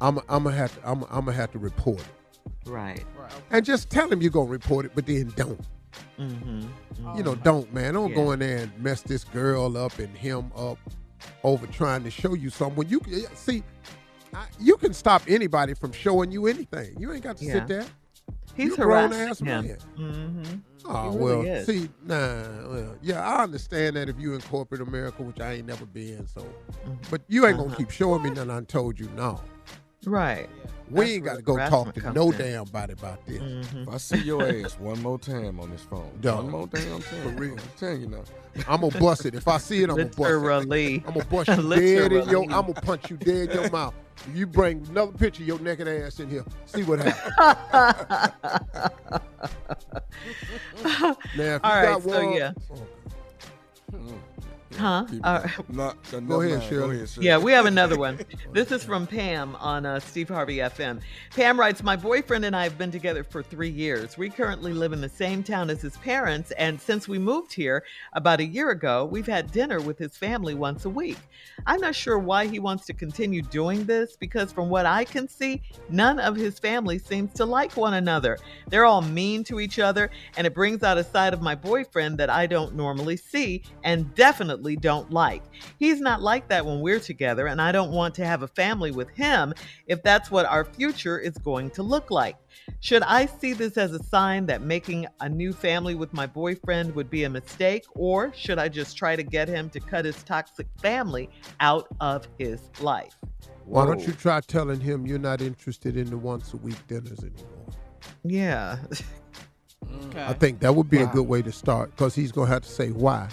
I'm 0.00 0.18
I'm 0.28 0.44
gonna 0.44 0.52
have 0.56 0.74
to 0.80 0.88
I'm, 0.90 1.02
I'm 1.04 1.24
gonna 1.24 1.32
have 1.32 1.52
to 1.52 1.58
report 1.58 2.00
it. 2.00 2.68
Right. 2.68 3.04
And 3.50 3.64
just 3.64 3.90
tell 3.90 4.10
him 4.10 4.20
you're 4.22 4.30
gonna 4.30 4.50
report 4.50 4.86
it, 4.86 4.92
but 4.94 5.06
then 5.06 5.32
don't. 5.36 5.60
Mm-hmm. 6.18 7.16
You 7.16 7.22
know, 7.22 7.34
don't 7.34 7.72
man. 7.72 7.94
Don't 7.94 8.14
go 8.14 8.32
in 8.32 8.40
there 8.40 8.58
and 8.58 8.78
mess 8.78 9.02
this 9.02 9.24
girl 9.24 9.76
up 9.76 9.98
and 9.98 10.14
him 10.16 10.52
up 10.56 10.78
over 11.42 11.66
trying 11.66 12.04
to 12.04 12.10
show 12.10 12.34
you 12.34 12.50
something. 12.50 12.76
When 12.76 12.88
you 12.88 13.00
can 13.00 13.24
see, 13.34 13.62
I, 14.34 14.46
you 14.58 14.76
can 14.76 14.92
stop 14.92 15.22
anybody 15.28 15.74
from 15.74 15.92
showing 15.92 16.30
you 16.30 16.46
anything. 16.46 16.94
You 16.98 17.12
ain't 17.12 17.22
got 17.22 17.36
to 17.38 17.44
Yeah. 17.44 17.52
sit 17.54 17.68
there. 17.68 17.86
He's 18.56 18.68
you 18.68 18.74
a 18.74 18.76
grown 18.78 19.12
ass 19.12 19.40
him. 19.40 19.46
man. 19.46 19.76
Mm-hmm. 19.98 20.54
Oh 20.86 21.10
He 21.12 21.18
well, 21.18 21.42
is. 21.42 21.66
see, 21.66 21.88
nah, 22.04 22.16
well, 22.68 22.96
yeah, 23.02 23.20
I 23.28 23.42
understand 23.42 23.96
that 23.96 24.08
if 24.08 24.18
you 24.18 24.34
in 24.34 24.40
corporate 24.42 24.80
America, 24.80 25.22
which 25.22 25.40
I 25.40 25.54
ain't 25.54 25.66
never 25.66 25.86
been, 25.86 26.26
so, 26.26 26.44
but 27.10 27.22
you 27.28 27.46
ain't 27.46 27.56
gonna 27.58 27.68
Uh-huh. 27.68 27.76
keep 27.76 27.90
showing 27.90 28.22
me 28.22 28.30
nothing 28.30 28.50
I 28.50 28.60
told 28.62 28.98
you 28.98 29.08
no. 29.16 29.40
Right. 30.06 30.48
We 30.88 31.00
That's 31.00 31.10
ain't 31.12 31.24
got 31.24 31.36
to 31.36 31.42
go 31.42 31.56
talk 31.68 31.94
to 31.94 32.12
no 32.12 32.32
in. 32.32 32.38
damn 32.38 32.64
body 32.64 32.94
about 32.94 33.24
this. 33.26 33.40
Mhm. 33.40 33.82
If 33.82 33.88
I 33.94 33.96
see 33.98 34.18
your 34.18 34.44
ass 34.48 34.76
one 34.80 35.00
more 35.02 35.18
time 35.18 35.60
on 35.60 35.70
this 35.70 35.82
phone, 35.82 36.10
Dog. 36.20 36.44
one 36.44 36.50
more 36.52 36.66
damn 36.66 37.00
time, 37.02 37.22
For 37.22 37.28
real. 37.28 37.52
I'm 37.52 37.58
telling 37.78 38.00
you 38.00 38.06
now. 38.08 38.24
I'm 38.66 38.80
gonna 38.80 38.98
bust 38.98 39.24
it. 39.26 39.34
If 39.36 39.46
I 39.46 39.58
see 39.58 39.82
it, 39.84 39.90
I'm 39.90 39.96
gonna 39.96 40.06
bust 40.08 40.18
it. 40.20 41.02
I'm 41.06 41.14
gonna 41.14 41.24
bust 41.26 41.48
you 41.56 41.56
dead 41.68 42.12
in 42.12 42.28
your. 42.28 42.40
Literally. 42.40 42.44
I'm 42.46 42.48
gonna 42.62 42.74
punch 42.74 43.10
you 43.10 43.18
dead 43.18 43.50
in 43.50 43.60
your 43.60 43.70
mouth. 43.70 43.94
You 44.34 44.46
bring 44.46 44.86
another 44.88 45.12
picture 45.12 45.42
of 45.42 45.48
your 45.48 45.58
naked 45.60 45.88
ass 45.88 46.20
in 46.20 46.30
here, 46.30 46.44
see 46.66 46.82
what 46.82 47.00
happens. 47.00 47.36
now, 51.36 51.36
if 51.36 51.36
you 51.36 51.60
All 51.64 51.82
got 51.82 52.02
so 52.02 52.08
one, 52.08 52.32
yeah. 52.32 52.52
Mm. 53.92 54.18
Huh? 54.76 55.04
Keep- 55.10 55.26
All 55.26 55.40
right. 55.40 55.70
Not- 55.70 55.96
Go 56.28 56.40
ahead, 56.40 56.58
mind. 56.58 56.62
Shirley. 56.70 56.96
ahead, 56.96 57.08
Shirley. 57.08 57.26
Yeah, 57.26 57.38
we 57.38 57.52
have 57.52 57.66
another 57.66 57.98
one. 57.98 58.18
This 58.52 58.72
is 58.72 58.82
from 58.82 59.06
Pam 59.06 59.54
on 59.56 59.86
uh, 59.86 60.00
Steve 60.00 60.28
Harvey 60.28 60.56
FM. 60.56 61.00
Pam 61.36 61.58
writes 61.58 61.84
My 61.84 61.94
boyfriend 61.94 62.44
and 62.44 62.54
I 62.56 62.64
have 62.64 62.76
been 62.76 62.90
together 62.90 63.22
for 63.22 63.42
three 63.44 63.68
years. 63.68 64.18
We 64.18 64.28
currently 64.28 64.72
live 64.72 64.92
in 64.92 65.00
the 65.00 65.08
same 65.08 65.44
town 65.44 65.70
as 65.70 65.80
his 65.80 65.96
parents, 65.98 66.50
and 66.52 66.80
since 66.80 67.06
we 67.06 67.18
moved 67.18 67.52
here 67.52 67.84
about 68.14 68.40
a 68.40 68.44
year 68.44 68.70
ago, 68.70 69.04
we've 69.04 69.26
had 69.26 69.52
dinner 69.52 69.80
with 69.80 69.98
his 69.98 70.16
family 70.16 70.54
once 70.54 70.84
a 70.84 70.90
week. 70.90 71.18
I'm 71.66 71.80
not 71.80 71.94
sure 71.94 72.18
why 72.18 72.46
he 72.48 72.58
wants 72.58 72.86
to 72.86 72.92
continue 72.92 73.42
doing 73.42 73.84
this 73.84 74.16
because, 74.16 74.50
from 74.50 74.68
what 74.68 74.84
I 74.86 75.04
can 75.04 75.28
see, 75.28 75.62
none 75.88 76.18
of 76.18 76.34
his 76.36 76.58
family 76.58 76.98
seems 76.98 77.32
to 77.34 77.44
like 77.44 77.76
one 77.76 77.94
another. 77.94 78.36
They're 78.68 78.84
all 78.86 79.02
mean 79.02 79.44
to 79.44 79.60
each 79.60 79.78
other, 79.78 80.10
and 80.36 80.46
it 80.46 80.54
brings 80.54 80.82
out 80.82 80.98
a 80.98 81.04
side 81.04 81.34
of 81.34 81.40
my 81.42 81.54
boyfriend 81.54 82.18
that 82.18 82.30
I 82.30 82.46
don't 82.46 82.74
normally 82.74 83.16
see 83.16 83.62
and 83.84 84.12
definitely 84.16 84.59
don't 84.76 85.10
like. 85.10 85.42
He's 85.78 86.00
not 86.00 86.22
like 86.22 86.48
that 86.48 86.64
when 86.64 86.80
we're 86.80 87.00
together, 87.00 87.46
and 87.46 87.60
I 87.60 87.72
don't 87.72 87.90
want 87.90 88.14
to 88.16 88.24
have 88.24 88.42
a 88.42 88.48
family 88.48 88.90
with 88.90 89.08
him 89.10 89.54
if 89.86 90.02
that's 90.02 90.30
what 90.30 90.46
our 90.46 90.64
future 90.64 91.18
is 91.18 91.36
going 91.38 91.70
to 91.70 91.82
look 91.82 92.10
like. 92.10 92.36
Should 92.80 93.02
I 93.02 93.26
see 93.26 93.52
this 93.52 93.76
as 93.76 93.92
a 93.92 94.02
sign 94.02 94.46
that 94.46 94.62
making 94.62 95.06
a 95.20 95.28
new 95.28 95.52
family 95.52 95.94
with 95.94 96.12
my 96.12 96.26
boyfriend 96.26 96.94
would 96.94 97.10
be 97.10 97.24
a 97.24 97.30
mistake, 97.30 97.84
or 97.94 98.32
should 98.34 98.58
I 98.58 98.68
just 98.68 98.96
try 98.96 99.16
to 99.16 99.22
get 99.22 99.48
him 99.48 99.70
to 99.70 99.80
cut 99.80 100.04
his 100.04 100.22
toxic 100.22 100.66
family 100.80 101.30
out 101.60 101.88
of 102.00 102.26
his 102.38 102.60
life? 102.80 103.14
why 103.70 103.86
don't 103.86 104.04
you 104.04 104.12
try 104.12 104.40
telling 104.40 104.80
him 104.80 105.06
you're 105.06 105.18
not 105.18 105.40
interested 105.40 105.96
in 105.96 106.10
the 106.10 106.18
once 106.18 106.52
a 106.54 106.56
week 106.56 106.86
dinners 106.88 107.20
anymore? 107.20 107.66
Yeah. 108.24 108.78
Mm. 109.86 110.14
I 110.14 110.34
think 110.34 110.60
that 110.60 110.74
would 110.74 110.90
be 110.90 111.00
a 111.00 111.06
good 111.06 111.26
way 111.26 111.40
to 111.40 111.50
start 111.50 111.90
because 111.90 112.14
he's 112.14 112.32
going 112.32 112.48
to 112.48 112.52
have 112.52 112.62
to 112.62 112.68
say 112.68 112.90
why. 112.90 113.28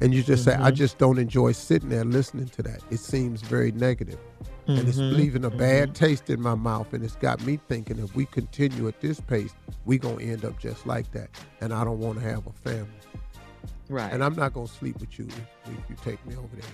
And 0.00 0.14
you 0.14 0.22
just 0.22 0.44
say, 0.44 0.54
I 0.54 0.70
Mhm. 0.70 0.74
just 0.76 0.98
don't 0.98 1.18
enjoy 1.18 1.52
sitting 1.52 1.88
there 1.88 2.04
listening 2.04 2.46
to 2.50 2.62
that. 2.62 2.82
It 2.90 3.00
seems 3.00 3.42
very 3.42 3.72
negative. 3.72 4.18
And 4.66 4.86
it's 4.86 4.98
Mhm. 4.98 5.14
leaving 5.16 5.44
a 5.44 5.50
bad 5.50 5.94
taste 5.94 6.28
in 6.30 6.40
my 6.42 6.54
mouth. 6.54 6.92
And 6.92 7.02
it's 7.02 7.16
got 7.16 7.44
me 7.44 7.58
thinking 7.68 7.98
if 7.98 8.14
we 8.14 8.26
continue 8.26 8.86
at 8.86 9.00
this 9.00 9.20
pace, 9.20 9.54
we're 9.86 9.98
going 9.98 10.18
to 10.18 10.24
end 10.32 10.44
up 10.44 10.58
just 10.58 10.86
like 10.86 11.10
that. 11.12 11.30
And 11.60 11.72
I 11.72 11.84
don't 11.84 11.98
want 11.98 12.18
to 12.20 12.24
have 12.24 12.46
a 12.46 12.52
family. 12.52 12.88
Right. 13.88 14.12
And 14.12 14.22
I'm 14.22 14.36
not 14.36 14.52
gonna 14.52 14.68
sleep 14.68 15.00
with 15.00 15.18
you 15.18 15.26
if, 15.26 15.72
if 15.72 15.90
you 15.90 15.96
take 16.04 16.24
me 16.26 16.36
over 16.36 16.48
there. 16.54 16.70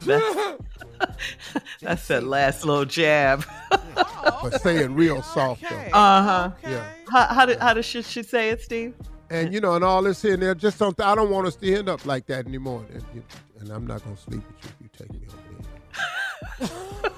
That's, 0.00 0.58
that's 1.80 2.08
that 2.08 2.24
last 2.24 2.64
little 2.64 2.84
jab. 2.84 3.44
but 3.70 4.60
say 4.62 4.78
it 4.78 4.90
real 4.90 5.22
soft 5.22 5.62
though. 5.62 5.76
Uh 5.92 6.22
huh. 6.22 6.50
Yeah. 6.62 6.84
How, 7.10 7.26
how 7.26 7.46
did 7.46 7.58
how 7.58 7.74
does 7.74 7.84
she, 7.84 8.02
she 8.02 8.22
say 8.22 8.50
it, 8.50 8.62
Steve? 8.62 8.94
And 9.30 9.52
you 9.54 9.60
know, 9.60 9.74
and 9.74 9.84
all 9.84 10.02
this 10.02 10.20
here 10.22 10.34
and 10.34 10.42
there, 10.42 10.54
just 10.54 10.78
don't. 10.78 10.98
I 11.00 11.14
don't 11.14 11.30
want 11.30 11.46
us 11.46 11.56
to 11.56 11.74
end 11.74 11.88
up 11.88 12.04
like 12.06 12.26
that 12.26 12.46
anymore. 12.46 12.84
And, 12.92 13.02
you- 13.14 13.24
and 13.60 13.70
I'm 13.70 13.86
not 13.86 14.04
gonna 14.04 14.16
sleep 14.16 14.42
with 14.46 14.64
you 14.64 14.70
if 14.70 14.76
you 14.82 14.88
take 14.98 15.12
me 15.12 15.26
over 15.28 16.68
there. 16.68 17.10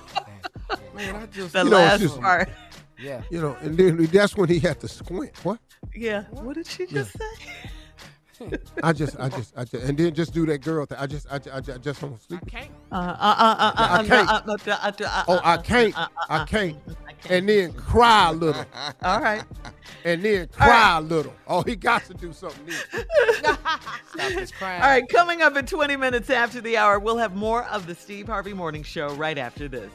Man, 0.95 1.16
I 1.16 1.27
just 1.27 1.53
The 1.53 1.65
You 1.65 1.70
know, 1.70 1.77
last 1.77 2.01
just- 2.01 2.20
part. 2.20 2.49
Yeah. 2.99 3.23
You 3.31 3.41
know, 3.43 3.57
and 3.61 3.77
then 3.77 4.07
that's 4.07 4.37
when 4.37 4.49
he 4.49 4.59
had 4.59 4.81
to 4.81 4.89
squint. 4.89 5.33
What? 5.45 5.59
Yeah. 5.95 6.24
What 6.31 6.55
did 6.55 6.66
she 6.66 6.87
just 6.87 7.12
say? 7.12 7.24
I 8.83 8.93
just, 8.93 9.19
I 9.19 9.29
just, 9.29 9.53
I 9.57 9.65
just, 9.65 9.85
and 9.85 9.97
then 9.99 10.15
just 10.15 10.33
do 10.35 10.47
that 10.47 10.59
girl 10.59 10.87
thing. 10.87 10.99
I 10.99 11.07
just, 11.07 11.27
I, 11.31 11.39
just- 11.39 11.55
I 11.57 11.61
just, 11.61 11.79
I 11.79 11.81
just 11.83 12.01
don't 12.01 12.23
sleep. 12.23 12.45
with 12.45 12.53
you. 12.55 12.61
Uh, 12.93 12.95
uh, 12.95 12.99
uh, 12.99 13.15
uh, 13.19 13.73
uh, 13.73 13.73
I 13.77 13.99
uh, 13.99 14.03
can't. 14.05 14.29
uh, 14.31 15.07
uh, 15.07 15.25
Oh, 15.29 15.41
I 15.43 15.55
uh, 15.55 15.63
can't. 15.63 15.97
uh, 15.99 16.03
uh, 16.03 16.07
I 16.29 16.37
uh, 16.39 16.47
can't. 16.47 16.77
And 17.29 17.49
then 17.49 17.73
cry 17.73 18.29
a 18.31 18.33
little. 18.33 18.65
All 19.03 19.21
right. 19.21 19.43
And 20.05 20.23
then 20.23 20.49
cry 20.49 20.99
a 20.99 21.01
little. 21.01 21.33
Oh, 21.49 21.63
he 21.63 21.75
got 21.75 22.05
to 22.05 22.15
do 22.15 22.33
something 22.33 22.65
new. 22.67 22.73
Stop 23.35 23.59
this 24.15 24.53
crying. 24.53 24.83
All 24.83 24.89
right, 24.89 25.09
coming 25.09 25.43
up 25.43 25.57
in 25.57 25.67
20 25.67 25.97
minutes 25.97 26.31
after 26.31 26.61
the 26.61 26.77
hour, 26.77 26.99
we'll 26.99 27.17
have 27.19 27.35
more 27.35 27.65
of 27.65 27.87
the 27.87 27.95
Steve 27.95 28.27
Harvey 28.27 28.53
Morning 28.53 28.83
Show 28.83 29.09
right 29.15 29.39
after 29.39 29.67
this. 29.69 29.91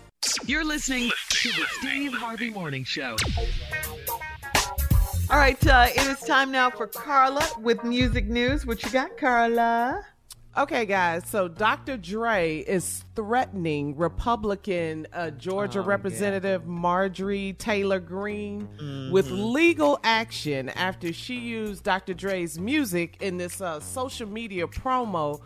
You're 0.45 0.65
listening 0.65 1.09
to 1.29 1.49
the 1.49 1.65
Steve 1.79 2.13
Harvey 2.13 2.49
Morning 2.49 2.83
Show. 2.83 3.15
All 5.31 5.37
right, 5.37 5.65
uh, 5.65 5.87
it 5.89 6.07
is 6.07 6.19
time 6.19 6.51
now 6.51 6.69
for 6.69 6.87
Carla 6.87 7.47
with 7.61 7.83
music 7.85 8.25
news. 8.27 8.65
What 8.65 8.83
you 8.83 8.89
got, 8.91 9.17
Carla? 9.17 10.05
Okay, 10.57 10.85
guys. 10.85 11.23
So 11.25 11.47
Dr. 11.47 11.95
Dre 11.95 12.57
is 12.67 13.05
threatening 13.15 13.95
Republican 13.95 15.07
uh, 15.13 15.29
Georgia 15.31 15.79
Oh, 15.79 15.83
yeah. 15.83 15.87
Representative 15.87 16.65
Marjorie 16.67 17.53
Taylor 17.53 18.01
Greene 18.01 18.67
Mm-hmm. 18.77 19.13
with 19.13 19.31
legal 19.31 19.99
action 20.03 20.67
after 20.69 21.13
she 21.13 21.35
used 21.35 21.83
Dr. 21.85 22.13
Dre's 22.13 22.59
music 22.59 23.15
in 23.21 23.37
this 23.37 23.61
uh, 23.61 23.79
social 23.79 24.27
media 24.27 24.67
promo 24.67 25.39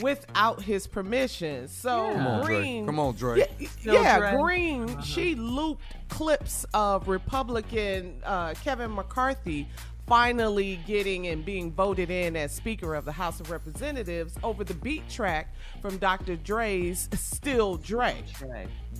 without 0.00 0.62
his 0.62 0.86
permission. 0.86 1.68
So 1.68 2.12
Come 2.12 2.26
on, 2.26 2.44
Dre. 2.44 2.56
Green, 2.56 2.86
Come 2.86 2.98
on, 2.98 3.14
Dre. 3.14 3.38
Yeah, 3.38 3.68
Still 3.68 3.94
yeah, 3.94 4.18
Dre. 4.18 4.42
Green. 4.42 5.02
She 5.02 5.34
looped 5.34 5.82
clips 6.08 6.64
of 6.74 7.08
Republican 7.08 8.20
uh, 8.24 8.54
Kevin 8.62 8.94
McCarthy 8.94 9.68
finally 10.06 10.78
getting 10.86 11.28
and 11.28 11.44
being 11.44 11.72
voted 11.72 12.10
in 12.10 12.36
as 12.36 12.52
Speaker 12.52 12.94
of 12.94 13.04
the 13.04 13.12
House 13.12 13.40
of 13.40 13.50
Representatives 13.50 14.34
over 14.42 14.64
the 14.64 14.74
beat 14.74 15.08
track 15.08 15.54
from 15.80 15.96
Dr. 15.98 16.36
Dre's 16.36 17.08
"Still 17.14 17.76
Dre." 17.76 18.22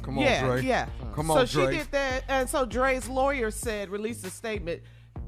Come 0.03 0.19
on, 0.19 0.25
yeah, 0.25 0.47
Dre. 0.47 0.63
yeah. 0.63 0.89
Come 1.15 1.31
on. 1.31 1.47
so 1.47 1.63
on, 1.63 1.71
she 1.71 1.79
did 1.79 1.91
that, 1.93 2.25
and 2.29 2.49
so 2.49 2.65
Dre's 2.65 3.09
lawyer 3.09 3.51
said, 3.51 3.89
released 3.91 4.27
a 4.27 4.31
statement. 4.31 4.83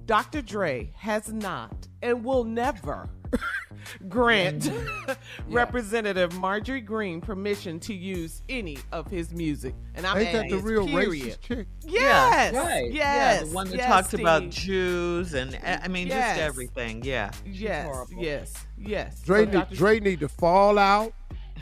Dr. 0.07 0.41
Dre 0.41 0.93
has 0.97 1.33
not 1.33 1.89
and 2.03 2.25
will 2.25 2.45
never 2.45 3.09
grant 4.09 4.70
Representative 5.48 6.35
Marjorie 6.39 6.81
Greene 6.81 7.20
permission 7.20 7.78
to 7.81 7.94
use 7.94 8.43
any 8.48 8.78
of 8.93 9.09
his 9.11 9.32
music. 9.32 9.74
And 9.94 10.07
I'm 10.07 10.19
Ain't 10.19 10.32
that 10.32 10.48
the 10.51 10.59
real 10.59 10.86
period. 10.86 11.39
racist 11.39 11.40
chick? 11.40 11.66
Yes, 11.86 12.55
right. 12.55 12.93
yes, 12.93 13.40
Yeah, 13.43 13.44
the 13.48 13.55
one 13.55 13.69
that 13.70 13.77
yes, 13.77 13.86
talks 13.89 14.15
about 14.15 14.51
Jews 14.51 15.35
and 15.35 15.55
uh, 15.65 15.78
I 15.82 15.89
mean 15.89 16.09
Yes. 16.09 16.36
just 16.36 16.40
everything. 16.47 17.03
Yeah. 17.05 17.31
Yes, 17.44 18.09
yes, 18.16 18.66
yes. 18.78 19.20
Dre, 19.23 19.40
So 19.40 19.44
need, 19.44 19.53
Dr. 19.53 19.74
Dre 19.77 20.01
need 20.01 20.20
to 20.20 20.28
fall 20.28 20.78
out. 20.78 21.12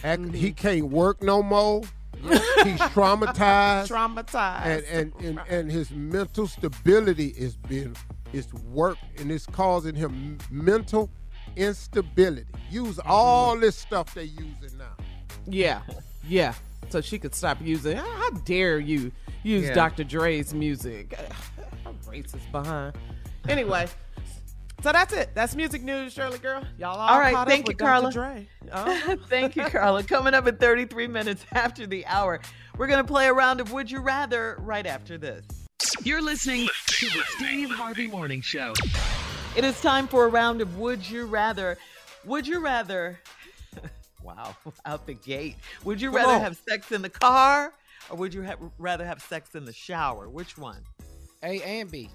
Act, 0.02 0.34
He 0.34 0.52
can't 0.52 0.88
work 0.90 1.22
no 1.22 1.42
more. 1.42 1.82
He's 2.22 2.80
traumatized. 2.94 3.88
traumatized. 3.88 4.66
and 4.66 4.84
and, 4.86 5.12
and 5.20 5.40
and 5.48 5.70
his 5.70 5.90
mental 5.90 6.46
stability 6.46 7.28
is 7.36 7.56
being 7.56 7.94
is 8.32 8.52
work 8.54 8.96
and 9.18 9.30
it's 9.30 9.46
causing 9.46 9.94
him 9.94 10.38
mental 10.50 11.10
instability. 11.56 12.46
Use 12.70 12.98
all 13.04 13.52
mm-hmm. 13.52 13.62
this 13.62 13.76
stuff 13.76 14.14
they're 14.14 14.24
using 14.24 14.78
now. 14.78 14.96
Yeah, 15.46 15.82
yeah. 16.26 16.54
So 16.90 17.00
she 17.00 17.18
could 17.18 17.34
stop 17.34 17.58
using. 17.60 17.96
How, 17.96 18.10
how 18.10 18.30
dare 18.30 18.78
you 18.78 19.12
use 19.42 19.66
Yeah. 19.66 19.74
Dr. 19.74 20.04
Dre's 20.04 20.54
music? 20.54 21.18
I'm 21.86 21.98
racist 22.06 22.50
behind. 22.52 22.96
Anyway, 23.48 23.88
so 24.82 24.92
that's 24.92 25.12
it. 25.12 25.30
That's 25.34 25.54
music 25.54 25.82
news, 25.82 26.12
Shirley 26.12 26.38
girl. 26.38 26.62
Y'all 26.78 26.96
all, 26.96 27.08
All 27.08 27.18
right, 27.18 27.34
caught 27.34 27.48
thank 27.48 27.62
up 27.64 27.68
you, 27.68 27.70
with 27.70 27.78
Carla. 27.78 28.12
Dr. 28.12 28.12
Dre. 28.12 28.48
Oh. 28.72 29.16
Thank 29.28 29.56
you, 29.56 29.64
Carla. 29.64 30.02
Coming 30.02 30.34
up 30.34 30.46
in 30.46 30.56
33 30.56 31.06
minutes 31.06 31.44
after 31.52 31.86
the 31.86 32.04
hour, 32.06 32.40
we're 32.76 32.86
going 32.86 33.04
to 33.04 33.10
play 33.10 33.26
a 33.26 33.32
round 33.32 33.60
of 33.60 33.72
Would 33.72 33.90
You 33.90 34.00
Rather 34.00 34.56
right 34.58 34.86
after 34.86 35.16
this. 35.18 35.44
You're 36.02 36.22
listening 36.22 36.68
to 36.86 37.06
the 37.06 37.22
Steve 37.36 37.70
Harvey 37.70 38.06
Morning 38.06 38.40
Show. 38.40 38.72
It 39.56 39.62
is 39.64 39.80
time 39.80 40.08
for 40.08 40.24
a 40.24 40.28
round 40.28 40.60
of 40.60 40.78
Would 40.78 41.08
You 41.08 41.26
Rather. 41.26 41.78
Would 42.24 42.46
you 42.46 42.58
rather, 42.60 43.20
wow, 44.22 44.56
out 44.86 45.06
the 45.06 45.14
gate, 45.14 45.56
would 45.84 46.00
you 46.00 46.08
Come 46.08 46.16
rather 46.16 46.32
on. 46.34 46.40
have 46.40 46.56
sex 46.68 46.90
in 46.90 47.02
the 47.02 47.08
car 47.10 47.72
or 48.10 48.16
would 48.16 48.32
you 48.34 48.42
ha- 48.44 48.56
rather 48.78 49.04
have 49.04 49.22
sex 49.22 49.54
in 49.54 49.64
the 49.64 49.72
shower? 49.72 50.28
Which 50.28 50.56
one? 50.58 50.80
A 51.42 51.60
and 51.62 51.90
B. 51.90 52.08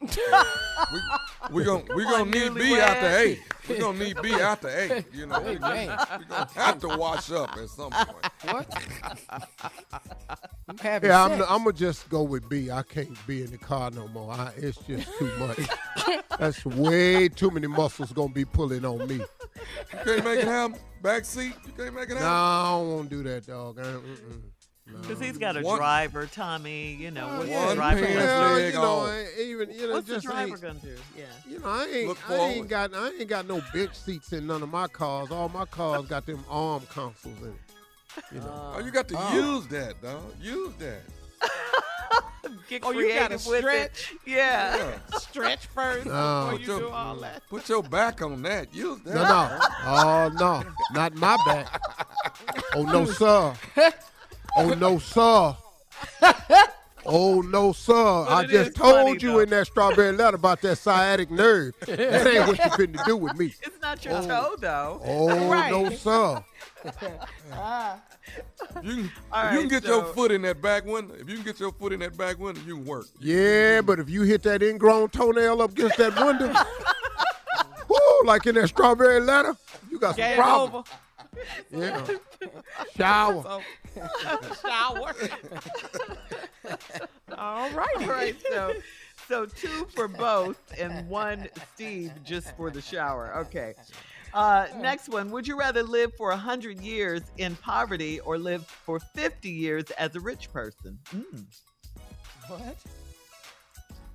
we 1.50 1.64
gonna 1.64 1.82
we 1.94 2.04
Come 2.04 2.12
gonna 2.12 2.22
on, 2.22 2.30
need 2.30 2.54
B 2.54 2.78
after 2.78 3.06
newlywed. 3.06 3.20
eight. 3.20 3.40
We 3.68 3.78
gonna 3.78 3.98
need 3.98 4.22
B 4.22 4.32
after 4.34 4.68
eight. 4.68 5.04
You 5.12 5.26
know, 5.26 5.40
we, 5.40 5.52
we, 5.52 5.56
Hey, 5.56 5.88
we 6.18 6.24
gonna 6.26 6.48
have 6.54 6.78
to 6.80 6.88
wash 6.88 7.30
up 7.32 7.56
at 7.56 7.68
some 7.70 7.90
point. 7.90 8.26
What? 8.42 8.82
I'm 10.68 10.78
having 10.78 11.10
Yeah, 11.10 11.24
I'm, 11.24 11.30
sex. 11.38 11.44
I'm 11.48 11.58
gonna 11.64 11.72
just 11.72 12.08
go 12.10 12.22
with 12.24 12.48
B. 12.48 12.70
I 12.70 12.82
can't 12.82 13.26
be 13.26 13.42
in 13.42 13.50
the 13.50 13.58
car 13.58 13.90
no 13.90 14.06
more. 14.08 14.32
I, 14.32 14.52
it's 14.56 14.78
just 14.78 15.08
too 15.18 15.30
much. 15.38 15.60
That's 16.38 16.64
way 16.66 17.28
too 17.28 17.50
many 17.50 17.66
muscles 17.66 18.12
gonna 18.12 18.32
be 18.32 18.44
pulling 18.44 18.84
on 18.84 19.06
me. 19.08 19.16
You 19.16 19.24
can't 20.04 20.24
make 20.24 20.40
it 20.40 20.44
happen. 20.48 20.78
Back 21.02 21.24
seat. 21.24 21.54
You 21.66 21.72
can't 21.72 21.94
make 21.94 22.10
it 22.10 22.16
happen. 22.18 22.22
No. 22.22 22.28
I 22.28 22.70
don't 22.72 22.96
want 22.96 23.10
to 23.10 23.16
do 23.16 23.22
that, 23.24 23.46
dog. 23.46 23.78
I, 23.78 23.82
mm-mm. 23.82 24.42
Because 24.86 25.18
he's 25.20 25.32
um, 25.32 25.38
got 25.38 25.56
a 25.56 25.62
One- 25.62 25.78
driver, 25.78 26.26
Tommy. 26.26 26.94
You 26.94 27.10
know, 27.10 27.26
what's 27.38 27.50
one 27.50 27.68
the 27.70 27.74
driver 27.74 28.06
pants 28.06 28.24
gonna 28.24 28.48
do? 28.48 28.54
leg 28.54 28.74
you 28.74 28.80
know. 28.80 29.00
I- 29.00 29.40
even 29.42 29.70
you 29.72 29.86
know, 29.88 29.92
What's 29.94 30.06
the 30.06 30.14
just 30.14 30.26
driver 30.26 30.56
gonna 30.58 30.78
do? 30.78 30.96
Yeah. 31.16 31.24
You 31.48 31.58
know, 31.58 31.66
I 31.68 31.84
ain't, 31.86 32.30
I 32.30 32.36
ain't 32.36 32.68
got, 32.68 32.94
I 32.94 33.08
ain't 33.08 33.28
got 33.28 33.46
no 33.48 33.60
bench 33.74 33.94
seats 33.94 34.32
in 34.32 34.46
none 34.46 34.62
of 34.62 34.68
my 34.68 34.86
cars. 34.86 35.30
All 35.30 35.48
my 35.48 35.64
cars 35.64 36.06
got 36.06 36.24
them 36.26 36.44
arm 36.48 36.82
consoles 36.88 37.36
in 37.42 37.48
it. 37.48 38.24
You 38.32 38.38
know, 38.40 38.72
Oh, 38.76 38.78
you 38.80 38.90
got 38.92 39.08
to 39.08 39.16
Oh. 39.18 39.34
use 39.56 39.66
that, 39.68 40.00
dog. 40.00 40.22
Use 40.40 40.72
that. 40.78 41.00
Get 42.68 42.82
Oh, 42.84 42.92
you 42.92 43.08
gotta 43.12 43.38
creative 43.38 43.54
it. 43.54 43.58
stretch. 43.60 44.14
Yeah. 44.24 44.76
Yeah. 45.10 45.18
Stretch 45.18 45.66
first 45.66 46.06
No. 46.06 46.12
before 46.12 46.52
you 46.52 46.58
Put 46.58 46.64
do 46.66 46.78
your- 46.84 46.92
all 46.92 47.16
that. 47.16 47.42
Put 47.50 47.68
your 47.68 47.82
back 47.82 48.22
on 48.22 48.42
that. 48.42 48.72
Use 48.74 49.00
that. 49.00 49.14
no, 49.14 49.22
no, 49.24 49.58
oh 49.84 50.30
no, 50.38 50.62
not 50.92 51.14
my 51.16 51.36
back. 51.44 51.80
Oh 52.74 52.82
no, 52.84 53.04
sir. 53.06 53.52
Oh 54.56 54.74
no, 54.74 54.98
sir. 54.98 55.56
Oh 57.08 57.40
no, 57.40 57.70
sir! 57.72 57.94
I 57.94 58.44
just 58.46 58.74
told 58.74 58.94
funny, 59.06 59.12
you 59.12 59.18
though. 59.34 59.38
in 59.38 59.50
that 59.50 59.68
strawberry 59.68 60.10
letter 60.10 60.34
about 60.34 60.60
that 60.62 60.76
sciatic 60.76 61.30
nerve. 61.30 61.72
That 61.86 62.00
ain't 62.26 62.48
what 62.48 62.58
you're 62.58 62.66
finna 62.88 63.04
do 63.06 63.16
with 63.16 63.36
me. 63.38 63.54
It's 63.62 63.80
not 63.80 64.04
your 64.04 64.20
toe, 64.22 64.54
oh. 64.54 64.56
though. 64.58 65.00
Oh 65.04 65.48
Right. 65.48 65.70
no, 65.70 65.88
sir! 65.90 66.42
You 68.82 68.90
can, 68.96 69.10
All 69.32 69.46
if 69.46 69.52
you 69.54 69.60
can 69.60 69.68
get 69.68 69.84
so- 69.84 69.88
your 69.98 70.04
foot 70.12 70.32
in 70.32 70.42
that 70.42 70.60
back 70.60 70.84
window. 70.84 71.14
If 71.14 71.28
you 71.28 71.36
can 71.36 71.44
get 71.44 71.60
your 71.60 71.70
foot 71.70 71.92
in 71.92 72.00
that 72.00 72.16
back 72.16 72.40
window, 72.40 72.60
you 72.66 72.74
can 72.78 72.84
work. 72.84 73.06
Yeah, 73.20 73.82
but 73.82 74.00
if 74.00 74.10
you 74.10 74.22
hit 74.22 74.42
that 74.42 74.60
ingrown 74.64 75.10
toenail 75.10 75.62
up 75.62 75.70
against 75.70 75.98
that 75.98 76.16
window, 76.16 76.52
whoo, 77.88 78.26
like 78.26 78.44
in 78.46 78.56
that 78.56 78.66
strawberry 78.68 79.20
letter, 79.20 79.56
you 79.92 80.00
got 80.00 80.16
some 80.16 80.24
Game 80.24 80.36
problems. 80.38 80.88
over. 81.72 81.84
Yeah. 81.84 82.04
Shower. 82.96 83.42
So, 83.44 83.60
shower. 84.62 85.14
all 87.36 87.70
righty. 87.70 88.04
All 88.04 88.10
right, 88.10 88.36
so 88.50 88.74
so 89.28 89.46
two 89.46 89.86
for 89.94 90.08
both 90.08 90.58
and 90.78 91.08
one 91.08 91.48
Steve 91.74 92.12
just 92.24 92.56
for 92.56 92.70
the 92.70 92.80
shower. 92.80 93.34
Okay. 93.38 93.74
Uh, 94.34 94.66
next 94.78 95.08
one. 95.08 95.30
Would 95.30 95.48
you 95.48 95.58
rather 95.58 95.82
live 95.82 96.12
for 96.14 96.28
100 96.28 96.80
years 96.80 97.22
in 97.38 97.56
poverty 97.56 98.20
or 98.20 98.38
live 98.38 98.66
for 98.66 99.00
50 99.00 99.48
years 99.48 99.84
as 99.92 100.14
a 100.14 100.20
rich 100.20 100.52
person? 100.52 100.98
Mm. 101.14 101.44
What? 102.48 102.76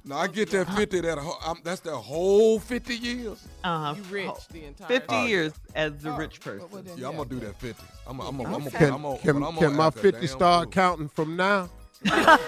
Now 0.03 0.17
I 0.17 0.27
get 0.27 0.49
that 0.51 0.67
fifty. 0.75 0.99
That 1.01 1.17
um, 1.19 1.59
that's 1.63 1.81
the 1.81 1.95
whole 1.95 2.59
fifty 2.59 2.95
years. 2.95 3.47
Uh 3.63 3.93
huh. 3.93 3.95
You 3.97 4.03
rich 4.03 4.31
the 4.51 4.65
entire 4.65 4.87
50 4.87 5.07
time. 5.07 5.27
years 5.27 5.53
as 5.75 6.03
a 6.05 6.09
Oh, 6.09 6.17
rich 6.17 6.39
person. 6.39 6.67
well, 6.71 6.81
then, 6.81 6.97
Yeah, 6.97 7.09
I'm 7.09 7.17
gonna 7.17 7.29
do 7.29 7.39
that 7.41 7.59
fifty. 7.59 7.83
I'm 8.07 8.17
gonna, 8.17 8.29
I'm 8.29 8.37
gonna, 8.37 8.55
I'm 8.55 8.71
Can, 8.71 8.93
I'm 8.93 9.01
gonna, 9.03 9.17
can, 9.19 9.35
I'm 9.37 9.43
can 9.53 9.59
gonna 9.59 9.75
my 9.75 9.89
50 9.91 10.11
damn 10.11 10.27
start 10.27 10.63
fool. 10.65 10.71
counting 10.71 11.09
from 11.09 11.35
now? 11.35 11.69
Not 12.05 12.39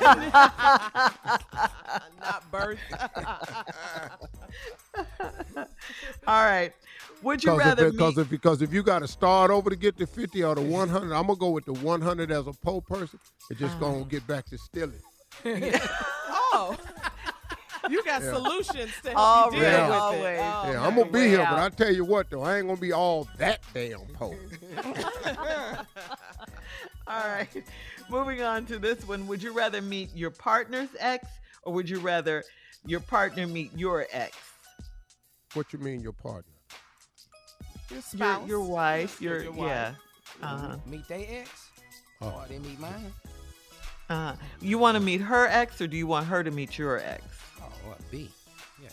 birth. 2.52 2.80
All 6.28 6.44
right. 6.46 6.74
Would 7.22 7.44
you 7.44 7.52
Because 7.52 7.66
rather 7.66 7.86
if, 7.88 7.92
because 7.94 8.16
meet- 8.18 8.22
if 8.24 8.30
because 8.30 8.62
if 8.64 8.74
you 8.74 8.82
got 8.84 9.00
to 9.00 9.08
start 9.08 9.52
over 9.52 9.70
to 9.70 9.76
get 9.76 9.96
to 10.00 10.08
50 10.08 10.44
or 10.44 10.56
the 10.56 10.62
100, 10.62 11.14
I'm 11.14 11.28
gonna 11.28 11.36
go 11.38 11.52
with 11.52 11.66
the 11.66 11.74
100 11.74 12.32
as 12.32 12.48
a 12.48 12.54
poor 12.54 12.82
person. 12.82 13.20
It's 13.52 13.60
just 13.60 13.76
Uh-huh. 13.76 13.92
gonna 13.92 14.06
get 14.06 14.26
back 14.26 14.46
to 14.48 14.58
stealing. 14.58 15.00
oh. 15.46 16.76
You 17.90 18.04
got 18.04 18.22
Yeah. 18.22 18.34
solutions 18.34 18.92
to 19.04 19.10
help 19.10 19.18
Always, 19.18 19.60
you 19.60 19.66
deal 19.66 19.86
with 19.88 19.92
always. 19.96 20.24
it. 20.24 20.40
Oh, 20.42 20.72
yeah, 20.72 20.86
I'm 20.88 20.96
gonna 20.96 21.12
be 21.12 21.28
here, 21.28 21.46
but. 21.50 21.60
I 21.60 21.70
tell 21.70 21.94
you 21.94 22.06
what 22.06 22.30
though, 22.30 22.42
I 22.42 22.58
ain't 22.58 22.68
gonna 22.68 22.80
be 22.80 22.94
all 22.94 23.28
that 23.38 23.60
damn 23.74 24.00
poor. 24.14 24.38
All 27.06 27.28
right. 27.28 27.48
Moving 28.10 28.42
on 28.42 28.66
to 28.68 28.80
this 28.80 29.06
one. 29.06 29.28
Would 29.28 29.44
you 29.44 29.52
rather 29.54 29.82
meet 29.82 30.16
your 30.16 30.30
partner's 30.32 30.90
ex 31.00 31.28
or 31.64 31.74
would 31.74 31.90
you 31.90 32.00
rather 32.00 32.44
your 32.86 33.02
partner 33.02 33.46
meet 33.46 33.72
your 33.78 34.08
ex? 34.12 34.38
What 35.54 35.74
you 35.74 35.80
mean, 35.80 36.00
your 36.02 36.14
partner? 36.14 36.54
Your 37.90 37.98
Your, 37.98 38.02
spouse. 38.02 38.48
your 38.48 38.62
wife, 38.62 39.22
your, 39.22 39.44
Your 39.44 39.52
wife. 39.52 39.68
yeah. 39.68 39.94
Uh-huh. 40.42 40.78
Meet 40.88 41.08
their 41.10 41.26
ex, 41.42 41.50
Oh. 42.22 42.30
or 42.30 42.46
they 42.48 42.60
meet 42.60 42.80
mine. 42.80 43.14
Uh-huh. 44.10 44.36
You 44.62 44.78
want 44.78 44.96
to 44.96 45.02
meet 45.02 45.22
her 45.22 45.46
ex 45.48 45.82
or 45.82 45.88
do 45.88 45.98
you 45.98 46.08
want 46.08 46.26
her 46.28 46.42
to 46.44 46.52
meet 46.52 46.78
your 46.78 47.00
ex? 47.00 47.24
Oh, 47.86 47.90
what 47.90 48.12
B? 48.12 48.30
Yeah. 48.82 48.90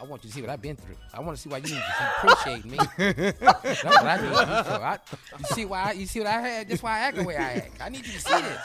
I 0.00 0.04
want 0.04 0.22
you 0.22 0.30
to 0.30 0.34
see 0.34 0.40
what 0.40 0.50
I've 0.50 0.62
been 0.62 0.76
through. 0.76 0.94
I 1.12 1.20
want 1.20 1.36
to 1.36 1.42
see 1.42 1.48
why 1.48 1.56
you 1.56 1.64
need 1.64 1.70
to 1.70 2.28
appreciate 2.28 2.64
me. 2.64 2.78
That's 3.40 3.84
what 3.84 4.04
I 4.04 4.16
need 4.16 4.28
you 4.28 4.36
for. 4.36 4.84
I, 4.84 4.98
you 5.38 5.44
see 5.46 5.64
why? 5.64 5.82
I, 5.82 5.92
you 5.92 6.06
see 6.06 6.20
what 6.20 6.28
I 6.28 6.40
had? 6.40 6.68
That's 6.68 6.82
why 6.82 6.92
I 6.92 6.98
act 7.00 7.16
the 7.16 7.24
way 7.24 7.36
I 7.36 7.52
act. 7.54 7.80
I 7.80 7.88
need 7.88 8.06
you 8.06 8.12
to 8.12 8.20
see 8.20 8.40
this. 8.40 8.60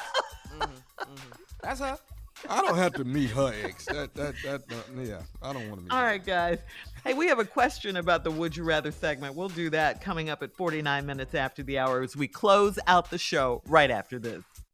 That's 1.61 1.79
her. 1.79 1.97
I 2.49 2.61
don't 2.61 2.77
have 2.77 2.93
to 2.93 3.03
meet 3.03 3.29
her 3.31 3.53
ex. 3.63 3.85
That 3.85 4.13
that 4.15 4.35
that, 4.43 4.61
uh, 4.69 5.01
yeah. 5.01 5.21
I 5.41 5.53
don't 5.53 5.69
want 5.69 5.77
to 5.77 5.81
meet. 5.83 5.91
All 5.91 6.03
right, 6.03 6.23
guys. 6.23 6.59
Hey, 7.03 7.13
we 7.13 7.27
have 7.27 7.39
a 7.39 7.45
question 7.45 7.97
about 7.97 8.23
the 8.23 8.31
Would 8.31 8.55
You 8.55 8.63
Rather 8.63 8.91
segment. 8.91 9.35
We'll 9.35 9.49
do 9.49 9.69
that 9.71 10.01
coming 10.01 10.29
up 10.29 10.43
at 10.43 10.53
49 10.53 11.05
minutes 11.05 11.35
after 11.35 11.63
the 11.63 11.79
hour 11.79 12.01
as 12.01 12.15
we 12.15 12.27
close 12.27 12.77
out 12.87 13.09
the 13.09 13.17
show 13.17 13.61
right 13.67 13.89
after 13.89 14.19
this. 14.19 14.43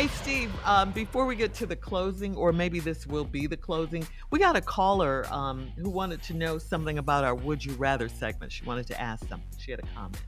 Hey, 0.00 0.06
Steve, 0.06 0.50
um, 0.64 0.92
before 0.92 1.26
we 1.26 1.36
get 1.36 1.52
to 1.56 1.66
the 1.66 1.76
closing, 1.76 2.34
or 2.34 2.54
maybe 2.54 2.80
this 2.80 3.06
will 3.06 3.26
be 3.26 3.46
the 3.46 3.58
closing, 3.58 4.06
we 4.30 4.38
got 4.38 4.56
a 4.56 4.62
caller 4.62 5.26
um, 5.30 5.70
who 5.76 5.90
wanted 5.90 6.22
to 6.22 6.32
know 6.32 6.56
something 6.56 6.96
about 6.96 7.22
our 7.22 7.34
Would 7.34 7.62
You 7.62 7.74
Rather 7.74 8.08
segment. 8.08 8.50
She 8.50 8.64
wanted 8.64 8.86
to 8.86 8.98
ask 8.98 9.28
something. 9.28 9.46
She 9.58 9.72
had 9.72 9.80
a 9.80 9.86
comment. 9.94 10.22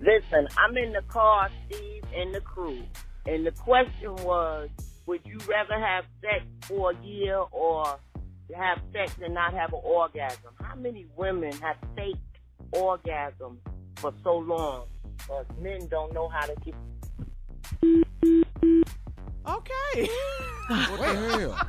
Listen, 0.00 0.48
I'm 0.58 0.76
in 0.76 0.92
the 0.92 1.02
car, 1.02 1.48
Steve, 1.64 2.02
and 2.12 2.34
the 2.34 2.40
crew. 2.40 2.82
And 3.24 3.46
the 3.46 3.52
question 3.52 4.16
was, 4.16 4.68
would 5.06 5.20
you 5.24 5.38
rather 5.48 5.78
have 5.78 6.06
sex 6.20 6.44
for 6.62 6.90
a 6.90 7.04
year 7.04 7.38
or 7.52 7.84
have 8.56 8.80
sex 8.92 9.14
and 9.22 9.32
not 9.32 9.54
have 9.54 9.72
an 9.72 9.80
orgasm? 9.84 10.50
How 10.60 10.74
many 10.74 11.06
women 11.16 11.52
have 11.58 11.76
faked 11.94 12.18
orgasm 12.72 13.60
for 13.94 14.12
so 14.24 14.38
long? 14.38 14.88
Because 15.18 15.46
men 15.60 15.86
don't 15.86 16.12
know 16.12 16.28
how 16.28 16.46
to 16.46 16.54
keep. 16.64 16.74
Okay. 19.46 20.08
What 20.66 20.98
the 20.98 21.38
hell? 21.38 21.68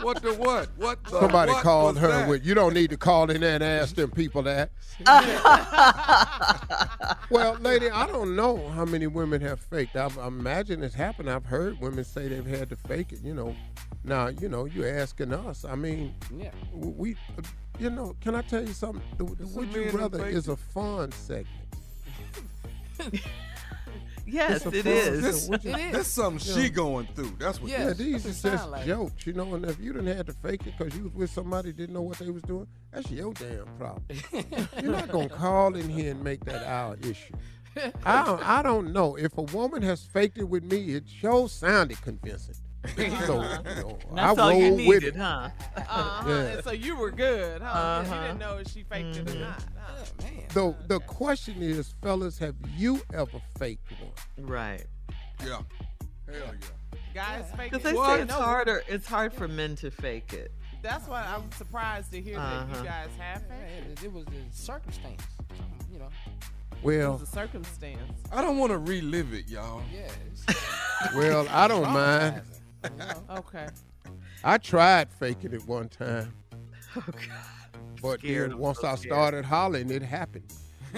What 0.00 0.22
the 0.22 0.32
what? 0.32 0.68
What 0.78 1.04
the 1.04 1.10
Somebody 1.20 1.52
what 1.52 1.62
called 1.62 1.98
her 1.98 2.08
that? 2.08 2.26
with. 2.26 2.46
You 2.46 2.54
don't 2.54 2.72
need 2.72 2.88
to 2.88 2.96
call 2.96 3.30
in 3.30 3.42
there 3.42 3.56
and 3.56 3.62
ask 3.62 3.94
them 3.96 4.10
people 4.10 4.40
that. 4.44 4.70
well, 7.30 7.58
lady, 7.60 7.90
I 7.90 8.06
don't 8.06 8.34
know 8.34 8.66
how 8.70 8.86
many 8.86 9.06
women 9.06 9.42
have 9.42 9.60
faked. 9.60 9.94
I, 9.94 10.08
I 10.18 10.28
imagine 10.28 10.82
it's 10.82 10.94
happened. 10.94 11.28
I've 11.28 11.44
heard 11.44 11.78
women 11.80 12.02
say 12.02 12.28
they've 12.28 12.46
had 12.46 12.70
to 12.70 12.76
fake 12.76 13.12
it. 13.12 13.20
You 13.22 13.34
know, 13.34 13.54
now 14.04 14.28
you 14.28 14.48
know 14.48 14.64
you're 14.64 14.88
asking 14.88 15.34
us. 15.34 15.66
I 15.66 15.74
mean, 15.74 16.14
Yeah. 16.34 16.52
we, 16.72 17.16
uh, 17.38 17.42
you 17.78 17.90
know, 17.90 18.16
can 18.22 18.34
I 18.34 18.40
tell 18.40 18.66
you 18.66 18.72
something? 18.72 19.02
The, 19.18 19.24
the 19.24 19.46
Would 19.48 19.74
You 19.74 19.90
Rather 19.90 20.26
is 20.26 20.48
a 20.48 20.56
fun 20.56 21.12
segment. 21.12 21.46
Yes, 24.30 24.64
It's 24.64 24.66
a 24.66 24.78
it 24.78 24.84
fun- 24.84 24.92
is. 24.92 25.22
This, 25.22 25.48
Would 25.48 25.64
you- 25.64 25.72
this 25.92 26.08
something 26.08 26.46
Yeah. 26.56 26.62
she 26.62 26.70
going 26.70 27.08
through. 27.14 27.36
That's 27.38 27.60
what. 27.60 27.70
Yeah. 27.70 27.88
Yeah, 27.88 27.92
these 27.94 28.22
that's 28.24 28.36
is 28.36 28.42
just 28.42 28.68
like. 28.68 28.86
jokes, 28.86 29.26
you 29.26 29.32
know. 29.32 29.54
And 29.54 29.64
if 29.66 29.80
you 29.80 29.92
didn't 29.92 30.16
have 30.16 30.26
to 30.26 30.32
fake 30.32 30.66
it 30.66 30.74
because 30.78 30.96
you 30.96 31.04
was 31.04 31.12
with 31.14 31.30
somebody 31.30 31.72
didn't 31.72 31.94
know 31.94 32.02
what 32.02 32.18
they 32.18 32.30
was 32.30 32.42
doing, 32.42 32.66
that's 32.92 33.10
your 33.10 33.32
damn 33.34 33.66
problem. 33.78 34.04
You're 34.82 34.92
not 34.92 35.08
gonna 35.10 35.28
call 35.28 35.74
in 35.76 35.88
here 35.88 36.12
and 36.12 36.22
make 36.22 36.44
that 36.44 36.64
our 36.66 36.96
issue. 37.02 37.34
I 38.04 38.24
don't, 38.24 38.42
I 38.48 38.62
don't 38.62 38.92
know 38.92 39.16
if 39.16 39.38
a 39.38 39.42
woman 39.42 39.82
has 39.82 40.02
faked 40.02 40.38
it 40.38 40.48
with 40.48 40.64
me. 40.64 40.94
It 40.94 41.04
sure 41.08 41.48
sounded 41.48 42.00
convincing. 42.02 42.56
So 42.96 43.02
you 43.02 43.10
know, 43.10 43.98
That's 44.14 44.38
I 44.38 44.42
all 44.42 44.52
you 44.52 44.68
roll 44.76 44.86
with 44.86 45.04
it. 45.04 45.16
huh? 45.16 45.50
Uh-huh. 45.76 46.28
Yeah. 46.28 46.34
And 46.40 46.64
so 46.64 46.70
you 46.72 46.96
were 46.96 47.10
good, 47.10 47.60
huh? 47.62 48.02
You 48.06 48.10
Uh-huh. 48.12 48.22
didn't 48.26 48.38
know 48.38 48.56
if 48.58 48.68
she 48.68 48.82
faked 48.84 49.16
it 49.16 49.28
or 49.28 49.32
Mhm. 49.34 49.40
not. 49.40 49.64
huh? 49.78 50.04
man. 50.22 50.44
The 50.54 50.74
the 50.88 51.00
question 51.00 51.62
is, 51.62 51.94
fellas, 52.02 52.38
have 52.38 52.54
you 52.76 53.02
ever 53.12 53.40
faked 53.58 53.92
one? 54.00 54.46
Right. 54.46 54.86
Yeah. 55.40 55.58
Hell 56.26 56.36
yeah. 56.36 56.52
Guys 57.12 57.44
fake 57.56 57.70
Because 57.72 57.82
they 57.82 57.96
say 57.96 58.20
it's 58.22 58.30
no, 58.32 58.40
harder. 58.40 58.82
It's 58.88 59.06
hard 59.06 59.32
for 59.34 59.46
men 59.48 59.76
to 59.76 59.90
fake 59.90 60.32
it. 60.32 60.52
That's 60.82 61.06
why 61.06 61.22
I'm 61.24 61.50
surprised 61.52 62.12
to 62.12 62.20
hear 62.22 62.36
that 62.36 62.40
Uh-huh. 62.62 62.78
you 62.78 62.84
guys 62.84 63.08
have 63.18 63.42
faked. 63.42 64.00
it, 64.00 64.04
it 64.04 64.12
was 64.12 64.24
the 64.26 64.40
circumstance. 64.52 65.22
You 65.92 65.98
know. 65.98 66.08
It 66.72 66.78
Well, 66.82 67.12
was 67.12 67.22
a 67.22 67.26
circumstance. 67.26 68.00
I 68.32 68.40
don't 68.40 68.56
want 68.56 68.70
to 68.72 68.78
relive 68.78 69.34
it, 69.34 69.48
y'all. 69.48 69.82
Yeah. 69.92 70.10
Well, 71.16 71.46
I 71.50 71.66
don't 71.68 71.90
mind. 71.90 72.42
Traumatizing. 72.82 73.38
Okay. 73.38 73.66
I 74.44 74.58
tried 74.58 75.08
faking 75.10 75.52
it 75.52 75.66
one 75.66 75.88
time, 75.88 76.32
Oh, 76.96 77.04
God. 77.06 77.22
but 78.02 78.22
then 78.22 78.56
once 78.58 78.80
so 78.80 78.88
I 78.88 78.94
started 78.96 79.44
hollering, 79.44 79.90
it 79.90 80.02
happened. 80.02 80.52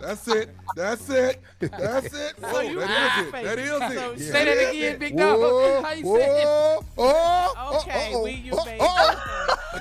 That's 0.00 0.26
it. 0.28 0.50
That's 0.76 1.08
it. 1.10 1.40
That's 1.58 2.06
it. 2.14 2.34
So 2.40 2.48
Whoa, 2.48 2.60
you 2.60 2.78
that 2.80 2.88
have 2.88 3.22
is 3.22 3.28
it. 3.28 3.32
faked 3.32 3.44
That 3.46 3.58
it. 3.58 3.64
is 3.64 3.78
So 3.78 4.12
it. 4.12 4.18
Say 4.20 4.44
that 4.44 4.70
again, 4.70 4.98
big 4.98 5.16
dog. 5.16 5.38
Whoa, 5.40 5.82
How 5.82 5.92
you 5.92 6.04
whoa, 6.04 6.18
say 6.18 6.40
it? 6.40 6.46
oh, 6.46 6.84
oh, 6.98 7.80
Okay, 7.80 8.12
oh, 8.14 8.22
we 8.24 8.30
you 8.32 8.52
oh, 8.54 8.64
faked 8.64 8.78
oh, 8.80 9.78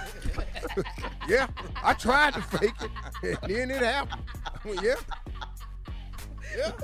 it. 0.78 0.86
Yeah, 1.30 1.48
I 1.84 1.94
tried 1.94 2.34
to 2.34 2.42
fake 2.42 2.74
it, 2.82 3.38
and 3.44 3.52
then 3.52 3.72
it 3.72 3.82
happened. 3.82 4.22
yeah. 4.82 4.96
Yeah. 6.58 6.72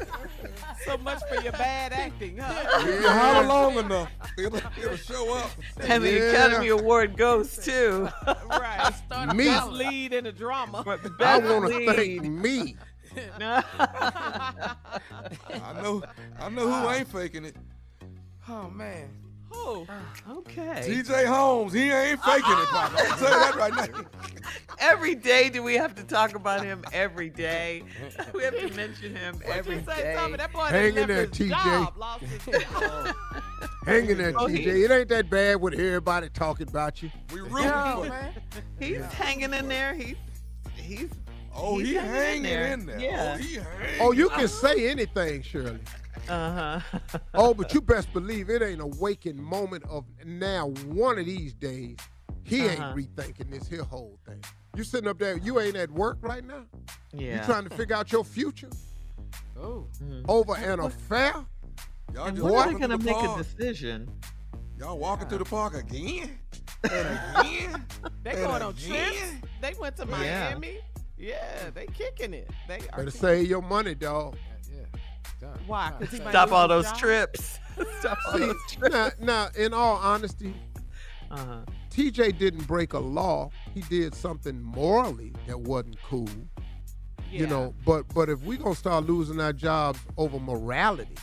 So 0.86 0.98
much 1.00 1.20
for 1.28 1.42
your 1.42 1.52
bad 1.54 1.92
acting, 1.92 2.38
huh? 2.38 2.80
If 2.88 3.02
you 3.02 3.10
holler 3.10 3.46
long 3.48 3.78
enough, 3.78 4.10
it'll, 4.38 4.56
it'll 4.82 4.96
show 4.96 5.34
up. 5.36 5.50
And 5.82 6.02
the 6.02 6.12
Yeah. 6.14 6.32
Academy 6.32 6.68
Award 6.70 7.18
goes 7.18 7.58
to 7.66 8.10
right. 8.50 8.94
Me. 9.36 9.46
Best 9.46 9.70
lead 9.72 10.14
in 10.14 10.28
a 10.28 10.32
drama. 10.32 10.84
But 10.86 11.02
I 11.04 11.10
Best 11.18 11.44
want 11.44 11.72
to 11.72 11.78
lead. 11.78 11.96
thank 11.96 12.24
me. 12.24 12.78
I 13.40 14.74
know. 15.82 16.04
I 16.40 16.50
know 16.50 16.72
who 16.72 16.90
ain't 16.92 17.08
faking 17.10 17.46
it. 17.46 17.56
Oh 18.48 18.70
man. 18.70 19.10
Who? 19.66 19.88
okay. 20.30 20.82
T.J. 20.86 21.26
Holmes. 21.26 21.74
He 21.74 21.90
ain't 21.92 22.22
faking 22.22 22.52
it, 22.52 22.68
Papa. 22.70 22.96
I'll 22.98 23.18
tell 23.18 23.32
you 23.32 23.40
that 23.40 23.56
right 23.56 23.74
now. 23.94 24.04
Every 24.80 25.16
day, 25.16 25.50
do 25.50 25.64
we 25.64 25.76
have 25.76 25.96
to 25.96 26.04
talk 26.04 26.36
about 26.36 26.64
him? 26.64 26.84
Every 26.94 27.30
day, 27.30 27.84
we 28.34 28.44
have 28.44 28.56
to 28.56 28.72
mention 28.76 29.16
him 29.16 29.42
every 29.46 29.78
day. 29.80 30.16
That 30.38 30.54
boy 30.54 30.66
Hang 30.66 30.94
done 30.94 31.04
in 31.04 31.08
there, 31.10 31.22
his 31.26 31.32
TJ. 31.32 31.50
job, 31.50 31.98
lost 31.98 32.24
his 32.24 32.64
job. 32.64 33.16
Hang 33.86 34.10
in 34.10 34.18
there, 34.18 34.34
Oh, 34.38 34.48
TJ. 34.48 34.58
he- 34.58 34.84
It 34.84 34.92
ain't 34.92 35.10
that 35.10 35.30
bad 35.30 35.62
with 35.62 35.74
everybody 35.74 36.30
talking 36.30 36.68
about 36.68 37.02
you. 37.02 37.10
We 37.34 37.40
rooting 37.42 37.68
No, 37.68 38.10
he's 38.80 39.02
hanging 39.06 39.54
in 39.54 39.68
there. 39.68 39.94
He's 39.96 40.16
he's. 40.76 41.10
Oh, 41.56 41.80
he's 41.80 41.90
he 41.90 41.94
hanging 41.96 42.46
in 42.46 42.86
there. 42.86 42.98
Oh, 42.98 43.02
yeah. 43.02 43.34
Oh, 43.34 43.38
he 43.38 43.54
hanging. 43.56 44.02
Oh, 44.02 44.12
you 44.12 44.30
can 44.30 44.48
say 44.48 44.90
anything, 44.90 45.42
Shirley. 45.42 45.80
Uh 46.30 46.80
huh. 46.82 47.20
Oh, 47.34 47.54
but 47.54 47.74
you 47.74 47.82
best 47.82 48.12
believe 48.14 48.50
it 48.50 48.62
ain't 48.62 48.82
a 48.82 48.88
waking 48.88 49.42
moment 49.42 49.84
of 49.90 50.06
now. 50.26 50.68
One 50.88 51.18
of 51.20 51.26
these 51.26 51.54
days, 51.54 51.98
he 52.44 52.68
Uh-huh. 52.68 52.94
ain't 52.96 53.16
rethinking 53.16 53.50
this 53.52 53.68
here 53.68 53.84
whole 53.84 54.18
thing. 54.26 54.44
You 54.76 54.84
sitting 54.84 55.10
up 55.10 55.18
there, 55.20 55.38
you 55.38 55.60
ain't 55.60 55.76
at 55.76 55.90
work 55.92 56.18
right 56.22 56.44
now. 56.46 56.66
Yeah. 57.14 57.40
You 57.40 57.46
trying 57.46 57.68
to 57.68 57.76
figure 57.76 57.96
out 57.96 58.12
your 58.12 58.24
future 58.24 58.70
Oh. 59.60 59.88
over 60.28 60.56
an 60.56 60.80
affair? 60.80 61.34
Y'all 62.14 62.28
And 62.28 62.38
just 62.38 62.44
when 62.46 62.54
are 62.54 62.56
walking 62.58 62.74
they 62.74 62.80
gonna 62.82 62.98
the 62.98 63.04
make 63.04 63.16
a 63.24 63.38
decision? 63.38 64.10
Y'all 64.80 64.98
walking 65.00 65.28
through 65.28 65.40
the 65.40 65.46
park 65.46 65.74
again? 65.76 66.38
And 66.92 67.20
again? 67.40 67.86
They 68.24 68.32
And 68.32 68.40
going 68.46 68.62
on 68.62 68.76
trips. 68.76 69.18
They 69.62 69.74
went 69.80 69.98
to 69.98 70.06
Miami. 70.06 70.78
Yeah, 71.18 71.72
they 71.74 71.88
kicking 71.88 72.36
it. 72.36 72.50
They 72.68 72.76
are 72.76 72.80
Better 72.80 73.06
kicking 73.06 73.20
save 73.20 73.48
your 73.50 73.64
money, 73.64 73.96
dog. 73.96 74.38
It. 75.42 75.48
Why? 75.68 75.94
'Cause 76.00 76.10
he 76.12 76.20
might 76.20 76.30
Stop 76.32 76.52
all 76.52 76.68
those 76.68 76.86
job? 76.86 76.98
trips. 76.98 77.60
Stop 78.00 78.18
all 78.28 78.40
those 78.40 78.56
trips. 78.72 78.90
now, 78.94 79.10
now, 79.20 79.50
in 79.58 79.74
all 79.74 79.96
honesty, 79.98 80.54
Uh-huh. 81.30 81.60
TJ 81.92 82.38
didn't 82.38 82.66
break 82.68 82.94
a 82.94 83.00
law. 83.00 83.50
He 83.74 83.82
did 83.82 84.14
something 84.16 84.62
morally 84.62 85.34
that 85.48 85.60
wasn't 85.60 85.98
cool. 86.04 86.30
You 87.32 87.46
know, 87.48 87.74
but 87.86 88.08
but 88.14 88.30
if 88.30 88.42
we 88.44 88.56
gonna 88.58 88.74
start 88.76 89.06
losing 89.06 89.42
our 89.42 89.52
jobs 89.52 90.00
over 90.16 90.40
morality, 90.40 91.16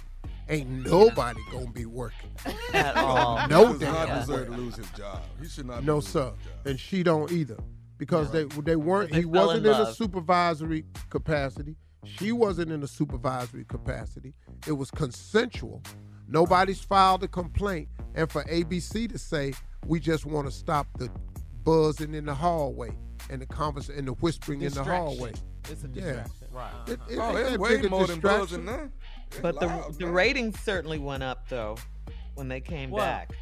ain't 0.50 0.68
nobody 0.68 1.40
gonna 1.50 1.70
be 1.70 1.86
working. 1.86 2.30
At 2.74 2.96
all. 2.98 3.48
No 3.48 3.72
he 3.72 3.78
does 3.78 3.92
not 3.94 4.08
deserve 4.20 4.46
to 4.48 4.52
lose 4.52 4.76
his 4.76 4.90
job. 4.90 5.22
He 5.40 5.48
should 5.48 5.64
not. 5.66 5.82
No 5.82 5.96
losing 5.96 6.10
sir, 6.12 6.24
his 6.36 6.44
job. 6.46 6.66
and 6.66 6.78
she 6.80 7.02
don't 7.02 7.32
either 7.32 7.56
because 7.96 8.30
they 8.32 8.44
they 8.44 8.76
weren't. 8.76 9.12
They 9.12 9.20
he 9.20 9.24
wasn't 9.24 9.64
in, 9.64 9.72
a 9.72 9.94
supervisory 9.94 10.84
capacity. 11.08 11.76
She 12.04 12.32
wasn't 12.32 12.70
in 12.72 12.82
a 12.82 12.86
supervisory 12.86 13.64
capacity. 13.64 14.34
It 14.66 14.72
was 14.72 14.90
consensual. 14.90 15.82
Nobody's 16.28 16.80
filed 16.80 17.22
a 17.24 17.28
complaint, 17.28 17.88
and 18.14 18.30
for 18.30 18.42
ABC 18.44 19.10
to 19.12 19.18
say 19.18 19.52
we 19.86 20.00
just 20.00 20.24
want 20.26 20.46
to 20.46 20.52
stop 20.52 20.86
the 20.98 21.10
buzzing 21.64 22.14
in 22.14 22.24
the 22.26 22.34
hallway 22.34 22.96
and 23.30 23.40
the 23.42 23.46
conversation 23.46 23.98
and 23.98 24.08
the 24.08 24.12
whispering 24.14 24.62
in 24.62 24.72
the 24.72 24.84
hallway. 24.84 25.32
It's 25.70 25.84
a 25.84 25.88
distraction. 25.88 25.94
Yeah. 25.94 26.22
distraction. 26.22 26.48
Right. 26.52 26.88
It, 26.88 27.00
it 27.14 27.18
Oh, 27.18 27.36
it's 27.36 27.58
way 27.58 27.76
big 27.76 27.84
a 27.86 27.88
more 27.90 28.06
than 28.06 28.20
distraction. 28.20 28.40
buzzing 28.40 28.64
now. 28.66 28.88
It's 29.28 29.40
But 29.40 29.60
the 29.60 29.66
loud, 29.66 29.94
the 29.94 30.04
man. 30.06 30.14
ratings 30.14 30.60
certainly 30.60 30.98
went 30.98 31.22
up 31.22 31.48
though 31.48 31.76
when 32.34 32.48
they 32.48 32.60
came 32.60 32.90
Well, 32.90 33.04
back. 33.04 33.32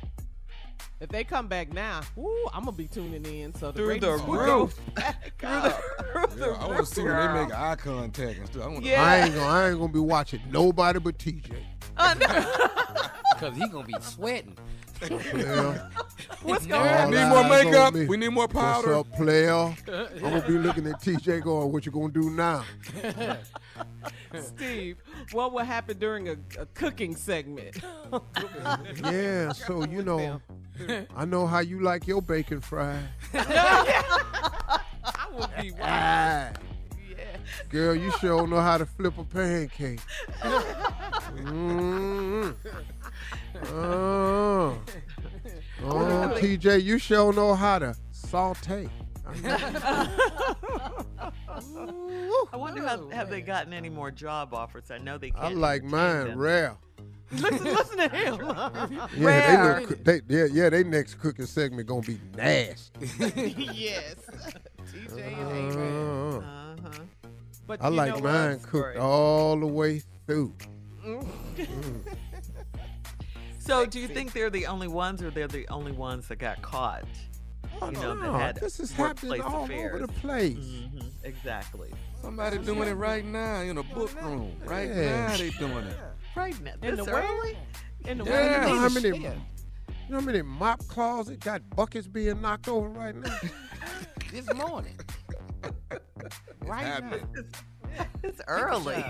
If 1.01 1.09
they 1.09 1.25
come 1.25 1.49
back 1.49 1.73
now, 1.73 2.01
woo, 2.17 2.31
I'm 2.53 2.65
gonna 2.65 2.77
be 2.77 2.87
tuning 2.87 3.25
in. 3.25 3.55
So 3.55 3.73
the 3.73 3.79
Through 3.79 4.01
the 4.01 4.11
ratings 4.13 4.29
will 4.29 4.45
go 4.45 4.61
roof. 4.61 4.81
Through 5.39 5.49
up. 5.49 5.83
the, 6.01 6.27
through 6.29 6.53
Yeah, 6.53 6.57
I 6.61 6.67
want 6.67 6.79
to 6.79 6.87
see 6.87 7.03
when 7.03 7.17
they 7.17 7.43
make 7.45 7.55
eye 7.55 7.77
contact 7.77 8.39
and 8.39 8.47
stuff. 8.47 8.63
I 8.63 8.67
want 8.69 8.85
Yeah. 8.85 9.03
I 9.03 9.17
ain't 9.21 9.35
gonna 9.35 9.47
I 9.47 9.69
ain't 9.71 9.79
gonna 9.79 9.93
be 9.93 9.99
watching 9.99 10.41
nobody 10.51 10.99
but 11.01 11.19
TJ. 11.19 11.53
Because 11.97 12.17
oh, 13.43 13.51
he 13.55 13.69
going 13.69 13.87
to 13.87 13.93
be 13.93 14.01
sweating. 14.01 14.57
Yeah. 15.11 15.89
What's 16.43 16.65
We 16.65 16.71
going 16.71 16.89
All 16.89 17.05
on? 17.07 17.11
need 17.11 17.29
more 17.29 17.45
makeup. 17.49 17.95
We 18.09 18.17
need 18.17 18.29
more 18.29 18.47
powder. 18.49 18.97
What's 18.97 19.11
up, 19.11 19.17
player? 19.17 19.53
I'm 19.89 20.21
gonna 20.21 20.45
be 20.47 20.59
looking 20.59 20.87
at 20.87 21.01
TJ 21.01 21.43
going, 21.43 21.73
"What 21.73 21.85
you 21.85 21.93
gonna 21.93 22.13
do 22.13 22.31
now?" 22.31 22.65
Steve, 24.41 24.99
what 25.33 25.53
will 25.53 25.65
happen 25.65 25.99
during 25.99 26.29
a, 26.29 26.37
a 26.59 26.67
cooking 26.75 27.17
segment? 27.17 27.79
Yeah, 29.05 29.53
so 29.53 29.85
you 29.85 30.03
know, 30.03 30.41
I 31.17 31.25
know 31.25 31.47
how 31.47 31.61
you 31.61 31.81
like 31.81 32.07
your 32.07 32.23
bacon 32.23 32.61
fried. 32.61 33.01
I 33.35 34.83
will 35.33 35.47
be 35.61 35.71
watching. 35.73 35.75
Ah, 35.81 36.51
Yeah. 37.09 37.17
girl, 37.69 37.95
you 37.95 38.11
sure 38.21 38.47
know 38.47 38.61
how 38.61 38.79
to 38.79 38.87
flip 38.87 39.17
a 39.19 39.25
pancake. 39.25 40.01
mm 41.37 42.55
Oh. 43.67 44.79
oh, 45.85 46.35
TJ, 46.41 46.83
you 46.83 46.99
sure 46.99 47.33
know 47.33 47.55
how 47.55 47.79
to 47.79 47.95
saute. 48.11 48.89
I 52.53 52.57
wonder 52.57 52.83
how 52.83 53.09
have 53.11 53.31
they 53.31 53.41
gotten 53.41 53.73
any 53.73 53.89
more 53.89 54.11
job 54.11 54.53
offers? 54.55 54.91
I 54.91 54.99
know 54.99 55.17
they 55.19 55.31
can't. 55.31 55.45
I 55.45 55.49
like 55.51 55.83
entertain 55.83 55.91
mine 56.01 56.27
them. 56.29 56.39
rare. 56.39 56.77
Listen, 57.33 57.65
listen 57.75 57.97
to 57.99 58.09
him. 58.09 58.41
Yeah, 59.17 59.75
they 59.77 59.81
look. 59.81 59.89
coo- 59.89 59.99
They, 60.05 60.21
yeah, 60.29 60.45
yeah, 60.53 60.69
they 60.71 60.85
next 60.85 61.15
cooking 61.15 61.47
segment 61.47 61.87
gonna 61.89 62.03
be 62.03 62.19
nasty. 62.37 63.07
yes. 63.75 64.15
TJ 64.93 65.39
and 65.39 65.53
Amy. 65.53 65.77
Uh, 65.77 66.39
Uh-huh. 66.39 66.91
But 67.67 67.81
I 67.83 67.89
like 67.89 68.09
know 68.09 68.15
what? 68.17 68.25
mine 68.25 68.61
cooked 68.61 68.99
all 68.99 69.59
the 69.59 69.67
way 69.67 70.03
through. 70.27 70.53
So, 73.59 73.87
do 73.87 74.01
you 74.01 74.09
think 74.09 74.33
they're 74.33 74.51
the 74.51 74.67
only 74.67 74.89
ones, 74.89 75.23
or 75.23 75.31
they're 75.31 75.47
the 75.49 75.69
only 75.69 75.93
ones 75.93 76.27
that 76.29 76.37
got 76.37 76.61
caught? 76.63 77.05
Oh, 77.81 77.87
you 77.87 77.93
know, 77.93 78.15
no, 78.15 78.33
that 78.33 78.41
had 78.41 78.57
this 78.57 78.81
is 78.81 78.93
happening 78.93 79.41
all 79.41 79.65
affairs. 79.65 79.95
over 79.95 80.07
the 80.07 80.13
place. 80.15 80.57
Mhm, 80.59 81.05
Exactly. 81.25 81.91
Somebody 82.21 82.59
doing 82.59 82.89
it 82.89 82.93
right 82.95 83.25
now 83.25 83.61
in 83.61 83.79
a 83.79 83.83
book 83.83 84.13
room. 84.23 84.53
Right 84.65 84.89
Yeah. 84.89 85.29
now 85.29 85.37
they 85.37 85.51
doing 85.51 85.87
it. 85.87 85.97
Right 86.35 86.61
now, 86.63 86.73
In 86.83 86.97
this 86.97 87.05
the 87.07 87.13
way? 87.13 87.27
early? 87.27 87.59
In 88.07 88.19
the 88.19 88.25
Yeah. 88.25 88.31
way 88.33 88.69
You 88.69 88.75
know 88.75 88.81
how 88.81 88.89
many? 88.89 89.11
share. 89.11 89.15
You 90.09 90.09
know 90.15 90.21
how 90.21 90.27
many 90.27 90.43
mop 90.43 90.87
closet 90.89 91.41
got 91.41 91.69
buckets 91.71 92.07
being 92.07 92.41
knocked 92.41 92.69
over 92.69 92.89
right 92.89 93.15
now? 93.15 93.39
This 94.33 94.51
morning. 94.55 94.99
right 96.61 96.85
now. 96.85 97.09
happening. 97.11 97.27
It's 98.23 98.41
early. 98.49 99.05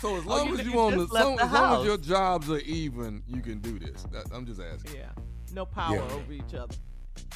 So 0.00 0.16
as 0.16 0.24
Oh, 0.26 0.28
long 0.28 0.48
you- 0.48 0.58
as 0.58 0.66
you, 0.66 0.72
you 0.72 0.80
on 0.80 0.92
the, 0.92 0.98
left 1.06 1.12
long, 1.14 1.36
the 1.36 1.44
as 1.44 1.52
long 1.52 1.80
as 1.80 1.86
your 1.86 1.96
jobs 1.96 2.50
are 2.50 2.58
even, 2.60 3.22
you 3.26 3.40
can 3.40 3.60
do 3.60 3.78
this. 3.78 4.02
That, 4.12 4.26
I'm 4.32 4.44
just 4.44 4.60
asking. 4.60 4.96
Yeah. 4.96 5.06
No 5.54 5.64
power 5.64 5.96
Yeah. 5.96 6.02
over 6.14 6.32
each 6.32 6.52
other. 6.54 6.74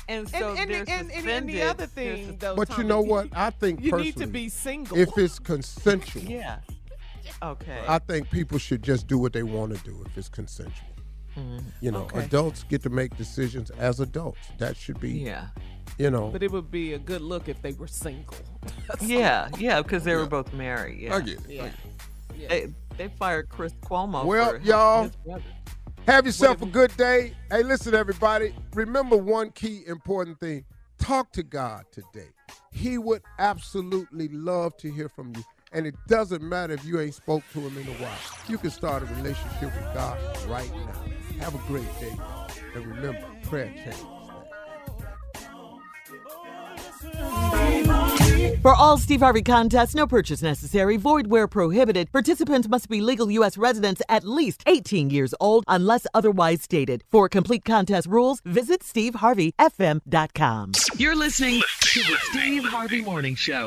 And 0.09 0.29
so 0.29 0.51
and, 0.55 0.71
and, 0.71 0.89
and, 0.89 1.11
and, 1.11 1.29
and 1.29 1.49
the 1.49 1.63
other 1.63 1.87
thing, 1.87 2.37
though, 2.39 2.55
But 2.55 2.77
you 2.77 2.85
know 2.85 3.01
what? 3.01 3.29
I 3.35 3.49
think 3.51 3.81
You 3.81 3.91
personally, 3.93 4.05
need 4.13 4.17
to 4.19 4.27
be 4.27 4.49
single. 4.51 4.97
if 4.99 5.17
it's 5.17 5.39
consensual, 5.39 6.23
Yeah. 6.23 6.59
Okay. 7.43 7.83
I 7.89 7.99
think 7.99 8.31
people 8.31 8.59
should 8.59 8.83
just 8.83 9.07
do 9.07 9.19
what 9.19 9.33
they 9.33 9.43
want 9.43 9.77
to 9.77 9.83
do 9.85 10.03
if 10.07 10.17
it's 10.17 10.29
consensual. 10.29 10.89
Mm-hmm. 11.37 11.59
You 11.81 11.91
know, 11.93 12.03
Okay. 12.03 12.25
adults 12.25 12.65
get 12.65 12.83
to 12.83 12.91
make 12.91 13.17
decisions 13.17 13.71
as 13.71 14.01
adults. 14.01 14.39
That 14.59 14.77
should 14.77 15.01
be, 15.01 15.13
yeah. 15.13 15.47
you 15.99 16.11
know. 16.11 16.29
but 16.29 16.43
it 16.43 16.51
would 16.51 16.71
be 16.71 16.93
a 16.93 16.99
good 16.99 17.23
look 17.23 17.49
if 17.49 17.61
they 17.63 17.73
were 17.73 17.87
single. 17.87 18.37
Yeah. 19.01 19.49
Yeah. 19.59 19.81
Because 19.83 20.05
they 20.05 20.15
were 20.15 20.27
both 20.27 20.53
married. 20.53 21.01
Yeah. 21.01 21.17
I 21.17 21.21
get 21.21 21.39
it. 21.39 21.41
I 21.49 21.53
Yeah. 21.53 21.63
get 22.37 22.53
it. 22.53 22.75
They, 22.97 23.07
they 23.07 23.15
fired 23.17 23.49
Chris 23.49 23.73
Cuomo. 23.83 24.25
Well, 24.25 24.51
for 24.51 24.57
y'all. 24.59 25.11
Have 26.07 26.27
yourself 26.27 26.61
a 26.63 26.67
good 26.67 26.95
day. 26.97 27.33
Hey, 27.51 27.63
listen, 27.63 27.95
everybody. 27.95 28.55
Remember 28.75 29.17
one 29.17 29.51
key 29.51 29.83
important 29.87 30.41
thing 30.41 30.65
talk 30.99 31.33
to 31.33 31.43
God 31.43 31.85
today. 31.93 32.29
He 32.71 32.99
would 32.99 33.23
absolutely 33.39 34.29
love 34.29 34.77
to 34.79 34.91
hear 34.91 35.09
from 35.09 35.33
you. 35.37 35.43
And 35.73 35.87
it 35.87 35.95
doesn't 36.07 36.43
matter 36.43 36.75
if 36.75 36.85
you 36.85 37.01
ain't 37.01 37.15
spoke 37.15 37.43
to 37.55 37.61
him 37.61 37.79
in 37.79 37.89
a 37.89 37.93
while. 37.93 38.19
You 38.49 38.59
can 38.59 38.71
start 38.71 39.03
a 39.03 39.07
relationship 39.07 39.75
with 39.75 39.95
God 39.95 40.19
right 40.49 40.71
now. 40.75 40.93
Have 41.41 41.55
a 41.55 41.67
great 41.67 41.89
day. 41.99 42.15
And 42.75 42.87
remember, 42.87 43.27
prayer 43.43 43.73
changes. 43.75 44.05
For 48.63 48.75
all 48.75 48.97
Steve 48.97 49.21
Harvey 49.21 49.43
contests, 49.43 49.95
no 49.95 50.07
purchase 50.07 50.41
necessary, 50.41 50.97
void 50.97 51.27
where 51.27 51.49
prohibited. 51.49 52.13
Participants 52.13 52.69
must 52.69 52.89
be 52.89 53.01
legal 53.01 53.29
U.S. 53.33 53.59
residents 53.59 54.03
at 54.09 54.25
least 54.25 54.63
18 54.67 55.11
years 55.11 55.35
old 55.41 55.65
unless 55.67 56.07
otherwise 56.15 56.63
stated. 56.63 57.03
For 57.11 57.29
complete 57.29 57.65
contest 57.65 58.07
rules, 58.07 58.41
visit 58.45 58.83
SteveHarveyFM.com. 58.83 60.73
You're 60.97 61.17
listening 61.17 61.61
to 61.81 62.01
the 62.01 62.17
Steve 62.31 62.65
Harvey 62.65 63.03
Morning 63.03 63.35
Show. 63.35 63.67